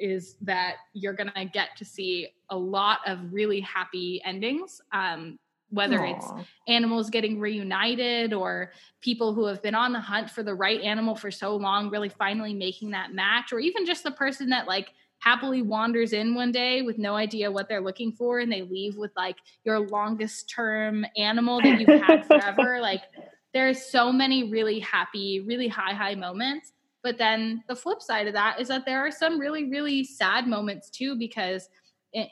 is 0.00 0.36
that 0.40 0.76
you're 0.94 1.12
gonna 1.12 1.44
get 1.52 1.76
to 1.76 1.84
see 1.84 2.28
a 2.50 2.56
lot 2.56 2.98
of 3.06 3.20
really 3.32 3.60
happy 3.60 4.20
endings. 4.24 4.80
Um, 4.92 5.38
whether 5.74 5.98
Aww. 5.98 6.16
it's 6.16 6.48
animals 6.68 7.10
getting 7.10 7.38
reunited 7.38 8.32
or 8.32 8.72
people 9.00 9.34
who 9.34 9.44
have 9.46 9.62
been 9.62 9.74
on 9.74 9.92
the 9.92 10.00
hunt 10.00 10.30
for 10.30 10.42
the 10.42 10.54
right 10.54 10.80
animal 10.80 11.14
for 11.14 11.30
so 11.30 11.56
long 11.56 11.90
really 11.90 12.08
finally 12.08 12.54
making 12.54 12.90
that 12.90 13.12
match 13.12 13.52
or 13.52 13.58
even 13.58 13.84
just 13.84 14.04
the 14.04 14.10
person 14.12 14.48
that 14.48 14.66
like 14.66 14.92
happily 15.18 15.62
wanders 15.62 16.12
in 16.12 16.34
one 16.34 16.52
day 16.52 16.82
with 16.82 16.98
no 16.98 17.14
idea 17.14 17.50
what 17.50 17.68
they're 17.68 17.80
looking 17.80 18.12
for 18.12 18.38
and 18.38 18.52
they 18.52 18.62
leave 18.62 18.96
with 18.96 19.10
like 19.16 19.36
your 19.64 19.80
longest 19.88 20.48
term 20.48 21.04
animal 21.16 21.60
that 21.60 21.80
you've 21.80 22.02
had 22.02 22.24
forever 22.26 22.78
like 22.80 23.02
there's 23.52 23.82
so 23.82 24.12
many 24.12 24.50
really 24.50 24.78
happy 24.80 25.40
really 25.46 25.68
high 25.68 25.94
high 25.94 26.14
moments 26.14 26.72
but 27.02 27.18
then 27.18 27.62
the 27.68 27.76
flip 27.76 28.00
side 28.00 28.26
of 28.26 28.34
that 28.34 28.60
is 28.60 28.68
that 28.68 28.84
there 28.84 29.04
are 29.04 29.10
some 29.10 29.38
really 29.38 29.70
really 29.70 30.04
sad 30.04 30.46
moments 30.46 30.90
too 30.90 31.16
because 31.16 31.68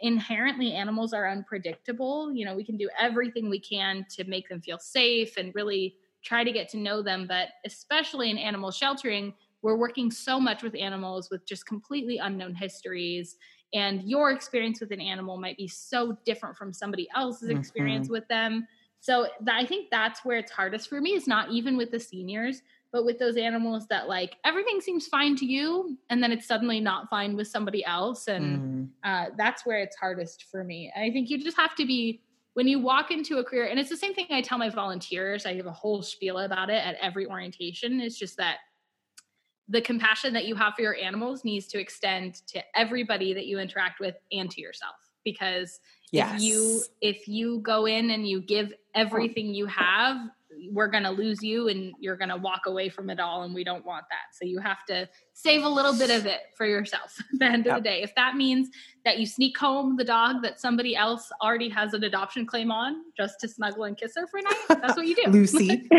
inherently 0.00 0.72
animals 0.72 1.12
are 1.12 1.28
unpredictable. 1.28 2.32
You 2.34 2.44
know 2.44 2.54
we 2.54 2.64
can 2.64 2.76
do 2.76 2.88
everything 2.98 3.50
we 3.50 3.60
can 3.60 4.06
to 4.16 4.24
make 4.24 4.48
them 4.48 4.60
feel 4.60 4.78
safe 4.78 5.36
and 5.36 5.54
really 5.54 5.96
try 6.22 6.44
to 6.44 6.52
get 6.52 6.68
to 6.70 6.78
know 6.78 7.02
them. 7.02 7.26
But 7.26 7.48
especially 7.64 8.30
in 8.30 8.38
animal 8.38 8.70
sheltering 8.70 9.34
we're 9.62 9.76
working 9.76 10.10
so 10.10 10.40
much 10.40 10.62
with 10.62 10.74
animals 10.74 11.30
with 11.30 11.46
just 11.46 11.66
completely 11.66 12.18
unknown 12.18 12.54
histories. 12.54 13.36
And 13.72 14.02
your 14.02 14.32
experience 14.32 14.80
with 14.80 14.90
an 14.90 15.00
animal 15.00 15.38
might 15.38 15.56
be 15.56 15.68
so 15.68 16.18
different 16.26 16.56
from 16.56 16.72
somebody 16.72 17.08
else's 17.16 17.48
mm-hmm. 17.48 17.58
experience 17.58 18.08
with 18.08 18.26
them. 18.28 18.66
So 19.00 19.24
th- 19.24 19.50
i 19.50 19.66
think 19.66 19.88
that's 19.90 20.24
where 20.24 20.38
it's 20.38 20.52
hardest 20.52 20.88
for 20.88 21.00
me 21.00 21.10
is 21.10 21.26
not 21.26 21.50
even 21.50 21.76
with 21.76 21.90
the 21.90 21.98
seniors 21.98 22.62
but 22.92 23.04
with 23.06 23.18
those 23.18 23.36
animals 23.36 23.86
that 23.88 24.06
like 24.08 24.36
everything 24.44 24.80
seems 24.80 25.06
fine 25.06 25.34
to 25.36 25.46
you 25.46 25.96
and 26.10 26.22
then 26.22 26.30
it's 26.30 26.46
suddenly 26.46 26.78
not 26.78 27.08
fine 27.08 27.34
with 27.34 27.48
somebody 27.48 27.84
else 27.84 28.28
and 28.28 28.60
mm. 28.60 28.88
uh, 29.02 29.30
that's 29.36 29.64
where 29.66 29.78
it's 29.78 29.96
hardest 29.96 30.46
for 30.50 30.62
me 30.62 30.92
i 30.96 31.10
think 31.10 31.30
you 31.30 31.42
just 31.42 31.56
have 31.56 31.74
to 31.74 31.86
be 31.86 32.22
when 32.54 32.68
you 32.68 32.78
walk 32.78 33.10
into 33.10 33.38
a 33.38 33.44
career 33.44 33.66
and 33.66 33.80
it's 33.80 33.90
the 33.90 33.96
same 33.96 34.14
thing 34.14 34.26
i 34.30 34.40
tell 34.40 34.58
my 34.58 34.68
volunteers 34.68 35.46
i 35.46 35.54
give 35.54 35.66
a 35.66 35.72
whole 35.72 36.02
spiel 36.02 36.38
about 36.38 36.70
it 36.70 36.84
at 36.84 36.96
every 37.00 37.26
orientation 37.26 38.00
it's 38.00 38.18
just 38.18 38.36
that 38.36 38.58
the 39.68 39.80
compassion 39.80 40.34
that 40.34 40.44
you 40.44 40.54
have 40.54 40.74
for 40.74 40.82
your 40.82 40.96
animals 40.96 41.44
needs 41.44 41.66
to 41.68 41.80
extend 41.80 42.46
to 42.46 42.62
everybody 42.74 43.32
that 43.32 43.46
you 43.46 43.58
interact 43.58 44.00
with 44.00 44.16
and 44.30 44.50
to 44.50 44.60
yourself 44.60 44.96
because 45.24 45.80
yes. 46.10 46.34
if 46.34 46.42
you 46.42 46.82
if 47.00 47.28
you 47.28 47.60
go 47.60 47.86
in 47.86 48.10
and 48.10 48.28
you 48.28 48.40
give 48.40 48.72
everything 48.94 49.54
you 49.54 49.66
have 49.66 50.18
we're 50.70 50.88
going 50.88 51.02
to 51.02 51.10
lose 51.10 51.42
you 51.42 51.68
and 51.68 51.92
you're 51.98 52.16
going 52.16 52.28
to 52.28 52.36
walk 52.36 52.62
away 52.66 52.88
from 52.88 53.10
it 53.10 53.18
all 53.18 53.42
and 53.42 53.54
we 53.54 53.64
don't 53.64 53.84
want 53.84 54.04
that 54.10 54.36
so 54.36 54.44
you 54.44 54.58
have 54.58 54.84
to 54.84 55.08
save 55.32 55.64
a 55.64 55.68
little 55.68 55.96
bit 55.96 56.10
of 56.10 56.26
it 56.26 56.40
for 56.56 56.66
yourself 56.66 57.16
at 57.32 57.38
the 57.38 57.44
end 57.44 57.66
yep. 57.66 57.76
of 57.76 57.82
the 57.82 57.88
day 57.88 58.02
if 58.02 58.14
that 58.14 58.36
means 58.36 58.68
that 59.04 59.18
you 59.18 59.26
sneak 59.26 59.56
home 59.58 59.96
the 59.96 60.04
dog 60.04 60.42
that 60.42 60.60
somebody 60.60 60.94
else 60.94 61.30
already 61.40 61.68
has 61.68 61.94
an 61.94 62.04
adoption 62.04 62.46
claim 62.46 62.70
on 62.70 62.96
just 63.16 63.40
to 63.40 63.48
snuggle 63.48 63.84
and 63.84 63.96
kiss 63.96 64.12
her 64.16 64.26
for 64.26 64.38
a 64.38 64.42
night 64.42 64.80
that's 64.80 64.96
what 64.96 65.06
you 65.06 65.14
do 65.14 65.30
lucy 65.30 65.82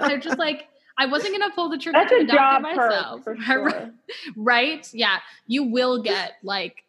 they're 0.00 0.18
just 0.18 0.38
like 0.38 0.68
I 1.00 1.06
wasn't 1.06 1.38
gonna 1.38 1.54
pull 1.54 1.68
the 1.68 1.78
trigger 1.78 2.00
That's 2.00 2.10
to 2.10 2.16
adopt 2.16 2.58
it 2.58 2.76
myself. 2.76 3.20
Sure. 3.46 3.92
right? 4.36 4.88
Yeah. 4.92 5.18
You 5.46 5.62
will 5.62 6.02
get 6.02 6.32
like 6.42 6.82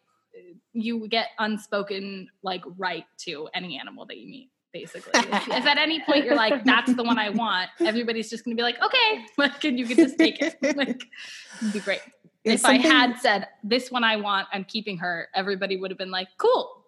you 0.72 1.08
get 1.08 1.28
unspoken 1.38 2.28
like 2.42 2.62
right 2.76 3.04
to 3.18 3.48
any 3.54 3.78
animal 3.78 4.06
that 4.06 4.18
you 4.18 4.28
meet 4.28 4.50
basically. 4.72 5.12
if, 5.14 5.48
if, 5.48 5.66
at 5.66 5.78
any 5.78 6.00
point 6.00 6.24
you're 6.24 6.36
like, 6.36 6.64
that's 6.64 6.94
the 6.94 7.02
one 7.02 7.18
I 7.18 7.30
want, 7.30 7.70
everybody's 7.80 8.30
just 8.30 8.44
gonna 8.44 8.56
be 8.56 8.62
like, 8.62 8.80
okay, 8.82 9.24
like, 9.38 9.64
and 9.64 9.78
you 9.78 9.86
can 9.86 9.96
just 9.96 10.18
take 10.18 10.40
it. 10.40 10.56
Like, 10.76 11.04
it'd 11.60 11.72
be 11.72 11.80
great. 11.80 12.00
It's 12.44 12.62
if 12.62 12.64
I 12.64 12.74
had 12.74 13.18
said 13.18 13.48
this 13.62 13.90
one 13.90 14.04
I 14.04 14.16
want, 14.16 14.48
I'm 14.52 14.64
keeping 14.64 14.98
her, 14.98 15.28
everybody 15.34 15.76
would 15.76 15.90
have 15.90 15.98
been 15.98 16.10
like, 16.10 16.28
cool. 16.38 16.84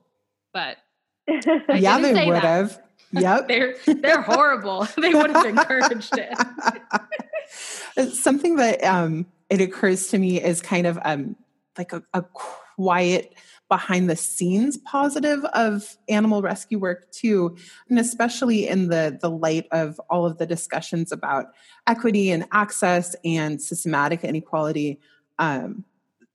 But 0.52 0.78
yeah, 1.28 1.98
they 1.98 2.26
would 2.26 2.38
have. 2.38 2.80
Yep. 3.12 3.48
they're 3.48 3.74
they're 3.86 4.22
horrible. 4.22 4.88
they 4.96 5.12
would 5.12 5.30
have 5.30 5.44
encouraged 5.44 6.14
it. 6.16 8.12
Something 8.14 8.56
that 8.56 8.82
um 8.84 9.26
it 9.50 9.60
occurs 9.60 10.08
to 10.08 10.18
me 10.18 10.42
is 10.42 10.62
kind 10.62 10.86
of 10.86 10.98
um 11.04 11.36
like 11.76 11.92
a, 11.92 12.02
a 12.14 12.22
quiet 12.22 13.34
behind 13.72 14.10
the 14.10 14.16
scenes 14.16 14.76
positive 14.76 15.42
of 15.54 15.96
animal 16.10 16.42
rescue 16.42 16.78
work 16.78 17.10
too 17.10 17.56
and 17.88 17.98
especially 17.98 18.68
in 18.68 18.88
the 18.88 19.16
the 19.22 19.30
light 19.30 19.66
of 19.72 19.98
all 20.10 20.26
of 20.26 20.36
the 20.36 20.44
discussions 20.44 21.10
about 21.10 21.46
equity 21.86 22.30
and 22.30 22.46
access 22.52 23.16
and 23.24 23.62
systematic 23.62 24.24
inequality 24.24 25.00
um, 25.38 25.86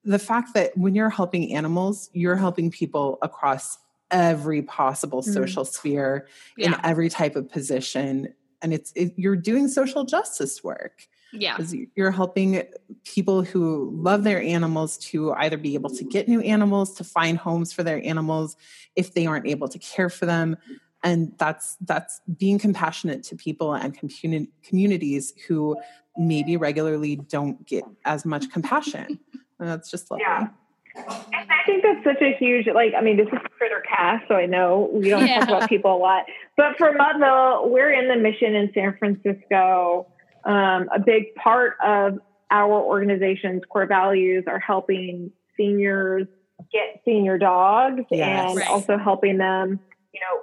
the 0.04 0.18
fact 0.18 0.56
that 0.56 0.76
when 0.76 0.96
you're 0.96 1.12
helping 1.12 1.54
animals 1.54 2.10
you're 2.12 2.36
helping 2.36 2.72
people 2.72 3.20
across 3.22 3.78
every 4.10 4.64
possible 4.64 5.22
mm-hmm. 5.22 5.34
social 5.34 5.64
sphere 5.64 6.28
yeah. 6.58 6.70
in 6.70 6.76
every 6.84 7.08
type 7.08 7.36
of 7.36 7.48
position 7.48 8.34
and 8.64 8.74
it's 8.74 8.92
it, 8.96 9.14
you're 9.16 9.36
doing 9.36 9.68
social 9.68 10.06
justice 10.06 10.64
work 10.64 11.08
Yeah. 11.34 11.58
You're 11.96 12.12
helping 12.12 12.64
people 13.06 13.44
who 13.44 13.92
love 13.94 14.24
their 14.24 14.42
animals 14.42 14.98
to 15.10 15.34
either 15.34 15.58
be 15.58 15.74
able 15.76 15.90
to 15.92 16.04
get 16.04 16.28
new 16.28 16.42
animals, 16.42 16.94
to 16.96 17.04
find 17.04 17.38
homes 17.38 17.74
for 17.74 17.84
their 17.84 18.02
animals 18.06 18.56
if 18.96 19.14
they 19.14 19.26
aren't 19.26 19.48
able 19.48 19.68
to 19.68 19.80
care 19.80 20.10
for 20.10 20.26
them. 20.26 20.58
And 21.04 21.34
that's 21.38 21.78
that's 21.82 22.22
being 22.38 22.58
compassionate 22.60 23.24
to 23.24 23.36
people 23.36 23.74
and 23.74 23.98
communi- 23.98 24.48
communities 24.64 25.34
who 25.48 25.76
maybe 26.18 26.58
regularly 26.58 27.18
don't 27.18 27.66
get 27.66 27.84
as 28.06 28.26
much 28.26 28.50
compassion. 28.50 29.20
And 29.60 29.70
that's 29.70 29.92
just 29.92 30.10
lovely. 30.10 30.26
Yeah. 30.28 30.48
And 30.96 31.52
I 31.52 31.64
think 31.68 31.84
that's 31.84 32.04
such 32.04 32.22
a 32.24 32.36
huge, 32.40 32.66
like, 32.74 32.94
I 32.98 33.02
mean, 33.02 33.18
this 33.18 33.28
is 33.28 33.40
Critter 33.56 33.84
Cast, 33.88 34.28
so 34.28 34.34
I 34.34 34.48
know 34.48 34.90
we 34.92 35.10
don't 35.10 35.28
yeah. 35.28 35.42
talk 35.42 35.50
about 35.50 35.70
people 35.70 35.96
a 35.96 36.00
lot. 36.00 36.26
But 36.56 36.76
for 36.78 36.92
Muttville, 36.92 37.70
we're 37.70 37.92
in 37.92 38.08
the 38.08 38.16
mission 38.16 38.56
in 38.56 38.72
San 38.74 38.98
Francisco. 38.98 40.08
Um, 40.48 40.90
a 40.96 41.00
big 41.00 41.36
part 41.36 41.74
of 41.84 42.20
our 42.50 42.72
organization's 42.72 43.64
core 43.70 43.86
values 43.86 44.46
are 44.48 44.60
helping 44.60 45.32
seniors 45.58 46.26
get 46.72 47.02
senior 47.04 47.38
dogs 47.38 48.04
yes. 48.10 48.50
and 48.50 48.58
right. 48.58 48.68
also 48.70 48.98
helping 48.98 49.38
them, 49.38 49.80
you 50.14 50.20
know, 50.22 50.42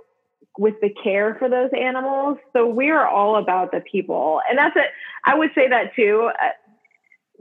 with 0.59 0.75
the 0.83 0.91
care 1.03 1.35
for 1.39 1.49
those 1.49 1.71
animals. 1.79 2.37
So 2.53 2.67
we 2.67 2.91
are 2.91 3.09
all 3.09 3.37
about 3.37 3.73
the 3.73 3.81
people. 3.81 4.41
And 4.49 4.59
that's 4.59 4.77
it. 4.77 4.87
I 5.25 5.37
would 5.37 5.51
say 5.55 5.69
that 5.69 5.95
too. 5.97 6.31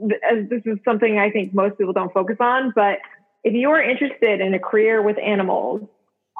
Uh, 0.00 0.34
this 0.48 0.62
is 0.64 0.78
something 0.84 1.18
I 1.18 1.30
think 1.30 1.54
most 1.54 1.76
people 1.78 1.92
don't 1.92 2.12
focus 2.12 2.36
on, 2.40 2.72
but 2.74 2.98
if 3.44 3.52
you 3.52 3.70
are 3.70 3.82
interested 3.82 4.40
in 4.40 4.54
a 4.54 4.58
career 4.58 5.02
with 5.02 5.18
animals, 5.18 5.82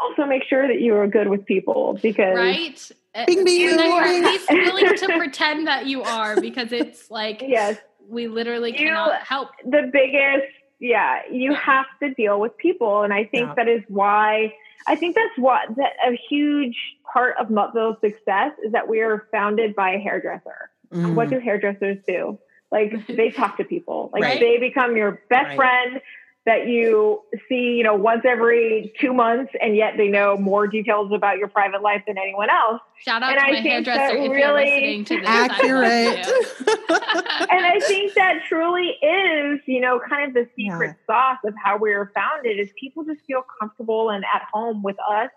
also 0.01 0.25
make 0.27 0.43
sure 0.49 0.67
that 0.67 0.81
you 0.81 0.97
are 0.97 1.07
good 1.07 1.29
with 1.29 1.45
people 1.45 1.99
because 2.03 2.35
right 2.35 2.91
bing, 3.27 3.45
bing, 3.45 3.69
and 3.69 3.79
that 3.79 3.87
you're 3.87 4.05
at 4.05 4.25
least 4.25 4.51
willing 4.51 4.97
to 4.97 5.07
pretend 5.19 5.67
that 5.67 5.87
you 5.87 6.03
are 6.03 6.41
because 6.41 6.73
it's 6.73 7.11
like 7.11 7.43
yes 7.47 7.79
we 8.09 8.29
literally 8.29 8.73
you, 8.73 8.79
cannot 8.79 9.23
help 9.23 9.51
the 9.65 9.89
biggest 9.93 10.53
yeah 10.81 11.21
you 11.31 11.55
have 11.55 11.87
to 12.03 12.13
deal 12.15 12.41
with 12.41 12.57
people 12.59 13.03
and 13.03 13.13
i 13.13 13.25
think 13.25 13.49
yeah. 13.49 13.55
that 13.55 13.69
is 13.69 13.83
why 13.89 14.53
i 14.87 14.97
think 14.97 15.15
that's 15.15 15.39
what 15.39 15.75
that 15.77 15.93
a 16.07 16.19
huge 16.29 16.77
part 17.11 17.35
of 17.39 17.49
muttville's 17.49 18.01
success 18.01 18.53
is 18.65 18.73
that 18.73 18.89
we 18.89 19.01
are 19.01 19.27
founded 19.31 19.75
by 19.75 19.93
a 19.93 19.99
hairdresser 19.99 20.71
mm. 20.93 21.15
what 21.15 21.31
do 21.31 21.39
hairdressers 21.39 21.99
do 22.07 22.39
like 22.75 23.07
they 23.07 23.31
talk 23.31 23.57
to 23.59 23.65
people. 23.65 24.11
Like 24.13 24.23
right. 24.25 24.41
they 24.41 24.59
become 24.59 24.97
your 24.97 25.23
best 25.31 25.47
right. 25.51 25.57
friend 25.57 26.01
that 26.47 26.69
you 26.69 27.23
see, 27.49 27.75
you 27.77 27.83
know, 27.83 27.95
once 27.95 28.23
every 28.27 28.93
two 29.01 29.15
months, 29.15 29.53
and 29.63 29.77
yet 29.77 29.95
they 29.97 30.09
know 30.09 30.37
more 30.37 30.67
details 30.67 31.11
about 31.13 31.39
your 31.39 31.49
private 31.49 31.81
life 31.81 32.03
than 32.07 32.19
anyone 32.19 32.51
else. 32.51 32.83
Shout 32.99 33.23
out 33.23 33.31
and 33.31 33.41
to 33.41 33.47
I 33.47 33.53
my 33.53 33.61
hairdresser 33.61 34.17
if 34.17 34.31
really 34.31 34.39
you're 34.39 34.55
listening 34.55 35.05
to 35.07 35.21
this. 35.21 35.27
Accurate. 35.27 36.27
and 37.51 37.67
I 37.67 37.81
think 37.81 38.13
that 38.15 38.43
truly 38.47 38.89
is, 38.89 39.61
you 39.67 39.81
know, 39.81 39.99
kind 40.07 40.29
of 40.29 40.35
the 40.35 40.47
secret 40.55 40.97
yeah. 41.09 41.15
sauce 41.15 41.39
of 41.47 41.55
how 41.63 41.79
we 41.79 41.95
were 41.95 42.13
founded 42.15 42.59
is 42.59 42.69
people 42.79 43.05
just 43.05 43.21
feel 43.27 43.43
comfortable 43.59 44.11
and 44.11 44.23
at 44.25 44.43
home 44.53 44.83
with 44.83 44.97
us. 45.11 45.31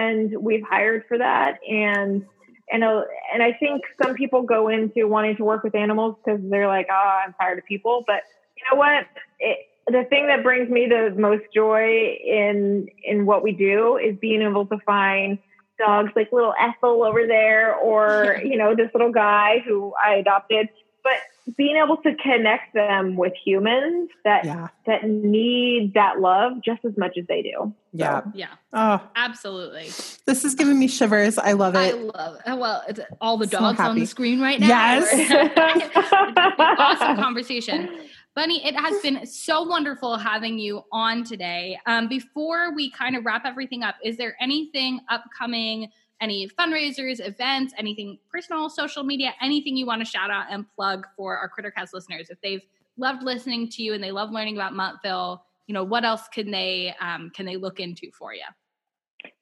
And 0.00 0.34
we've 0.40 0.64
hired 0.68 1.04
for 1.06 1.18
that. 1.18 1.58
And 1.70 2.24
and 2.72 2.82
uh, 2.82 3.02
and 3.32 3.44
I 3.44 3.52
think 3.52 3.82
some 4.02 4.14
people 4.14 4.42
go 4.42 4.68
into 4.68 5.06
wanting 5.06 5.36
to 5.36 5.44
work 5.44 5.62
with 5.62 5.76
animals 5.76 6.16
because 6.24 6.40
they're 6.50 6.66
like, 6.66 6.88
oh, 6.90 7.20
I'm 7.24 7.32
tired 7.34 7.58
of 7.58 7.64
people. 7.66 8.02
But 8.08 8.22
you 8.56 8.64
know 8.70 8.78
what? 8.78 9.06
It, 9.38 9.58
the 9.86 10.04
thing 10.08 10.26
that 10.26 10.42
brings 10.42 10.68
me 10.68 10.86
the 10.88 11.14
most 11.16 11.44
joy 11.54 12.16
in 12.24 12.88
in 13.04 13.26
what 13.26 13.42
we 13.42 13.52
do 13.52 13.96
is 13.96 14.16
being 14.20 14.42
able 14.42 14.66
to 14.66 14.78
find 14.84 15.38
dogs 15.78 16.10
like 16.16 16.32
little 16.32 16.54
Ethel 16.58 17.04
over 17.04 17.26
there, 17.26 17.74
or 17.76 18.40
you 18.44 18.56
know 18.56 18.74
this 18.74 18.90
little 18.94 19.12
guy 19.12 19.62
who 19.66 19.92
I 20.04 20.16
adopted 20.16 20.68
but 21.06 21.54
being 21.56 21.76
able 21.76 21.96
to 21.98 22.16
connect 22.16 22.74
them 22.74 23.16
with 23.16 23.32
humans 23.44 24.10
that 24.24 24.44
yeah. 24.44 24.68
that 24.86 25.04
need 25.04 25.94
that 25.94 26.18
love 26.18 26.54
just 26.64 26.84
as 26.84 26.96
much 26.96 27.16
as 27.16 27.24
they 27.28 27.42
do. 27.42 27.72
Yeah. 27.92 28.24
So, 28.24 28.32
yeah. 28.34 28.48
Oh, 28.72 29.00
absolutely. 29.14 29.84
This 30.26 30.44
is 30.44 30.56
giving 30.56 30.76
me 30.76 30.88
shivers. 30.88 31.38
I 31.38 31.52
love 31.52 31.76
it. 31.76 31.94
I 31.94 31.98
love 31.98 32.40
it. 32.44 32.58
Well, 32.58 32.82
it's 32.88 33.00
all 33.20 33.36
the 33.36 33.46
dogs 33.46 33.78
so 33.78 33.84
on 33.84 33.96
the 33.96 34.06
screen 34.06 34.40
right 34.40 34.58
now. 34.58 34.66
Yes. 34.66 35.52
awesome 36.58 37.16
conversation. 37.16 38.00
Bunny, 38.36 38.64
it 38.66 38.76
has 38.76 39.00
been 39.00 39.26
so 39.26 39.62
wonderful 39.62 40.16
having 40.18 40.58
you 40.58 40.82
on 40.92 41.24
today. 41.24 41.78
Um, 41.86 42.06
before 42.06 42.74
we 42.74 42.90
kind 42.90 43.16
of 43.16 43.24
wrap 43.24 43.46
everything 43.46 43.82
up, 43.82 43.96
is 44.04 44.18
there 44.18 44.36
anything 44.40 45.00
upcoming 45.08 45.90
any 46.20 46.48
fundraisers, 46.48 47.26
events, 47.26 47.74
anything 47.78 48.18
personal, 48.30 48.70
social 48.70 49.02
media, 49.04 49.34
anything 49.42 49.76
you 49.76 49.86
want 49.86 50.00
to 50.00 50.04
shout 50.04 50.30
out 50.30 50.46
and 50.50 50.64
plug 50.74 51.06
for 51.16 51.36
our 51.36 51.50
CritterCast 51.50 51.92
listeners. 51.92 52.28
If 52.30 52.40
they've 52.40 52.62
loved 52.96 53.22
listening 53.22 53.68
to 53.70 53.82
you 53.82 53.92
and 53.94 54.02
they 54.02 54.12
love 54.12 54.30
learning 54.30 54.56
about 54.56 54.72
Muttville, 54.72 55.40
you 55.66 55.74
know, 55.74 55.84
what 55.84 56.04
else 56.04 56.28
can 56.32 56.50
they 56.50 56.94
um, 57.00 57.30
can 57.34 57.44
they 57.44 57.56
look 57.56 57.80
into 57.80 58.10
for 58.12 58.32
you? 58.32 58.44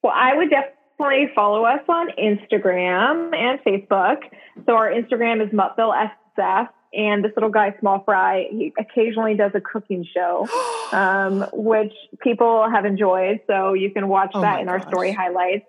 Well, 0.01 0.13
I 0.15 0.35
would 0.35 0.49
definitely 0.49 1.31
follow 1.35 1.65
us 1.65 1.81
on 1.87 2.09
Instagram 2.19 3.35
and 3.35 3.59
Facebook. 3.61 4.17
So 4.65 4.75
our 4.75 4.89
Instagram 4.89 5.45
is 5.45 5.53
Muttville 5.53 6.09
SF, 6.37 6.69
and 6.95 7.23
this 7.23 7.31
little 7.35 7.49
guy, 7.49 7.75
Small 7.79 8.03
Fry, 8.03 8.47
he 8.49 8.73
occasionally 8.79 9.35
does 9.35 9.51
a 9.53 9.61
cooking 9.61 10.05
show, 10.13 10.47
um, 10.91 11.45
which 11.53 11.93
people 12.21 12.69
have 12.69 12.85
enjoyed. 12.85 13.41
So 13.47 13.73
you 13.73 13.91
can 13.91 14.07
watch 14.07 14.31
oh 14.33 14.41
that 14.41 14.61
in 14.61 14.67
gosh. 14.67 14.81
our 14.81 14.89
story 14.89 15.11
highlights. 15.11 15.65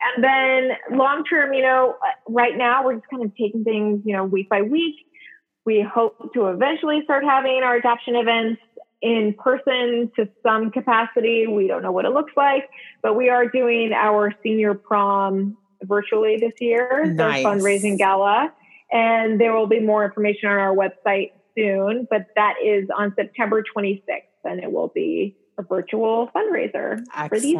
And 0.00 0.24
then 0.24 0.98
long 0.98 1.24
term, 1.24 1.54
you 1.54 1.62
know, 1.62 1.96
right 2.28 2.56
now 2.56 2.84
we're 2.84 2.94
just 2.94 3.06
kind 3.08 3.24
of 3.24 3.34
taking 3.36 3.64
things, 3.64 4.02
you 4.04 4.14
know, 4.14 4.24
week 4.24 4.50
by 4.50 4.62
week. 4.62 4.96
We 5.64 5.80
hope 5.80 6.34
to 6.34 6.48
eventually 6.48 7.00
start 7.04 7.24
having 7.24 7.62
our 7.62 7.76
adoption 7.76 8.16
events 8.16 8.60
in 9.00 9.34
person 9.38 10.10
to 10.16 10.28
some 10.42 10.70
capacity. 10.70 11.46
We 11.46 11.68
don't 11.68 11.82
know 11.82 11.92
what 11.92 12.04
it 12.04 12.10
looks 12.10 12.32
like, 12.36 12.68
but 13.02 13.16
we 13.16 13.28
are 13.28 13.46
doing 13.48 13.92
our 13.94 14.34
senior 14.42 14.74
prom 14.74 15.56
virtually 15.82 16.36
this 16.38 16.52
year, 16.60 17.04
nice. 17.06 17.42
the 17.42 17.48
fundraising 17.48 17.96
gala. 17.96 18.52
And 18.94 19.40
there 19.40 19.52
will 19.52 19.66
be 19.66 19.80
more 19.80 20.04
information 20.04 20.48
on 20.48 20.56
our 20.56 20.74
website 20.74 21.32
soon, 21.58 22.06
but 22.08 22.26
that 22.36 22.54
is 22.64 22.88
on 22.96 23.12
September 23.16 23.62
26th, 23.76 24.04
and 24.44 24.60
it 24.62 24.70
will 24.70 24.92
be 24.94 25.36
a 25.58 25.62
virtual 25.62 26.30
fundraiser 26.34 27.00
Excellent. 27.14 27.28
for 27.28 27.40
these 27.40 27.56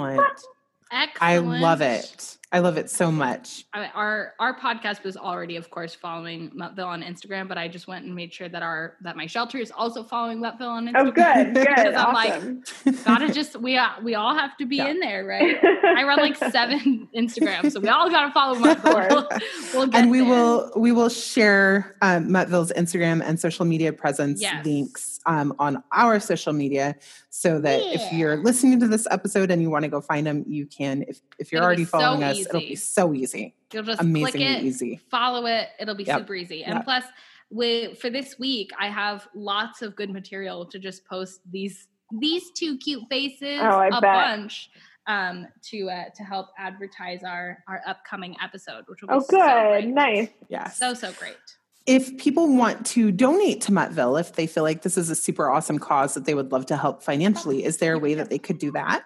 Excellent. 0.95 1.23
I 1.23 1.39
love 1.39 1.81
it. 1.81 2.39
I 2.53 2.61
love 2.61 2.77
it 2.77 2.89
so 2.89 3.11
much. 3.11 3.65
Our 3.75 4.35
our 4.39 4.57
podcast 4.57 5.03
was 5.03 5.17
already, 5.17 5.57
of 5.57 5.71
course, 5.71 5.93
following 5.93 6.53
Muttville 6.53 6.87
on 6.87 7.03
Instagram, 7.03 7.49
but 7.49 7.59
I 7.59 7.67
just 7.67 7.89
went 7.89 8.05
and 8.05 8.15
made 8.15 8.33
sure 8.33 8.49
that 8.49 8.63
our 8.63 8.95
that 9.01 9.17
my 9.17 9.27
shelter 9.27 9.59
is 9.59 9.73
also 9.73 10.05
following 10.05 10.39
Muttville 10.39 10.69
on 10.69 10.89
oh, 10.89 10.93
Instagram. 10.93 11.09
Oh, 11.09 11.11
good, 11.11 11.55
good. 11.55 11.67
Because 11.67 11.95
I'm 11.97 12.15
awesome. 12.15 12.63
like, 12.87 13.05
gotta 13.05 13.33
just 13.33 13.57
we 13.57 13.77
uh, 13.77 13.89
we 14.05 14.15
all 14.15 14.37
have 14.37 14.57
to 14.59 14.67
be 14.67 14.77
yeah. 14.77 14.87
in 14.87 15.01
there, 15.01 15.25
right? 15.25 15.57
I 15.85 16.05
run 16.05 16.19
like 16.19 16.37
seven 16.37 17.09
Instagrams, 17.17 17.73
so 17.73 17.81
we 17.81 17.89
all 17.89 18.09
gotta 18.09 18.33
follow 18.33 18.57
Muttville. 18.61 19.09
We'll, 19.11 19.87
we'll 19.89 19.97
and 19.97 20.13
we 20.13 20.21
there. 20.21 20.29
will 20.29 20.71
we 20.77 20.93
will 20.93 21.09
share 21.09 21.97
um, 22.03 22.29
Muttville's 22.29 22.73
Instagram 22.77 23.21
and 23.21 23.41
social 23.41 23.65
media 23.65 23.93
presence 23.93 24.41
yes. 24.41 24.65
links 24.65 25.14
um, 25.27 25.55
on 25.59 25.83
our 25.93 26.21
social 26.21 26.53
media, 26.53 26.97
so 27.31 27.59
that 27.61 27.83
yeah. 27.83 27.93
if 27.93 28.13
you're 28.13 28.37
listening 28.37 28.81
to 28.81 28.89
this 28.89 29.07
episode 29.11 29.51
and 29.51 29.63
you 29.63 29.71
want 29.71 29.85
to 29.85 29.91
go 29.91 30.01
find 30.01 30.27
them, 30.27 30.45
you 30.47 30.67
can. 30.67 31.05
If 31.09 31.21
if 31.39 31.53
you're 31.53 31.61
It'll 31.61 31.67
already 31.67 31.85
following 31.85 32.21
so 32.21 32.27
us 32.27 32.41
it'll 32.41 32.61
be 32.61 32.77
so 32.77 33.15
easy. 33.15 33.55
You'll 33.73 33.83
just 33.83 34.01
Amazingly 34.01 34.31
click 34.31 34.59
it, 34.59 34.65
easy. 34.65 35.01
follow 35.11 35.47
it. 35.47 35.69
It'll 35.81 35.95
be 35.95 36.05
yep. 36.05 36.21
super 36.21 36.35
easy. 36.35 36.65
And 36.65 36.75
yep. 36.77 36.85
plus, 36.85 37.05
with 37.51 37.99
for 37.99 38.11
this 38.11 38.39
week, 38.39 38.71
I 38.79 38.89
have 38.89 39.29
lots 39.35 39.83
of 39.83 39.97
good 39.97 40.11
material 40.11 40.67
to 40.67 40.79
just 40.79 41.05
post 41.07 41.41
these 41.51 41.89
these 42.19 42.51
two 42.53 42.77
cute 42.79 43.03
faces 43.09 43.61
oh, 43.63 43.81
a 43.81 43.91
bet. 43.91 44.03
bunch 44.03 44.71
um, 45.07 45.47
to 45.63 45.89
uh, 45.91 46.05
to 46.17 46.23
help 46.23 46.49
advertise 46.59 47.23
our 47.25 47.59
our 47.69 47.83
upcoming 47.87 48.37
episode, 48.43 48.85
which 48.87 49.03
will 49.03 49.09
be 49.09 49.15
oh 49.15 49.27
good, 49.29 49.85
so 49.85 49.89
nice, 49.89 50.29
yeah, 50.49 50.69
so 50.69 50.95
so 50.95 51.13
great. 51.13 51.37
If 51.87 52.17
people 52.17 52.55
want 52.57 52.87
to 52.87 53.13
donate 53.13 53.61
to 53.63 53.73
Muttville, 53.73 54.19
if 54.19 54.33
they 54.33 54.47
feel 54.47 54.63
like 54.63 54.83
this 54.83 54.97
is 54.97 55.11
a 55.11 55.15
super 55.15 55.51
awesome 55.51 55.79
cause 55.79 56.15
that 56.15 56.25
they 56.25 56.35
would 56.35 56.51
love 56.51 56.67
to 56.67 56.77
help 56.77 57.03
financially, 57.03 57.65
is 57.65 57.77
there 57.77 57.95
a 57.95 57.99
way 57.99 58.15
that 58.15 58.31
they 58.31 58.39
could 58.39 58.59
do 58.59 58.71
that? 58.73 59.05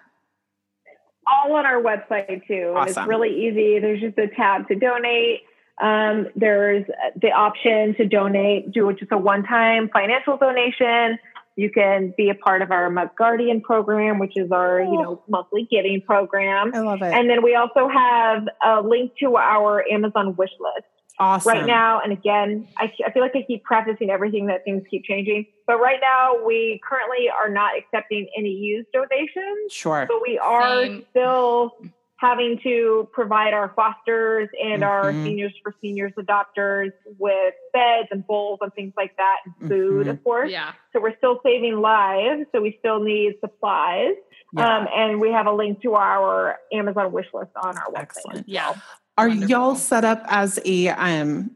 all 1.29 1.55
on 1.55 1.65
our 1.65 1.81
website 1.81 2.45
too. 2.47 2.73
Awesome. 2.75 3.03
It's 3.03 3.07
really 3.07 3.29
easy. 3.29 3.79
There's 3.79 4.01
just 4.01 4.17
a 4.17 4.27
tab 4.27 4.67
to 4.67 4.75
donate. 4.75 5.41
Um, 5.81 6.27
there's 6.35 6.85
the 7.21 7.31
option 7.31 7.95
to 7.95 8.05
donate, 8.05 8.71
do 8.73 8.91
just 8.93 9.11
a 9.11 9.17
one-time 9.17 9.89
financial 9.93 10.37
donation. 10.37 11.17
You 11.55 11.69
can 11.69 12.13
be 12.17 12.29
a 12.29 12.35
part 12.35 12.61
of 12.61 12.71
our 12.71 12.89
Mutt 12.89 13.15
Guardian 13.17 13.61
program, 13.61 14.19
which 14.19 14.33
is 14.35 14.51
our 14.51 14.81
you 14.81 15.01
know 15.01 15.21
monthly 15.27 15.67
giving 15.69 16.01
program. 16.01 16.71
I 16.73 16.79
love 16.79 17.01
it. 17.01 17.13
And 17.13 17.29
then 17.29 17.43
we 17.43 17.55
also 17.55 17.87
have 17.89 18.47
a 18.63 18.81
link 18.81 19.13
to 19.19 19.35
our 19.35 19.83
Amazon 19.89 20.35
wish 20.35 20.51
list. 20.59 20.87
Awesome. 21.19 21.51
Right 21.51 21.65
now, 21.65 21.99
and 21.99 22.13
again, 22.13 22.67
I, 22.77 22.91
I 23.05 23.11
feel 23.11 23.21
like 23.21 23.35
I 23.35 23.41
keep 23.41 23.63
prefacing 23.63 24.09
everything 24.09 24.45
that 24.45 24.63
things 24.63 24.83
keep 24.89 25.03
changing. 25.03 25.47
But 25.67 25.79
right 25.79 25.99
now, 26.01 26.45
we 26.45 26.79
currently 26.87 27.29
are 27.29 27.49
not 27.49 27.77
accepting 27.77 28.29
any 28.37 28.51
used 28.51 28.87
donations. 28.93 29.71
Sure. 29.71 30.05
But 30.07 30.21
we 30.25 30.37
are 30.37 30.83
Same. 30.85 31.05
still 31.09 31.73
having 32.19 32.59
to 32.63 33.07
provide 33.13 33.53
our 33.53 33.71
fosters 33.75 34.49
and 34.61 34.81
mm-hmm. 34.81 34.83
our 34.83 35.11
seniors 35.11 35.53
for 35.63 35.73
seniors 35.81 36.11
adopters 36.17 36.91
with 37.17 37.53
beds 37.73 38.09
and 38.11 38.27
bowls 38.27 38.59
and 38.61 38.73
things 38.73 38.93
like 38.97 39.15
that 39.15 39.37
and 39.45 39.69
food 39.69 40.01
mm-hmm. 40.01 40.09
of 40.09 40.23
course 40.23 40.51
yeah 40.51 40.73
so 40.91 41.01
we're 41.01 41.15
still 41.17 41.39
saving 41.45 41.79
lives 41.79 42.41
so 42.51 42.61
we 42.61 42.75
still 42.79 43.01
need 43.01 43.35
supplies 43.39 44.15
yeah. 44.53 44.79
um, 44.79 44.87
and 44.93 45.21
we 45.21 45.31
have 45.31 45.47
a 45.47 45.51
link 45.51 45.81
to 45.81 45.93
our 45.93 46.57
amazon 46.73 47.09
wish 47.13 47.27
list 47.33 47.51
on 47.63 47.77
our 47.77 47.87
website 47.87 48.01
Excellent. 48.01 48.49
yeah 48.49 48.73
are 49.19 49.27
Wonderful. 49.27 49.49
y'all 49.49 49.75
set 49.75 50.05
up 50.05 50.23
as 50.27 50.59
a 50.65 50.89
um 50.89 51.51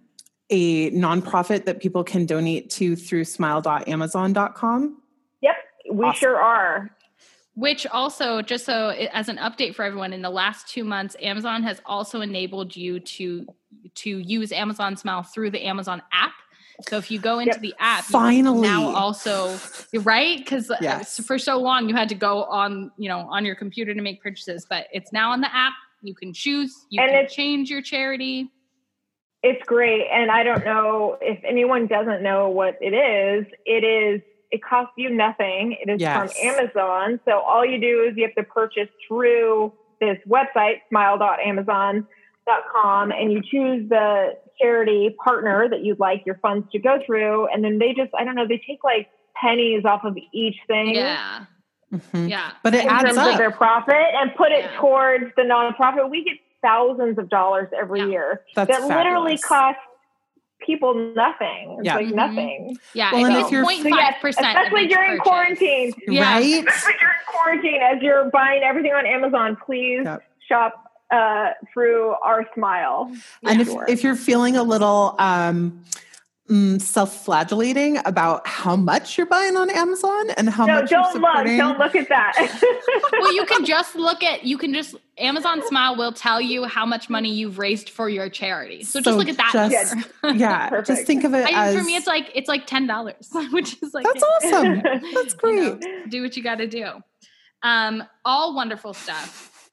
a 0.49 0.91
nonprofit 0.91 1.65
that 1.65 1.80
people 1.80 2.03
can 2.03 2.26
donate 2.26 2.69
to 2.69 2.95
through 2.95 3.26
smile.amazon.com 3.26 5.02
yep 5.41 5.56
we 5.91 6.06
awesome. 6.06 6.19
sure 6.19 6.40
are 6.40 6.91
which 7.56 7.85
also, 7.85 8.41
just 8.41 8.65
so 8.65 8.90
as 8.90 9.30
an 9.30 9.38
update 9.38 9.76
for 9.76 9.84
everyone, 9.84 10.11
in 10.11 10.23
the 10.23 10.30
last 10.30 10.68
two 10.68 10.84
months, 10.84 11.15
Amazon 11.22 11.61
has 11.61 11.81
also 11.85 12.22
enabled 12.22 12.76
you 12.76 12.99
to 12.99 13.45
to 13.95 14.18
use 14.18 14.52
Amazon 14.52 14.98
Smile 14.98 15.22
through 15.22 15.52
the 15.52 15.64
Amazon 15.64 16.02
app. 16.11 16.31
So 16.88 16.98
if 16.98 17.11
you 17.11 17.19
go 17.19 17.38
into 17.38 17.52
yep. 17.53 17.61
the 17.61 17.76
app, 17.77 18.06
finally 18.06 18.61
now 18.61 18.95
also 18.95 19.56
right 20.02 20.40
because 20.40 20.72
uh, 20.72 20.77
yes. 20.81 21.19
for 21.19 21.38
so 21.38 21.60
long 21.60 21.88
you 21.88 21.95
had 21.95 22.10
to 22.10 22.15
go 22.15 22.45
on 22.45 22.91
you 22.98 23.07
know 23.07 23.19
on 23.19 23.45
your 23.45 23.56
computer 23.56 23.94
to 23.94 24.02
make 24.02 24.22
purchases, 24.23 24.65
but 24.68 24.88
it's 24.91 25.14
now 25.14 25.31
on 25.31 25.41
the 25.41 25.56
app. 25.56 25.73
You 26.03 26.13
can 26.13 26.34
choose. 26.34 26.85
You 26.89 27.01
and 27.01 27.11
can 27.11 27.27
change 27.27 27.69
your 27.69 27.81
charity. 27.81 28.51
It's 29.41 29.63
great, 29.65 30.07
and 30.11 30.31
I 30.31 30.43
don't 30.43 30.63
know 30.63 31.17
if 31.19 31.43
anyone 31.43 31.88
doesn't 31.88 32.21
know 32.21 32.49
what 32.49 32.77
it 32.80 32.93
is. 32.93 33.45
It 33.65 33.84
is 33.84 34.21
it 34.53 34.63
costs 34.63 34.93
you 34.97 35.09
nothing. 35.09 35.75
It 35.81 35.89
is 35.89 35.99
yes. 35.99 36.15
from 36.15 36.30
Amazon. 36.47 37.19
So 37.25 37.39
all 37.39 37.65
you 37.65 37.81
do 37.81 38.07
is 38.07 38.15
you 38.15 38.23
have 38.23 38.35
to 38.35 38.43
purchase 38.43 38.88
through 39.07 39.73
this 39.99 40.19
website, 40.30 40.75
smile.amazon.com, 40.89 43.11
and 43.11 43.34
you 43.34 43.41
choose 43.41 43.89
the 43.89 44.38
charity 44.61 45.15
partner 45.23 45.67
that 45.67 45.84
you'd 45.84 45.99
like 45.99 46.21
your 46.27 46.35
funds 46.35 46.67
to 46.71 46.77
go 46.77 46.99
through. 47.03 47.47
And 47.47 47.63
then 47.63 47.80
they 47.80 47.95
just, 47.95 48.11
I 48.17 48.23
don't 48.23 48.35
know, 48.35 48.47
they 48.47 48.61
take 48.67 48.84
like 48.84 49.09
pennies 49.35 49.85
off 49.85 50.03
of 50.03 50.15
each 50.31 50.57
thing. 50.67 50.93
Yeah. 50.93 51.45
Mm-hmm. 51.94 52.28
Yeah. 52.28 52.52
But 52.64 52.74
it 52.74 52.86
in 52.86 52.90
adds 52.90 53.03
terms 53.03 53.18
up. 53.18 53.32
of 53.34 53.38
their 53.38 53.52
profit 53.52 53.95
and 53.95 54.34
put 54.36 54.52
it 54.52 54.65
yeah. 54.65 54.80
towards 54.80 55.26
the 55.36 55.44
nonprofit. 55.44 56.10
We 56.10 56.24
get 56.24 56.38
thousands 56.61 57.18
of 57.18 57.30
dollars 57.30 57.70
every 57.78 57.99
yeah. 57.99 58.07
year 58.07 58.41
That's 58.56 58.70
that 58.70 58.82
fabulous. 58.82 58.98
literally 58.98 59.38
costs 59.38 59.82
people 60.65 61.14
nothing. 61.15 61.78
It's 61.80 61.86
yeah. 61.86 61.95
like 61.95 62.07
mm-hmm. 62.07 62.15
nothing. 62.15 62.78
Yeah, 62.94 63.11
well, 63.11 63.26
and 63.26 63.36
if 63.36 63.52
you're 63.52 63.65
0.5 63.65 64.20
percent, 64.22 64.48
especially 64.48 64.88
during 64.88 65.11
purchase. 65.11 65.24
quarantine, 65.24 65.94
yeah. 66.07 66.34
right? 66.34 66.68
Especially 66.68 66.94
during 66.99 67.15
quarantine, 67.28 67.82
as 67.82 68.02
you're 68.02 68.30
buying 68.32 68.64
everything 68.64 68.94
on 68.94 69.06
Amazon, 69.06 69.57
please 69.65 70.03
yep. 70.06 70.24
shop 70.48 70.91
uh, 71.11 71.52
through 71.74 72.15
our 72.24 72.48
Smile. 72.56 73.14
And 73.44 73.61
if 73.61 73.70
if 73.88 74.03
you're 74.03 74.15
feeling 74.15 74.57
a 74.57 74.64
little 74.64 75.15
um, 75.20 75.84
mm, 76.49 76.82
self-flagellating 76.82 77.99
about 78.06 78.45
how 78.45 78.76
much 78.76 79.18
you're 79.18 79.28
buying 79.28 79.56
on 79.56 79.70
Amazon 79.70 80.30
and 80.32 80.49
how 80.49 80.65
no, 80.65 80.82
much 80.82 80.90
don't 80.90 81.22
look 81.22 81.45
don't 81.45 81.80
look 81.80 81.95
at 81.95 82.10
that. 82.10 82.34
Well 83.14 83.34
you 83.34 83.45
can 83.45 83.64
just 83.64 83.95
look 83.95 84.24
at 84.24 84.44
you 84.44 84.57
can 84.57 84.74
just 84.74 84.95
Amazon 85.18 85.61
Smile 85.68 85.95
will 85.95 86.11
tell 86.11 86.41
you 86.41 86.65
how 86.65 86.86
much 86.86 87.10
money 87.10 87.32
you've 87.32 87.57
raised 87.57 87.90
for 87.90 88.10
your 88.10 88.28
charity. 88.30 88.84
So, 88.84 88.99
so 88.99 89.03
just 89.03 89.18
look 89.18 89.30
at 89.30 89.38
that 89.38 89.70
just, 89.72 89.95
yeah 90.38 90.82
just 90.86 91.06
think 91.06 91.24
of 91.24 91.34
it 91.34 91.48
I, 91.48 91.70
as 91.70 91.76
for 91.76 91.84
me 91.84 91.95
it's 91.95 92.07
like 92.07 92.32
it's 92.36 92.49
like 92.49 92.68
ten 92.68 92.88
dollars 92.88 93.30
which 93.52 93.82
is 93.82 93.94
like 93.94 94.06
that's 94.06 94.24
awesome. 94.24 94.82
That's 95.14 95.34
great 95.34 95.56
you 95.56 95.80
know, 95.80 96.06
do 96.10 96.22
what 96.22 96.36
you 96.36 96.44
got 96.44 96.57
to 96.57 96.68
do. 96.68 96.88
Um 97.61 98.03
all 98.26 98.56
wonderful 98.56 98.94
stuff. 98.94 99.70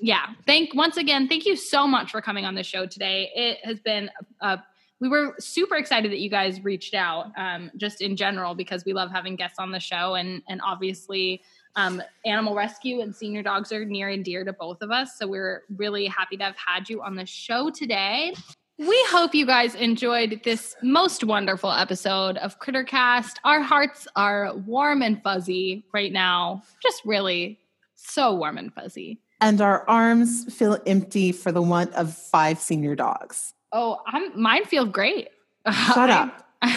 Yeah 0.00 0.26
thank 0.46 0.74
once 0.74 0.96
again 0.96 1.28
thank 1.28 1.46
you 1.46 1.56
so 1.56 1.86
much 1.88 2.12
for 2.12 2.20
coming 2.22 2.44
on 2.44 2.54
the 2.54 2.62
show 2.62 2.86
today. 2.86 3.30
It 3.34 3.58
has 3.64 3.80
been 3.80 4.10
a 4.40 4.60
we 5.04 5.10
were 5.10 5.34
super 5.38 5.76
excited 5.76 6.10
that 6.10 6.18
you 6.18 6.30
guys 6.30 6.62
reached 6.64 6.94
out 6.94 7.30
um, 7.36 7.70
just 7.76 8.00
in 8.00 8.16
general 8.16 8.54
because 8.54 8.84
we 8.84 8.92
love 8.92 9.10
having 9.10 9.36
guests 9.36 9.58
on 9.58 9.70
the 9.70 9.80
show. 9.80 10.14
And 10.14 10.42
and 10.48 10.60
obviously 10.64 11.42
um, 11.76 12.02
animal 12.24 12.54
rescue 12.54 13.00
and 13.00 13.14
senior 13.14 13.42
dogs 13.42 13.72
are 13.72 13.84
near 13.84 14.08
and 14.08 14.24
dear 14.24 14.44
to 14.44 14.52
both 14.52 14.80
of 14.82 14.90
us. 14.90 15.18
So 15.18 15.26
we're 15.26 15.62
really 15.76 16.06
happy 16.06 16.36
to 16.36 16.44
have 16.44 16.56
had 16.56 16.88
you 16.88 17.02
on 17.02 17.16
the 17.16 17.26
show 17.26 17.70
today. 17.70 18.34
We 18.78 19.04
hope 19.08 19.34
you 19.34 19.46
guys 19.46 19.74
enjoyed 19.76 20.40
this 20.44 20.74
most 20.82 21.22
wonderful 21.22 21.70
episode 21.70 22.38
of 22.38 22.58
crittercast. 22.58 23.34
Our 23.44 23.60
hearts 23.60 24.08
are 24.16 24.56
warm 24.66 25.02
and 25.02 25.22
fuzzy 25.22 25.84
right 25.92 26.12
now. 26.12 26.62
Just 26.82 27.04
really 27.04 27.60
so 27.94 28.34
warm 28.34 28.58
and 28.58 28.72
fuzzy. 28.72 29.20
And 29.40 29.60
our 29.60 29.88
arms 29.88 30.52
feel 30.54 30.78
empty 30.86 31.30
for 31.30 31.52
the 31.52 31.62
want 31.62 31.92
of 31.94 32.14
five 32.14 32.58
senior 32.58 32.96
dogs 32.96 33.54
Oh, 33.74 34.00
I'm 34.06 34.40
mine 34.40 34.64
feel 34.64 34.86
great. 34.86 35.28
Shut 35.70 36.08
up. 36.08 36.48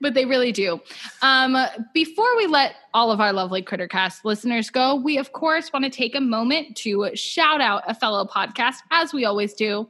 but 0.00 0.14
they 0.14 0.24
really 0.24 0.52
do. 0.52 0.80
Um, 1.20 1.56
before 1.92 2.36
we 2.36 2.46
let 2.46 2.76
all 2.94 3.10
of 3.10 3.20
our 3.20 3.32
lovely 3.32 3.60
Crittercast 3.60 4.24
listeners 4.24 4.70
go, 4.70 4.94
we 4.94 5.18
of 5.18 5.32
course 5.32 5.72
want 5.72 5.84
to 5.84 5.90
take 5.90 6.14
a 6.14 6.20
moment 6.20 6.76
to 6.78 7.10
shout 7.14 7.60
out 7.60 7.82
a 7.88 7.94
fellow 7.94 8.24
podcast, 8.24 8.76
as 8.92 9.12
we 9.12 9.24
always 9.24 9.52
do 9.52 9.88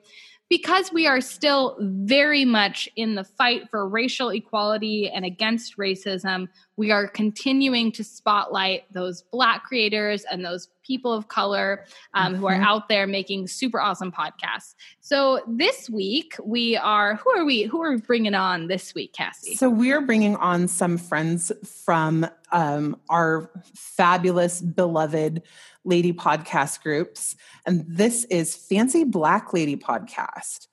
because 0.48 0.92
we 0.92 1.06
are 1.06 1.20
still 1.20 1.76
very 1.80 2.44
much 2.44 2.88
in 2.96 3.14
the 3.14 3.24
fight 3.24 3.68
for 3.68 3.88
racial 3.88 4.28
equality 4.28 5.10
and 5.10 5.24
against 5.24 5.76
racism, 5.76 6.48
we 6.76 6.90
are 6.90 7.08
continuing 7.08 7.90
to 7.92 8.04
spotlight 8.04 8.84
those 8.92 9.22
Black 9.22 9.64
creators 9.64 10.24
and 10.24 10.44
those 10.44 10.68
people 10.82 11.12
of 11.12 11.28
color 11.28 11.84
um, 12.14 12.32
mm-hmm. 12.32 12.40
who 12.40 12.46
are 12.46 12.54
mm-hmm. 12.54 12.64
out 12.64 12.88
there 12.88 13.06
making 13.06 13.48
super 13.48 13.80
awesome 13.80 14.12
podcasts. 14.12 14.74
So 15.00 15.40
this 15.48 15.90
week 15.90 16.36
we 16.44 16.76
are 16.76 17.16
who 17.16 17.30
are 17.30 17.44
we 17.44 17.62
who 17.62 17.82
are 17.82 17.92
we 17.92 17.98
bringing 17.98 18.34
on 18.34 18.68
this 18.68 18.94
week, 18.94 19.12
Cassie? 19.12 19.56
So 19.56 19.68
we 19.68 19.92
are 19.92 20.00
bringing 20.00 20.36
on 20.36 20.68
some 20.68 20.98
friends 20.98 21.50
from 21.84 22.26
um, 22.52 22.96
our 23.08 23.50
fabulous, 23.74 24.60
beloved 24.60 25.42
lady 25.84 26.12
podcast 26.12 26.82
groups. 26.82 27.36
And 27.64 27.84
this 27.88 28.24
is 28.24 28.54
Fancy 28.54 29.04
Black 29.04 29.52
Lady 29.52 29.76
Podcast. 29.76 30.68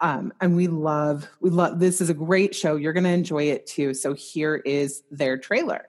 Um, 0.00 0.32
and 0.40 0.56
we 0.56 0.66
love, 0.68 1.28
we 1.40 1.50
love, 1.50 1.78
this 1.80 2.00
is 2.00 2.10
a 2.10 2.14
great 2.14 2.54
show. 2.54 2.76
You're 2.76 2.92
going 2.92 3.04
to 3.04 3.10
enjoy 3.10 3.44
it 3.44 3.66
too. 3.66 3.94
So 3.94 4.12
here 4.14 4.56
is 4.56 5.02
their 5.10 5.38
trailer. 5.38 5.88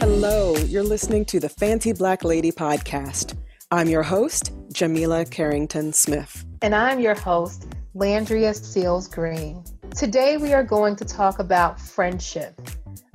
Hello, 0.00 0.54
you're 0.56 0.82
listening 0.82 1.24
to 1.26 1.40
the 1.40 1.48
Fancy 1.48 1.92
Black 1.94 2.22
Lady 2.22 2.52
Podcast. 2.52 3.36
I'm 3.70 3.88
your 3.88 4.02
host, 4.02 4.52
Jamila 4.70 5.24
Carrington 5.24 5.94
Smith. 5.94 6.44
And 6.60 6.74
I'm 6.74 7.00
your 7.00 7.14
host, 7.14 7.68
Landria 7.94 8.54
Seals 8.54 9.08
Green. 9.08 9.64
Today, 9.96 10.36
we 10.36 10.52
are 10.52 10.62
going 10.62 10.94
to 10.96 11.04
talk 11.04 11.38
about 11.38 11.80
friendship, 11.80 12.60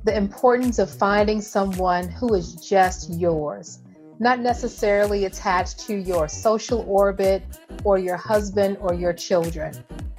the 0.06 0.16
importance 0.16 0.78
of 0.78 0.88
finding 0.88 1.40
someone 1.40 2.08
who 2.08 2.32
is 2.32 2.54
just 2.54 3.10
yours, 3.10 3.80
not 4.20 4.38
necessarily 4.38 5.24
attached 5.24 5.80
to 5.80 5.96
your 5.96 6.28
social 6.28 6.84
orbit 6.86 7.42
or 7.82 7.98
your 7.98 8.16
husband 8.16 8.76
or 8.80 8.94
your 8.94 9.12
children. 9.12 9.74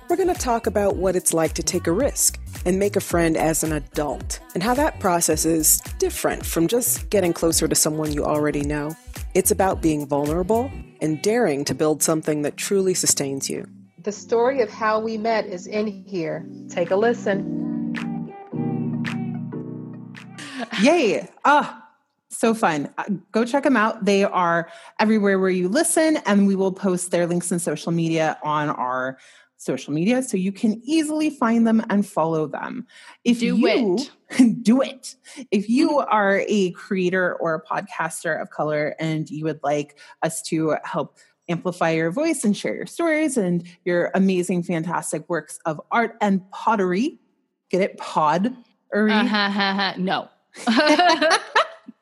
We're 0.09 0.17
going 0.17 0.33
to 0.33 0.39
talk 0.39 0.67
about 0.67 0.97
what 0.97 1.15
it's 1.15 1.33
like 1.33 1.53
to 1.53 1.63
take 1.63 1.87
a 1.87 1.93
risk 1.93 2.37
and 2.65 2.77
make 2.77 2.97
a 2.97 3.01
friend 3.01 3.37
as 3.37 3.63
an 3.63 3.71
adult, 3.71 4.41
and 4.53 4.61
how 4.61 4.73
that 4.73 4.99
process 4.99 5.45
is 5.45 5.79
different 5.99 6.45
from 6.45 6.67
just 6.67 7.09
getting 7.09 7.31
closer 7.31 7.65
to 7.65 7.75
someone 7.75 8.11
you 8.11 8.25
already 8.25 8.63
know. 8.63 8.93
It's 9.35 9.51
about 9.51 9.81
being 9.81 10.05
vulnerable 10.05 10.69
and 10.99 11.21
daring 11.21 11.63
to 11.63 11.73
build 11.73 12.03
something 12.03 12.41
that 12.41 12.57
truly 12.57 12.93
sustains 12.93 13.49
you. 13.49 13.65
The 14.03 14.11
story 14.11 14.61
of 14.61 14.69
how 14.69 14.99
we 14.99 15.17
met 15.17 15.45
is 15.45 15.65
in 15.65 15.87
here. 15.87 16.45
Take 16.67 16.91
a 16.91 16.95
listen. 16.97 17.66
Yay. 20.81 21.27
Ah, 21.45 21.77
oh, 21.79 21.83
so 22.29 22.53
fun. 22.53 22.93
Uh, 22.97 23.05
go 23.31 23.45
check 23.45 23.63
them 23.63 23.77
out. 23.77 24.05
They 24.05 24.23
are 24.23 24.69
everywhere 24.99 25.39
where 25.39 25.49
you 25.49 25.69
listen, 25.69 26.17
and 26.25 26.47
we 26.47 26.55
will 26.55 26.71
post 26.71 27.11
their 27.11 27.25
links 27.25 27.51
in 27.51 27.59
social 27.59 27.91
media 27.91 28.37
on 28.43 28.69
our 28.69 29.17
social 29.57 29.91
media 29.91 30.21
so 30.21 30.37
you 30.37 30.51
can 30.51 30.79
easily 30.83 31.29
find 31.29 31.65
them 31.65 31.83
and 31.89 32.05
follow 32.05 32.47
them. 32.47 32.85
If 33.23 33.39
do 33.39 33.57
you 33.57 34.07
it. 34.29 34.61
do 34.61 34.81
it. 34.81 35.15
If 35.51 35.67
you 35.67 35.97
are 35.97 36.43
a 36.47 36.71
creator 36.71 37.35
or 37.35 37.55
a 37.55 37.63
podcaster 37.63 38.39
of 38.39 38.51
color 38.51 38.95
and 38.99 39.29
you 39.29 39.43
would 39.45 39.59
like 39.63 39.97
us 40.21 40.41
to 40.43 40.77
help 40.83 41.17
amplify 41.49 41.91
your 41.91 42.11
voice 42.11 42.43
and 42.43 42.55
share 42.55 42.75
your 42.75 42.85
stories 42.85 43.37
and 43.37 43.65
your 43.85 44.11
amazing, 44.13 44.63
fantastic 44.63 45.27
works 45.29 45.59
of 45.65 45.81
art 45.91 46.17
and 46.21 46.49
pottery. 46.51 47.19
Get 47.69 47.81
it? 47.81 47.97
Pod. 47.97 48.55
Uh-huh, 48.93 49.93
no. 49.97 50.29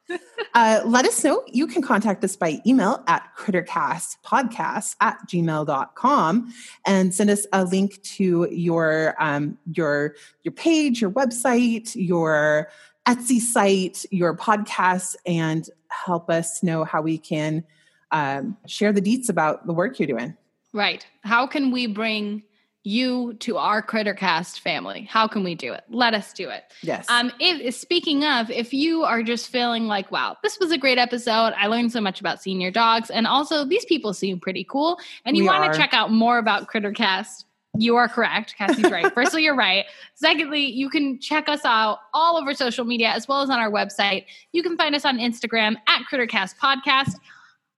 Uh, 0.55 0.81
let 0.85 1.05
us 1.05 1.21
know. 1.21 1.43
You 1.47 1.67
can 1.67 1.81
contact 1.81 2.23
us 2.23 2.37
by 2.37 2.61
email 2.65 3.03
at 3.07 3.29
crittercastpodcast 3.37 4.95
at 5.01 5.17
gmail.com 5.27 6.53
and 6.85 7.13
send 7.13 7.29
us 7.29 7.45
a 7.51 7.65
link 7.65 8.01
to 8.03 8.47
your 8.49 9.15
um, 9.19 9.57
your 9.73 10.15
your 10.43 10.53
page, 10.53 11.01
your 11.01 11.11
website, 11.11 11.93
your 11.93 12.69
Etsy 13.05 13.41
site, 13.41 14.05
your 14.11 14.35
podcast, 14.35 15.17
and 15.25 15.69
help 15.89 16.29
us 16.29 16.63
know 16.63 16.85
how 16.85 17.01
we 17.01 17.17
can 17.17 17.65
um, 18.11 18.55
share 18.65 18.93
the 18.93 19.01
deets 19.01 19.27
about 19.27 19.67
the 19.67 19.73
work 19.73 19.99
you're 19.99 20.07
doing. 20.07 20.37
Right. 20.71 21.05
How 21.25 21.47
can 21.47 21.69
we 21.69 21.85
bring 21.87 22.43
you 22.85 23.33
to 23.35 23.57
our 23.57 23.81
Crittercast 23.81 24.59
family? 24.59 25.07
How 25.09 25.27
can 25.27 25.43
we 25.43 25.55
do 25.55 25.73
it? 25.73 25.83
Let 25.89 26.13
us 26.13 26.31
do 26.33 26.49
it. 26.49 26.63
Yes. 26.83 27.05
Um, 27.09 27.31
if 27.39 27.75
speaking 27.75 28.23
of, 28.23 28.49
if 28.51 28.73
you 28.73 29.03
are 29.03 29.23
just 29.23 29.49
feeling 29.49 29.87
like, 29.87 30.11
wow, 30.11 30.37
this 30.43 30.59
was 30.59 30.71
a 30.71 30.77
great 30.77 30.97
episode. 30.97 31.53
I 31.57 31.67
learned 31.67 31.91
so 31.91 31.99
much 31.99 32.19
about 32.19 32.41
senior 32.41 32.71
dogs, 32.71 33.09
and 33.09 33.25
also 33.25 33.65
these 33.65 33.85
people 33.85 34.13
seem 34.13 34.39
pretty 34.39 34.63
cool, 34.63 34.99
and 35.25 35.35
you 35.35 35.45
want 35.45 35.71
to 35.71 35.77
check 35.77 35.93
out 35.93 36.11
more 36.11 36.37
about 36.37 36.67
Crittercast. 36.67 37.45
You 37.77 37.95
are 37.97 38.07
correct. 38.07 38.55
Cassie's 38.57 38.89
right. 38.89 39.11
Firstly, 39.13 39.43
you're 39.43 39.55
right. 39.55 39.85
Secondly, 40.13 40.65
you 40.65 40.89
can 40.89 41.19
check 41.19 41.49
us 41.49 41.65
out 41.65 41.99
all 42.13 42.37
over 42.37 42.53
social 42.53 42.85
media 42.85 43.09
as 43.09 43.27
well 43.27 43.41
as 43.41 43.49
on 43.49 43.59
our 43.59 43.69
website. 43.69 44.25
You 44.53 44.63
can 44.63 44.77
find 44.77 44.95
us 44.95 45.03
on 45.03 45.17
Instagram 45.17 45.75
at 45.87 46.03
Crittercast 46.09 46.55
Podcast, 46.57 47.15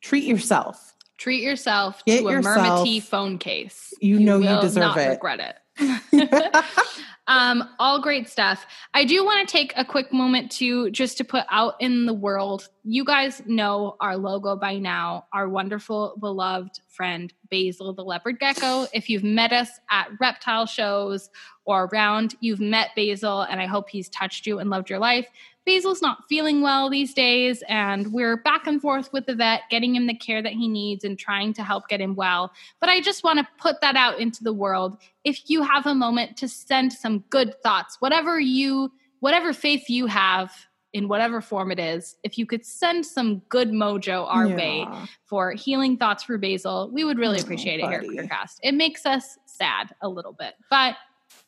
Treat 0.00 0.24
yourself. 0.24 0.86
treat 1.18 1.42
yourself 1.42 2.02
Get 2.06 2.20
to 2.20 2.28
a 2.28 2.32
yourself- 2.32 2.56
Mermity 2.86 3.00
phone 3.00 3.36
case. 3.36 3.92
You 4.00 4.18
know 4.18 4.38
you 4.38 4.58
deserve 4.62 4.96
it. 4.96 5.10
Regret 5.10 5.40
it. 5.40 5.56
um, 7.30 7.62
all 7.78 8.00
great 8.00 8.28
stuff. 8.28 8.66
I 8.92 9.04
do 9.04 9.24
want 9.24 9.48
to 9.48 9.50
take 9.50 9.72
a 9.76 9.84
quick 9.84 10.12
moment 10.12 10.50
to 10.52 10.90
just 10.90 11.16
to 11.18 11.24
put 11.24 11.44
out 11.48 11.74
in 11.78 12.06
the 12.06 12.12
world. 12.12 12.68
You 12.82 13.04
guys 13.04 13.40
know 13.46 13.94
our 14.00 14.16
logo 14.16 14.56
by 14.56 14.78
now. 14.78 15.26
Our 15.32 15.48
wonderful, 15.48 16.16
beloved 16.18 16.80
friend 16.88 17.32
Basil 17.48 17.92
the 17.92 18.02
leopard 18.02 18.40
gecko. 18.40 18.88
If 18.92 19.08
you've 19.08 19.22
met 19.22 19.52
us 19.52 19.70
at 19.92 20.08
reptile 20.20 20.66
shows 20.66 21.30
or 21.64 21.84
around, 21.84 22.34
you've 22.40 22.60
met 22.60 22.88
Basil, 22.96 23.42
and 23.42 23.60
I 23.60 23.66
hope 23.66 23.90
he's 23.90 24.08
touched 24.08 24.44
you 24.44 24.58
and 24.58 24.68
loved 24.68 24.90
your 24.90 24.98
life. 24.98 25.28
Basil's 25.70 26.02
not 26.02 26.24
feeling 26.28 26.62
well 26.62 26.90
these 26.90 27.14
days, 27.14 27.62
and 27.68 28.12
we're 28.12 28.36
back 28.38 28.66
and 28.66 28.82
forth 28.82 29.12
with 29.12 29.26
the 29.26 29.36
vet, 29.36 29.60
getting 29.70 29.94
him 29.94 30.08
the 30.08 30.16
care 30.16 30.42
that 30.42 30.52
he 30.52 30.66
needs 30.66 31.04
and 31.04 31.16
trying 31.16 31.52
to 31.52 31.62
help 31.62 31.86
get 31.86 32.00
him 32.00 32.16
well. 32.16 32.50
But 32.80 32.88
I 32.88 33.00
just 33.00 33.22
want 33.22 33.38
to 33.38 33.46
put 33.56 33.80
that 33.80 33.94
out 33.94 34.18
into 34.18 34.42
the 34.42 34.52
world. 34.52 34.98
If 35.22 35.48
you 35.48 35.62
have 35.62 35.86
a 35.86 35.94
moment 35.94 36.36
to 36.38 36.48
send 36.48 36.92
some 36.92 37.20
good 37.30 37.54
thoughts, 37.62 37.98
whatever 38.00 38.40
you, 38.40 38.90
whatever 39.20 39.52
faith 39.52 39.88
you 39.88 40.06
have 40.06 40.52
in 40.92 41.06
whatever 41.06 41.40
form 41.40 41.70
it 41.70 41.78
is, 41.78 42.16
if 42.24 42.36
you 42.36 42.46
could 42.46 42.66
send 42.66 43.06
some 43.06 43.38
good 43.48 43.70
mojo 43.70 44.26
our 44.28 44.48
way 44.48 44.84
for 45.24 45.52
healing 45.52 45.96
thoughts 45.96 46.24
for 46.24 46.36
Basil, 46.36 46.90
we 46.92 47.04
would 47.04 47.16
really 47.16 47.38
Oh, 47.38 47.42
appreciate 47.42 47.78
it 47.78 47.86
here 47.86 48.00
at 48.00 48.06
buddy. 48.08 48.18
Crittercast. 48.18 48.56
It 48.64 48.72
makes 48.74 49.06
us 49.06 49.38
sad 49.46 49.94
a 50.02 50.08
little 50.08 50.32
bit, 50.32 50.54
but 50.68 50.96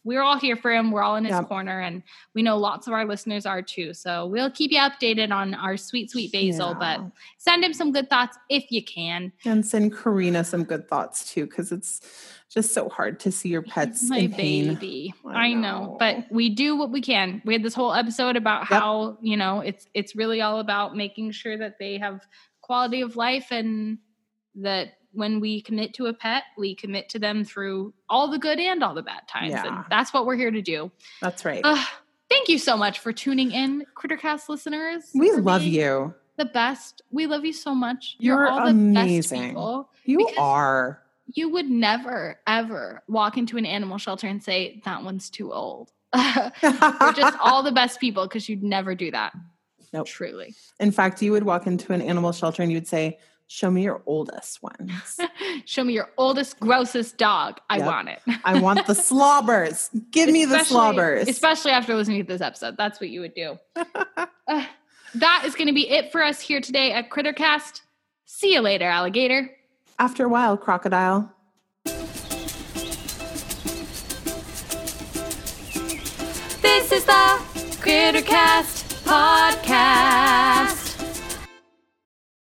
we're 0.05 0.23
all 0.23 0.39
here 0.39 0.57
for 0.57 0.73
him. 0.73 0.91
We're 0.91 1.03
all 1.03 1.17
in 1.17 1.25
his 1.25 1.33
Yep. 1.33 1.49
corner, 1.49 1.81
and 1.81 2.03
we 2.35 2.43
know 2.43 2.57
lots 2.59 2.87
of 2.87 2.93
our 2.93 3.05
listeners 3.05 3.47
are 3.47 3.63
too. 3.63 3.95
So 3.95 4.27
we'll 4.27 4.51
keep 4.51 4.71
you 4.73 4.79
updated 4.79 5.31
on 5.31 5.55
our 5.55 5.77
sweet, 5.77 6.11
sweet 6.11 6.33
Basil, 6.33 6.75
but 6.75 7.01
send 7.39 7.63
him 7.65 7.73
some 7.73 7.93
good 7.93 8.11
thoughts 8.11 8.37
if 8.49 8.71
you 8.73 8.83
can. 8.85 9.33
And 9.45 9.65
send 9.65 9.97
Karina 9.97 10.43
some 10.45 10.65
good 10.65 10.89
thoughts 10.89 11.33
too, 11.33 11.47
because 11.47 11.71
it's 11.73 12.01
just 12.53 12.75
so 12.75 12.89
hard 12.89 13.19
to 13.21 13.33
see 13.33 13.49
your 13.49 13.63
pets 13.63 14.09
my 14.11 14.19
in 14.19 14.33
pain. 14.33 14.75
baby. 14.75 15.15
I 15.25 15.47
I 15.47 15.53
know. 15.55 15.61
know. 15.61 15.97
but 15.99 16.27
we 16.31 16.51
do 16.51 16.77
what 16.77 16.91
we 16.91 17.01
can. 17.01 17.41
We 17.45 17.55
had 17.55 17.63
this 17.63 17.75
whole 17.75 17.95
episode 17.95 18.37
about 18.37 18.63
Yep. 18.63 18.69
how 18.81 19.19
you 19.23 19.37
know 19.37 19.61
it's 19.61 19.87
it's 19.95 20.15
really 20.17 20.41
all 20.43 20.59
about 20.61 20.97
making 20.97 21.31
sure 21.31 21.57
that 21.59 21.79
they 21.79 21.97
have 21.99 22.27
quality 22.61 23.01
of 23.03 23.17
life 23.17 23.49
and 23.53 23.99
that 24.57 24.95
when 25.13 25.41
we 25.41 25.61
commit 25.63 25.95
to 25.95 26.07
a 26.07 26.13
pet, 26.15 26.45
we 26.57 26.75
commit 26.75 27.09
to 27.11 27.19
them 27.19 27.45
through 27.45 27.93
all 28.09 28.31
the 28.31 28.39
good 28.39 28.59
and 28.59 28.83
all 28.83 28.95
the 28.95 29.03
bad 29.03 29.27
times, 29.29 29.51
Yeah. 29.51 29.67
and 29.67 29.85
that's 29.91 30.13
what 30.13 30.27
we're 30.27 30.37
here 30.37 30.51
to 30.51 30.63
do. 30.63 30.91
That's 31.21 31.45
right. 31.45 31.61
Ugh, 31.65 31.87
thank 32.31 32.49
you 32.49 32.59
so 32.59 32.77
much 32.77 32.99
for 33.01 33.13
tuning 33.13 33.51
in, 33.53 33.85
Crittercast 33.97 34.49
listeners. 34.49 35.11
we 35.15 35.31
love 35.33 35.63
you. 35.63 36.15
The 36.39 36.47
best. 36.47 37.03
We 37.11 37.27
love 37.27 37.45
you 37.45 37.53
so 37.53 37.75
much. 37.75 38.17
You're 38.19 38.49
all 38.49 38.65
the 38.65 38.71
amazing. 38.71 39.41
best 39.41 39.51
people. 39.51 39.91
You 40.05 40.29
are. 40.39 41.03
you 41.35 41.49
would 41.51 41.69
never 41.71 42.41
ever 42.47 43.03
walk 43.07 43.37
into 43.39 43.57
an 43.59 43.65
animal 43.67 43.97
shelter 43.99 44.27
and 44.27 44.43
say 44.43 44.81
that 44.85 45.05
one's 45.05 45.31
too 45.31 45.53
old 45.53 45.93
you're 46.15 47.13
just 47.13 47.39
all 47.41 47.63
the 47.63 47.71
best 47.73 48.01
people 48.01 48.25
because 48.27 48.49
you'd 48.49 48.63
never 48.63 48.95
do 48.95 49.11
that 49.13 49.33
Nope. 49.93 50.07
truly 50.09 50.55
In 50.81 50.91
fact, 50.91 51.23
you 51.23 51.33
would 51.33 51.45
walk 51.45 51.67
into 51.67 51.93
an 51.93 52.03
animal 52.03 52.33
shelter 52.33 52.63
and 52.63 52.73
you'd 52.73 52.89
say, 52.89 53.19
Show 53.55 53.71
me 53.71 53.83
your 53.83 54.01
oldest 54.07 54.63
ones. 54.63 55.21
show 55.67 55.85
me 55.85 55.93
your 55.93 56.09
oldest 56.17 56.59
grossest 56.59 57.19
dog 57.19 57.59
i 57.69 57.77
Yep. 57.77 57.87
want 57.87 58.09
it 58.09 58.19
I 58.45 58.59
want 58.59 58.87
the 58.87 58.95
slobbers. 59.09 59.91
Give 60.11 60.31
me 60.31 60.47
the 60.47 60.65
slobbers. 60.65 61.29
especially 61.29 61.73
after 61.73 61.95
listening 61.95 62.23
to 62.25 62.33
this 62.33 62.41
episode 62.41 62.77
that's 62.79 62.99
what 62.99 63.11
you 63.11 63.21
would 63.21 63.35
do 63.35 63.59
Uh, 64.49 64.65
that 65.15 65.43
is 65.45 65.55
going 65.55 65.67
to 65.69 65.75
be 65.75 65.87
it 65.89 66.11
for 66.11 66.23
us 66.25 66.41
here 66.41 66.61
today 66.63 66.93
at 66.93 67.11
crittercast 67.11 67.83
see 68.25 68.55
you 68.55 68.61
later 68.63 68.87
alligator 68.87 69.51
After 69.99 70.25
a 70.25 70.29
while, 70.31 70.57
crocodile. 70.57 71.31
This 76.63 76.91
is 76.93 77.05
the 77.05 77.41
Crittercast 77.83 79.03
podcast. 79.05 80.82